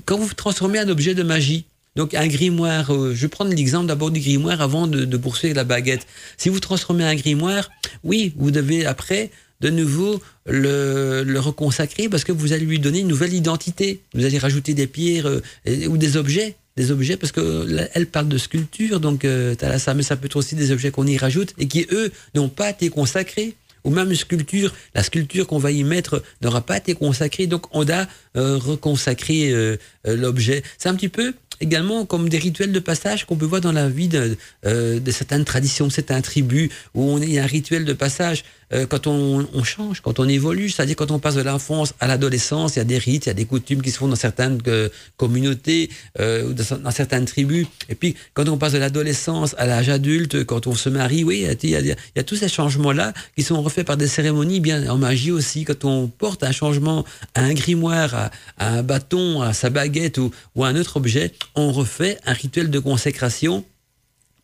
quand 0.04 0.18
vous 0.18 0.32
transformez 0.34 0.78
un 0.78 0.88
objet 0.88 1.14
de 1.14 1.22
magie, 1.22 1.64
donc 1.96 2.14
un 2.14 2.26
grimoire, 2.26 2.92
euh, 2.92 3.14
je 3.14 3.22
vais 3.22 3.28
prendre 3.28 3.52
l'exemple 3.54 3.86
d'abord 3.86 4.10
du 4.10 4.20
grimoire 4.20 4.60
avant 4.60 4.86
de, 4.86 5.04
de, 5.04 5.16
poursuivre 5.16 5.54
la 5.54 5.64
baguette. 5.64 6.06
Si 6.36 6.48
vous 6.48 6.58
transformez 6.58 7.04
un 7.04 7.14
grimoire, 7.14 7.70
oui, 8.02 8.32
vous 8.36 8.50
devez 8.50 8.84
après 8.84 9.30
de 9.60 9.70
nouveau 9.70 10.20
le, 10.46 11.38
reconsacrer 11.38 12.08
parce 12.08 12.24
que 12.24 12.32
vous 12.32 12.52
allez 12.52 12.66
lui 12.66 12.78
donner 12.78 13.00
une 13.00 13.08
nouvelle 13.08 13.32
identité. 13.32 14.00
Vous 14.14 14.24
allez 14.24 14.38
rajouter 14.38 14.74
des 14.74 14.86
pierres 14.86 15.26
euh, 15.26 15.40
ou 15.88 15.96
des 15.96 16.16
objets 16.16 16.56
des 16.76 16.90
objets 16.90 17.16
parce 17.16 17.30
que 17.30 17.88
elle 17.94 18.06
parle 18.06 18.26
de 18.26 18.36
sculpture 18.36 18.98
donc 18.98 19.24
euh, 19.24 19.54
ça 19.78 19.94
mais 19.94 20.02
ça 20.02 20.16
peut 20.16 20.26
être 20.26 20.34
aussi 20.34 20.56
des 20.56 20.72
objets 20.72 20.90
qu'on 20.90 21.06
y 21.06 21.16
rajoute 21.16 21.54
et 21.56 21.68
qui 21.68 21.86
eux 21.92 22.10
n'ont 22.34 22.48
pas 22.48 22.70
été 22.70 22.88
consacrés 22.90 23.54
ou 23.85 23.91
même 23.91 24.11
une 24.11 24.16
sculpture, 24.16 24.72
la 24.95 25.03
sculpture 25.03 25.47
qu'on 25.47 25.59
va 25.59 25.70
y 25.70 25.85
mettre 25.85 26.22
n'aura 26.43 26.62
pas 26.62 26.78
été 26.78 26.95
consacrée, 26.95 27.47
donc 27.47 27.66
on 27.72 27.89
a 27.89 28.07
euh, 28.37 28.57
reconsacré 28.57 29.51
euh, 29.51 29.76
euh, 30.07 30.16
l'objet. 30.16 30.62
C'est 30.78 30.89
un 30.89 30.95
petit 30.95 31.09
peu 31.09 31.35
également 31.61 32.05
comme 32.05 32.28
des 32.28 32.39
rituels 32.39 32.72
de 32.72 32.78
passage 32.78 33.26
qu'on 33.26 33.37
peut 33.37 33.47
voir 33.47 33.61
dans 33.61 33.72
la 33.72 33.89
vie 33.89 34.09
de, 34.09 34.37
euh, 34.66 35.01
certaines 35.11 35.45
traditions, 35.45 35.91
certaines 35.91 36.22
tribus, 36.22 36.70
où 36.95 37.03
on 37.03 37.20
est 37.20 37.39
un 37.39 37.47
rituel 37.47 37.85
de 37.85 37.93
passage 37.93 38.45
euh, 38.74 38.86
quand 38.86 39.06
on, 39.06 39.46
change, 39.62 40.00
quand 40.00 40.18
on 40.18 40.28
évolue, 40.28 40.68
c'est-à-dire 40.68 40.96
quand 40.96 41.10
on 41.10 41.18
passe 41.18 41.36
de 41.36 41.42
l'enfance 41.42 41.94
à 42.00 42.06
l'adolescence, 42.06 42.76
il 42.76 42.78
y 42.78 42.82
a 42.82 42.84
des 42.84 42.98
rites, 42.98 43.26
il 43.26 43.28
y 43.28 43.30
a 43.30 43.34
des 43.34 43.44
coutumes 43.44 43.82
qui 43.82 43.90
se 43.90 43.98
font 43.98 44.08
dans 44.08 44.16
certaines 44.16 44.58
euh, 44.66 44.88
communautés, 45.16 45.90
euh, 46.18 46.52
dans 46.52 46.90
certaines 46.90 47.24
tribus, 47.24 47.66
et 47.88 47.94
puis 47.94 48.16
quand 48.32 48.48
on 48.48 48.56
passe 48.56 48.72
de 48.72 48.78
l'adolescence 48.78 49.54
à 49.58 49.66
l'âge 49.66 49.88
adulte, 49.88 50.44
quand 50.44 50.66
on 50.66 50.74
se 50.74 50.88
marie, 50.88 51.24
oui, 51.24 51.46
il 51.62 51.80
y 52.16 52.18
a, 52.18 52.24
tous 52.24 52.36
ces 52.36 52.48
changements-là 52.48 53.12
qui 53.36 53.42
sont 53.42 53.62
refaits 53.62 53.86
par 53.86 53.96
des 53.96 54.08
cérémonies, 54.08 54.60
bien 54.60 54.90
en 54.90 54.98
magie 54.98 55.30
aussi, 55.30 55.64
quand 55.64 55.84
on 55.84 56.08
porte 56.08 56.42
un 56.42 56.52
changement 56.52 57.04
à 57.34 57.42
un 57.42 57.54
grimoire, 57.54 58.14
à, 58.14 58.30
à 58.58 58.70
un 58.78 58.82
bâton, 58.82 59.42
à 59.42 59.52
sa 59.52 59.70
baguette 59.70 60.18
ou, 60.18 60.30
ou 60.54 60.64
à 60.64 60.68
un 60.68 60.76
autre 60.76 60.96
objet, 60.96 61.32
on 61.54 61.72
refait 61.72 62.18
un 62.26 62.32
rituel 62.32 62.70
de 62.70 62.78
consécration. 62.78 63.64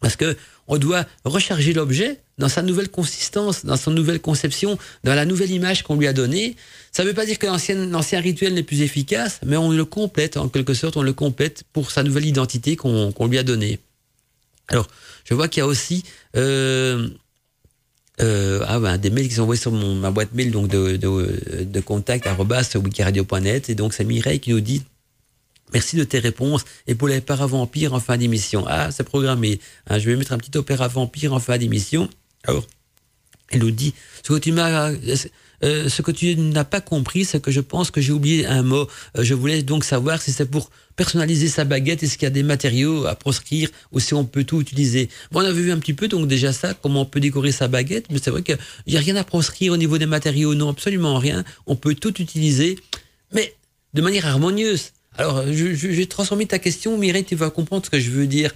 Parce 0.00 0.16
que 0.16 0.34
on 0.70 0.78
doit 0.78 1.04
recharger 1.24 1.72
l'objet 1.72 2.20
dans 2.38 2.48
sa 2.48 2.62
nouvelle 2.62 2.88
consistance, 2.88 3.66
dans 3.66 3.76
sa 3.76 3.90
nouvelle 3.90 4.20
conception, 4.20 4.78
dans 5.04 5.14
la 5.14 5.26
nouvelle 5.26 5.50
image 5.50 5.82
qu'on 5.82 5.96
lui 5.96 6.06
a 6.06 6.12
donnée. 6.12 6.56
Ça 6.92 7.02
ne 7.02 7.08
veut 7.08 7.14
pas 7.14 7.26
dire 7.26 7.38
que 7.38 7.46
l'ancien 7.46 8.20
rituel 8.20 8.54
n'est 8.54 8.62
plus 8.62 8.80
efficace, 8.80 9.40
mais 9.44 9.56
on 9.56 9.72
le 9.72 9.84
complète, 9.84 10.36
en 10.36 10.48
quelque 10.48 10.72
sorte, 10.72 10.96
on 10.96 11.02
le 11.02 11.12
complète 11.12 11.64
pour 11.72 11.90
sa 11.90 12.04
nouvelle 12.04 12.24
identité 12.24 12.76
qu'on 12.76 13.12
qu 13.12 13.28
lui 13.28 13.36
a 13.36 13.42
donnée. 13.42 13.80
Alors, 14.68 14.86
je 15.24 15.34
vois 15.34 15.48
qu'il 15.48 15.60
y 15.60 15.64
a 15.64 15.66
aussi 15.66 16.04
euh, 16.36 17.08
euh, 18.20 18.64
ah 18.68 18.78
ben, 18.78 18.96
des 18.96 19.10
mails 19.10 19.28
qui 19.28 19.34
sont 19.34 19.42
envoyés 19.42 19.60
sur 19.60 19.72
ma 19.72 20.12
boîte 20.12 20.32
mail 20.34 20.52
donc 20.52 20.68
de, 20.68 20.96
de, 20.96 21.64
de 21.64 21.80
contact 21.80 22.28
wikiradio.net 22.74 23.70
et 23.70 23.74
donc 23.74 23.92
c'est 23.92 24.04
Mireille 24.04 24.38
qui 24.38 24.50
nous 24.50 24.60
dit 24.60 24.82
Merci 25.72 25.96
de 25.96 26.04
tes 26.04 26.18
réponses. 26.18 26.64
Et 26.86 26.94
pour 26.94 27.08
les 27.08 27.22
vampires 27.28 27.94
en 27.94 28.00
fin 28.00 28.16
d'émission. 28.16 28.64
Ah, 28.68 28.90
c'est 28.90 29.04
programmé. 29.04 29.60
Hein, 29.88 29.98
je 29.98 30.10
vais 30.10 30.16
mettre 30.16 30.32
un 30.32 30.38
petit 30.38 30.56
opéra 30.56 30.88
vampire 30.88 31.32
en 31.32 31.40
fin 31.40 31.58
d'émission. 31.58 32.08
Alors, 32.44 32.66
elle 33.50 33.60
nous 33.60 33.70
dit, 33.70 33.94
ce 34.22 34.32
que 34.32 34.38
tu 34.38 34.52
m'as, 34.52 34.92
euh, 35.62 35.88
ce 35.88 36.02
que 36.02 36.10
tu 36.10 36.36
n'as 36.36 36.64
pas 36.64 36.80
compris, 36.80 37.24
c'est 37.24 37.40
que 37.40 37.50
je 37.50 37.60
pense 37.60 37.90
que 37.90 38.00
j'ai 38.00 38.12
oublié 38.12 38.46
un 38.46 38.62
mot. 38.62 38.86
Euh, 39.18 39.24
je 39.24 39.34
voulais 39.34 39.62
donc 39.62 39.84
savoir 39.84 40.22
si 40.22 40.32
c'est 40.32 40.46
pour 40.46 40.70
personnaliser 40.96 41.48
sa 41.48 41.64
baguette, 41.64 42.02
est-ce 42.02 42.16
qu'il 42.16 42.26
y 42.26 42.26
a 42.26 42.30
des 42.30 42.42
matériaux 42.42 43.06
à 43.06 43.14
proscrire 43.14 43.68
ou 43.92 44.00
si 44.00 44.14
on 44.14 44.24
peut 44.24 44.44
tout 44.44 44.60
utiliser. 44.60 45.08
Bon, 45.32 45.40
on 45.40 45.44
avait 45.44 45.60
vu 45.60 45.72
un 45.72 45.78
petit 45.78 45.94
peu 45.94 46.08
donc 46.08 46.28
déjà 46.28 46.52
ça, 46.52 46.74
comment 46.74 47.02
on 47.02 47.06
peut 47.06 47.20
décorer 47.20 47.52
sa 47.52 47.68
baguette, 47.68 48.06
mais 48.10 48.18
c'est 48.22 48.30
vrai 48.30 48.42
qu'il 48.42 48.58
n'y 48.86 48.96
a 48.96 49.00
rien 49.00 49.16
à 49.16 49.24
proscrire 49.24 49.72
au 49.72 49.76
niveau 49.76 49.98
des 49.98 50.06
matériaux, 50.06 50.54
non, 50.54 50.68
absolument 50.68 51.18
rien. 51.18 51.44
On 51.66 51.76
peut 51.76 51.94
tout 51.94 52.20
utiliser, 52.20 52.78
mais 53.32 53.54
de 53.94 54.02
manière 54.02 54.26
harmonieuse. 54.26 54.92
Alors, 55.20 55.44
je, 55.52 55.86
vais 55.88 56.06
transformer 56.06 56.46
ta 56.46 56.58
question, 56.58 56.96
Mireille, 56.96 57.24
tu 57.24 57.34
vas 57.34 57.50
comprendre 57.50 57.84
ce 57.84 57.90
que 57.90 58.00
je 58.00 58.08
veux 58.08 58.26
dire. 58.26 58.54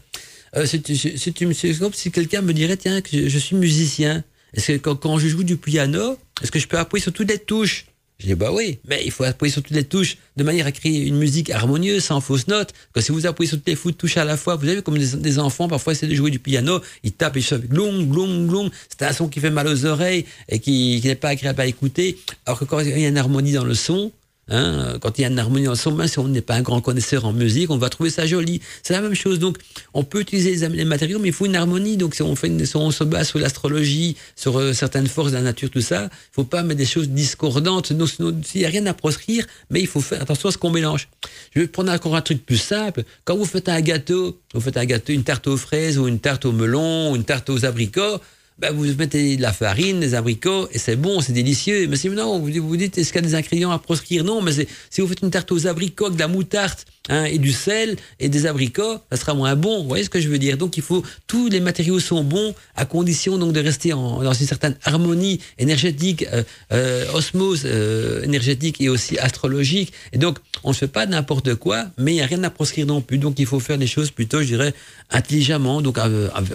Euh, 0.57 0.65
c'est 0.65 0.81
si 0.89 2.11
quelqu'un 2.11 2.41
me 2.41 2.55
dirait, 2.55 2.79
tiens, 2.79 3.03
que 3.03 3.29
je, 3.29 3.39
suis 3.39 3.55
musicien. 3.55 4.25
Est-ce 4.55 4.73
que 4.73 4.91
quand, 4.91 5.19
je 5.19 5.29
joue 5.29 5.45
du 5.45 5.59
piano, 5.59 6.17
est-ce 6.43 6.51
que 6.51 6.59
je 6.59 6.67
peux 6.67 6.79
appuyer 6.79 7.03
sur 7.03 7.13
toutes 7.13 7.29
les 7.29 7.39
touches? 7.39 7.85
Je 8.19 8.29
dis, 8.29 8.35
bah 8.35 8.51
oui, 8.51 8.79
mais 8.89 9.03
il 9.05 9.11
faut 9.11 9.25
appuyer 9.25 9.53
sur 9.53 9.63
toutes 9.63 9.77
les 9.77 9.85
touches 9.85 10.17
de 10.39 10.43
manière 10.43 10.67
à 10.67 10.73
créer 10.73 11.07
une 11.07 11.19
musique 11.19 11.51
harmonieuse, 11.51 12.03
sans 12.03 12.23
fausse 12.23 12.49
note. 12.49 12.73
Que 12.95 13.03
si 13.03 13.13
vous 13.13 13.27
appuyez 13.27 13.47
sur 13.47 13.59
toutes 13.59 13.69
les 13.69 13.93
touches 13.93 14.17
à 14.17 14.25
la 14.25 14.39
fois, 14.39 14.57
vous 14.57 14.67
avez 14.67 14.81
comme 14.81 14.97
des, 14.97 15.39
enfants, 15.39 15.69
parfois 15.69 15.93
essaient 15.93 16.07
de 16.07 16.15
jouer 16.15 16.31
du 16.31 16.39
piano, 16.39 16.81
ils 17.03 17.13
tapent 17.13 17.37
et 17.37 17.41
ils 17.41 17.55
avec 17.55 17.69
glong, 17.69 18.09
glong, 18.09 18.49
glong. 18.49 18.71
C'est 18.89 19.05
un 19.05 19.13
son 19.13 19.29
qui 19.29 19.39
fait 19.39 19.51
mal 19.51 19.69
aux 19.69 19.85
oreilles 19.85 20.25
et 20.49 20.61
qui, 20.61 20.99
qui 21.03 21.09
n'est 21.09 21.15
pas 21.15 21.29
agréable 21.29 21.61
à 21.61 21.67
écouter. 21.67 22.17
Alors 22.47 22.59
que 22.59 22.65
quand 22.65 22.81
il 22.81 22.89
y 22.99 23.05
a 23.05 23.09
une 23.09 23.19
harmonie 23.19 23.53
dans 23.53 23.67
le 23.67 23.75
son, 23.75 24.13
Hein, 24.49 24.99
quand 25.01 25.19
il 25.19 25.23
y 25.23 25.25
a 25.25 25.29
une 25.29 25.39
harmonie 25.39 25.69
en 25.69 25.75
son 25.75 26.07
si 26.07 26.19
on 26.19 26.29
n'est 26.29 26.43
pas 26.43 26.55
un 26.55 26.61
grand 26.61 26.83
connaisseur 26.83 27.25
en 27.25 27.33
musique, 27.33 27.71
on 27.71 27.79
va 27.79 27.89
trouver 27.89 28.11
ça 28.11 28.27
joli. 28.27 28.61
C'est 28.83 28.93
la 28.93 29.01
même 29.01 29.15
chose. 29.15 29.39
Donc, 29.39 29.59
on 29.95 30.05
peut 30.05 30.21
utiliser 30.21 30.69
les 30.69 30.85
matériaux, 30.85 31.19
mais 31.19 31.29
il 31.29 31.35
faut 31.35 31.47
une 31.47 31.57
harmonie. 31.57 31.97
Donc, 31.97 32.15
si 32.15 32.23
on, 32.23 32.37
fait 32.37 32.49
une, 32.49 32.65
si 32.67 32.77
on 32.77 32.91
se 32.91 33.05
base 33.05 33.29
sur 33.29 33.39
l'astrologie, 33.39 34.17
sur 34.37 34.59
euh, 34.59 34.73
certaines 34.73 35.07
forces 35.07 35.31
de 35.31 35.37
la 35.37 35.43
nature, 35.43 35.71
tout 35.71 35.81
ça, 35.81 36.05
il 36.05 36.35
faut 36.35 36.45
pas 36.45 36.63
mettre 36.63 36.79
des 36.79 36.87
choses 36.87 37.09
discordantes. 37.09 37.93
Donc, 37.93 38.11
il 38.19 38.59
n'y 38.61 38.65
a 38.67 38.69
rien 38.69 38.85
à 38.87 38.95
proscrire, 38.95 39.47
mais 39.71 39.81
il 39.81 39.87
faut 39.87 40.01
faire 40.01 40.21
attention 40.21 40.51
à 40.51 40.53
ce 40.53 40.59
qu'on 40.59 40.71
mélange. 40.71 41.09
Je 41.55 41.61
vais 41.61 41.67
prendre 41.67 41.93
encore 41.93 42.17
un 42.17 42.23
truc 42.23 42.45
plus 42.45 42.59
simple. 42.59 43.05
Quand 43.25 43.37
vous 43.37 43.47
faites 43.47 43.69
un 43.69 43.81
gâteau, 43.81 44.41
vous 44.53 44.61
faites 44.61 44.77
un 44.77 44.85
gâteau, 44.85 45.13
une 45.13 45.25
tarte 45.25 45.47
aux 45.47 45.57
fraises 45.57 45.99
ou 45.99 46.07
une 46.07 46.21
tarte 46.21 46.45
au 46.45 46.53
melon 46.53 47.13
ou 47.13 47.17
une 47.17 47.25
tarte 47.25 47.49
aux 47.49 47.65
abricots, 47.65 48.21
ben 48.59 48.73
vous 48.73 48.85
mettez 48.95 49.37
de 49.37 49.43
la 49.43 49.53
farine, 49.53 50.01
des 50.01 50.15
abricots, 50.15 50.69
et 50.71 50.79
c'est 50.79 50.97
bon, 50.97 51.21
c'est 51.21 51.33
délicieux. 51.33 51.87
Mais 51.89 51.97
si 51.97 52.09
non, 52.09 52.39
vous 52.39 52.51
vous 52.63 52.77
dites, 52.77 52.99
est-ce 52.99 53.13
qu'il 53.13 53.23
y 53.23 53.25
a 53.25 53.29
des 53.29 53.35
ingrédients 53.35 53.71
à 53.73 53.79
proscrire? 53.79 54.25
Non, 54.25 54.43
mais 54.43 54.53
si 54.91 55.01
vous 55.01 55.09
faites 55.09 55.23
une 55.23 55.31
tarte 55.31 55.51
aux 55.53 55.67
abricots, 55.67 56.11
de 56.11 56.19
la 56.19 56.29
moutarde 56.29 56.79
hein, 57.09 57.25
et 57.25 57.39
du 57.39 57.53
sel 57.53 57.97
et 58.21 58.29
des 58.29 58.47
abricots, 58.47 58.99
ça 59.11 59.19
sera 59.19 59.35
moins 59.35 59.57
bon. 59.57 59.83
Vous 59.83 59.89
voyez 59.89 60.05
ce 60.05 60.11
que 60.11 60.21
je 60.21 60.29
veux 60.29 60.39
dire? 60.39 60.57
Donc 60.57 60.77
il 60.77 60.83
faut, 60.83 61.03
tous 61.27 61.49
les 61.49 61.61
matériaux 61.61 61.99
sont 61.99 62.23
bons, 62.23 62.55
à 62.77 62.85
condition 62.85 63.39
donc 63.39 63.53
de 63.53 63.61
rester 63.61 63.93
en, 63.93 64.23
dans 64.23 64.33
une 64.33 64.47
certaine 64.47 64.77
harmonie 64.85 65.41
énergétique, 65.59 66.27
euh, 66.33 66.43
euh, 66.73 67.13
osmose 67.13 67.63
euh, 67.65 68.23
énergétique 68.23 68.81
et 68.81 68.89
aussi 68.89 69.19
astrologique. 69.19 69.93
Et 70.13 70.19
donc, 70.19 70.39
on 70.63 70.71
ne 70.71 70.75
fait 70.75 70.89
pas 70.89 71.07
n'importe 71.07 71.55
quoi, 71.57 71.87
mais 71.99 72.13
il 72.13 72.17
n'y 72.17 72.23
a 72.23 72.27
rien 72.27 72.43
à 72.45 72.51
proscrire 72.51 72.87
non 72.87 73.01
plus. 73.01 73.19
Donc 73.19 73.39
il 73.39 73.47
faut 73.47 73.61
faire 73.61 73.77
les 73.77 73.87
choses 73.87 74.11
plutôt, 74.11 74.41
je 74.41 74.47
dirais, 74.47 74.75
intelligemment, 75.11 75.83
donc 75.83 75.99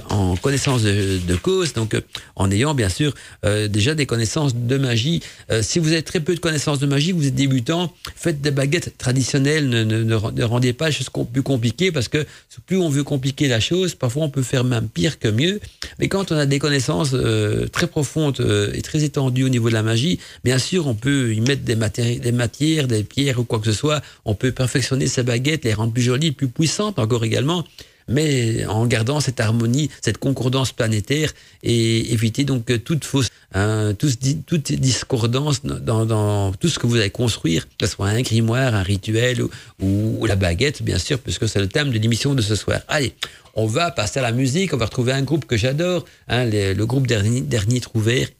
en 0.09 0.35
connaissance 0.37 0.83
de, 0.83 1.35
cause. 1.35 1.73
Donc 1.73 1.89
donc 1.89 2.03
en 2.35 2.51
ayant 2.51 2.73
bien 2.73 2.89
sûr 2.89 3.13
euh, 3.45 3.67
déjà 3.67 3.95
des 3.95 4.05
connaissances 4.05 4.55
de 4.55 4.77
magie. 4.77 5.21
Euh, 5.51 5.61
si 5.61 5.79
vous 5.79 5.91
avez 5.91 6.03
très 6.03 6.19
peu 6.19 6.35
de 6.35 6.39
connaissances 6.39 6.79
de 6.79 6.85
magie, 6.85 7.11
vous 7.11 7.27
êtes 7.27 7.35
débutant, 7.35 7.93
faites 8.15 8.41
des 8.41 8.51
baguettes 8.51 8.97
traditionnelles, 8.97 9.69
ne, 9.69 9.83
ne, 9.83 10.03
ne 10.03 10.38
rendez 10.43 10.73
pas 10.73 10.89
plus 11.31 11.43
compliquées 11.43 11.91
parce 11.91 12.07
que 12.07 12.25
plus 12.65 12.77
on 12.77 12.89
veut 12.89 13.03
compliquer 13.03 13.47
la 13.47 13.59
chose, 13.59 13.95
parfois 13.95 14.23
on 14.23 14.29
peut 14.29 14.41
faire 14.41 14.63
même 14.63 14.87
pire 14.87 15.19
que 15.19 15.27
mieux. 15.27 15.59
Mais 15.99 16.07
quand 16.07 16.31
on 16.31 16.37
a 16.37 16.45
des 16.45 16.59
connaissances 16.59 17.11
euh, 17.13 17.67
très 17.67 17.87
profondes 17.87 18.39
euh, 18.39 18.71
et 18.73 18.81
très 18.81 19.03
étendues 19.03 19.43
au 19.43 19.49
niveau 19.49 19.69
de 19.69 19.73
la 19.73 19.83
magie, 19.83 20.19
bien 20.43 20.57
sûr 20.57 20.87
on 20.87 20.95
peut 20.95 21.33
y 21.33 21.41
mettre 21.41 21.63
des, 21.63 21.75
des 22.19 22.31
matières, 22.31 22.87
des 22.87 23.03
pierres 23.03 23.39
ou 23.39 23.43
quoi 23.43 23.59
que 23.59 23.65
ce 23.65 23.73
soit. 23.73 24.01
On 24.25 24.35
peut 24.35 24.51
perfectionner 24.51 25.07
ces 25.07 25.23
baguettes, 25.23 25.65
les 25.65 25.73
rendre 25.73 25.93
plus 25.93 26.03
jolies, 26.03 26.31
plus 26.31 26.47
puissantes 26.47 26.99
encore 26.99 27.23
également 27.23 27.65
mais 28.09 28.65
en 28.65 28.85
gardant 28.87 29.19
cette 29.19 29.39
harmonie, 29.39 29.89
cette 30.01 30.17
concordance 30.17 30.71
planétaire 30.71 31.31
et 31.63 32.11
éviter 32.11 32.43
donc 32.43 32.65
toute 32.83 33.05
fausse, 33.05 33.29
hein, 33.53 33.93
toute, 33.97 34.71
discordance 34.71 35.63
dans, 35.63 36.51
tout 36.53 36.67
ce 36.67 36.79
que 36.79 36.87
vous 36.87 36.95
allez 36.97 37.11
construire, 37.11 37.67
que 37.77 37.85
ce 37.85 37.93
soit 37.93 38.07
un 38.07 38.21
grimoire, 38.21 38.73
un 38.75 38.83
rituel 38.83 39.43
ou, 39.79 40.25
la 40.25 40.35
baguette, 40.35 40.83
bien 40.83 40.97
sûr, 40.97 41.19
puisque 41.19 41.47
c'est 41.47 41.59
le 41.59 41.67
thème 41.67 41.89
de 41.91 41.97
l'émission 41.97 42.35
de 42.35 42.41
ce 42.41 42.55
soir. 42.55 42.81
Allez, 42.87 43.13
on 43.55 43.65
va 43.65 43.91
passer 43.91 44.19
à 44.19 44.23
la 44.23 44.31
musique, 44.31 44.73
on 44.73 44.77
va 44.77 44.85
retrouver 44.85 45.11
un 45.11 45.21
groupe 45.21 45.45
que 45.45 45.57
j'adore, 45.57 46.05
hein, 46.27 46.45
le, 46.45 46.83
groupe 46.85 47.07
Dernier, 47.07 47.41
Dernier 47.41 47.81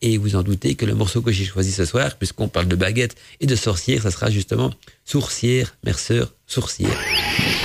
et 0.01 0.17
vous 0.17 0.35
en 0.35 0.43
doutez 0.43 0.75
que 0.75 0.85
le 0.85 0.95
morceau 0.95 1.21
que 1.21 1.31
j'ai 1.31 1.45
choisi 1.45 1.71
ce 1.71 1.85
soir, 1.85 2.15
puisqu'on 2.15 2.47
parle 2.47 2.67
de 2.67 2.75
baguette 2.75 3.15
et 3.39 3.45
de 3.45 3.55
sorcière, 3.55 4.03
ça 4.03 4.11
sera 4.11 4.29
justement 4.29 4.71
Sourcière, 5.05 5.75
Merceur, 5.83 6.33
Sourcière. 6.45 6.97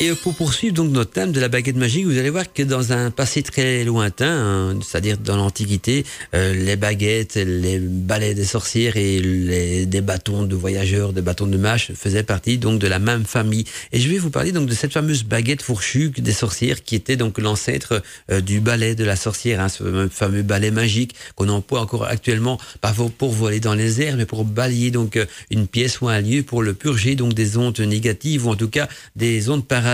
Et 0.00 0.12
pour 0.12 0.36
poursuivre 0.36 0.74
donc 0.74 0.92
notre 0.92 1.10
thème 1.10 1.32
de 1.32 1.40
la 1.40 1.48
baguette 1.48 1.74
magique, 1.74 2.06
vous 2.06 2.18
allez 2.18 2.30
voir 2.30 2.52
que 2.52 2.62
dans 2.62 2.92
un 2.92 3.10
passé 3.10 3.42
très 3.42 3.82
lointain, 3.82 4.30
hein, 4.30 4.78
c'est-à-dire 4.80 5.18
dans 5.18 5.36
l'Antiquité, 5.36 6.04
euh, 6.36 6.54
les 6.54 6.76
baguettes, 6.76 7.34
les 7.34 7.80
balais 7.80 8.32
des 8.32 8.44
sorcières 8.44 8.96
et 8.96 9.18
les, 9.18 9.86
des 9.86 10.00
bâtons 10.00 10.44
de 10.44 10.54
voyageurs, 10.54 11.12
des 11.12 11.20
bâtons 11.20 11.48
de 11.48 11.56
mâche 11.56 11.90
faisaient 11.94 12.22
partie 12.22 12.58
donc 12.58 12.78
de 12.78 12.86
la 12.86 13.00
même 13.00 13.24
famille. 13.24 13.64
Et 13.90 13.98
je 13.98 14.08
vais 14.08 14.18
vous 14.18 14.30
parler 14.30 14.52
donc 14.52 14.68
de 14.68 14.74
cette 14.74 14.92
fameuse 14.92 15.24
baguette 15.24 15.62
fourchue 15.62 16.10
des 16.16 16.32
sorcières 16.32 16.84
qui 16.84 16.94
était 16.94 17.16
donc 17.16 17.38
l'ancêtre 17.38 18.00
euh, 18.30 18.40
du 18.40 18.60
balai 18.60 18.94
de 18.94 19.04
la 19.04 19.16
sorcière, 19.16 19.60
hein, 19.60 19.68
ce 19.68 20.08
fameux 20.12 20.42
balai 20.42 20.70
magique 20.70 21.16
qu'on 21.34 21.48
emploie 21.48 21.80
encore 21.80 22.04
actuellement, 22.04 22.60
pas 22.80 22.94
pour 23.18 23.32
voler 23.32 23.58
dans 23.58 23.74
les 23.74 24.00
airs, 24.00 24.16
mais 24.16 24.26
pour 24.26 24.44
balayer 24.44 24.92
donc 24.92 25.16
euh, 25.16 25.26
une 25.50 25.66
pièce 25.66 26.00
ou 26.00 26.08
un 26.08 26.20
lieu 26.20 26.44
pour 26.44 26.62
le 26.62 26.72
purger 26.72 27.16
donc 27.16 27.34
des 27.34 27.56
ondes 27.56 27.80
négatives 27.80 28.46
ou 28.46 28.50
en 28.50 28.56
tout 28.56 28.68
cas 28.68 28.88
des 29.16 29.48
ondes 29.48 29.66
parasites 29.66 29.87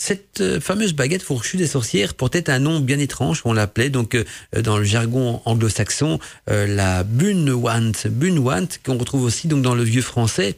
cette 0.00 0.40
euh, 0.40 0.60
fameuse 0.60 0.92
baguette 0.92 1.22
fourchue 1.22 1.56
des 1.56 1.66
sorcières 1.66 2.14
portait 2.14 2.50
un 2.50 2.60
nom 2.60 2.80
bien 2.80 2.98
étrange, 2.98 3.42
on 3.44 3.52
l'appelait 3.52 3.90
donc 3.90 4.14
euh, 4.14 4.24
dans 4.62 4.78
le 4.78 4.84
jargon 4.84 5.42
anglo-saxon 5.44 6.20
euh, 6.48 6.66
la 6.66 7.02
bunwant, 7.02 7.92
bunwant 8.08 8.68
qu'on 8.84 8.96
retrouve 8.96 9.24
aussi 9.24 9.48
donc 9.48 9.62
dans 9.62 9.74
le 9.74 9.82
vieux 9.82 10.02
français. 10.02 10.56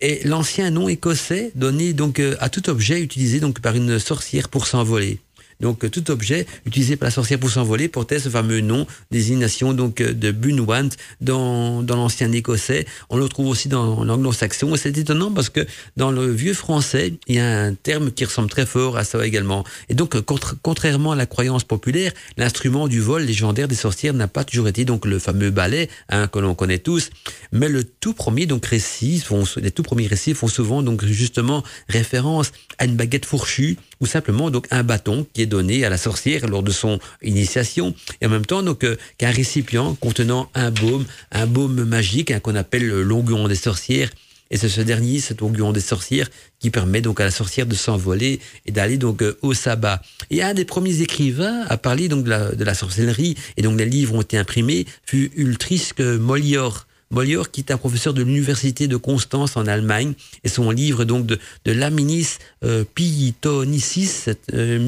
Et 0.00 0.20
l'ancien 0.24 0.70
nom 0.70 0.88
écossais 0.88 1.50
donné 1.56 1.92
donc 1.92 2.22
à 2.38 2.48
tout 2.48 2.70
objet 2.70 3.00
utilisé 3.00 3.40
donc 3.40 3.60
par 3.60 3.74
une 3.74 3.98
sorcière 3.98 4.48
pour 4.48 4.68
s'envoler. 4.68 5.18
Donc 5.60 5.90
tout 5.90 6.10
objet 6.10 6.46
utilisé 6.66 6.96
par 6.96 7.08
la 7.08 7.10
sorcière 7.10 7.38
pour 7.38 7.50
s'envoler 7.50 7.88
portait 7.88 8.18
ce 8.18 8.28
fameux 8.28 8.60
nom, 8.60 8.86
désignation 9.10 9.72
donc 9.72 9.96
de 10.02 10.30
Bunwant 10.30 10.90
dans, 11.20 11.82
dans 11.82 11.96
l'ancien 11.96 12.30
écossais. 12.32 12.86
On 13.10 13.16
le 13.16 13.28
trouve 13.28 13.48
aussi 13.48 13.68
dans 13.68 14.04
l'anglo-saxon. 14.04 14.74
C'est 14.76 14.96
étonnant 14.96 15.32
parce 15.32 15.50
que 15.50 15.66
dans 15.96 16.10
le 16.10 16.30
vieux 16.30 16.54
français, 16.54 17.14
il 17.26 17.34
y 17.36 17.40
a 17.40 17.62
un 17.64 17.74
terme 17.74 18.12
qui 18.12 18.24
ressemble 18.24 18.48
très 18.48 18.66
fort 18.66 18.96
à 18.96 19.04
ça 19.04 19.26
également. 19.26 19.64
Et 19.88 19.94
donc 19.94 20.16
contrairement 20.62 21.12
à 21.12 21.16
la 21.16 21.26
croyance 21.26 21.64
populaire, 21.64 22.12
l'instrument 22.36 22.88
du 22.88 23.00
vol 23.00 23.22
légendaire 23.22 23.68
des 23.68 23.74
sorcières 23.74 24.14
n'a 24.14 24.28
pas 24.28 24.44
toujours 24.44 24.68
été 24.68 24.84
donc 24.84 25.04
le 25.04 25.18
fameux 25.18 25.50
balai 25.50 25.88
hein, 26.08 26.28
que 26.28 26.38
l'on 26.38 26.54
connaît 26.54 26.78
tous, 26.78 27.10
mais 27.52 27.68
le 27.68 27.84
tout 27.84 28.14
premier 28.14 28.46
donc 28.46 28.66
récit, 28.66 29.22
les 29.56 29.70
tout 29.70 29.82
premiers 29.82 30.06
récits 30.06 30.34
font 30.34 30.48
souvent 30.48 30.82
donc 30.82 31.04
justement 31.04 31.62
référence 31.88 32.52
à 32.78 32.84
une 32.84 32.96
baguette 32.96 33.26
fourchue 33.26 33.76
ou 34.00 34.06
simplement 34.06 34.50
donc 34.50 34.66
un 34.70 34.82
bâton 34.82 35.26
qui 35.32 35.42
est 35.42 35.46
donné 35.46 35.84
à 35.84 35.90
la 35.90 35.98
sorcière 35.98 36.46
lors 36.48 36.62
de 36.62 36.70
son 36.70 36.98
initiation 37.22 37.94
et 38.20 38.26
en 38.26 38.30
même 38.30 38.46
temps 38.46 38.62
donc 38.62 38.84
euh, 38.84 38.96
qu'un 39.18 39.30
récipient 39.30 39.94
contenant 39.96 40.50
un 40.54 40.70
baume, 40.70 41.04
un 41.32 41.46
baume 41.46 41.84
magique 41.84 42.30
hein, 42.30 42.40
qu'on 42.40 42.54
appelle 42.54 42.88
l'onguent 42.88 43.48
des 43.48 43.54
sorcières 43.54 44.10
et 44.50 44.56
c'est 44.56 44.68
ce 44.68 44.80
dernier, 44.80 45.20
cet 45.20 45.42
onguent 45.42 45.72
des 45.72 45.80
sorcières, 45.80 46.28
qui 46.58 46.70
permet 46.70 47.00
donc 47.00 47.20
à 47.20 47.24
la 47.24 47.30
sorcière 47.30 47.66
de 47.66 47.74
s'envoler 47.74 48.40
et 48.66 48.72
d'aller 48.72 48.96
donc 48.96 49.22
euh, 49.22 49.38
au 49.42 49.54
sabbat. 49.54 50.00
Et 50.30 50.42
un 50.42 50.54
des 50.54 50.64
premiers 50.64 51.02
écrivains 51.02 51.64
à 51.68 51.76
parler 51.76 52.08
donc 52.08 52.24
de 52.24 52.64
la, 52.64 52.74
sorcellerie, 52.74 53.36
et 53.56 53.62
donc 53.62 53.78
les 53.78 53.84
livres 53.86 54.14
ont 54.14 54.22
été 54.22 54.38
imprimés, 54.38 54.86
fut 55.04 55.30
Ultrisque 55.36 56.00
Molior. 56.00 56.86
Molière, 57.10 57.50
qui 57.50 57.60
est 57.62 57.70
un 57.70 57.78
professeur 57.78 58.12
de 58.12 58.22
l'université 58.22 58.86
de 58.86 58.96
Constance 58.96 59.56
en 59.56 59.66
Allemagne, 59.66 60.12
et 60.44 60.48
son 60.48 60.70
livre 60.70 61.04
donc 61.04 61.24
de, 61.26 61.38
Laminis 61.64 62.36
euh, 62.64 62.84
Pitonicis 62.94 64.26
euh, 64.52 64.78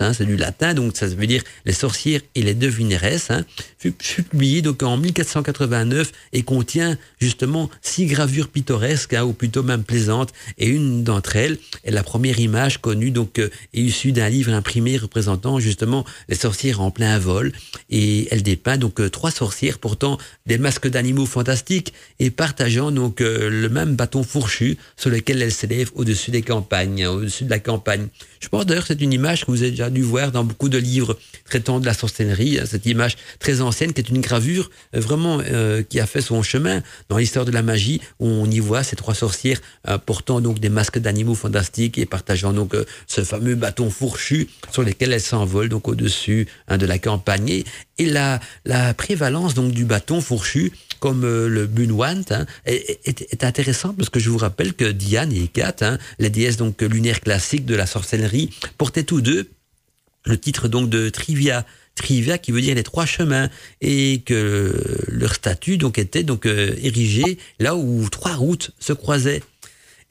hein, 0.00 0.12
c'est 0.12 0.26
du 0.26 0.36
latin, 0.36 0.74
donc 0.74 0.96
ça 0.96 1.06
veut 1.06 1.26
dire 1.26 1.42
les 1.64 1.72
sorcières 1.72 2.20
et 2.34 2.42
les 2.42 2.54
devineresses, 2.54 3.30
hein, 3.30 3.44
fut, 3.78 3.92
publié 3.92 4.60
donc 4.60 4.82
en 4.82 4.96
1489 4.98 6.12
et 6.32 6.42
contient 6.42 6.98
justement 7.18 7.70
six 7.80 8.06
gravures 8.06 8.48
pittoresques, 8.48 9.14
hein, 9.14 9.24
ou 9.24 9.32
plutôt 9.32 9.62
même 9.62 9.84
plaisantes, 9.84 10.32
et 10.58 10.66
une 10.66 11.02
d'entre 11.02 11.36
elles 11.36 11.58
est 11.84 11.90
la 11.90 12.02
première 12.02 12.40
image 12.40 12.78
connue 12.78 13.10
donc 13.10 13.38
euh, 13.38 13.48
issue 13.72 14.12
d'un 14.12 14.28
livre 14.28 14.52
imprimé 14.52 14.98
représentant 14.98 15.60
justement 15.60 16.04
les 16.28 16.36
sorcières 16.36 16.82
en 16.82 16.90
plein 16.90 17.18
vol, 17.18 17.52
et 17.88 18.28
elle 18.30 18.42
dépeint 18.42 18.76
donc 18.76 19.00
euh, 19.00 19.08
trois 19.08 19.30
sorcières 19.30 19.78
portant 19.78 20.18
des 20.46 20.58
masques 20.58 20.89
d'animaux 20.90 21.26
fantastiques 21.26 21.92
et 22.18 22.30
partageant 22.30 22.90
donc 22.90 23.20
euh, 23.20 23.48
le 23.48 23.68
même 23.68 23.96
bâton 23.96 24.22
fourchu 24.22 24.76
sur 24.96 25.10
lequel 25.10 25.42
elle 25.42 25.52
s'élève 25.52 25.90
au-dessus 25.94 26.30
des 26.30 26.42
campagnes, 26.42 27.06
au-dessus 27.06 27.44
de 27.44 27.50
la 27.50 27.58
campagne. 27.58 28.08
Je 28.40 28.48
pense 28.48 28.66
d'ailleurs 28.66 28.82
que 28.82 28.88
c'est 28.88 29.00
une 29.00 29.12
image 29.12 29.44
que 29.44 29.50
vous 29.50 29.62
avez 29.62 29.70
déjà 29.70 29.90
dû 29.90 30.02
voir 30.02 30.32
dans 30.32 30.44
beaucoup 30.44 30.68
de 30.68 30.78
livres 30.78 31.18
traitant 31.44 31.80
de 31.80 31.86
la 31.86 31.94
sorcellerie, 31.94 32.58
hein, 32.58 32.64
cette 32.66 32.86
image 32.86 33.16
très 33.38 33.60
ancienne 33.60 33.92
qui 33.92 34.00
est 34.00 34.08
une 34.08 34.20
gravure 34.20 34.70
euh, 34.94 35.00
vraiment 35.00 35.40
euh, 35.40 35.82
qui 35.82 36.00
a 36.00 36.06
fait 36.06 36.20
son 36.20 36.42
chemin 36.42 36.82
dans 37.08 37.18
l'histoire 37.18 37.44
de 37.44 37.52
la 37.52 37.62
magie 37.62 38.00
où 38.18 38.26
on 38.26 38.50
y 38.50 38.60
voit 38.60 38.82
ces 38.82 38.96
trois 38.96 39.14
sorcières 39.14 39.60
portant 40.06 40.40
donc 40.40 40.58
des 40.58 40.68
masques 40.68 40.98
d'animaux 40.98 41.34
fantastiques 41.34 41.98
et 41.98 42.06
partageant 42.06 42.52
donc 42.52 42.74
ce 43.06 43.24
fameux 43.24 43.54
bâton 43.54 43.90
fourchu 43.90 44.48
sur 44.70 44.82
lequel 44.82 45.12
elles 45.12 45.20
s'envolent 45.20 45.68
donc 45.68 45.88
au-dessus 45.88 46.46
hein, 46.68 46.78
de 46.78 46.86
la 46.86 46.98
campagne 46.98 47.64
et, 47.98 48.06
la, 48.06 48.40
la 48.64 48.94
prévalence 48.94 49.54
donc 49.54 49.72
du 49.72 49.84
bâton 49.84 50.20
fourchu 50.20 50.72
comme 51.00 51.24
euh, 51.24 51.48
le 51.48 51.66
Bunwant, 51.66 52.24
hein, 52.30 52.46
est, 52.66 53.42
intéressant 53.42 53.94
parce 53.94 54.10
que 54.10 54.20
je 54.20 54.30
vous 54.30 54.38
rappelle 54.38 54.74
que 54.74 54.84
Diane 54.84 55.32
et 55.32 55.48
Kat, 55.48 55.76
hein, 55.80 55.98
les 56.18 56.30
déesses 56.30 56.58
donc 56.58 56.82
lunaires 56.82 57.20
classiques 57.20 57.64
de 57.64 57.74
la 57.74 57.86
sorcellerie, 57.86 58.50
portaient 58.78 59.04
tous 59.04 59.20
deux 59.20 59.50
le 60.26 60.38
titre 60.38 60.68
donc 60.68 60.90
de 60.90 61.08
Trivia. 61.08 61.66
Trivia 61.94 62.38
qui 62.38 62.52
veut 62.52 62.60
dire 62.60 62.74
les 62.74 62.82
trois 62.82 63.04
chemins 63.04 63.50
et 63.80 64.22
que 64.24 64.74
leur 65.08 65.34
statut 65.34 65.76
donc 65.76 65.98
était 65.98 66.22
donc 66.22 66.46
euh, 66.46 66.74
érigé 66.82 67.38
là 67.58 67.74
où 67.74 68.08
trois 68.08 68.34
routes 68.34 68.70
se 68.78 68.92
croisaient. 68.92 69.42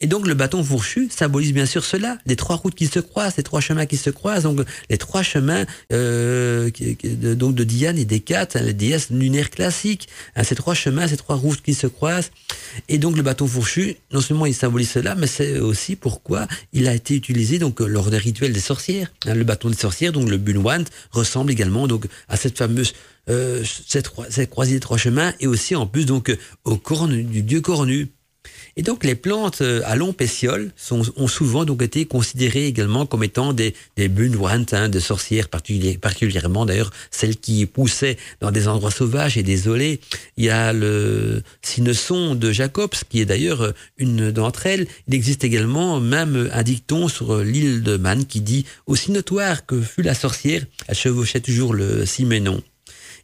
Et 0.01 0.07
donc 0.07 0.27
le 0.27 0.33
bâton 0.33 0.63
fourchu 0.63 1.09
symbolise 1.09 1.53
bien 1.53 1.65
sûr 1.65 1.83
cela, 1.83 2.17
les 2.25 2.35
trois 2.35 2.55
routes 2.55 2.75
qui 2.75 2.87
se 2.87 2.99
croisent, 2.99 3.35
les 3.37 3.43
trois 3.43 3.59
chemins 3.59 3.85
qui 3.85 3.97
se 3.97 4.09
croisent, 4.09 4.43
donc 4.43 4.61
les 4.89 4.97
trois 4.97 5.23
chemins 5.23 5.65
euh, 5.91 6.69
de, 7.03 7.33
donc 7.33 7.55
de 7.55 7.63
Diane 7.63 7.97
et 7.97 8.05
d'Hécate, 8.05 8.55
hein, 8.55 8.61
les 8.61 8.73
déesses 8.73 9.09
lunaires 9.09 9.49
classiques, 9.49 10.07
hein, 10.35 10.43
ces 10.43 10.55
trois 10.55 10.73
chemins, 10.73 11.07
ces 11.07 11.17
trois 11.17 11.35
routes 11.35 11.61
qui 11.61 11.73
se 11.73 11.87
croisent. 11.87 12.31
Et 12.87 12.97
donc 12.97 13.17
le 13.17 13.23
bâton 13.23 13.45
fourchu, 13.45 13.97
non 14.13 14.21
seulement 14.21 14.45
il 14.45 14.55
symbolise 14.55 14.89
cela, 14.89 15.15
mais 15.15 15.27
c'est 15.27 15.59
aussi 15.59 15.95
pourquoi 15.95 16.47
il 16.71 16.87
a 16.87 16.93
été 16.93 17.15
utilisé 17.15 17.59
donc 17.59 17.81
lors 17.81 18.09
des 18.09 18.17
rituels 18.17 18.53
des 18.53 18.59
sorcières. 18.59 19.11
Hein, 19.25 19.33
le 19.33 19.43
bâton 19.43 19.69
des 19.69 19.77
sorcières, 19.77 20.13
donc 20.13 20.29
le 20.29 20.37
bunwant, 20.37 20.85
ressemble 21.11 21.51
également 21.51 21.87
donc 21.87 22.05
à 22.29 22.37
cette 22.37 22.57
fameuse 22.57 22.93
euh, 23.29 23.63
cette, 23.87 24.09
cette 24.29 24.49
croisée 24.49 24.73
des 24.73 24.79
trois 24.79 24.97
chemins 24.97 25.33
et 25.39 25.45
aussi 25.45 25.75
en 25.75 25.85
plus 25.85 26.05
donc 26.05 26.35
au 26.63 26.77
corne 26.77 27.21
du 27.21 27.43
dieu 27.43 27.61
cornu. 27.61 28.07
Et 28.79 28.81
donc 28.81 29.03
les 29.03 29.15
plantes 29.15 29.59
euh, 29.59 29.81
à 29.83 29.97
long 29.97 30.13
pétiole 30.13 30.71
sont, 30.77 31.01
ont 31.17 31.27
souvent 31.27 31.65
donc 31.65 31.81
été 31.81 32.05
considérées 32.05 32.65
également 32.65 33.05
comme 33.05 33.25
étant 33.25 33.51
des, 33.51 33.75
des 33.97 34.09
hein, 34.71 34.87
de 34.87 34.99
sorcières 35.01 35.49
particulièrement 35.49 36.65
d'ailleurs 36.65 36.89
celles 37.11 37.35
qui 37.35 37.65
poussaient 37.65 38.15
dans 38.39 38.51
des 38.51 38.69
endroits 38.69 38.89
sauvages 38.89 39.37
et 39.37 39.43
désolés. 39.43 39.99
Il 40.37 40.45
y 40.45 40.49
a 40.49 40.71
le 40.71 41.43
cinesson 41.61 42.35
de 42.35 42.53
Jacobs 42.53 42.95
qui 43.09 43.19
est 43.19 43.25
d'ailleurs 43.25 43.63
euh, 43.63 43.71
une 43.97 44.31
d'entre 44.31 44.65
elles. 44.65 44.87
Il 45.09 45.13
existe 45.13 45.43
également 45.43 45.99
même 45.99 46.49
un 46.53 46.63
dicton 46.63 47.09
sur 47.09 47.33
euh, 47.33 47.43
l'île 47.43 47.83
de 47.83 47.97
Man 47.97 48.25
qui 48.25 48.39
dit 48.39 48.65
aussi 48.87 49.11
notoire 49.11 49.65
que 49.65 49.81
fut 49.81 50.03
la 50.03 50.13
sorcière, 50.13 50.63
elle 50.87 50.95
chevauchait 50.95 51.41
toujours 51.41 51.73
le 51.73 52.05
ciménon. 52.05 52.63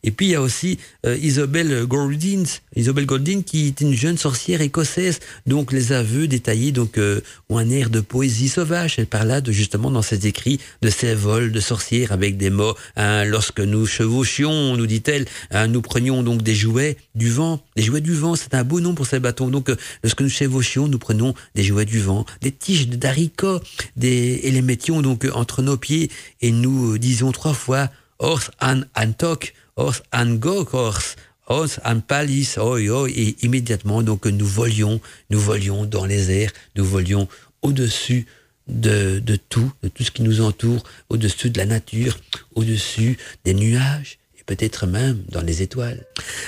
Et 0.03 0.11
puis 0.11 0.27
il 0.27 0.31
y 0.31 0.35
a 0.35 0.41
aussi 0.41 0.77
euh, 1.05 1.17
Isabelle 1.17 1.85
Goldin, 1.85 2.43
Isabelle 2.75 3.05
Goldin 3.05 3.41
qui 3.41 3.67
est 3.67 3.81
une 3.81 3.93
jeune 3.93 4.17
sorcière 4.17 4.61
écossaise. 4.61 5.19
Donc 5.45 5.71
les 5.71 5.91
aveux 5.91 6.27
détaillés 6.27 6.71
donc 6.71 6.97
euh, 6.97 7.21
ont 7.49 7.57
un 7.57 7.69
air 7.69 7.89
de 7.89 7.99
poésie 8.01 8.49
sauvage. 8.49 8.95
Elle 8.97 9.07
parle 9.07 9.27
là 9.27 9.41
de 9.41 9.51
justement 9.51 9.91
dans 9.91 10.01
ses 10.01 10.27
écrits 10.27 10.59
de 10.81 10.89
ces 10.89 11.15
vols 11.15 11.51
de 11.51 11.59
sorcières 11.59 12.11
avec 12.11 12.37
des 12.37 12.49
mots. 12.49 12.75
Hein, 12.95 13.25
lorsque 13.25 13.59
nous 13.59 13.85
chevauchions, 13.85 14.77
nous 14.77 14.87
dit-elle, 14.87 15.25
hein, 15.51 15.67
nous 15.67 15.81
prenions 15.81 16.23
donc 16.23 16.41
des 16.41 16.55
jouets 16.55 16.97
du 17.15 17.29
vent. 17.29 17.61
Les 17.75 17.83
jouets 17.83 18.01
du 18.01 18.13
vent, 18.13 18.35
c'est 18.35 18.53
un 18.53 18.63
beau 18.63 18.79
nom 18.79 18.93
pour 18.93 19.07
ces 19.07 19.19
bâtons. 19.19 19.49
Donc 19.49 19.69
euh, 19.69 19.75
lorsque 20.03 20.21
nous 20.21 20.29
chevauchions, 20.29 20.87
nous 20.87 20.99
prenons 20.99 21.33
des 21.55 21.63
jouets 21.63 21.85
du 21.85 21.99
vent, 21.99 22.25
des 22.41 22.51
tiges 22.51 22.87
d'haricots, 22.87 23.59
des 23.95 24.41
et 24.43 24.51
les 24.51 24.61
mettions 24.61 25.01
donc 25.01 25.27
entre 25.33 25.61
nos 25.61 25.77
pieds 25.77 26.09
et 26.41 26.51
nous 26.51 26.97
disions 26.97 27.31
trois 27.31 27.53
fois 27.53 27.89
Horse 28.19 28.51
an 28.61 28.81
Antok 28.95 29.53
Os 29.77 30.03
Angokors, 30.13 31.15
Os 31.47 31.79
Palis, 32.07 32.57
oi, 32.57 32.89
oi, 32.89 33.11
et 33.11 33.35
immédiatement, 33.43 34.01
donc, 34.01 34.25
nous 34.25 34.45
volions, 34.45 35.01
nous 35.29 35.39
volions 35.39 35.85
dans 35.85 36.05
les 36.05 36.31
airs, 36.31 36.51
nous 36.75 36.85
volions 36.85 37.27
au-dessus 37.61 38.25
de, 38.67 39.19
de 39.19 39.35
tout, 39.35 39.71
de 39.83 39.89
tout 39.89 40.03
ce 40.03 40.11
qui 40.11 40.23
nous 40.23 40.39
entoure, 40.39 40.83
au-dessus 41.09 41.49
de 41.49 41.57
la 41.57 41.65
nature, 41.65 42.17
au-dessus 42.55 43.17
des 43.43 43.53
nuages, 43.53 44.17
et 44.39 44.43
peut-être 44.45 44.87
même 44.87 45.21
dans 45.29 45.41
les 45.41 45.61
étoiles. 45.61 46.05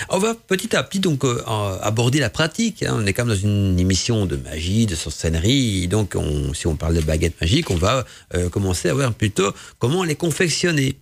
On 0.09 0.19
va 0.19 0.34
petit 0.34 0.73
à 0.73 0.82
petit 0.82 0.99
donc 0.99 1.25
euh, 1.25 1.43
aborder 1.82 2.19
la 2.19 2.30
pratique. 2.30 2.82
Hein. 2.82 2.95
On 2.97 3.05
est 3.05 3.11
quand 3.11 3.25
même 3.25 3.36
dans 3.36 3.41
une 3.41 3.78
émission 3.78 4.25
de 4.25 4.38
magie, 4.38 4.86
de 4.86 4.95
sorcellerie. 4.95 5.89
Donc, 5.89 6.15
on, 6.15 6.53
si 6.53 6.65
on 6.65 6.78
parle 6.78 6.95
de 6.95 7.01
baguettes 7.01 7.39
magiques, 7.41 7.69
on 7.71 7.75
va 7.75 8.05
euh, 8.36 8.49
commencer 8.49 8.88
à 8.89 8.93
voir 8.93 9.13
plutôt 9.13 9.53
comment 9.80 10.05
les 10.05 10.15
confectionner. 10.15 10.97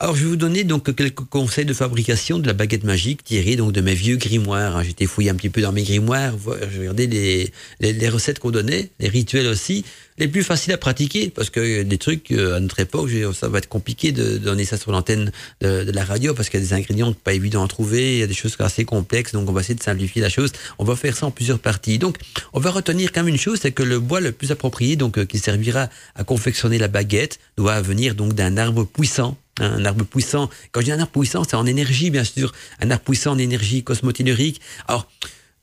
Alors, 0.00 0.14
je 0.14 0.22
vais 0.22 0.28
vous 0.28 0.36
donner 0.36 0.62
donc 0.62 0.94
quelques 0.94 1.24
conseils 1.24 1.64
de 1.64 1.74
fabrication 1.74 2.38
de 2.38 2.46
la 2.46 2.52
baguette 2.52 2.84
magique 2.84 3.24
tirés 3.24 3.56
donc 3.56 3.72
de 3.72 3.80
mes 3.80 3.94
vieux 3.94 4.14
grimoires. 4.14 4.76
Hein. 4.76 4.84
J'étais 4.84 5.06
fouillé 5.06 5.28
un 5.28 5.34
petit 5.34 5.48
peu 5.48 5.60
dans 5.60 5.72
mes 5.72 5.82
grimoires, 5.82 6.34
je 6.70 6.78
regardais 6.78 7.06
les, 7.08 7.50
les, 7.80 8.08
recettes 8.08 8.38
qu'on 8.38 8.52
donnait, 8.52 8.90
les 9.00 9.08
rituels 9.08 9.48
aussi, 9.48 9.84
les 10.16 10.28
plus 10.28 10.44
faciles 10.44 10.72
à 10.72 10.78
pratiquer 10.78 11.30
parce 11.30 11.50
que 11.50 11.82
des 11.82 11.98
trucs 11.98 12.30
euh, 12.30 12.54
à 12.54 12.60
notre 12.60 12.78
époque, 12.78 13.10
ça 13.34 13.48
va 13.48 13.58
être 13.58 13.68
compliqué 13.68 14.12
de, 14.12 14.38
donner 14.38 14.64
ça 14.64 14.76
sur 14.76 14.92
l'antenne 14.92 15.32
de, 15.62 15.82
de, 15.82 15.90
la 15.90 16.04
radio 16.04 16.32
parce 16.32 16.48
qu'il 16.48 16.60
y 16.60 16.62
a 16.62 16.66
des 16.66 16.74
ingrédients 16.74 17.12
pas 17.12 17.32
évidents 17.32 17.64
à 17.64 17.68
trouver, 17.68 18.18
il 18.18 18.18
y 18.20 18.22
a 18.22 18.28
des 18.28 18.34
choses 18.34 18.54
assez 18.60 18.84
complexes, 18.84 19.32
donc 19.32 19.50
on 19.50 19.52
va 19.52 19.62
essayer 19.62 19.74
de 19.74 19.82
simplifier 19.82 20.22
la 20.22 20.28
chose. 20.28 20.52
On 20.78 20.84
va 20.84 20.94
faire 20.94 21.16
ça 21.16 21.26
en 21.26 21.32
plusieurs 21.32 21.58
parties. 21.58 21.98
Donc, 21.98 22.18
on 22.52 22.60
va 22.60 22.70
retenir 22.70 23.10
quand 23.10 23.24
même 23.24 23.34
une 23.34 23.40
chose, 23.40 23.58
c'est 23.60 23.72
que 23.72 23.82
le 23.82 23.98
bois 23.98 24.20
le 24.20 24.30
plus 24.30 24.52
approprié, 24.52 24.94
donc 24.94 25.18
euh, 25.18 25.24
qui 25.24 25.40
servira 25.40 25.88
à 26.14 26.22
confectionner 26.22 26.78
la 26.78 26.86
baguette, 26.86 27.40
doit 27.56 27.80
venir 27.82 28.14
donc 28.14 28.34
d'un 28.34 28.58
arbre 28.58 28.84
puissant 28.84 29.36
un 29.58 29.84
arbre 29.84 30.04
puissant. 30.04 30.50
Quand 30.72 30.80
je 30.80 30.86
dis 30.86 30.92
un 30.92 30.98
arbre 30.98 31.12
puissant, 31.12 31.44
c'est 31.44 31.56
en 31.56 31.66
énergie, 31.66 32.10
bien 32.10 32.24
sûr. 32.24 32.52
Un 32.80 32.90
arbre 32.90 33.04
puissant 33.04 33.32
en 33.32 33.38
énergie 33.38 33.82
cosmotellurique. 33.82 34.60
Alors, 34.86 35.08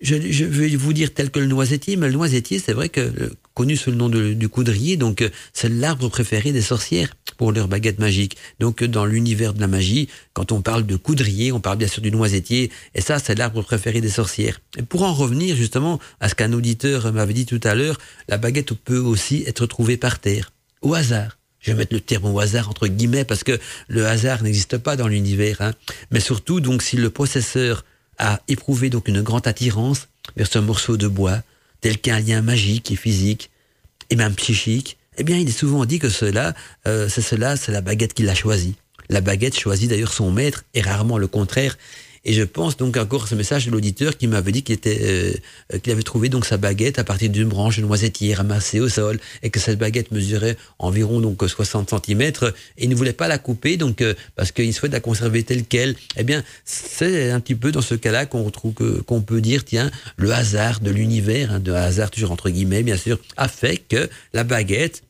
je, 0.02 0.46
vais 0.46 0.76
vous 0.76 0.94
dire 0.94 1.14
tel 1.14 1.32
que 1.32 1.40
le 1.40 1.48
noisetier, 1.48 1.96
mais 1.96 2.08
le 2.08 2.14
noisetier, 2.14 2.60
c'est 2.60 2.74
vrai 2.74 2.90
que 2.90 3.00
euh, 3.00 3.34
connu 3.54 3.78
sous 3.78 3.92
le 3.92 3.96
nom 3.96 4.10
du 4.10 4.50
coudrier, 4.50 4.98
donc 4.98 5.22
euh, 5.22 5.30
c'est 5.54 5.70
l'arbre 5.70 6.10
préféré 6.10 6.52
des 6.52 6.62
sorcières 6.62 7.16
pour 7.38 7.52
leur 7.52 7.68
baguette 7.68 7.98
magique. 7.98 8.36
Donc 8.60 8.84
euh, 8.84 8.88
dans 8.88 9.06
l'univers 9.06 9.54
de 9.54 9.62
la 9.62 9.68
magie, 9.68 10.10
quand 10.34 10.52
on 10.52 10.62
parle 10.62 10.86
de 10.86 10.98
coudrier, 10.98 11.52
on 11.52 11.62
parle 11.62 11.78
bien 11.78 11.88
sûr 11.88 12.02
du 12.02 12.12
noisetier, 12.12 12.72
et 12.94 13.02
ça 13.02 13.20
c'est 13.20 13.36
l'arbre 13.36 13.64
préféré 13.64 14.02
des 14.02 14.10
sorcières. 14.10 14.60
Et 14.78 14.84
pour 14.84 15.04
en 15.04 15.14
revenir 15.14 15.56
justement 15.56 16.00
à 16.20 16.28
ce 16.28 16.36
qu'un 16.36 16.52
auditeur 16.52 17.12
m'avait 17.14 17.34
dit 17.34 17.46
tout 17.46 17.62
à 17.64 17.74
l'heure, 17.74 17.98
la 18.28 18.38
baguette 18.38 18.74
peut 18.74 19.00
aussi 19.00 19.44
être 19.48 19.66
trouvée 19.66 19.98
par 19.98 20.20
terre, 20.20 20.52
au 20.82 20.94
hasard 20.94 21.38
je 21.66 21.72
vais 21.72 21.78
mettre 21.78 21.94
le 21.94 22.00
terme 22.00 22.26
au 22.26 22.40
hasard 22.40 22.70
entre 22.70 22.88
guillemets 22.88 23.26
parce 23.26 23.44
que 23.44 23.60
le 23.88 24.06
hasard 24.06 24.44
n'existe 24.44 24.78
pas 24.78 24.96
dans 24.96 25.08
l'univers. 25.08 25.62
Hein. 25.62 25.74
Mais 26.12 26.20
surtout, 26.20 26.60
donc, 26.60 26.84
si 26.84 26.96
le 26.96 27.10
processeur 27.10 27.84
a 28.20 28.40
éprouvé 28.48 28.90
donc 28.90 29.08
une 29.08 29.22
grande 29.22 29.48
attirance 29.48 30.08
vers 30.38 30.48
ce 30.48 30.60
morceau 30.60 30.96
de 30.96 31.08
bois, 31.08 31.42
tel 31.82 31.98
qu'un 31.98 32.20
lien 32.20 32.42
magique 32.42 32.92
et 32.92 32.96
physique, 32.96 33.50
et 34.12 34.16
même 34.16 34.36
psychique, 34.36 34.98
eh 35.18 35.24
bien, 35.24 35.38
il 35.38 35.48
est 35.48 35.58
souvent 35.58 35.86
dit 35.86 35.98
que 35.98 36.10
cela, 36.10 36.54
euh, 36.88 37.10
c'est 37.10 37.22
cela, 37.22 37.58
c'est 37.58 37.72
la 37.72 37.82
baguette 37.82 38.14
qui 38.14 38.24
l'a 38.24 38.36
choisi. 38.36 38.76
La 39.10 39.22
baguette 39.22 39.58
choisit 39.58 39.90
d'ailleurs 39.90 40.14
son 40.14 40.32
maître 40.32 40.66
et 40.74 40.82
rarement 40.82 41.18
le 41.18 41.28
contraire. 41.28 41.78
Et 42.26 42.34
je 42.34 42.44
pense 42.44 42.76
donc 42.76 42.98
encore 42.98 43.26
à 43.26 43.28
ce 43.28 43.36
message 43.36 43.68
de 43.68 43.72
l'auditeur 43.72 44.18
qui 44.18 44.28
m'avait 44.28 44.52
dit 44.52 44.64
qu'il 44.64 44.74
était, 44.74 45.00
euh, 45.02 45.80
qu'il 45.80 45.94
avait 45.94 46.04
trouvé 46.04 46.28
donc 46.28 46.46
sa 46.46 46.58
baguette 46.58 46.98
à 46.98 47.04
partir 47.04 47.30
d'une 47.30 47.48
branche 47.48 47.78
de 47.78 47.84
noisetier 47.84 48.34
ramassée 48.34 48.80
au 48.80 48.90
sol 48.90 49.20
et 49.44 49.52
que 49.52 49.60
cette 49.60 49.78
baguette 49.78 50.12
mesurait 50.12 50.58
environ 50.80 51.22
donc 51.22 51.48
60 51.48 51.94
cm 52.06 52.32
et 52.78 52.88
ne 52.88 52.96
voulait 52.96 53.14
pas 53.14 53.28
la 53.28 53.38
couper 53.38 53.78
donc 53.78 54.02
euh, 54.02 54.16
parce 54.36 54.52
qu'il 54.52 54.74
souhaite 54.74 54.92
la 54.92 55.00
conserver 55.00 55.44
telle 55.44 55.66
quelle. 55.66 55.96
Eh 56.18 56.24
bien, 56.24 56.44
c'est 56.66 57.30
un 57.30 57.40
petit 57.40 57.56
peu 57.56 57.72
dans 57.72 57.82
ce 57.82 57.96
cas-là 57.96 58.26
qu'on 58.26 58.44
retrouve 58.44 58.74
que 58.74 59.02
qu'on 59.02 59.22
peut 59.22 59.42
dire 59.42 59.64
tiens 59.64 59.92
le 60.18 60.32
hasard 60.32 60.80
de 60.80 60.90
l'univers, 60.90 61.54
hein, 61.54 61.60
de 61.60 61.72
hasard 61.72 62.10
toujours 62.10 62.32
entre 62.32 62.50
guillemets 62.50 62.84
bien 62.84 62.98
sûr, 62.98 63.20
a 63.38 63.48
fait 63.48 63.78
que 63.78 64.10
la 64.34 64.44
baguette 64.44 65.04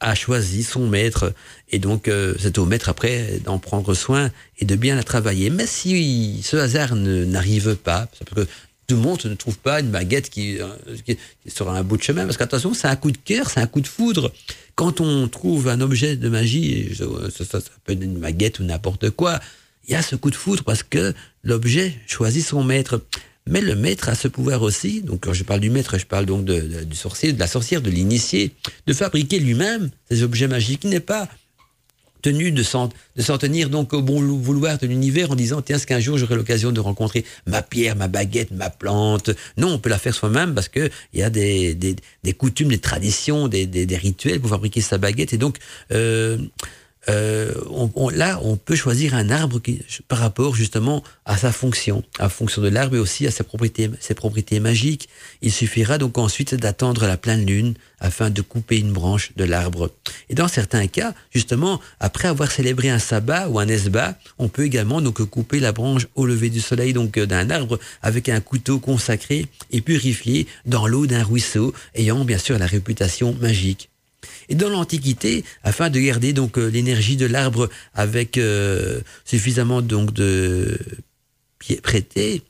a 0.00 0.14
choisi 0.14 0.62
son 0.62 0.86
maître. 0.86 1.32
Et 1.70 1.78
donc, 1.78 2.08
euh, 2.08 2.34
c'est 2.38 2.58
au 2.58 2.66
maître 2.66 2.88
après 2.88 3.40
d'en 3.44 3.58
prendre 3.58 3.94
soin 3.94 4.30
et 4.58 4.64
de 4.64 4.76
bien 4.76 4.94
la 4.94 5.02
travailler. 5.02 5.50
Mais 5.50 5.66
si 5.66 6.42
ce 6.42 6.56
hasard 6.56 6.94
n'arrive 6.96 7.76
pas, 7.76 8.06
parce 8.06 8.46
que 8.46 8.50
tout 8.86 8.96
le 8.96 9.02
monde 9.02 9.20
ne 9.24 9.34
trouve 9.34 9.58
pas 9.58 9.80
une 9.80 9.90
baguette 9.90 10.30
qui, 10.30 10.60
euh, 10.60 10.68
qui, 11.04 11.18
sera 11.50 11.76
un 11.76 11.82
bout 11.82 11.96
de 11.96 12.02
chemin, 12.02 12.24
parce 12.24 12.36
qu'attention, 12.36 12.72
c'est 12.74 12.86
un 12.88 12.96
coup 12.96 13.10
de 13.10 13.18
cœur, 13.18 13.50
c'est 13.50 13.60
un 13.60 13.66
coup 13.66 13.80
de 13.80 13.88
foudre. 13.88 14.32
Quand 14.74 15.00
on 15.00 15.26
trouve 15.28 15.68
un 15.68 15.80
objet 15.80 16.16
de 16.16 16.28
magie, 16.28 16.94
ça, 16.96 17.44
ça 17.44 17.70
peut 17.84 17.92
être 17.94 18.02
une 18.02 18.18
baguette 18.18 18.60
ou 18.60 18.64
n'importe 18.64 19.10
quoi, 19.10 19.40
il 19.88 19.92
y 19.92 19.94
a 19.94 20.02
ce 20.02 20.16
coup 20.16 20.30
de 20.30 20.36
foudre 20.36 20.64
parce 20.64 20.82
que 20.82 21.14
l'objet 21.42 21.94
choisit 22.06 22.44
son 22.44 22.62
maître. 22.62 23.00
Mais 23.48 23.60
le 23.60 23.76
maître 23.76 24.08
a 24.08 24.14
ce 24.14 24.26
pouvoir 24.28 24.62
aussi, 24.62 25.02
donc 25.02 25.24
quand 25.24 25.32
je 25.32 25.44
parle 25.44 25.60
du 25.60 25.70
maître, 25.70 25.98
je 25.98 26.06
parle 26.06 26.26
donc 26.26 26.44
du 26.44 26.96
sorcier, 26.96 27.32
de 27.32 27.38
la 27.38 27.46
sorcière, 27.46 27.80
de 27.80 27.90
l'initié, 27.90 28.52
de 28.86 28.92
fabriquer 28.92 29.38
lui-même 29.38 29.90
ces 30.10 30.22
objets 30.24 30.48
magiques. 30.48 30.82
Il 30.82 30.90
n'est 30.90 31.00
pas 31.00 31.28
tenu 32.22 32.50
de 32.50 32.64
s'en, 32.64 32.88
tenir 33.38 33.70
donc 33.70 33.92
au 33.92 34.02
bon 34.02 34.20
vouloir 34.20 34.78
de 34.78 34.88
l'univers 34.88 35.30
en 35.30 35.36
disant 35.36 35.62
tiens, 35.62 35.76
est-ce 35.76 35.86
qu'un 35.86 36.00
jour 36.00 36.18
j'aurai 36.18 36.34
l'occasion 36.34 36.72
de 36.72 36.80
rencontrer 36.80 37.24
ma 37.46 37.62
pierre, 37.62 37.94
ma 37.94 38.08
baguette, 38.08 38.50
ma 38.50 38.68
plante 38.68 39.30
Non, 39.56 39.74
on 39.74 39.78
peut 39.78 39.90
la 39.90 39.98
faire 39.98 40.12
soi-même 40.12 40.52
parce 40.52 40.68
que 40.68 40.90
il 41.12 41.20
y 41.20 41.22
a 41.22 41.30
des, 41.30 41.76
coutumes, 42.36 42.70
des 42.70 42.78
traditions, 42.78 43.46
des, 43.46 43.66
des, 43.66 43.96
rituels 43.96 44.40
pour 44.40 44.50
fabriquer 44.50 44.80
sa 44.80 44.98
baguette. 44.98 45.34
Et 45.34 45.38
donc, 45.38 45.58
euh, 45.92 46.38
euh, 47.08 47.52
on, 47.70 48.08
là, 48.08 48.40
on 48.42 48.56
peut 48.56 48.74
choisir 48.74 49.14
un 49.14 49.30
arbre 49.30 49.60
qui, 49.60 49.82
par 50.08 50.18
rapport 50.18 50.54
justement 50.54 51.02
à 51.24 51.36
sa 51.36 51.52
fonction, 51.52 52.02
à 52.18 52.28
fonction 52.28 52.62
de 52.62 52.68
l'arbre 52.68 52.96
et 52.96 52.98
aussi 52.98 53.26
à 53.26 53.30
ses 53.30 53.44
propriétés, 53.44 53.90
ses 54.00 54.14
propriétés 54.14 54.60
magiques. 54.60 55.08
Il 55.42 55.52
suffira 55.52 55.98
donc 55.98 56.18
ensuite 56.18 56.54
d'attendre 56.54 57.06
la 57.06 57.16
pleine 57.16 57.46
lune 57.46 57.74
afin 58.00 58.30
de 58.30 58.42
couper 58.42 58.78
une 58.78 58.92
branche 58.92 59.32
de 59.36 59.44
l'arbre. 59.44 59.90
Et 60.28 60.34
dans 60.34 60.48
certains 60.48 60.86
cas, 60.86 61.14
justement, 61.32 61.80
après 62.00 62.28
avoir 62.28 62.50
célébré 62.50 62.90
un 62.90 62.98
sabbat 62.98 63.48
ou 63.48 63.58
un 63.58 63.68
esba, 63.68 64.18
on 64.38 64.48
peut 64.48 64.64
également 64.64 65.00
donc 65.00 65.22
couper 65.24 65.60
la 65.60 65.72
branche 65.72 66.06
au 66.14 66.26
lever 66.26 66.50
du 66.50 66.60
soleil 66.60 66.92
donc 66.92 67.18
d'un 67.18 67.50
arbre 67.50 67.78
avec 68.02 68.28
un 68.28 68.40
couteau 68.40 68.78
consacré 68.78 69.46
et 69.70 69.80
purifié 69.80 70.46
dans 70.66 70.86
l'eau 70.86 71.06
d'un 71.06 71.22
ruisseau 71.22 71.72
ayant 71.94 72.24
bien 72.24 72.38
sûr 72.38 72.58
la 72.58 72.66
réputation 72.66 73.34
magique. 73.40 73.90
Et 74.48 74.54
dans 74.54 74.68
l'Antiquité, 74.68 75.44
afin 75.62 75.90
de 75.90 76.00
garder 76.00 76.32
donc 76.32 76.58
euh, 76.58 76.66
l'énergie 76.68 77.16
de 77.16 77.26
l'arbre 77.26 77.68
avec 77.94 78.38
euh, 78.38 79.00
suffisamment 79.24 79.82
donc 79.82 80.12
de 80.12 80.78
pieds 81.58 81.80
prêtés, 81.80 82.42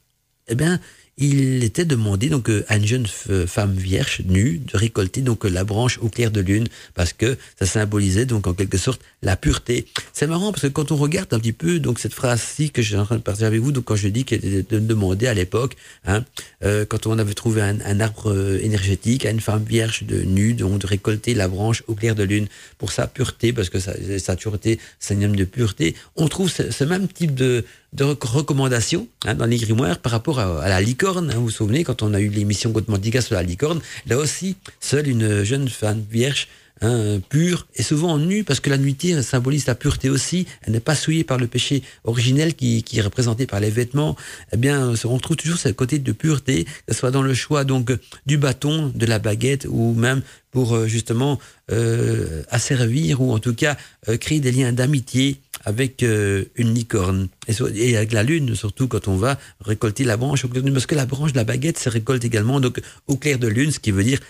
eh 0.48 0.54
bien, 0.54 0.80
il 1.18 1.64
était 1.64 1.86
demandé 1.86 2.28
donc 2.28 2.50
euh, 2.50 2.64
à 2.68 2.76
une 2.76 2.86
jeune 2.86 3.06
femme 3.06 3.72
vierge 3.72 4.20
nue 4.26 4.58
de 4.58 4.76
récolter 4.76 5.22
donc 5.22 5.44
la 5.44 5.64
branche 5.64 5.98
au 6.02 6.08
clair 6.08 6.30
de 6.30 6.40
lune 6.40 6.66
parce 6.94 7.12
que 7.12 7.38
ça 7.58 7.64
symbolisait 7.64 8.26
donc 8.26 8.46
en 8.46 8.52
quelque 8.52 8.76
sorte 8.76 9.00
la 9.22 9.36
pureté. 9.36 9.86
C'est 10.12 10.26
marrant 10.26 10.52
parce 10.52 10.62
que 10.62 10.68
quand 10.68 10.92
on 10.92 10.96
regarde 10.96 11.32
un 11.32 11.38
petit 11.38 11.52
peu 11.52 11.78
donc 11.78 11.98
cette 11.98 12.12
phrase-ci 12.12 12.70
que 12.70 12.82
j'ai 12.82 12.98
en 12.98 13.04
train 13.04 13.16
de 13.16 13.22
partager 13.22 13.46
avec 13.46 13.60
vous, 13.60 13.72
donc 13.72 13.84
quand 13.84 13.96
je 13.96 14.08
dis 14.08 14.24
qu'elle 14.24 14.44
était 14.44 14.78
demandée 14.80 15.26
à 15.26 15.34
l'époque, 15.34 15.76
hein, 16.04 16.24
euh, 16.64 16.84
quand 16.84 17.06
on 17.06 17.18
avait 17.18 17.34
trouvé 17.34 17.62
un, 17.62 18.00
arbre 18.00 18.30
euh, 18.30 18.60
énergétique 18.62 19.24
à 19.24 19.30
une 19.30 19.40
femme 19.40 19.64
vierge 19.64 20.04
de 20.04 20.22
nue 20.22 20.52
donc 20.52 20.80
de 20.80 20.86
récolter 20.86 21.32
la 21.32 21.48
branche 21.48 21.82
au 21.86 21.94
clair 21.94 22.14
de 22.14 22.24
lune 22.24 22.46
pour 22.76 22.92
sa 22.92 23.06
pureté 23.06 23.54
parce 23.54 23.70
que 23.70 23.80
ça, 23.80 23.94
ça 24.18 24.32
a 24.32 24.36
toujours 24.36 24.56
été 24.56 24.78
synonyme 25.00 25.36
de 25.36 25.44
pureté, 25.44 25.94
on 26.16 26.28
trouve 26.28 26.50
ce 26.50 26.84
même 26.84 27.08
type 27.08 27.34
de 27.34 27.64
de 27.92 28.04
recommandations 28.04 29.08
hein, 29.24 29.34
dans 29.34 29.46
les 29.46 29.58
grimoires 29.58 29.98
par 29.98 30.12
rapport 30.12 30.38
à, 30.38 30.68
la 30.68 30.80
licorne. 30.80 31.30
Hein, 31.30 31.36
vous 31.36 31.44
vous 31.44 31.50
souvenez, 31.50 31.84
quand 31.84 32.02
on 32.02 32.14
a 32.14 32.20
eu 32.20 32.28
l'émission 32.28 32.70
Godmandica 32.70 33.20
sur 33.20 33.34
la 33.34 33.42
licorne, 33.42 33.80
là 34.06 34.18
aussi, 34.18 34.56
seule 34.80 35.08
une 35.08 35.44
jeune 35.44 35.68
femme 35.68 36.02
vierge 36.10 36.48
hein, 36.82 37.20
pure 37.28 37.66
et 37.74 37.82
souvent 37.82 38.18
nue 38.18 38.44
parce 38.44 38.60
que 38.60 38.70
la 38.70 38.78
nuitée 38.78 39.22
symbolise 39.22 39.66
la 39.66 39.74
pureté 39.74 40.10
aussi. 40.10 40.46
Elle 40.62 40.72
n'est 40.72 40.80
pas 40.80 40.94
souillée 40.94 41.24
par 41.24 41.38
le 41.38 41.46
péché 41.46 41.82
originel 42.04 42.54
qui, 42.54 42.82
qui, 42.82 42.98
est 42.98 43.02
représenté 43.02 43.46
par 43.46 43.60
les 43.60 43.70
vêtements. 43.70 44.16
Eh 44.52 44.56
bien, 44.56 44.92
on 45.04 45.18
trouve 45.18 45.36
toujours 45.36 45.58
ce 45.58 45.68
côté 45.70 45.98
de 45.98 46.12
pureté, 46.12 46.64
que 46.64 46.92
ce 46.92 46.98
soit 46.98 47.10
dans 47.10 47.22
le 47.22 47.34
choix 47.34 47.64
donc 47.64 47.92
du 48.26 48.36
bâton, 48.36 48.92
de 48.94 49.06
la 49.06 49.18
baguette 49.18 49.66
ou 49.68 49.94
même 49.94 50.22
pour 50.56 50.74
euh, 50.74 50.86
justement 50.86 51.38
euh, 51.70 52.42
asservir 52.48 53.20
ou 53.20 53.30
en 53.32 53.38
tout 53.38 53.54
cas 53.54 53.76
euh, 54.08 54.16
créer 54.16 54.40
des 54.40 54.52
liens 54.52 54.72
d'amitié 54.72 55.36
avec 55.66 56.02
euh, 56.02 56.44
une 56.54 56.72
licorne 56.72 57.28
et, 57.48 57.96
avec 57.96 58.12
la 58.12 58.22
lune 58.22 58.54
surtout 58.54 58.88
quand 58.88 59.08
on 59.08 59.16
va 59.16 59.38
récolter 59.60 60.04
la 60.04 60.16
branche 60.16 60.46
parce 60.46 60.86
que 60.86 60.94
la 60.94 61.06
branche 61.06 61.32
de 61.32 61.36
la 61.36 61.44
baguette 61.44 61.78
se 61.78 61.90
récolte 61.90 62.24
également 62.24 62.60
donc 62.60 62.80
au 63.06 63.16
clair 63.16 63.38
de 63.38 63.48
lune 63.48 63.70
ce 63.72 63.80
qui 63.80 63.90
veut 63.90 64.04
dire 64.04 64.20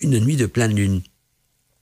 une 0.00 0.18
nuit 0.18 0.36
de 0.36 0.46
pleine 0.46 0.74
lune. 0.74 1.02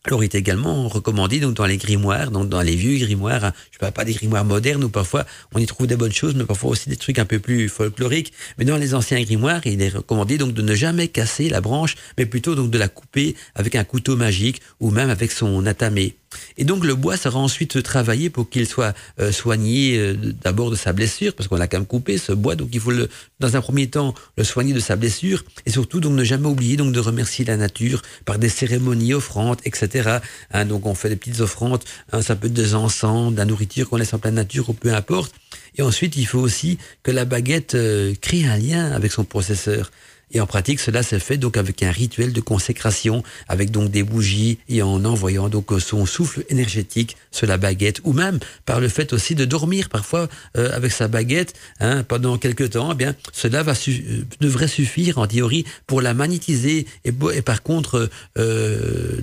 Alors, 0.05 0.23
il 0.23 0.27
est 0.27 0.35
également 0.37 0.89
recommandé 0.89 1.41
donc 1.41 1.55
dans 1.55 1.67
les 1.67 1.77
grimoires, 1.77 2.31
donc 2.31 2.49
dans 2.49 2.63
les 2.63 2.77
vieux 2.77 2.97
grimoires. 2.99 3.45
Hein. 3.45 3.53
je 3.71 3.77
ne 3.77 3.81
parle 3.81 3.93
pas 3.93 4.05
des 4.05 4.15
grimoires 4.15 4.45
modernes 4.45 4.85
où 4.85 4.89
parfois 4.89 5.27
on 5.55 5.59
y 5.59 5.67
trouve 5.67 5.87
des 5.87 5.97
bonnes 5.97 6.13
choses, 6.13 6.35
mais 6.35 6.45
parfois 6.45 6.71
aussi 6.71 6.89
des 6.89 6.97
trucs 6.97 7.19
un 7.19 7.25
peu 7.25 7.41
plus 7.41 7.69
folkloriques. 7.69 8.33
Mais 8.57 8.65
dans 8.65 8.77
les 8.77 8.95
anciens 8.95 9.21
grimoires, 9.21 9.61
il 9.67 9.83
est 9.83 9.89
recommandé 9.89 10.39
donc 10.39 10.55
de 10.55 10.63
ne 10.63 10.75
jamais 10.75 11.09
casser 11.09 11.49
la 11.49 11.61
branche, 11.61 11.97
mais 12.17 12.27
plutôt 12.27 12.55
donc 12.55 12.71
de 12.71 12.79
la 12.79 12.89
couper 12.89 13.35
avec 13.55 13.75
un 13.75 13.85
couteau 13.85 14.17
magique 14.17 14.63
ou 14.81 14.91
même 14.91 15.11
avec 15.11 15.33
son 15.33 15.67
atamé. 15.67 16.17
Et 16.59 16.65
donc 16.65 16.85
le 16.85 16.95
bois 16.95 17.17
sera 17.17 17.39
ensuite 17.39 17.83
travaillé 17.83 18.29
pour 18.29 18.51
qu'il 18.51 18.67
soit 18.67 18.95
euh, 19.21 19.33
soigné 19.33 19.97
euh, 19.99 20.15
d'abord 20.43 20.71
de 20.71 20.77
sa 20.77 20.93
blessure, 20.93 21.35
parce 21.35 21.49
qu'on 21.49 21.57
l'a 21.57 21.67
quand 21.67 21.79
même 21.79 21.87
coupé 21.87 22.19
ce 22.19 22.33
bois, 22.33 22.57
donc 22.57 22.69
il 22.73 22.81
faut 22.81 22.93
dans 23.41 23.57
un 23.57 23.61
premier 23.61 23.89
temps 23.89 24.15
le 24.37 24.45
soigner 24.45 24.75
de 24.75 24.81
sa 24.81 24.97
blessure, 24.97 25.45
et 25.65 25.71
surtout 25.71 26.01
donc 26.01 26.13
ne 26.13 26.25
jamais 26.25 26.49
oublier 26.49 26.77
donc 26.77 26.93
de 26.93 27.01
remercier 27.01 27.45
la 27.45 27.57
nature 27.57 28.03
par 28.25 28.39
des 28.39 28.49
cérémonies 28.49 29.15
offrantes, 29.15 29.61
etc 29.65 29.79
etc. 29.79 30.19
Hein, 30.53 30.65
donc 30.65 30.87
on 30.87 30.95
fait 30.95 31.09
des 31.09 31.17
petites 31.17 31.41
offrandes, 31.41 31.83
hein, 32.13 32.23
ça 32.23 32.37
peut 32.37 32.47
être 32.49 32.53
des 32.53 32.75
encens, 32.75 33.33
de 33.33 33.37
la 33.37 33.45
nourriture 33.45 33.89
qu'on 33.89 33.97
laisse 33.97 34.13
en 34.15 34.19
pleine 34.19 34.35
nature 34.35 34.69
ou 34.69 34.73
peu 34.73 34.93
importe. 34.93 35.35
Et 35.77 35.83
ensuite, 35.83 36.17
il 36.17 36.27
faut 36.27 36.41
aussi 36.41 36.79
que 37.03 37.11
la 37.11 37.25
baguette 37.25 37.75
euh, 37.75 38.15
crée 38.21 38.45
un 38.47 38.57
lien 38.57 38.91
avec 38.91 39.13
son 39.13 39.25
processeur. 39.25 39.91
Et 40.33 40.41
en 40.41 40.47
pratique, 40.47 40.81
cela 40.81 41.03
se 41.03 41.19
fait 41.19 41.39
donc 41.39 41.57
avec 41.57 41.83
un 41.83 41.91
rituel 41.91 42.33
de 42.33 42.41
consécration, 42.41 43.23
avec 43.49 43.71
donc 43.71 43.91
des 43.91 44.03
bougies 44.03 44.59
et 44.69 44.83
en 44.83 45.05
envoyant 45.05 45.49
donc 45.49 45.71
son 45.81 46.07
souffle 46.07 46.45
énergétique 46.49 47.17
sur 47.31 47.47
la 47.47 47.57
baguette, 47.57 48.01
ou 48.05 48.13
même 48.13 48.39
par 48.67 48.81
le 48.81 48.89
fait 48.89 49.13
aussi 49.13 49.35
de 49.35 49.45
dormir 49.45 49.89
parfois 49.89 50.29
euh, 50.57 50.71
avec 50.75 50.93
sa 50.93 51.09
baguette 51.09 51.55
hein, 51.81 52.03
pendant 52.05 52.37
quelques 52.39 52.71
temps. 52.71 52.93
Eh 52.93 52.95
bien, 52.95 53.15
cela 53.33 53.63
va 53.63 53.73
euh, 53.73 54.25
devrait 54.41 54.69
suffire 54.69 55.19
en 55.19 55.27
théorie 55.27 55.65
pour 55.87 56.03
la 56.03 56.15
magnétiser. 56.15 56.87
Et, 57.05 57.13
par 57.43 57.63
contre, 57.63 58.11
euh, 58.39 59.21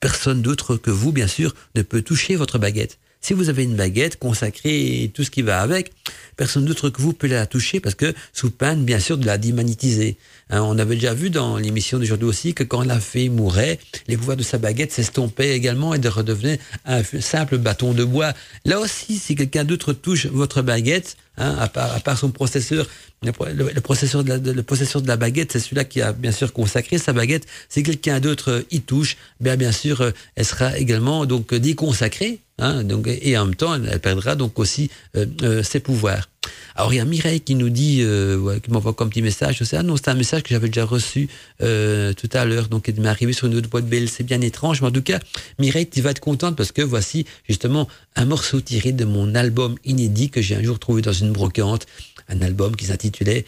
personne 0.00 0.42
d'autre 0.42 0.76
que 0.76 0.90
vous, 0.90 1.12
bien 1.12 1.26
sûr, 1.26 1.54
ne 1.74 1.82
peut 1.82 2.02
toucher 2.02 2.36
votre 2.36 2.58
baguette. 2.58 2.98
Si 3.20 3.34
vous 3.34 3.48
avez 3.48 3.64
une 3.64 3.74
baguette 3.74 4.18
consacrée 4.18 5.10
tout 5.12 5.24
ce 5.24 5.30
qui 5.30 5.42
va 5.42 5.60
avec, 5.60 5.92
personne 6.36 6.64
d'autre 6.64 6.88
que 6.88 7.02
vous 7.02 7.12
peut 7.12 7.26
la 7.26 7.46
toucher 7.46 7.80
parce 7.80 7.94
que 7.94 8.14
sous 8.32 8.50
peine, 8.50 8.84
bien 8.84 9.00
sûr, 9.00 9.18
de 9.18 9.26
la 9.26 9.38
démagnétiser. 9.38 10.16
Hein, 10.50 10.62
on 10.62 10.78
avait 10.78 10.94
déjà 10.94 11.12
vu 11.12 11.28
dans 11.28 11.58
l'émission 11.58 11.98
d'aujourd'hui 11.98 12.28
aussi 12.28 12.54
que 12.54 12.62
quand 12.62 12.82
la 12.82 13.00
fée 13.00 13.28
mourait, 13.28 13.78
les 14.06 14.16
pouvoirs 14.16 14.36
de 14.36 14.42
sa 14.42 14.56
baguette 14.56 14.92
s'estompaient 14.92 15.54
également 15.54 15.94
et 15.94 15.98
de 15.98 16.08
redevenaient 16.08 16.60
un 16.86 17.02
simple 17.02 17.58
bâton 17.58 17.92
de 17.92 18.04
bois. 18.04 18.32
Là 18.64 18.78
aussi, 18.78 19.18
si 19.18 19.34
quelqu'un 19.34 19.64
d'autre 19.64 19.92
touche 19.92 20.26
votre 20.26 20.62
baguette, 20.62 21.16
hein, 21.36 21.56
à, 21.58 21.68
part, 21.68 22.18
son 22.18 22.30
processeur, 22.30 22.86
le, 23.22 23.32
processeur 23.80 24.22
de 24.22 24.28
la, 24.28 24.38
le 24.38 24.62
processeur 24.62 25.02
de 25.02 25.08
la 25.08 25.16
baguette, 25.16 25.52
c'est 25.52 25.60
celui-là 25.60 25.84
qui 25.84 26.00
a 26.00 26.12
bien 26.12 26.32
sûr 26.32 26.52
consacré 26.52 26.98
sa 26.98 27.12
baguette. 27.12 27.46
Si 27.68 27.82
quelqu'un 27.82 28.20
d'autre 28.20 28.64
y 28.70 28.80
touche, 28.80 29.16
bien 29.40 29.56
bien 29.56 29.72
sûr, 29.72 30.12
elle 30.36 30.44
sera 30.44 30.78
également 30.78 31.26
donc 31.26 31.52
déconsacrée. 31.52 32.40
Hein, 32.60 32.82
donc, 32.82 33.06
et 33.06 33.38
en 33.38 33.46
même 33.46 33.54
temps, 33.54 33.74
elle 33.74 34.00
perdra 34.00 34.34
donc 34.34 34.58
aussi 34.58 34.90
euh, 35.16 35.26
euh, 35.42 35.62
ses 35.62 35.78
pouvoirs. 35.78 36.28
Alors 36.74 36.92
il 36.92 36.96
y 36.96 37.00
a 37.00 37.04
Mireille 37.04 37.40
qui 37.40 37.54
nous 37.54 37.68
dit, 37.68 37.98
euh, 38.02 38.58
qui 38.60 38.70
m'envoie 38.70 38.94
comme 38.94 39.10
petit 39.10 39.22
message, 39.22 39.62
sais, 39.62 39.76
ah 39.76 39.82
non, 39.82 39.96
c'est 39.96 40.08
un 40.08 40.14
message 40.14 40.42
que 40.42 40.48
j'avais 40.50 40.68
déjà 40.68 40.84
reçu 40.84 41.28
tout 41.58 42.30
à 42.32 42.44
l'heure, 42.44 42.68
donc 42.68 42.88
il 42.88 43.00
m'est 43.00 43.08
arrivé 43.08 43.32
sur 43.32 43.46
une 43.46 43.54
autre 43.54 43.68
boîte 43.68 43.86
belle, 43.86 44.08
c'est 44.08 44.24
bien 44.24 44.40
étrange, 44.40 44.80
mais 44.80 44.88
en 44.88 44.92
tout 44.92 45.02
cas, 45.02 45.18
Mireille, 45.58 45.88
tu 45.88 46.00
vas 46.00 46.10
être 46.10 46.20
contente 46.20 46.56
parce 46.56 46.72
que 46.72 46.82
voici 46.82 47.26
justement 47.46 47.88
un 48.16 48.24
morceau 48.24 48.60
tiré 48.60 48.92
de 48.92 49.04
mon 49.04 49.34
album 49.34 49.76
inédit 49.84 50.30
que 50.30 50.40
j'ai 50.40 50.56
un 50.56 50.62
jour 50.62 50.78
trouvé 50.78 51.02
dans 51.02 51.12
une 51.12 51.32
brocante, 51.32 51.86
un 52.28 52.40
album 52.42 52.76
qui 52.76 52.86
s'intitulait 52.86 53.44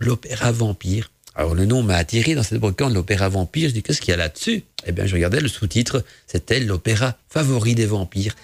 L'opéra 0.00 0.52
vampire. 0.52 1.10
Alors 1.36 1.56
le 1.56 1.66
nom 1.66 1.82
m'a 1.82 1.96
attiré 1.96 2.36
dans 2.36 2.44
cette 2.44 2.60
brocante, 2.60 2.92
l'opéra 2.92 3.28
vampire, 3.28 3.68
je 3.68 3.74
dis 3.74 3.82
qu'est-ce 3.82 4.00
qu'il 4.00 4.10
y 4.10 4.14
a 4.14 4.16
là-dessus? 4.16 4.62
Eh 4.86 4.92
bien 4.92 5.04
je 5.06 5.14
regardais 5.14 5.40
le 5.40 5.48
sous-titre, 5.48 6.04
c'était 6.28 6.60
l'opéra 6.60 7.16
favori 7.28 7.74
des 7.74 7.86
vampires. 7.86 8.36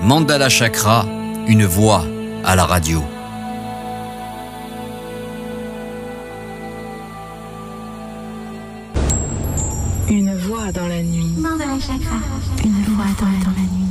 Mandala 0.00 0.48
Chakra, 0.48 1.06
une 1.48 1.64
voix 1.64 2.06
à 2.44 2.54
la 2.54 2.64
radio. 2.64 3.02
Une 10.08 10.36
voix 10.36 10.70
dans 10.72 10.86
la 10.86 11.02
nuit. 11.02 11.34
Mandala 11.36 11.80
Chakra. 11.80 12.16
Une 12.64 12.94
voix 12.94 13.06
dans 13.18 13.26
la 13.26 13.76
nuit. 13.76 13.87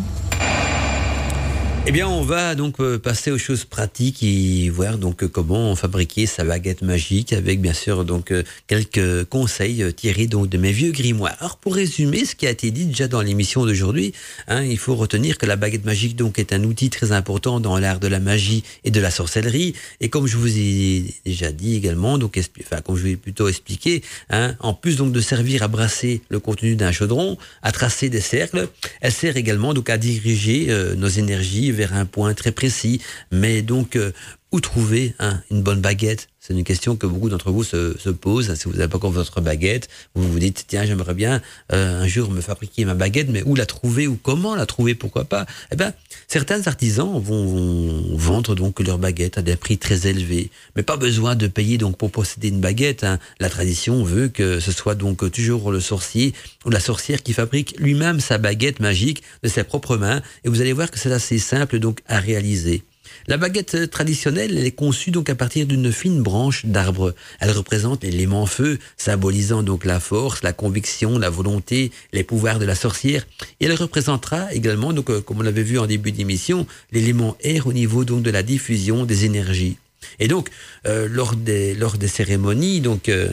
Eh 1.89 1.93
bien, 1.93 2.09
on 2.09 2.21
va 2.21 2.53
donc 2.53 2.81
euh, 2.81 2.99
passer 2.99 3.31
aux 3.31 3.37
choses 3.37 3.63
pratiques 3.63 4.21
et 4.21 4.69
voir 4.69 4.97
donc 4.97 5.23
euh, 5.23 5.29
comment 5.29 5.73
fabriquer 5.73 6.25
sa 6.25 6.43
baguette 6.43 6.81
magique 6.81 7.31
avec 7.31 7.61
bien 7.61 7.71
sûr 7.71 8.03
donc 8.03 8.31
euh, 8.31 8.43
quelques 8.67 9.23
conseils 9.29 9.93
tirés 9.93 10.27
donc 10.27 10.49
de 10.49 10.57
mes 10.57 10.73
vieux 10.73 10.91
grimoires. 10.91 11.37
Alors 11.39 11.55
pour 11.55 11.75
résumer 11.75 12.25
ce 12.25 12.35
qui 12.35 12.45
a 12.45 12.49
été 12.49 12.71
dit 12.71 12.87
déjà 12.87 13.07
dans 13.07 13.21
l'émission 13.21 13.65
d'aujourd'hui, 13.65 14.11
hein, 14.49 14.63
il 14.63 14.77
faut 14.77 14.95
retenir 14.95 15.37
que 15.37 15.45
la 15.45 15.55
baguette 15.55 15.85
magique 15.85 16.17
donc 16.17 16.39
est 16.39 16.51
un 16.51 16.65
outil 16.65 16.89
très 16.89 17.13
important 17.13 17.61
dans 17.61 17.77
l'art 17.77 18.01
de 18.01 18.09
la 18.09 18.19
magie 18.19 18.65
et 18.83 18.91
de 18.91 18.99
la 18.99 19.09
sorcellerie. 19.09 19.73
Et 20.01 20.09
comme 20.09 20.27
je 20.27 20.35
vous 20.35 20.57
ai 20.57 21.15
déjà 21.25 21.53
dit 21.53 21.77
également, 21.77 22.17
donc 22.17 22.37
enfin 22.65 22.81
comme 22.81 22.97
je 22.97 23.01
vous 23.03 23.07
ai 23.11 23.15
plutôt 23.15 23.47
expliqué, 23.47 24.03
hein, 24.29 24.57
en 24.59 24.73
plus 24.73 24.97
donc 24.97 25.13
de 25.13 25.21
servir 25.21 25.63
à 25.63 25.69
brasser 25.69 26.19
le 26.27 26.41
contenu 26.41 26.75
d'un 26.75 26.91
chaudron, 26.91 27.37
à 27.63 27.71
tracer 27.71 28.09
des 28.09 28.19
cercles, 28.19 28.67
elle 28.99 29.13
sert 29.13 29.37
également 29.37 29.73
donc 29.73 29.89
à 29.89 29.97
diriger 29.97 30.67
nos 30.97 31.07
énergies 31.07 31.76
vers 31.77 31.93
un 31.93 32.05
point 32.05 32.33
très 32.33 32.51
précis. 32.51 33.01
Mais 33.31 33.61
donc, 33.61 33.95
euh, 33.95 34.11
où 34.51 34.59
trouver 34.59 35.13
une 35.51 35.61
bonne 35.61 35.81
baguette? 35.81 36.29
C'est 36.47 36.53
une 36.53 36.63
question 36.63 36.95
que 36.95 37.05
beaucoup 37.05 37.27
d'entre 37.27 37.51
vous 37.51 37.65
se, 37.65 38.09
posent. 38.09 38.55
Si 38.55 38.69
vous 38.69 38.75
n'avez 38.75 38.87
pas 38.87 38.95
encore 38.95 39.11
votre 39.11 39.41
baguette, 39.41 39.89
vous 40.15 40.31
vous 40.31 40.39
dites, 40.39 40.63
tiens, 40.65 40.85
j'aimerais 40.85 41.13
bien 41.13 41.41
euh, 41.73 42.01
un 42.01 42.07
jour 42.07 42.31
me 42.31 42.39
fabriquer 42.39 42.85
ma 42.85 42.93
baguette, 42.93 43.27
mais 43.29 43.43
où 43.43 43.53
la 43.53 43.65
trouver 43.65 44.07
ou 44.07 44.15
comment 44.15 44.55
la 44.55 44.65
trouver, 44.65 44.95
pourquoi 44.95 45.25
pas? 45.25 45.45
Eh 45.73 45.75
bien, 45.75 45.93
certains 46.29 46.65
artisans 46.67 47.19
vont, 47.21 48.15
vendre 48.15 48.55
donc 48.55 48.79
leur 48.79 48.97
baguette 48.97 49.37
à 49.37 49.41
des 49.41 49.57
prix 49.57 49.77
très 49.77 50.07
élevés, 50.07 50.49
mais 50.77 50.83
pas 50.83 50.95
besoin 50.95 51.35
de 51.35 51.47
payer 51.47 51.77
donc 51.77 51.97
pour 51.97 52.11
posséder 52.11 52.47
une 52.47 52.61
baguette. 52.61 53.03
Hein. 53.03 53.19
La 53.41 53.49
tradition 53.49 54.05
veut 54.05 54.29
que 54.29 54.61
ce 54.61 54.71
soit 54.71 54.95
donc 54.95 55.29
toujours 55.29 55.69
le 55.73 55.81
sorcier 55.81 56.33
ou 56.63 56.69
la 56.69 56.79
sorcière 56.79 57.23
qui 57.23 57.33
fabrique 57.33 57.75
lui-même 57.77 58.21
sa 58.21 58.37
baguette 58.37 58.79
magique 58.79 59.21
de 59.43 59.49
ses 59.49 59.65
propres 59.65 59.97
mains, 59.97 60.21
et 60.45 60.49
vous 60.49 60.61
allez 60.61 60.71
voir 60.71 60.91
que 60.91 60.97
c'est 60.97 61.11
assez 61.11 61.39
simple 61.39 61.79
donc 61.79 61.99
à 62.07 62.21
réaliser. 62.21 62.85
La 63.29 63.35
baguette 63.35 63.89
traditionnelle, 63.91 64.57
elle 64.57 64.65
est 64.65 64.71
conçue 64.71 65.11
donc 65.11 65.29
à 65.29 65.35
partir 65.35 65.65
d'une 65.65 65.91
fine 65.91 66.23
branche 66.23 66.65
d'arbre. 66.65 67.13
Elle 67.41 67.51
représente 67.51 68.05
l'élément 68.05 68.45
feu, 68.45 68.79
symbolisant 68.95 69.63
donc 69.63 69.83
la 69.83 69.99
force, 69.99 70.43
la 70.43 70.53
conviction, 70.53 71.19
la 71.19 71.29
volonté, 71.29 71.91
les 72.13 72.23
pouvoirs 72.23 72.57
de 72.57 72.63
la 72.63 72.73
sorcière. 72.73 73.27
Et 73.59 73.65
elle 73.65 73.73
représentera 73.73 74.53
également, 74.53 74.93
donc, 74.93 75.09
euh, 75.09 75.19
comme 75.19 75.39
on 75.39 75.41
l'avait 75.41 75.63
vu 75.63 75.77
en 75.77 75.87
début 75.87 76.13
d'émission, 76.13 76.65
l'élément 76.93 77.35
air 77.41 77.67
au 77.67 77.73
niveau 77.73 78.05
donc 78.05 78.23
de 78.23 78.31
la 78.31 78.43
diffusion 78.43 79.03
des 79.03 79.25
énergies. 79.25 79.75
Et 80.19 80.29
donc, 80.29 80.49
euh, 80.85 81.09
lors, 81.11 81.35
des, 81.35 81.75
lors 81.75 81.97
des 81.97 82.07
cérémonies, 82.07 82.79
donc, 82.79 83.09
euh, 83.09 83.29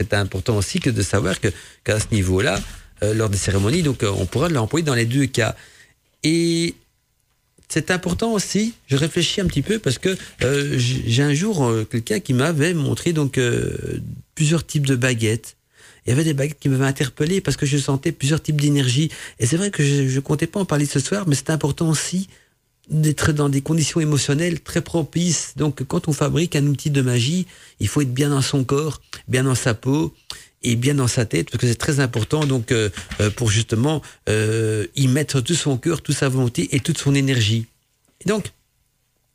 c'est 0.00 0.14
important 0.14 0.56
aussi 0.56 0.80
que 0.80 0.90
de 0.90 1.02
savoir 1.02 1.40
que 1.40 1.48
qu'à 1.84 2.00
ce 2.00 2.06
niveau-là, 2.10 2.60
lors 3.02 3.28
des 3.28 3.38
cérémonies, 3.38 3.82
donc, 3.82 4.02
on 4.02 4.26
pourra 4.26 4.48
l'employer 4.48 4.84
dans 4.84 4.94
les 4.94 5.04
deux 5.04 5.26
cas. 5.26 5.54
Et 6.24 6.74
c'est 7.68 7.90
important 7.90 8.32
aussi. 8.32 8.74
Je 8.86 8.96
réfléchis 8.96 9.40
un 9.40 9.46
petit 9.46 9.62
peu 9.62 9.78
parce 9.78 9.98
que 9.98 10.16
euh, 10.42 10.74
j'ai 10.78 11.22
un 11.22 11.34
jour 11.34 11.64
euh, 11.64 11.84
quelqu'un 11.84 12.20
qui 12.20 12.32
m'avait 12.32 12.74
montré 12.74 13.12
donc 13.12 13.38
euh, 13.38 14.00
plusieurs 14.34 14.64
types 14.64 14.86
de 14.86 14.96
baguettes. 14.96 15.56
Il 16.06 16.10
y 16.10 16.12
avait 16.12 16.24
des 16.24 16.34
baguettes 16.34 16.60
qui 16.60 16.68
m'avaient 16.68 16.86
interpellé 16.86 17.40
parce 17.40 17.56
que 17.56 17.66
je 17.66 17.76
sentais 17.78 18.12
plusieurs 18.12 18.40
types 18.40 18.60
d'énergie. 18.60 19.10
Et 19.40 19.46
c'est 19.46 19.56
vrai 19.56 19.70
que 19.70 19.82
je, 19.82 20.02
ne 20.02 20.20
comptais 20.20 20.46
pas 20.46 20.60
en 20.60 20.64
parler 20.64 20.86
ce 20.86 21.00
soir, 21.00 21.24
mais 21.26 21.34
c'est 21.34 21.50
important 21.50 21.88
aussi 21.88 22.28
d'être 22.88 23.32
dans 23.32 23.48
des 23.48 23.62
conditions 23.62 24.00
émotionnelles 24.00 24.60
très 24.60 24.80
propices. 24.80 25.54
Donc, 25.56 25.82
quand 25.82 26.06
on 26.06 26.12
fabrique 26.12 26.54
un 26.54 26.64
outil 26.68 26.90
de 26.90 27.02
magie, 27.02 27.48
il 27.80 27.88
faut 27.88 28.02
être 28.02 28.14
bien 28.14 28.30
dans 28.30 28.42
son 28.42 28.62
corps, 28.62 29.00
bien 29.26 29.42
dans 29.42 29.56
sa 29.56 29.74
peau, 29.74 30.14
et 30.66 30.74
bien 30.74 30.94
dans 30.94 31.06
sa 31.06 31.24
tête, 31.24 31.50
parce 31.50 31.60
que 31.60 31.68
c'est 31.68 31.76
très 31.76 32.00
important 32.00 32.44
donc 32.44 32.72
euh, 32.72 32.90
euh, 33.20 33.30
pour 33.30 33.50
justement 33.50 34.02
euh, 34.28 34.86
y 34.96 35.06
mettre 35.06 35.40
tout 35.40 35.54
son 35.54 35.78
cœur, 35.78 36.02
toute 36.02 36.16
sa 36.16 36.28
volonté 36.28 36.74
et 36.74 36.80
toute 36.80 36.98
son 36.98 37.14
énergie. 37.14 37.66
Donc, 38.26 38.52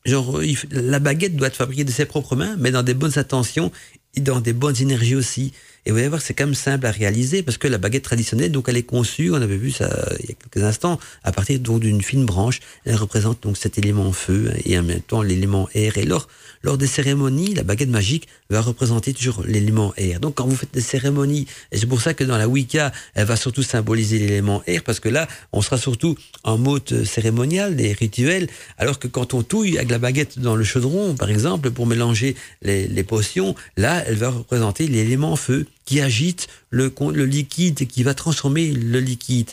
genre, 0.05 0.41
la 0.71 0.99
baguette 0.99 1.37
doit 1.37 1.47
être 1.47 1.55
fabriquée 1.55 1.85
de 1.85 1.91
ses 1.91 2.05
propres 2.05 2.35
mains, 2.35 2.57
mais 2.59 2.71
dans 2.71 2.83
des 2.83 2.93
bonnes 2.93 3.17
intentions 3.17 3.71
et 4.15 4.19
dans 4.19 4.41
des 4.41 4.51
bonnes 4.51 4.79
énergies 4.81 5.15
aussi. 5.15 5.53
Et 5.85 5.91
vous 5.91 5.97
allez 5.97 6.09
voir, 6.09 6.21
c'est 6.21 6.35
quand 6.35 6.45
même 6.45 6.53
simple 6.53 6.85
à 6.85 6.91
réaliser 6.91 7.41
parce 7.41 7.57
que 7.57 7.67
la 7.67 7.79
baguette 7.79 8.03
traditionnelle, 8.03 8.51
donc 8.51 8.69
elle 8.69 8.77
est 8.77 8.83
conçue, 8.83 9.31
on 9.31 9.41
avait 9.41 9.57
vu 9.57 9.71
ça 9.71 9.89
il 10.19 10.29
y 10.29 10.31
a 10.31 10.35
quelques 10.35 10.63
instants, 10.63 10.99
à 11.23 11.31
partir 11.31 11.59
d'une 11.59 12.03
fine 12.03 12.25
branche. 12.25 12.59
Elle 12.85 12.95
représente 12.95 13.41
donc 13.41 13.57
cet 13.57 13.79
élément 13.79 14.11
feu 14.11 14.51
et 14.63 14.77
en 14.77 14.83
même 14.83 15.01
temps 15.01 15.23
l'élément 15.23 15.67
air. 15.73 15.97
Et 15.97 16.05
lors, 16.05 16.27
lors 16.61 16.77
des 16.77 16.85
cérémonies, 16.85 17.55
la 17.55 17.63
baguette 17.63 17.89
magique 17.89 18.27
va 18.51 18.61
représenter 18.61 19.11
toujours 19.13 19.43
l'élément 19.43 19.91
air. 19.97 20.19
Donc 20.19 20.35
quand 20.35 20.45
vous 20.45 20.55
faites 20.55 20.73
des 20.73 20.81
cérémonies, 20.81 21.47
et 21.71 21.77
c'est 21.79 21.87
pour 21.87 22.01
ça 22.01 22.13
que 22.13 22.23
dans 22.23 22.37
la 22.37 22.47
Wicca, 22.47 22.91
elle 23.15 23.25
va 23.25 23.35
surtout 23.35 23.63
symboliser 23.63 24.19
l'élément 24.19 24.61
air 24.67 24.83
parce 24.83 24.99
que 24.99 25.09
là, 25.09 25.27
on 25.51 25.63
sera 25.63 25.79
surtout 25.79 26.15
en 26.43 26.59
mode 26.59 27.05
cérémonial, 27.05 27.75
des 27.75 27.93
rituels, 27.93 28.47
alors 28.77 28.99
que 28.99 29.07
quand 29.07 29.33
on 29.33 29.41
touille 29.41 29.77
avec 29.77 29.89
la 29.89 29.97
baguette 29.97 30.37
dans 30.37 30.55
le 30.55 30.63
chaudron, 30.63 31.15
par 31.15 31.31
exemple, 31.31 31.71
pour 31.71 31.87
mélanger 31.87 32.35
les 32.61 33.03
potions, 33.03 33.55
là, 33.77 34.03
elle 34.05 34.17
va 34.17 34.29
représenter 34.29 34.87
l'élément 34.87 35.35
feu 35.35 35.65
qui 35.85 36.01
agite 36.01 36.47
le, 36.69 36.93
le 37.13 37.25
liquide 37.25 37.87
qui 37.87 38.03
va 38.03 38.13
transformer 38.13 38.71
le 38.71 38.99
liquide. 38.99 39.49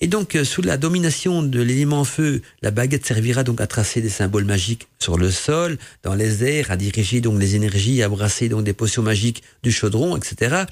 Et 0.00 0.08
donc, 0.08 0.36
euh, 0.36 0.44
sous 0.44 0.60
la 0.60 0.76
domination 0.76 1.42
de 1.42 1.60
l'élément 1.60 2.04
feu, 2.04 2.42
la 2.60 2.70
baguette 2.70 3.06
servira 3.06 3.44
donc 3.44 3.62
à 3.62 3.66
tracer 3.66 4.02
des 4.02 4.10
symboles 4.10 4.44
magiques 4.44 4.88
sur 4.98 5.16
le 5.16 5.30
sol, 5.30 5.78
dans 6.02 6.14
les 6.14 6.44
airs, 6.44 6.70
à 6.70 6.76
diriger 6.76 7.22
donc 7.22 7.40
les 7.40 7.54
énergies, 7.54 8.02
à 8.02 8.08
brasser 8.08 8.50
donc 8.50 8.64
des 8.64 8.74
potions 8.74 9.02
magiques 9.02 9.42
du 9.62 9.72
chaudron, 9.72 10.16
etc. 10.16 10.64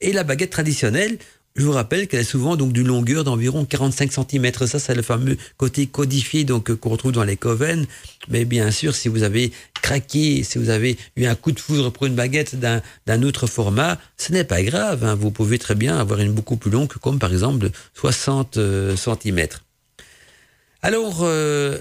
Et 0.00 0.12
la 0.14 0.24
baguette 0.24 0.50
traditionnelle, 0.50 1.18
je 1.56 1.64
vous 1.64 1.72
rappelle 1.72 2.06
qu'elle 2.06 2.20
est 2.20 2.24
souvent 2.24 2.56
donc 2.56 2.72
d'une 2.72 2.86
longueur 2.86 3.24
d'environ 3.24 3.64
45 3.64 4.12
cm. 4.12 4.52
Ça, 4.66 4.78
c'est 4.78 4.94
le 4.94 5.02
fameux 5.02 5.36
côté 5.56 5.86
codifié 5.86 6.44
donc 6.44 6.72
qu'on 6.74 6.90
retrouve 6.90 7.12
dans 7.12 7.24
les 7.24 7.36
coven. 7.36 7.86
Mais 8.28 8.44
bien 8.44 8.70
sûr, 8.70 8.94
si 8.94 9.08
vous 9.08 9.24
avez 9.24 9.52
craqué, 9.82 10.44
si 10.44 10.58
vous 10.58 10.70
avez 10.70 10.96
eu 11.16 11.26
un 11.26 11.34
coup 11.34 11.50
de 11.50 11.58
foudre 11.58 11.90
pour 11.90 12.06
une 12.06 12.14
baguette 12.14 12.56
d'un 12.56 13.22
autre 13.22 13.48
format, 13.48 13.98
ce 14.16 14.32
n'est 14.32 14.44
pas 14.44 14.62
grave. 14.62 15.04
Hein. 15.04 15.16
Vous 15.16 15.32
pouvez 15.32 15.58
très 15.58 15.74
bien 15.74 15.98
avoir 15.98 16.20
une 16.20 16.32
beaucoup 16.32 16.56
plus 16.56 16.70
longue, 16.70 16.88
comme 16.88 17.18
par 17.18 17.32
exemple 17.32 17.70
60 17.94 18.56
euh, 18.56 18.96
cm. 18.96 19.48
Alors, 20.82 21.20
euh, 21.22 21.78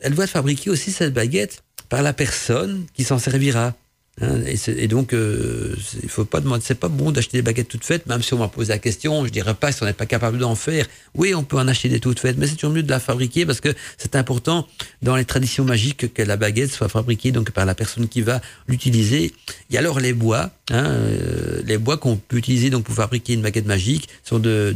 elle 0.00 0.14
doit 0.14 0.24
être 0.24 0.30
fabriquée 0.30 0.70
aussi 0.70 0.92
cette 0.92 1.12
baguette 1.12 1.64
par 1.88 2.02
la 2.02 2.12
personne 2.12 2.86
qui 2.94 3.02
s'en 3.02 3.18
servira. 3.18 3.74
Hein, 4.20 4.40
et, 4.46 4.88
donc, 4.88 5.14
euh, 5.14 5.74
il 6.02 6.08
faut 6.08 6.26
pas 6.26 6.40
demander, 6.40 6.62
c'est 6.64 6.78
pas 6.78 6.88
bon 6.88 7.12
d'acheter 7.12 7.38
des 7.38 7.42
baguettes 7.42 7.68
toutes 7.68 7.84
faites, 7.84 8.06
même 8.06 8.22
si 8.22 8.34
on 8.34 8.38
m'a 8.38 8.48
posé 8.48 8.70
la 8.70 8.78
question, 8.78 9.24
je 9.24 9.30
dirais 9.30 9.54
pas 9.54 9.72
si 9.72 9.82
on 9.82 9.86
n'est 9.86 9.94
pas 9.94 10.04
capable 10.04 10.38
d'en 10.38 10.54
faire. 10.54 10.86
Oui, 11.14 11.34
on 11.34 11.42
peut 11.44 11.56
en 11.56 11.66
acheter 11.66 11.88
des 11.88 11.98
toutes 11.98 12.20
faites, 12.20 12.36
mais 12.36 12.46
c'est 12.46 12.56
toujours 12.56 12.74
mieux 12.74 12.82
de 12.82 12.90
la 12.90 13.00
fabriquer 13.00 13.46
parce 13.46 13.60
que 13.60 13.74
c'est 13.96 14.14
important 14.14 14.68
dans 15.00 15.16
les 15.16 15.24
traditions 15.24 15.64
magiques 15.64 16.12
que 16.12 16.22
la 16.22 16.36
baguette 16.36 16.72
soit 16.72 16.90
fabriquée 16.90 17.32
donc 17.32 17.52
par 17.52 17.64
la 17.64 17.74
personne 17.74 18.06
qui 18.06 18.20
va 18.20 18.42
l'utiliser. 18.68 19.32
A 19.74 19.78
alors 19.78 19.98
les 19.98 20.12
bois, 20.12 20.50
hein, 20.72 20.86
euh, 20.86 21.62
les 21.64 21.78
bois 21.78 21.96
qu'on 21.96 22.16
peut 22.16 22.38
utiliser 22.38 22.70
donc 22.70 22.84
pour 22.84 22.94
fabriquer 22.94 23.34
une 23.34 23.42
baguette 23.42 23.66
magique 23.66 24.08
sont 24.24 24.38
de 24.38 24.74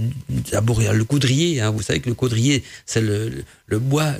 d'abord 0.52 0.80
le 0.80 1.04
coudrier. 1.04 1.60
Hein, 1.60 1.70
vous 1.70 1.82
savez 1.82 2.00
que 2.00 2.08
le 2.08 2.14
coudrier 2.14 2.62
c'est 2.84 3.00
le, 3.00 3.32
le 3.66 3.78
bois 3.78 4.12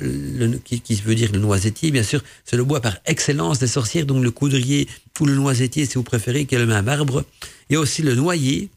qui, 0.65 0.81
qui 0.81 0.95
veut 0.95 1.15
dire 1.15 1.31
le 1.31 1.39
noisetier, 1.39 1.91
bien 1.91 2.03
sûr, 2.03 2.23
c'est 2.45 2.57
le 2.57 2.63
bois 2.63 2.81
par 2.81 2.97
excellence 3.05 3.59
des 3.59 3.67
sorcières, 3.67 4.05
donc 4.05 4.23
le 4.23 4.31
coudrier 4.31 4.87
ou 5.19 5.25
le 5.25 5.35
noisetier 5.35 5.85
si 5.85 5.95
vous 5.95 6.03
préférez, 6.03 6.45
qui 6.45 6.55
est 6.55 6.59
le 6.59 6.65
même 6.65 6.87
arbre. 6.87 7.23
Il 7.69 7.73
y 7.73 7.75
a 7.75 7.79
aussi 7.79 8.01
le 8.01 8.15
noyer 8.15 8.69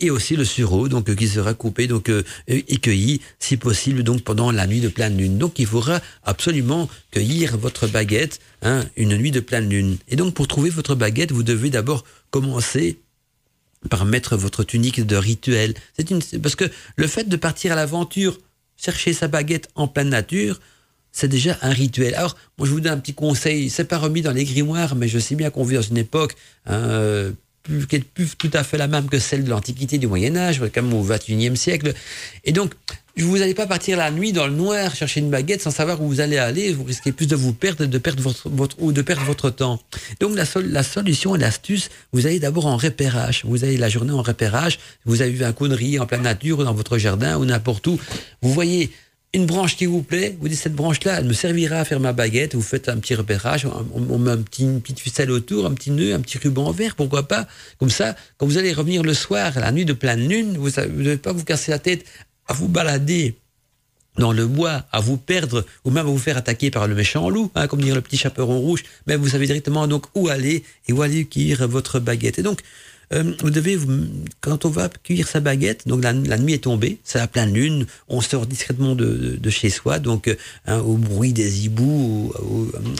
et 0.00 0.10
aussi 0.10 0.36
le 0.36 0.44
sureau, 0.44 0.88
donc 0.88 1.08
euh, 1.08 1.14
qui 1.14 1.28
sera 1.28 1.54
coupé 1.54 1.86
donc 1.86 2.08
euh, 2.08 2.22
et 2.48 2.76
cueilli 2.78 3.20
si 3.38 3.56
possible 3.56 4.02
donc 4.02 4.22
pendant 4.22 4.50
la 4.50 4.66
nuit 4.66 4.80
de 4.80 4.88
pleine 4.88 5.16
lune. 5.16 5.38
Donc 5.38 5.58
il 5.58 5.66
faudra 5.66 6.00
absolument 6.24 6.88
cueillir 7.10 7.56
votre 7.56 7.86
baguette 7.86 8.40
hein, 8.62 8.84
une 8.96 9.16
nuit 9.16 9.30
de 9.30 9.40
pleine 9.40 9.68
lune. 9.68 9.96
Et 10.08 10.16
donc 10.16 10.34
pour 10.34 10.48
trouver 10.48 10.70
votre 10.70 10.94
baguette, 10.94 11.32
vous 11.32 11.42
devez 11.42 11.70
d'abord 11.70 12.04
commencer 12.30 12.98
par 13.90 14.04
mettre 14.04 14.36
votre 14.36 14.64
tunique 14.64 15.04
de 15.04 15.16
rituel. 15.16 15.74
C'est 15.96 16.10
une 16.10 16.20
parce 16.40 16.56
que 16.56 16.70
le 16.96 17.06
fait 17.06 17.28
de 17.28 17.36
partir 17.36 17.72
à 17.72 17.76
l'aventure, 17.76 18.38
chercher 18.76 19.12
sa 19.12 19.28
baguette 19.28 19.68
en 19.74 19.86
pleine 19.86 20.08
nature, 20.08 20.60
c'est 21.12 21.28
déjà 21.28 21.56
un 21.62 21.70
rituel. 21.70 22.14
Alors, 22.16 22.36
moi, 22.58 22.66
je 22.66 22.72
vous 22.72 22.80
donne 22.80 22.94
un 22.94 22.98
petit 22.98 23.14
conseil. 23.14 23.70
C'est 23.70 23.84
pas 23.84 23.98
remis 23.98 24.20
dans 24.20 24.32
les 24.32 24.44
grimoires, 24.44 24.96
mais 24.96 25.06
je 25.06 25.20
sais 25.20 25.36
bien 25.36 25.50
qu'on 25.50 25.62
vit 25.62 25.76
dans 25.76 25.82
une 25.82 25.98
époque 25.98 26.34
hein, 26.66 27.32
plus, 27.64 27.86
qui 27.86 27.96
est 27.96 28.04
tout 28.38 28.50
à 28.52 28.62
fait 28.62 28.78
la 28.78 28.86
même 28.86 29.08
que 29.08 29.18
celle 29.18 29.42
de 29.42 29.50
l'Antiquité 29.50 29.98
du 29.98 30.06
Moyen 30.06 30.36
Âge, 30.36 30.62
comme 30.72 30.92
au 30.92 31.02
XXIe 31.02 31.56
siècle. 31.56 31.94
Et 32.44 32.52
donc, 32.52 32.72
vous 33.16 33.38
n'allez 33.38 33.54
pas 33.54 33.66
partir 33.66 33.96
la 33.96 34.10
nuit 34.10 34.32
dans 34.32 34.46
le 34.46 34.52
noir 34.52 34.94
chercher 34.94 35.20
une 35.20 35.30
baguette 35.30 35.62
sans 35.62 35.70
savoir 35.70 36.02
où 36.02 36.08
vous 36.08 36.20
allez 36.20 36.36
aller. 36.36 36.72
Vous 36.72 36.84
risquez 36.84 37.12
plus 37.12 37.26
de 37.26 37.36
vous 37.36 37.52
perdre, 37.52 37.86
de 37.86 37.98
perdre 37.98 38.22
votre, 38.22 38.76
ou 38.80 38.92
de 38.92 39.02
perdre 39.02 39.22
votre 39.22 39.50
temps. 39.50 39.80
Donc 40.20 40.36
la, 40.36 40.44
la 40.62 40.82
solution 40.82 41.36
et 41.36 41.38
l'astuce, 41.38 41.90
vous 42.12 42.26
allez 42.26 42.40
d'abord 42.40 42.66
en 42.66 42.76
repérage. 42.76 43.42
Vous 43.44 43.62
allez 43.62 43.76
la 43.76 43.88
journée 43.88 44.12
en 44.12 44.22
repérage. 44.22 44.80
Vous 45.04 45.22
avez 45.22 45.30
vu 45.30 45.44
un 45.44 45.52
connerie 45.52 45.98
en 46.00 46.06
pleine 46.06 46.22
nature 46.22 46.64
dans 46.64 46.74
votre 46.74 46.98
jardin 46.98 47.38
ou 47.38 47.44
n'importe 47.44 47.86
où. 47.86 48.00
Vous 48.42 48.52
voyez 48.52 48.90
une 49.34 49.46
branche 49.46 49.76
qui 49.76 49.86
vous 49.86 50.02
plaît, 50.02 50.36
vous 50.40 50.48
dites 50.48 50.58
cette 50.58 50.76
branche-là, 50.76 51.18
elle 51.18 51.24
me 51.24 51.32
servira 51.32 51.80
à 51.80 51.84
faire 51.84 51.98
ma 51.98 52.12
baguette, 52.12 52.54
vous 52.54 52.62
faites 52.62 52.88
un 52.88 52.98
petit 52.98 53.16
repérage, 53.16 53.66
on, 53.66 54.18
met 54.18 54.30
un 54.30 54.38
petit, 54.38 54.62
une 54.62 54.80
petite 54.80 55.00
ficelle 55.00 55.32
autour, 55.32 55.66
un 55.66 55.74
petit 55.74 55.90
nœud, 55.90 56.14
un 56.14 56.20
petit 56.20 56.38
ruban 56.38 56.70
vert, 56.70 56.94
pourquoi 56.94 57.26
pas 57.26 57.48
Comme 57.80 57.90
ça, 57.90 58.14
quand 58.38 58.46
vous 58.46 58.58
allez 58.58 58.72
revenir 58.72 59.02
le 59.02 59.12
soir, 59.12 59.52
la 59.56 59.72
nuit 59.72 59.84
de 59.84 59.92
pleine 59.92 60.28
lune, 60.28 60.56
vous 60.56 60.68
ne 60.68 61.02
devez 61.02 61.16
pas 61.16 61.32
vous 61.32 61.44
casser 61.44 61.72
la 61.72 61.80
tête 61.80 62.04
à 62.46 62.52
vous 62.52 62.68
balader 62.68 63.34
dans 64.18 64.32
le 64.32 64.46
bois, 64.46 64.84
à 64.92 65.00
vous 65.00 65.16
perdre, 65.16 65.66
ou 65.84 65.90
même 65.90 66.06
à 66.06 66.08
vous 66.08 66.18
faire 66.18 66.36
attaquer 66.36 66.70
par 66.70 66.86
le 66.86 66.94
méchant 66.94 67.28
loup, 67.28 67.50
hein, 67.56 67.66
comme 67.66 67.80
dire 67.80 67.96
le 67.96 68.02
petit 68.02 68.16
chaperon 68.16 68.60
rouge, 68.60 68.84
mais 69.08 69.16
vous 69.16 69.30
savez 69.30 69.46
directement 69.46 69.88
donc 69.88 70.06
où 70.14 70.28
aller 70.28 70.62
et 70.86 70.92
où 70.92 71.02
aller 71.02 71.24
cueillir 71.24 71.66
votre 71.66 71.98
baguette. 71.98 72.38
Et 72.38 72.42
donc, 72.42 72.60
euh, 73.12 73.32
vous 73.40 73.50
devez, 73.50 73.78
quand 74.40 74.64
on 74.64 74.70
va 74.70 74.88
cueillir 74.88 75.28
sa 75.28 75.40
baguette, 75.40 75.86
donc 75.86 76.02
la, 76.02 76.12
nuit 76.12 76.54
est 76.54 76.64
tombée, 76.64 76.98
c'est 77.04 77.18
la 77.18 77.26
pleine 77.26 77.52
lune, 77.52 77.86
on 78.08 78.20
sort 78.20 78.46
discrètement 78.46 78.94
de, 78.94 79.36
de, 79.40 79.50
chez 79.50 79.70
soi, 79.70 79.98
donc 79.98 80.28
euh, 80.28 80.36
hein, 80.66 80.78
au 80.80 80.96
bruit 80.96 81.32
des 81.32 81.64
hiboux 81.64 82.32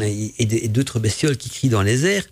et 0.00 0.68
d'autres 0.68 1.00
bestioles 1.00 1.36
qui 1.36 1.50
crient 1.50 1.68
dans 1.68 1.82
les 1.82 2.06
airs. 2.06 2.24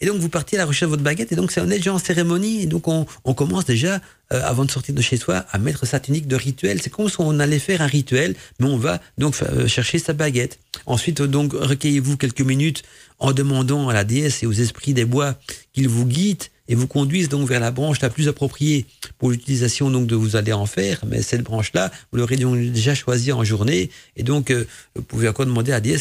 Et 0.00 0.06
donc 0.06 0.18
vous 0.18 0.28
partez 0.28 0.56
à 0.56 0.60
la 0.60 0.66
recherche 0.66 0.88
de 0.88 0.90
votre 0.90 1.02
baguette, 1.02 1.32
et 1.32 1.36
donc 1.36 1.50
c'est 1.50 1.60
un 1.60 1.66
déjà 1.66 1.92
en 1.92 1.98
cérémonie, 1.98 2.62
et 2.62 2.66
donc 2.66 2.86
on, 2.86 3.06
on 3.24 3.34
commence 3.34 3.64
déjà, 3.64 4.00
euh, 4.32 4.40
avant 4.44 4.64
de 4.64 4.70
sortir 4.70 4.94
de 4.94 5.02
chez 5.02 5.16
soi, 5.16 5.44
à 5.50 5.58
mettre 5.58 5.86
sa 5.86 5.98
tunique 5.98 6.28
de 6.28 6.36
rituel. 6.36 6.80
C'est 6.80 6.90
comme 6.90 7.08
si 7.08 7.16
on 7.18 7.40
allait 7.40 7.58
faire 7.58 7.82
un 7.82 7.86
rituel, 7.86 8.36
mais 8.60 8.66
on 8.66 8.76
va 8.76 9.00
donc 9.16 9.34
chercher 9.66 9.98
sa 9.98 10.12
baguette. 10.12 10.60
Ensuite, 10.86 11.22
donc, 11.22 11.52
recueillez-vous 11.52 12.16
quelques 12.16 12.42
minutes 12.42 12.82
en 13.18 13.32
demandant 13.32 13.88
à 13.88 13.94
la 13.94 14.04
déesse 14.04 14.42
et 14.42 14.46
aux 14.46 14.52
esprits 14.52 14.94
des 14.94 15.04
bois 15.04 15.34
qu'ils 15.72 15.88
vous 15.88 16.06
guident 16.06 16.44
et 16.68 16.74
vous 16.74 16.86
conduisent 16.86 17.28
donc 17.28 17.48
vers 17.48 17.60
la 17.60 17.70
branche 17.70 18.00
la 18.00 18.10
plus 18.10 18.28
appropriée 18.28 18.86
pour 19.18 19.30
l'utilisation 19.30 19.90
donc 19.90 20.06
de 20.06 20.14
vous 20.14 20.36
allez 20.36 20.52
en 20.52 20.66
faire. 20.66 21.00
Mais 21.06 21.22
cette 21.22 21.42
branche-là, 21.42 21.90
vous 22.12 22.18
l'aurez 22.18 22.36
déjà 22.36 22.94
choisie 22.94 23.32
en 23.32 23.42
journée 23.42 23.90
et 24.16 24.22
donc 24.22 24.50
euh, 24.50 24.66
vous 24.94 25.02
pouvez 25.02 25.28
encore 25.28 25.46
demander 25.46 25.72
à 25.72 25.80
Dieu 25.80 25.96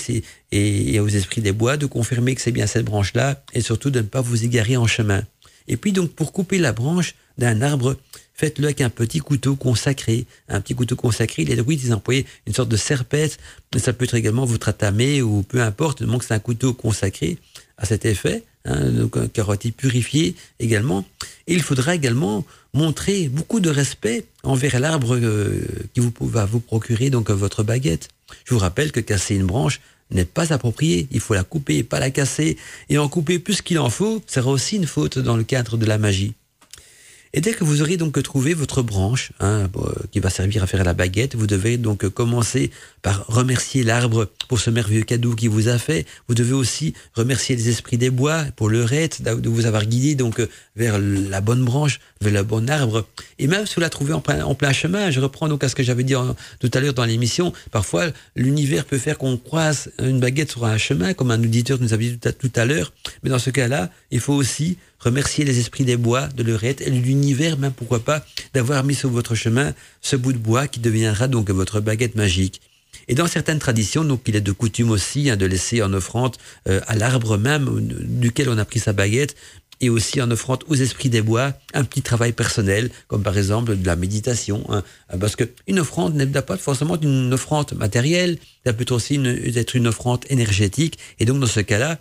et, 0.52 1.00
aux 1.00 1.08
esprits 1.08 1.42
des 1.42 1.54
bois 1.54 1.78
de 1.78 1.86
confirmer 1.86 2.36
que 2.36 2.42
c'est 2.42 2.52
bien 2.52 2.68
cette 2.68 2.86
branche-là 2.86 3.44
et 3.54 3.62
surtout 3.62 3.90
de 3.90 4.00
ne 4.00 4.06
pas 4.06 4.22
vous 4.22 4.44
égarer 4.44 4.78
en 4.78 4.88
chemin. 4.88 5.24
Et 5.68 5.78
puis 5.78 5.92
donc 5.92 6.12
pour 6.12 6.32
couper 6.32 6.58
la 6.58 6.74
branche 6.74 7.16
d'un 7.38 7.62
arbre, 7.62 7.98
faites-le 8.34 8.66
avec 8.66 8.82
un 8.82 8.90
petit 8.90 9.20
couteau 9.20 9.56
consacré. 9.56 10.26
Un 10.50 10.60
petit 10.60 10.76
couteau 10.76 10.96
consacré, 10.96 11.46
les 11.46 11.56
druides, 11.56 11.82
ils 11.84 11.94
employaient 11.94 12.26
une 12.46 12.54
sorte 12.54 12.70
de 12.70 12.78
serpette, 12.78 13.38
mais 13.74 13.80
ça 13.80 13.94
peut 13.94 14.06
être 14.06 14.16
également 14.16 14.46
votre 14.46 14.70
atamé 14.70 15.22
ou 15.22 15.44
peu 15.44 15.62
importe, 15.62 16.04
donc 16.04 16.24
c'est 16.24 16.34
un 16.34 16.40
couteau 16.40 16.74
consacré 16.74 17.38
à 17.78 17.86
cet 17.86 18.06
effet 18.06 18.44
hein, 18.68 18.92
donc 18.92 19.18
un 19.18 19.28
carotide 19.28 19.74
purifié 19.74 20.36
également. 20.60 21.06
Il 21.48 21.62
faudra 21.62 21.96
également 21.96 22.46
montrer 22.74 23.28
beaucoup 23.30 23.60
de 23.60 23.70
respect 23.70 24.26
envers 24.44 24.80
l'arbre 24.80 25.16
euh, 25.16 25.66
qui 25.94 26.00
vous, 26.00 26.14
va 26.22 26.46
vous 26.46 26.60
procurer 26.60 27.10
donc 27.10 27.32
votre 27.32 27.64
baguette. 27.64 28.10
Je 28.46 28.54
vous 28.54 28.60
rappelle 28.60 28.92
que 28.92 29.00
casser 29.00 29.36
une 29.36 29.46
branche 29.46 29.80
n'est 30.12 30.26
pas 30.26 30.54
approprié. 30.54 31.08
Il 31.12 31.20
faut 31.20 31.34
la 31.34 31.44
couper, 31.44 31.84
pas 31.84 32.00
la 32.00 32.12
casser. 32.12 32.58
Et 32.90 32.98
en 32.98 33.10
couper 33.10 33.40
plus 33.40 33.62
qu'il 33.62 33.80
en 33.80 33.90
faut 33.90 34.22
sera 34.28 34.50
aussi 34.52 34.78
une 34.78 34.88
faute 34.88 35.20
dans 35.20 35.38
le 35.38 35.44
cadre 35.44 35.78
de 35.78 35.86
la 35.86 35.98
magie. 35.98 36.34
Et 37.38 37.42
dès 37.42 37.54
que 37.54 37.64
vous 37.64 37.84
aurez 37.84 37.98
donc 37.98 38.20
trouvé 38.24 38.56
votre 38.56 38.82
branche 38.82 39.32
hein, 39.40 39.70
euh, 39.76 39.94
qui 40.12 40.20
va 40.20 40.32
servir 40.32 40.64
à 40.64 40.66
faire 40.66 40.84
la 40.84 40.96
baguette, 40.96 41.36
vous 41.36 41.46
devez 41.46 41.78
donc 41.78 42.10
commencer 42.10 42.72
par 43.04 43.28
remercier 43.28 43.84
l'arbre 43.84 44.28
pour 44.48 44.60
ce 44.60 44.72
merveilleux 44.72 45.04
cadeau 45.04 45.36
qu'il 45.36 45.52
vous 45.52 45.68
a 45.68 45.78
fait. 45.78 46.08
Vous 46.28 46.34
devez 46.34 46.54
aussi 46.54 46.96
remercier 47.14 47.56
les 47.56 47.70
esprits 47.70 48.00
des 48.00 48.10
bois 48.10 48.46
pour 48.56 48.70
leur 48.70 48.92
aide, 48.92 49.14
de 49.22 49.50
vous 49.50 49.68
avoir 49.68 49.86
guidé 49.86 50.16
donc 50.16 50.40
euh, 50.40 50.50
vers 50.76 50.98
la 50.98 51.40
bonne 51.40 51.64
branche, 51.64 52.00
vers 52.22 52.34
le 52.34 52.42
bon 52.42 52.68
arbre. 52.72 53.06
Et 53.38 53.46
même 53.46 53.68
si 53.68 53.76
vous 53.76 53.82
la 53.82 53.92
trouvez 53.92 54.14
en 54.14 54.20
plein, 54.20 54.44
en 54.44 54.56
plein 54.56 54.74
chemin, 54.74 55.12
je 55.12 55.20
reprends 55.20 55.48
donc 55.48 55.64
à 55.64 55.70
ce 55.70 55.76
que 55.76 55.84
j'avais 55.84 56.04
dit 56.04 56.16
tout 56.60 56.72
à 56.74 56.80
l'heure 56.80 56.96
dans 56.96 57.06
l'émission, 57.06 57.54
parfois 57.70 58.08
l'univers 58.36 58.84
peut 58.84 58.98
faire 58.98 59.20
qu'on 59.20 59.38
croise 59.38 59.92
une 60.00 60.20
baguette 60.20 60.50
sur 60.54 60.66
un 60.66 60.80
chemin, 60.80 61.14
comme 61.14 61.30
un 61.30 61.44
auditeur 61.44 61.78
nous 61.80 61.94
avait 61.94 62.10
dit 62.10 62.20
tout 62.40 62.52
à, 62.56 62.66
l'heure. 62.66 62.94
Mais 63.22 63.30
dans 63.30 63.38
ce 63.38 63.52
cas-là, 63.52 63.92
il 64.10 64.22
faut 64.22 64.34
aussi 64.34 64.80
remercier 65.00 65.46
les 65.46 65.60
esprits 65.60 65.86
des 65.86 65.98
bois 65.98 66.28
de 66.28 66.44
leur 66.44 66.64
aide 66.64 66.82
et 66.82 66.90
l'univers, 66.90 67.58
même 67.58 67.74
pourquoi 67.74 68.00
pas, 68.00 68.26
d'avoir 68.54 68.84
mis 68.84 68.96
sur 68.96 69.10
votre 69.10 69.36
chemin 69.36 69.74
ce 70.02 70.16
bout 70.16 70.34
de 70.34 70.38
bois 70.38 70.68
qui 70.68 70.80
deviendra 70.80 71.28
donc 71.28 71.50
votre 71.50 71.80
baguette 71.80 72.16
magique. 72.16 72.62
Et 73.08 73.16
dans 73.16 73.28
certaines 73.28 73.60
traditions, 73.60 74.04
donc 74.04 74.22
il 74.28 74.36
est 74.36 74.42
de 74.42 74.52
coutume 74.52 74.92
aussi 74.92 75.30
hein, 75.30 75.38
de 75.38 75.46
laisser 75.46 75.82
en 75.82 75.94
offrande 75.94 76.36
euh, 76.68 76.82
à 76.88 76.96
l'arbre 76.96 77.38
même 77.38 77.80
duquel 77.80 78.50
on 78.50 78.58
a 78.58 78.66
pris 78.66 78.80
sa 78.80 78.94
baguette, 78.94 79.36
et 79.80 79.90
aussi 79.90 80.22
en 80.22 80.32
offrande 80.32 80.64
aux 80.68 80.76
esprits 80.76 81.10
des 81.10 81.22
bois 81.22 81.54
un 81.74 81.84
petit 81.84 82.02
travail 82.02 82.34
personnel, 82.34 82.90
comme 83.08 83.24
par 83.24 83.38
exemple 83.38 83.78
de 83.78 83.86
la 83.86 83.96
méditation. 83.96 84.66
Hein, 84.70 84.84
parce 85.20 85.36
que 85.36 85.44
une 85.68 85.80
offrande 85.80 86.16
n'est 86.16 86.26
pas 86.26 86.58
forcément 86.58 87.00
une 87.00 87.34
offrande 87.34 87.74
matérielle, 87.74 88.38
ça 88.66 88.74
peut 88.74 88.92
aussi 88.94 89.22
être 89.56 89.76
une 89.76 89.88
offrande 89.88 90.26
énergétique. 90.30 90.98
Et 91.20 91.26
donc 91.26 91.40
dans 91.40 91.48
ce 91.48 91.60
cas-là, 91.60 92.00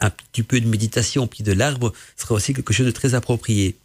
un 0.00 0.10
petit 0.10 0.42
peu 0.42 0.60
de 0.60 0.66
méditation 0.66 1.24
au 1.24 1.26
pied 1.26 1.44
de 1.44 1.52
l'arbre 1.52 1.92
sera 2.16 2.34
aussi 2.34 2.54
quelque 2.54 2.72
chose 2.72 2.86
de 2.86 2.90
très 2.90 3.14
approprié. 3.14 3.76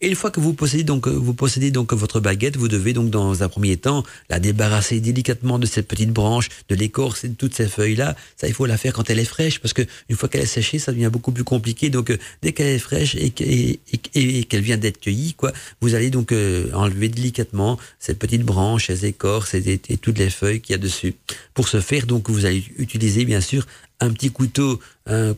Et 0.00 0.08
une 0.08 0.14
fois 0.14 0.30
que 0.30 0.40
vous 0.40 0.52
possédez 0.52 0.84
donc, 0.84 1.08
vous 1.08 1.34
possédez 1.34 1.70
donc 1.70 1.92
votre 1.92 2.20
baguette, 2.20 2.56
vous 2.56 2.68
devez 2.68 2.92
donc 2.92 3.10
dans 3.10 3.42
un 3.42 3.48
premier 3.48 3.76
temps 3.76 4.02
la 4.28 4.40
débarrasser 4.40 5.00
délicatement 5.00 5.58
de 5.58 5.66
cette 5.66 5.86
petite 5.86 6.10
branche, 6.10 6.48
de 6.68 6.74
l'écorce 6.74 7.24
et 7.24 7.28
de 7.28 7.34
toutes 7.34 7.54
ces 7.54 7.68
feuilles-là. 7.68 8.16
Ça, 8.36 8.48
il 8.48 8.54
faut 8.54 8.66
la 8.66 8.76
faire 8.76 8.92
quand 8.92 9.08
elle 9.10 9.18
est 9.18 9.24
fraîche 9.24 9.60
parce 9.60 9.72
que 9.72 9.82
une 10.08 10.16
fois 10.16 10.28
qu'elle 10.28 10.42
est 10.42 10.46
séchée, 10.46 10.78
ça 10.78 10.92
devient 10.92 11.10
beaucoup 11.12 11.32
plus 11.32 11.44
compliqué. 11.44 11.90
Donc, 11.90 12.10
euh, 12.10 12.18
dès 12.42 12.52
qu'elle 12.52 12.66
est 12.68 12.78
fraîche 12.78 13.14
et, 13.14 13.30
qu'elle 13.30 14.60
vient 14.62 14.76
d'être 14.76 15.00
cueillie, 15.00 15.34
quoi, 15.34 15.52
vous 15.80 15.94
allez 15.94 16.10
donc 16.10 16.32
euh, 16.32 16.70
enlever 16.74 17.08
délicatement 17.08 17.78
ces 17.98 18.14
petites 18.14 18.42
branches, 18.42 18.86
ces 18.88 19.06
écorces 19.06 19.54
et, 19.54 19.80
toutes 20.00 20.18
les 20.18 20.30
feuilles 20.30 20.60
qu'il 20.60 20.72
y 20.72 20.78
a 20.78 20.78
dessus. 20.78 21.14
Pour 21.54 21.68
ce 21.68 21.80
faire, 21.80 22.06
donc, 22.06 22.30
vous 22.30 22.44
allez 22.44 22.64
utiliser 22.78 23.24
bien 23.24 23.40
sûr 23.40 23.66
un 24.00 24.12
petit 24.12 24.30
couteau 24.30 24.80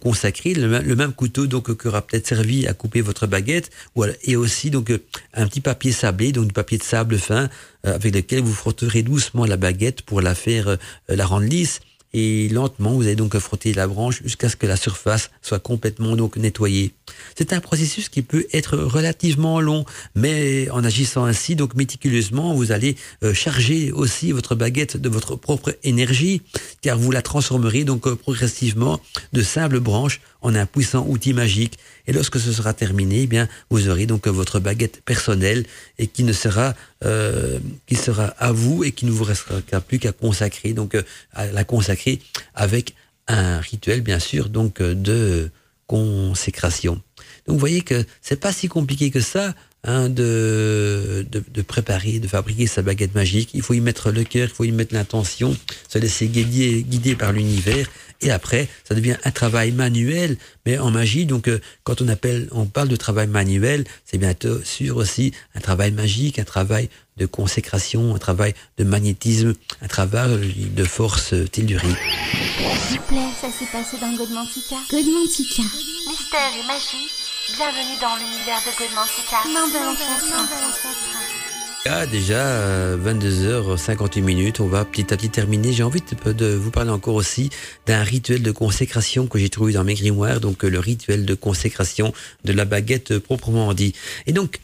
consacré, 0.00 0.54
le, 0.54 0.96
même 0.96 1.12
couteau 1.12 1.46
donc 1.46 1.76
qui 1.76 1.88
aura 1.88 2.02
peut-être 2.02 2.26
servi 2.26 2.66
à 2.66 2.72
couper 2.72 3.00
votre 3.00 3.26
baguette, 3.26 3.70
voilà, 3.94 4.12
et 4.22 4.36
aussi 4.36 4.70
donc 4.70 4.92
un 5.34 5.46
petit 5.46 5.60
papier 5.60 5.92
sablé, 5.92 6.32
donc 6.32 6.46
du 6.46 6.52
papier 6.52 6.78
de 6.78 6.82
sable 6.82 7.18
fin, 7.18 7.48
avec 7.84 8.14
lequel 8.14 8.42
vous 8.42 8.54
frotterez 8.54 9.02
doucement 9.02 9.44
la 9.44 9.56
baguette 9.56 10.02
pour 10.02 10.20
la 10.20 10.34
faire 10.34 10.76
la 11.08 11.26
rendre 11.26 11.46
lisse 11.46 11.80
et 12.12 12.48
lentement 12.48 12.92
vous 12.92 13.02
allez 13.02 13.16
donc 13.16 13.36
frotter 13.38 13.74
la 13.74 13.86
branche 13.86 14.22
jusqu'à 14.22 14.48
ce 14.48 14.56
que 14.56 14.66
la 14.66 14.76
surface 14.76 15.30
soit 15.42 15.58
complètement 15.58 16.16
donc 16.16 16.36
nettoyée. 16.36 16.92
C'est 17.36 17.52
un 17.52 17.60
processus 17.60 18.08
qui 18.08 18.22
peut 18.22 18.46
être 18.52 18.76
relativement 18.76 19.60
long, 19.60 19.84
mais 20.14 20.68
en 20.70 20.84
agissant 20.84 21.24
ainsi 21.24 21.56
donc 21.56 21.74
méticuleusement, 21.74 22.54
vous 22.54 22.72
allez 22.72 22.96
euh, 23.22 23.34
charger 23.34 23.92
aussi 23.92 24.32
votre 24.32 24.54
baguette 24.54 24.96
de 24.96 25.08
votre 25.08 25.36
propre 25.36 25.76
énergie, 25.82 26.42
car 26.82 26.98
vous 26.98 27.10
la 27.10 27.22
transformerez 27.22 27.84
donc 27.84 28.06
euh, 28.06 28.16
progressivement 28.16 29.00
de 29.32 29.42
simples 29.42 29.80
branches 29.80 30.20
en 30.42 30.54
un 30.54 30.66
puissant 30.66 31.06
outil 31.06 31.32
magique. 31.32 31.78
Et 32.06 32.12
lorsque 32.12 32.38
ce 32.38 32.52
sera 32.52 32.72
terminé, 32.72 33.22
eh 33.22 33.26
bien, 33.26 33.48
vous 33.70 33.88
aurez 33.88 34.06
donc 34.06 34.26
votre 34.28 34.60
baguette 34.60 35.02
personnelle 35.04 35.64
et 35.98 36.06
qui 36.06 36.24
ne 36.24 36.32
sera, 36.32 36.74
euh, 37.04 37.58
qui 37.86 37.96
sera 37.96 38.26
à 38.38 38.52
vous 38.52 38.84
et 38.84 38.92
qui 38.92 39.06
ne 39.06 39.10
vous 39.10 39.24
restera 39.24 39.80
plus 39.80 39.98
qu'à 39.98 40.12
consacrer, 40.12 40.72
donc 40.72 40.94
euh, 40.94 41.02
à 41.32 41.46
la 41.46 41.64
consacrer 41.64 42.20
avec 42.54 42.94
un 43.28 43.58
rituel, 43.58 44.02
bien 44.02 44.18
sûr, 44.18 44.48
donc 44.48 44.80
euh, 44.80 44.94
de 44.94 45.50
consécration. 45.86 46.94
Donc 47.46 47.54
vous 47.54 47.58
voyez 47.58 47.82
que 47.82 48.04
c'est 48.20 48.40
pas 48.40 48.52
si 48.52 48.68
compliqué 48.68 49.10
que 49.10 49.20
ça. 49.20 49.54
Hein, 49.88 50.08
de, 50.08 51.24
de, 51.30 51.62
préparer, 51.62 52.18
de 52.18 52.26
fabriquer 52.26 52.66
sa 52.66 52.82
baguette 52.82 53.14
magique. 53.14 53.50
Il 53.54 53.62
faut 53.62 53.72
y 53.72 53.80
mettre 53.80 54.10
le 54.10 54.24
cœur, 54.24 54.48
il 54.50 54.54
faut 54.54 54.64
y 54.64 54.72
mettre 54.72 54.92
l'intention, 54.92 55.56
se 55.88 55.98
laisser 55.98 56.26
guider, 56.26 56.82
guider 56.82 57.14
par 57.14 57.32
l'univers. 57.32 57.86
Et 58.20 58.32
après, 58.32 58.66
ça 58.82 58.96
devient 58.96 59.16
un 59.22 59.30
travail 59.30 59.70
manuel, 59.70 60.38
mais 60.64 60.76
en 60.78 60.90
magie. 60.90 61.24
Donc, 61.24 61.46
euh, 61.46 61.60
quand 61.84 62.02
on 62.02 62.08
appelle, 62.08 62.48
on 62.50 62.66
parle 62.66 62.88
de 62.88 62.96
travail 62.96 63.28
manuel, 63.28 63.84
c'est 64.04 64.18
bien 64.18 64.34
sûr 64.64 64.96
aussi 64.96 65.30
un 65.54 65.60
travail 65.60 65.92
magique, 65.92 66.40
un 66.40 66.44
travail 66.44 66.88
de 67.16 67.26
consécration, 67.26 68.12
un 68.12 68.18
travail 68.18 68.54
de 68.78 68.84
magnétisme, 68.84 69.54
un 69.82 69.86
travail 69.86 70.52
de 70.74 70.84
force 70.84 71.32
tellurique. 71.52 71.96
S'il 72.88 72.98
vous 72.98 73.06
plaît, 73.06 73.28
ça 73.40 73.52
s'est 73.56 73.70
passé 73.70 73.98
dans 74.00 74.16
Godmantica. 74.16 74.76
Godmantica. 74.90 75.62
Mystère 76.08 76.52
et 76.58 76.66
magie 76.66 77.25
Bienvenue 77.54 77.96
dans 78.00 78.16
l'univers 78.16 78.58
de. 78.66 79.54
Main 79.54 79.68
de 79.68 79.78
ah, 81.88 82.04
déjà 82.06 82.96
22h58 82.96 84.18
euh, 84.18 84.22
minutes, 84.22 84.58
on 84.58 84.66
va 84.66 84.84
petit 84.84 85.14
à 85.14 85.16
petit 85.16 85.30
terminer. 85.30 85.72
J'ai 85.72 85.84
envie 85.84 86.00
de, 86.00 86.54
vous 86.54 86.70
parler 86.72 86.90
encore 86.90 87.14
aussi 87.14 87.50
d'un 87.86 88.02
rituel 88.02 88.42
de 88.42 88.50
consécration 88.50 89.28
que 89.28 89.38
j'ai 89.38 89.48
trouvé 89.48 89.74
dans 89.74 89.84
mes 89.84 89.94
grimoires, 89.94 90.40
donc 90.40 90.64
euh, 90.64 90.68
le 90.68 90.80
rituel 90.80 91.24
de 91.24 91.34
consécration 91.34 92.12
de 92.44 92.52
la 92.52 92.64
baguette 92.64 93.20
proprement 93.20 93.72
dit. 93.74 93.94
Et 94.26 94.32
donc 94.32 94.58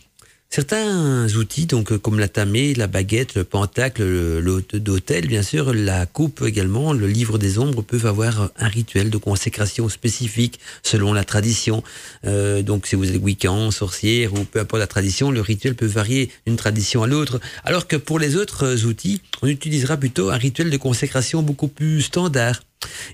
Certains 0.55 1.35
outils, 1.35 1.65
donc 1.65 1.97
comme 1.97 2.20
la 2.20 2.29
tamée, 2.29 2.74
la 2.74 2.87
baguette, 2.87 3.37
le 3.37 3.43
pentacle, 3.43 4.03
l'hôte 4.39 4.77
d'hôtel, 4.77 5.27
bien 5.27 5.43
sûr, 5.43 5.73
la 5.73 6.05
coupe 6.05 6.43
également, 6.47 6.93
le 6.93 7.07
livre 7.07 7.39
des 7.39 7.59
ombres 7.59 7.81
peuvent 7.81 8.05
avoir 8.05 8.51
un 8.59 8.69
rituel 8.69 9.09
de 9.09 9.16
consécration 9.16 9.89
spécifique 9.89 10.61
selon 10.83 11.15
la 11.15 11.24
tradition. 11.24 11.83
Euh, 12.27 12.61
donc 12.61 12.87
si 12.87 12.97
vous 12.97 13.11
êtes 13.11 13.23
week-end, 13.23 13.70
sorcière 13.70 14.35
ou 14.35 14.45
peu 14.45 14.61
importe 14.61 14.81
la 14.81 14.87
tradition, 14.87 15.31
le 15.31 15.41
rituel 15.41 15.74
peut 15.74 15.87
varier 15.87 16.29
d'une 16.47 16.57
tradition 16.57 17.03
à 17.03 17.07
l'autre. 17.07 17.41
Alors 17.65 17.87
que 17.87 17.97
pour 17.97 18.19
les 18.19 18.37
autres 18.37 18.85
outils, 18.85 19.23
on 19.41 19.47
utilisera 19.47 19.97
plutôt 19.97 20.29
un 20.29 20.37
rituel 20.37 20.69
de 20.69 20.77
consécration 20.77 21.41
beaucoup 21.41 21.69
plus 21.69 22.03
standard. 22.03 22.61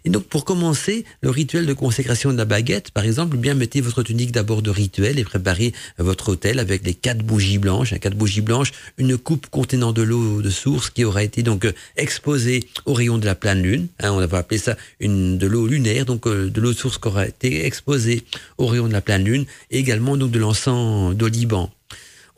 Et 0.05 0.11
donc, 0.11 0.25
pour 0.25 0.45
commencer, 0.45 1.05
le 1.21 1.31
rituel 1.31 1.67
de 1.67 1.73
consécration 1.73 2.33
de 2.33 2.39
la 2.39 2.45
baguette, 2.45 2.91
par 2.91 3.05
exemple, 3.05 3.37
bien 3.37 3.55
mettez 3.55 3.81
votre 3.81 4.03
tunique 4.03 4.33
d'abord 4.33 4.63
de 4.63 4.71
rituel 4.71 5.19
et 5.19 5.25
préparez 5.25 5.73
votre 5.99 6.31
hôtel 6.31 6.59
avec 6.59 6.85
les 6.87 6.95
quatre 6.95 7.23
bougies 7.25 7.59
blanches, 7.59 7.95
quatre 7.99 8.17
bougies 8.17 8.41
blanches, 8.41 8.73
une 8.97 9.17
coupe 9.19 9.49
contenant 9.49 9.93
de 9.93 10.03
l'eau 10.03 10.43
de 10.43 10.51
source 10.51 10.91
qui 10.91 11.05
aura 11.05 11.23
été 11.23 11.43
donc 11.43 11.67
exposée 11.97 12.65
au 12.87 12.95
rayon 12.95 13.19
de 13.19 13.27
la 13.27 13.35
pleine 13.35 13.63
lune. 13.63 13.89
Hein, 14.01 14.13
on 14.13 14.27
va 14.27 14.39
appeler 14.39 14.59
ça 14.59 14.77
une 15.01 15.39
de 15.39 15.47
l'eau 15.47 15.67
lunaire, 15.67 16.05
donc 16.05 16.27
euh, 16.27 16.51
de 16.51 16.61
l'eau 16.61 16.73
de 16.73 16.79
source 16.79 16.99
qui 16.99 17.09
aura 17.09 17.27
été 17.27 17.67
exposée 17.67 18.25
au 18.59 18.67
rayon 18.67 18.89
de 18.89 18.93
la 18.93 19.01
pleine 19.01 19.25
lune, 19.25 19.45
et 19.71 19.79
également 19.79 20.17
donc 20.17 20.31
de 20.31 20.39
l'encens 20.39 21.15
d'oliban. 21.15 21.71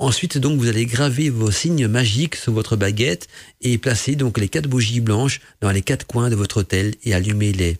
Ensuite, 0.00 0.38
donc, 0.38 0.58
vous 0.58 0.66
allez 0.66 0.86
graver 0.86 1.28
vos 1.28 1.50
signes 1.50 1.86
magiques 1.86 2.34
sur 2.34 2.54
votre 2.54 2.74
baguette 2.74 3.28
et 3.60 3.76
placer 3.76 4.16
donc 4.16 4.38
les 4.38 4.48
quatre 4.48 4.66
bougies 4.66 5.00
blanches 5.00 5.42
dans 5.60 5.70
les 5.70 5.82
quatre 5.82 6.06
coins 6.06 6.30
de 6.30 6.34
votre 6.34 6.60
hôtel 6.60 6.94
et 7.04 7.12
allumez-les. 7.12 7.76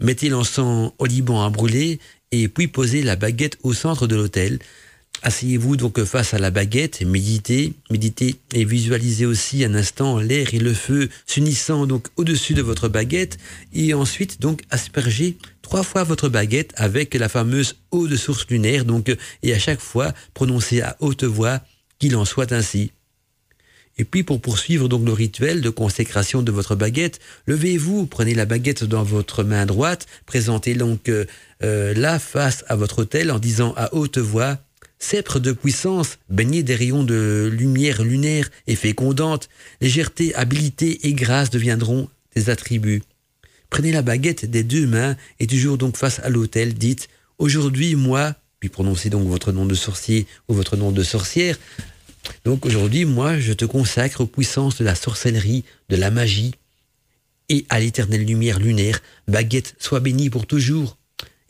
Mettez 0.00 0.30
l'encens 0.30 0.90
au 0.98 1.06
liban 1.06 1.44
à 1.44 1.50
brûler 1.50 2.00
et 2.32 2.48
puis 2.48 2.66
posez 2.66 3.04
la 3.04 3.14
baguette 3.14 3.56
au 3.62 3.72
centre 3.72 4.08
de 4.08 4.16
l'hôtel. 4.16 4.58
Asseyez-vous 5.26 5.78
donc 5.78 6.04
face 6.04 6.34
à 6.34 6.38
la 6.38 6.50
baguette, 6.50 7.00
méditez, 7.00 7.72
méditez 7.90 8.36
et 8.52 8.66
visualisez 8.66 9.24
aussi 9.24 9.64
un 9.64 9.74
instant 9.74 10.20
l'air 10.20 10.52
et 10.52 10.58
le 10.58 10.74
feu 10.74 11.08
s'unissant 11.24 11.86
donc 11.86 12.08
au-dessus 12.16 12.52
de 12.52 12.60
votre 12.60 12.90
baguette 12.90 13.38
et 13.72 13.94
ensuite 13.94 14.42
donc 14.42 14.60
aspergez 14.68 15.38
trois 15.62 15.82
fois 15.82 16.04
votre 16.04 16.28
baguette 16.28 16.74
avec 16.76 17.14
la 17.14 17.30
fameuse 17.30 17.76
eau 17.90 18.06
de 18.06 18.16
source 18.16 18.46
lunaire, 18.50 18.84
donc, 18.84 19.16
et 19.42 19.54
à 19.54 19.58
chaque 19.58 19.80
fois 19.80 20.12
prononcez 20.34 20.82
à 20.82 20.94
haute 21.00 21.24
voix 21.24 21.62
qu'il 21.98 22.16
en 22.16 22.26
soit 22.26 22.52
ainsi. 22.52 22.90
Et 23.96 24.04
puis 24.04 24.24
pour 24.24 24.42
poursuivre 24.42 24.90
donc 24.90 25.06
le 25.06 25.12
rituel 25.14 25.62
de 25.62 25.70
consécration 25.70 26.42
de 26.42 26.52
votre 26.52 26.74
baguette, 26.74 27.18
levez-vous, 27.46 28.04
prenez 28.04 28.34
la 28.34 28.44
baguette 28.44 28.84
dans 28.84 29.04
votre 29.04 29.42
main 29.42 29.64
droite, 29.64 30.06
présentez 30.26 30.74
donc 30.74 31.08
euh, 31.08 31.24
euh, 31.62 31.94
la 31.94 32.18
face 32.18 32.62
à 32.68 32.76
votre 32.76 32.98
autel 33.00 33.30
en 33.30 33.38
disant 33.38 33.72
à 33.78 33.94
haute 33.94 34.18
voix 34.18 34.58
Sceptre 35.06 35.38
de 35.38 35.52
puissance, 35.52 36.16
baigné 36.30 36.62
des 36.62 36.74
rayons 36.74 37.04
de 37.04 37.50
lumière 37.52 38.02
lunaire 38.02 38.48
et 38.66 38.74
fécondante, 38.74 39.50
légèreté, 39.82 40.34
habileté 40.34 41.06
et 41.06 41.12
grâce 41.12 41.50
deviendront 41.50 42.08
des 42.34 42.48
attributs. 42.48 43.02
Prenez 43.68 43.92
la 43.92 44.00
baguette 44.00 44.46
des 44.46 44.62
deux 44.62 44.86
mains 44.86 45.14
et 45.40 45.46
toujours 45.46 45.76
donc 45.76 45.98
face 45.98 46.20
à 46.20 46.30
l'autel, 46.30 46.72
dites 46.72 47.08
Aujourd'hui, 47.36 47.96
moi, 47.96 48.34
puis 48.60 48.70
prononcez 48.70 49.10
donc 49.10 49.28
votre 49.28 49.52
nom 49.52 49.66
de 49.66 49.74
sorcier 49.74 50.26
ou 50.48 50.54
votre 50.54 50.78
nom 50.78 50.90
de 50.90 51.02
sorcière. 51.02 51.58
Donc 52.46 52.64
aujourd'hui, 52.64 53.04
moi, 53.04 53.38
je 53.38 53.52
te 53.52 53.66
consacre 53.66 54.22
aux 54.22 54.26
puissances 54.26 54.78
de 54.78 54.84
la 54.86 54.94
sorcellerie, 54.94 55.64
de 55.90 55.96
la 55.96 56.10
magie 56.10 56.54
et 57.50 57.66
à 57.68 57.78
l'éternelle 57.78 58.24
lumière 58.24 58.58
lunaire. 58.58 59.02
Baguette, 59.28 59.74
sois 59.78 60.00
bénie 60.00 60.30
pour 60.30 60.46
toujours. 60.46 60.96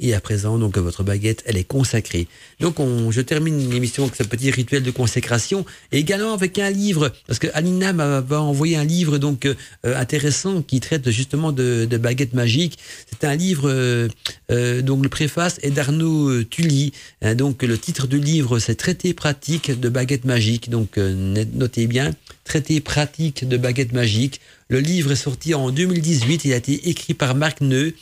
Et 0.01 0.13
à 0.13 0.21
présent, 0.21 0.59
donc 0.59 0.77
votre 0.77 1.05
baguette, 1.05 1.45
elle 1.47 1.57
est 1.57 1.63
consacrée. 1.63 2.27
Donc 2.59 2.81
on, 2.81 3.13
je 3.13 3.21
termine 3.21 3.71
l'émission 3.71 4.03
avec 4.03 4.17
ce 4.17 4.25
petit 4.25 4.51
rituel 4.51 4.83
de 4.83 4.91
consécration, 4.91 5.65
et 5.93 5.99
également 5.99 6.35
avec 6.35 6.59
un 6.59 6.71
livre, 6.71 7.13
parce 7.29 7.39
que 7.39 7.47
Alina 7.55 7.93
m'a 7.93 8.21
envoyé 8.41 8.77
un 8.77 8.83
livre 8.83 9.19
donc 9.19 9.47
euh, 9.47 9.55
intéressant 9.85 10.63
qui 10.63 10.81
traite 10.81 11.11
justement 11.11 11.53
de, 11.53 11.87
de 11.89 11.97
baguette 11.97 12.35
magique. 12.35 12.77
C'est 13.09 13.25
un 13.25 13.37
livre, 13.37 13.71
euh, 13.71 14.09
euh, 14.51 14.83
donc 14.83 15.05
le 15.05 15.09
préface 15.09 15.61
est 15.63 15.71
d'Arnaud 15.71 16.43
Tully. 16.43 16.93
Hein, 17.23 17.37
donc 17.37 17.63
le 17.63 17.79
titre 17.79 18.09
du 18.09 18.19
livre, 18.19 18.59
c'est 18.59 18.75
Traité 18.75 19.15
pratique 19.15 19.79
de 19.79 19.89
baguette 19.89 20.25
magique. 20.25 20.71
Donc 20.71 20.97
notez 20.97 21.87
bien, 21.87 22.11
Traité 22.43 22.81
pratique 22.81 23.49
de 23.49 23.57
baguette 23.57 23.93
magique. 23.93 24.41
Le 24.69 24.81
livre 24.81 25.13
est 25.13 25.17
sorti 25.17 25.55
en 25.55 25.71
2018. 25.71 26.47
Il 26.47 26.53
a 26.53 26.57
été 26.57 26.89
écrit 26.89 27.15
par 27.15 27.37
Marc 27.37 27.61
Neu 27.61 27.95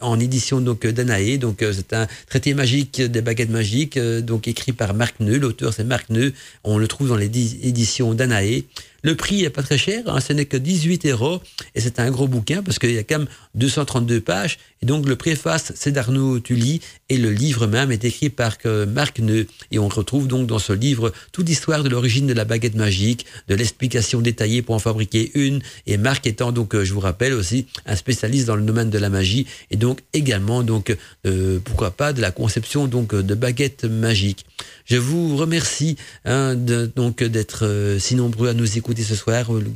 en 0.00 0.20
édition 0.20 0.60
donc 0.60 0.86
d'Anaé. 0.86 1.38
Donc 1.38 1.62
euh, 1.62 1.72
c'est 1.72 1.92
un 1.92 2.06
traité 2.28 2.54
magique 2.54 3.00
des 3.00 3.20
baguettes 3.20 3.50
magiques, 3.50 3.96
euh, 3.96 4.20
donc 4.20 4.48
écrit 4.48 4.72
par 4.72 4.94
Marc 4.94 5.20
Neu. 5.20 5.38
L'auteur 5.38 5.72
c'est 5.72 5.84
Marc 5.84 6.10
Neu. 6.10 6.32
On 6.64 6.78
le 6.78 6.88
trouve 6.88 7.08
dans 7.08 7.16
les 7.16 7.26
éditions 7.26 8.14
d'Anaé. 8.14 8.64
Le 9.02 9.14
prix 9.14 9.44
est 9.44 9.50
pas 9.50 9.62
très 9.62 9.78
cher, 9.78 10.02
hein, 10.06 10.20
ce 10.20 10.32
n'est 10.32 10.46
que 10.46 10.56
18 10.56 11.06
euros 11.06 11.40
et 11.74 11.80
c'est 11.80 12.00
un 12.00 12.10
gros 12.10 12.26
bouquin 12.26 12.62
parce 12.62 12.78
qu'il 12.78 12.92
y 12.92 12.98
a 12.98 13.04
quand 13.04 13.20
même 13.20 13.28
232 13.54 14.20
pages. 14.20 14.58
Donc 14.86 15.08
le 15.08 15.16
préface 15.16 15.72
c'est 15.74 15.90
d'Arnaud 15.90 16.38
Tully 16.38 16.80
et 17.08 17.18
le 17.18 17.32
livre 17.32 17.66
même 17.66 17.90
est 17.90 18.04
écrit 18.04 18.30
par 18.30 18.56
euh, 18.66 18.86
Marc 18.86 19.18
Neu. 19.18 19.48
Et 19.72 19.80
on 19.80 19.88
retrouve 19.88 20.28
donc 20.28 20.46
dans 20.46 20.60
ce 20.60 20.72
livre 20.72 21.12
toute 21.32 21.48
l'histoire 21.48 21.82
de 21.82 21.88
l'origine 21.88 22.28
de 22.28 22.32
la 22.32 22.44
baguette 22.44 22.76
magique, 22.76 23.26
de 23.48 23.56
l'explication 23.56 24.20
détaillée 24.20 24.62
pour 24.62 24.76
en 24.76 24.78
fabriquer 24.78 25.32
une. 25.34 25.60
Et 25.88 25.96
Marc 25.96 26.28
étant 26.28 26.52
donc, 26.52 26.76
euh, 26.76 26.84
je 26.84 26.94
vous 26.94 27.00
rappelle 27.00 27.32
aussi, 27.32 27.66
un 27.84 27.96
spécialiste 27.96 28.46
dans 28.46 28.54
le 28.54 28.62
domaine 28.62 28.88
de 28.88 28.98
la 28.98 29.10
magie 29.10 29.46
et 29.72 29.76
donc 29.76 30.02
également 30.12 30.62
donc 30.62 30.96
euh, 31.26 31.58
pourquoi 31.64 31.90
pas 31.90 32.12
de 32.12 32.20
la 32.20 32.30
conception 32.30 32.86
donc 32.86 33.12
de 33.12 33.34
baguettes 33.34 33.86
magiques. 33.86 34.46
Je 34.84 34.98
vous 34.98 35.36
remercie 35.36 35.96
hein, 36.24 36.54
donc 36.54 37.24
d'être 37.24 37.96
si 37.98 38.14
nombreux 38.14 38.48
à 38.50 38.54
nous 38.54 38.78
écouter 38.78 39.02
ce 39.02 39.16
soir. 39.16 39.52
Le 39.52 39.70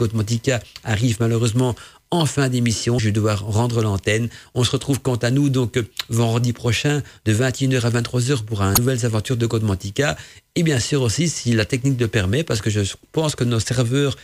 arrive 0.84 1.16
malheureusement 1.18 1.74
en 2.10 2.26
fin 2.26 2.48
d'émission. 2.48 2.98
Je 2.98 3.06
vais 3.06 3.12
devoir 3.12 3.44
rendre 3.44 3.82
l'antenne. 3.82 4.28
On 4.54 4.64
se 4.64 4.70
retrouve 4.70 5.00
quant 5.00 5.16
à 5.16 5.30
nous 5.30 5.48
donc 5.48 5.78
vendredi 6.08 6.52
prochain 6.52 7.02
de 7.24 7.32
21h 7.34 7.82
à 7.82 7.90
23h 7.90 8.44
pour 8.44 8.62
un 8.62 8.74
nouvelles 8.74 9.06
aventures 9.06 9.36
de 9.36 9.46
Godmantica. 9.46 10.16
Et 10.56 10.62
bien 10.64 10.80
sûr 10.80 11.02
aussi, 11.02 11.28
si 11.28 11.52
la 11.52 11.64
technique 11.64 12.00
le 12.00 12.08
permet, 12.08 12.42
parce 12.42 12.60
que 12.60 12.70
je 12.70 12.80
pense 13.12 13.36
que 13.36 13.44
nos 13.44 13.60
serveurs 13.60 14.16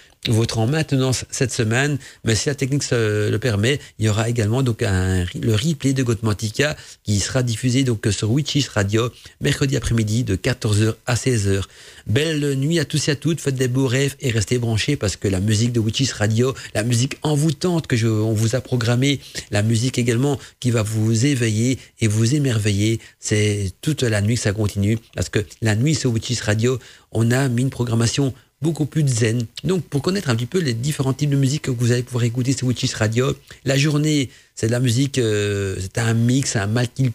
être 0.43 0.59
en 0.59 0.66
maintenance 0.66 1.24
cette 1.31 1.53
semaine, 1.53 1.98
mais 2.24 2.35
si 2.35 2.48
la 2.48 2.55
technique 2.55 2.82
le 2.90 3.36
permet, 3.36 3.78
il 3.98 4.07
y 4.07 4.09
aura 4.09 4.28
également 4.28 4.62
le 4.62 5.55
replay 5.55 5.93
de 5.93 6.03
Gotmantica 6.03 6.77
qui 7.05 7.20
sera 7.20 7.43
diffusé 7.43 7.85
sur 8.11 8.31
Witches 8.31 8.69
Radio 8.69 9.11
mercredi 9.40 9.77
après-midi 9.77 10.24
de 10.24 10.36
14h 10.36 10.94
à 11.07 11.15
16h. 11.15 11.62
Belle 12.07 12.55
nuit 12.55 12.78
à 12.78 12.85
tous 12.85 13.09
et 13.09 13.12
à 13.12 13.16
toutes, 13.16 13.40
faites 13.40 13.57
des 13.57 13.69
beaux 13.69 13.86
rêves 13.86 14.16
et 14.20 14.31
restez 14.31 14.59
branchés 14.59 14.97
parce 14.97 15.16
que 15.16 15.28
la 15.28 15.40
musique 15.40 15.73
de 15.73 15.81
Witches 15.81 16.12
Radio, 16.12 16.55
la 16.74 16.82
musique 16.82 17.19
envoûtante 17.23 17.86
que 17.86 17.97
je, 17.97 18.07
on 18.07 18.32
vous 18.32 18.55
a 18.55 18.61
programmée, 18.61 19.20
la 19.51 19.62
musique 19.62 19.98
également 19.98 20.39
qui 20.61 20.70
va 20.70 20.82
vous 20.82 21.27
éveiller 21.27 21.78
et 22.01 22.09
vous 22.09 22.35
émerveiller, 22.35 23.01
c'est 23.19 23.73
toute 23.81 24.03
la 24.03 24.20
nuit 24.20 24.36
que 24.36 24.40
ça 24.40 24.53
continue 24.53 24.98
parce 25.15 25.28
que 25.28 25.44
la 25.62 25.74
nuit 25.74 25.94
sur 25.94 26.12
Witches 26.16 26.40
Radio, 26.40 26.78
on 27.12 27.30
a 27.30 27.48
mis 27.48 27.62
une 27.62 27.70
programmation 27.70 28.32
beaucoup 28.62 28.86
plus 28.86 29.06
zen. 29.06 29.44
Donc, 29.64 29.84
pour 29.84 30.01
connaître 30.02 30.30
un 30.30 30.34
petit 30.34 30.47
peu 30.47 30.59
les 30.59 30.74
différents 30.74 31.12
types 31.12 31.30
de 31.30 31.36
musique 31.36 31.62
que 31.62 31.70
vous 31.70 31.93
allez 31.93 32.02
pouvoir 32.02 32.24
écouter 32.24 32.52
sur 32.52 32.66
Witches 32.66 32.94
Radio, 32.94 33.36
la 33.64 33.76
journée, 33.76 34.30
c'est 34.55 34.66
de 34.66 34.72
la 34.72 34.80
musique, 34.80 35.18
euh, 35.18 35.76
c'est 35.78 35.98
un 35.98 36.14
mix, 36.14 36.56
un 36.56 36.68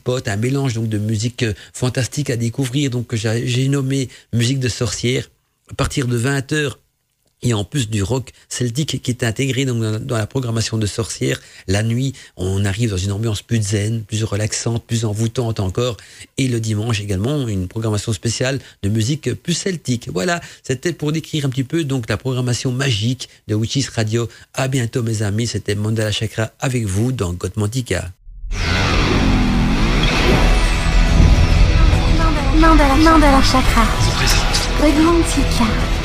pot, 0.04 0.28
un 0.28 0.36
mélange 0.36 0.76
donc 0.76 0.88
de 0.88 1.00
musique 1.00 1.44
euh, 1.44 1.54
fantastique 1.74 2.30
à 2.30 2.38
découvrir, 2.38 2.92
donc 2.92 3.16
j'ai 3.16 3.68
nommé 3.68 4.10
musique 4.34 4.60
de 4.60 4.70
sorcière. 4.70 5.30
À 5.72 5.74
partir 5.74 6.08
de 6.08 6.20
20h, 6.20 6.76
et 7.42 7.54
en 7.54 7.64
plus 7.64 7.90
du 7.90 8.04
rock 8.04 8.32
celtique 8.50 9.02
qui 9.02 9.12
est 9.12 9.24
intégré 9.24 9.66
dans, 9.66 10.18
la 10.18 10.28
programmation 10.28 10.78
de 10.78 10.86
Sorcières, 10.86 11.42
la 11.68 11.84
nuit, 11.84 12.14
on 12.38 12.66
arrive 12.66 12.92
dans 12.92 12.98
une 12.98 13.12
ambiance 13.12 13.42
plus 13.42 13.62
zen, 13.62 14.04
plus 14.04 14.24
relaxante, 14.24 14.86
plus 14.86 15.06
envoûtante 15.06 15.60
encore. 15.60 15.98
Et 16.38 16.48
le 16.48 16.60
dimanche 16.60 17.02
également, 17.02 17.48
une 17.48 17.68
programmation 17.68 18.14
spéciale 18.14 18.60
de 18.84 18.90
musique 18.90 19.34
plus 19.34 19.54
celtique. 19.54 20.10
Voilà, 20.14 20.42
c'était 20.64 20.94
pour 20.94 21.12
décrire 21.12 21.46
un 21.46 21.50
petit 21.50 21.64
peu 21.64 21.84
donc 21.84 22.10
la 22.10 22.18
programmation 22.18 22.72
magique 22.72 23.30
de 23.48 23.56
Witches 23.56 23.90
Radio. 23.90 24.30
À 24.54 24.68
bientôt 24.68 25.04
mes 25.04 25.24
amis, 25.24 25.48
c'était 25.48 25.76
Mandala 25.76 26.12
Chakra 26.12 26.52
avec 26.60 26.86
vous 26.86 27.12
dans 27.12 27.34
Gotmantika. 27.34 28.12
Mandala, 32.60 32.96
Mandala 32.96 33.42
Chakra. 33.42 33.86
Godmantica. 34.80 36.01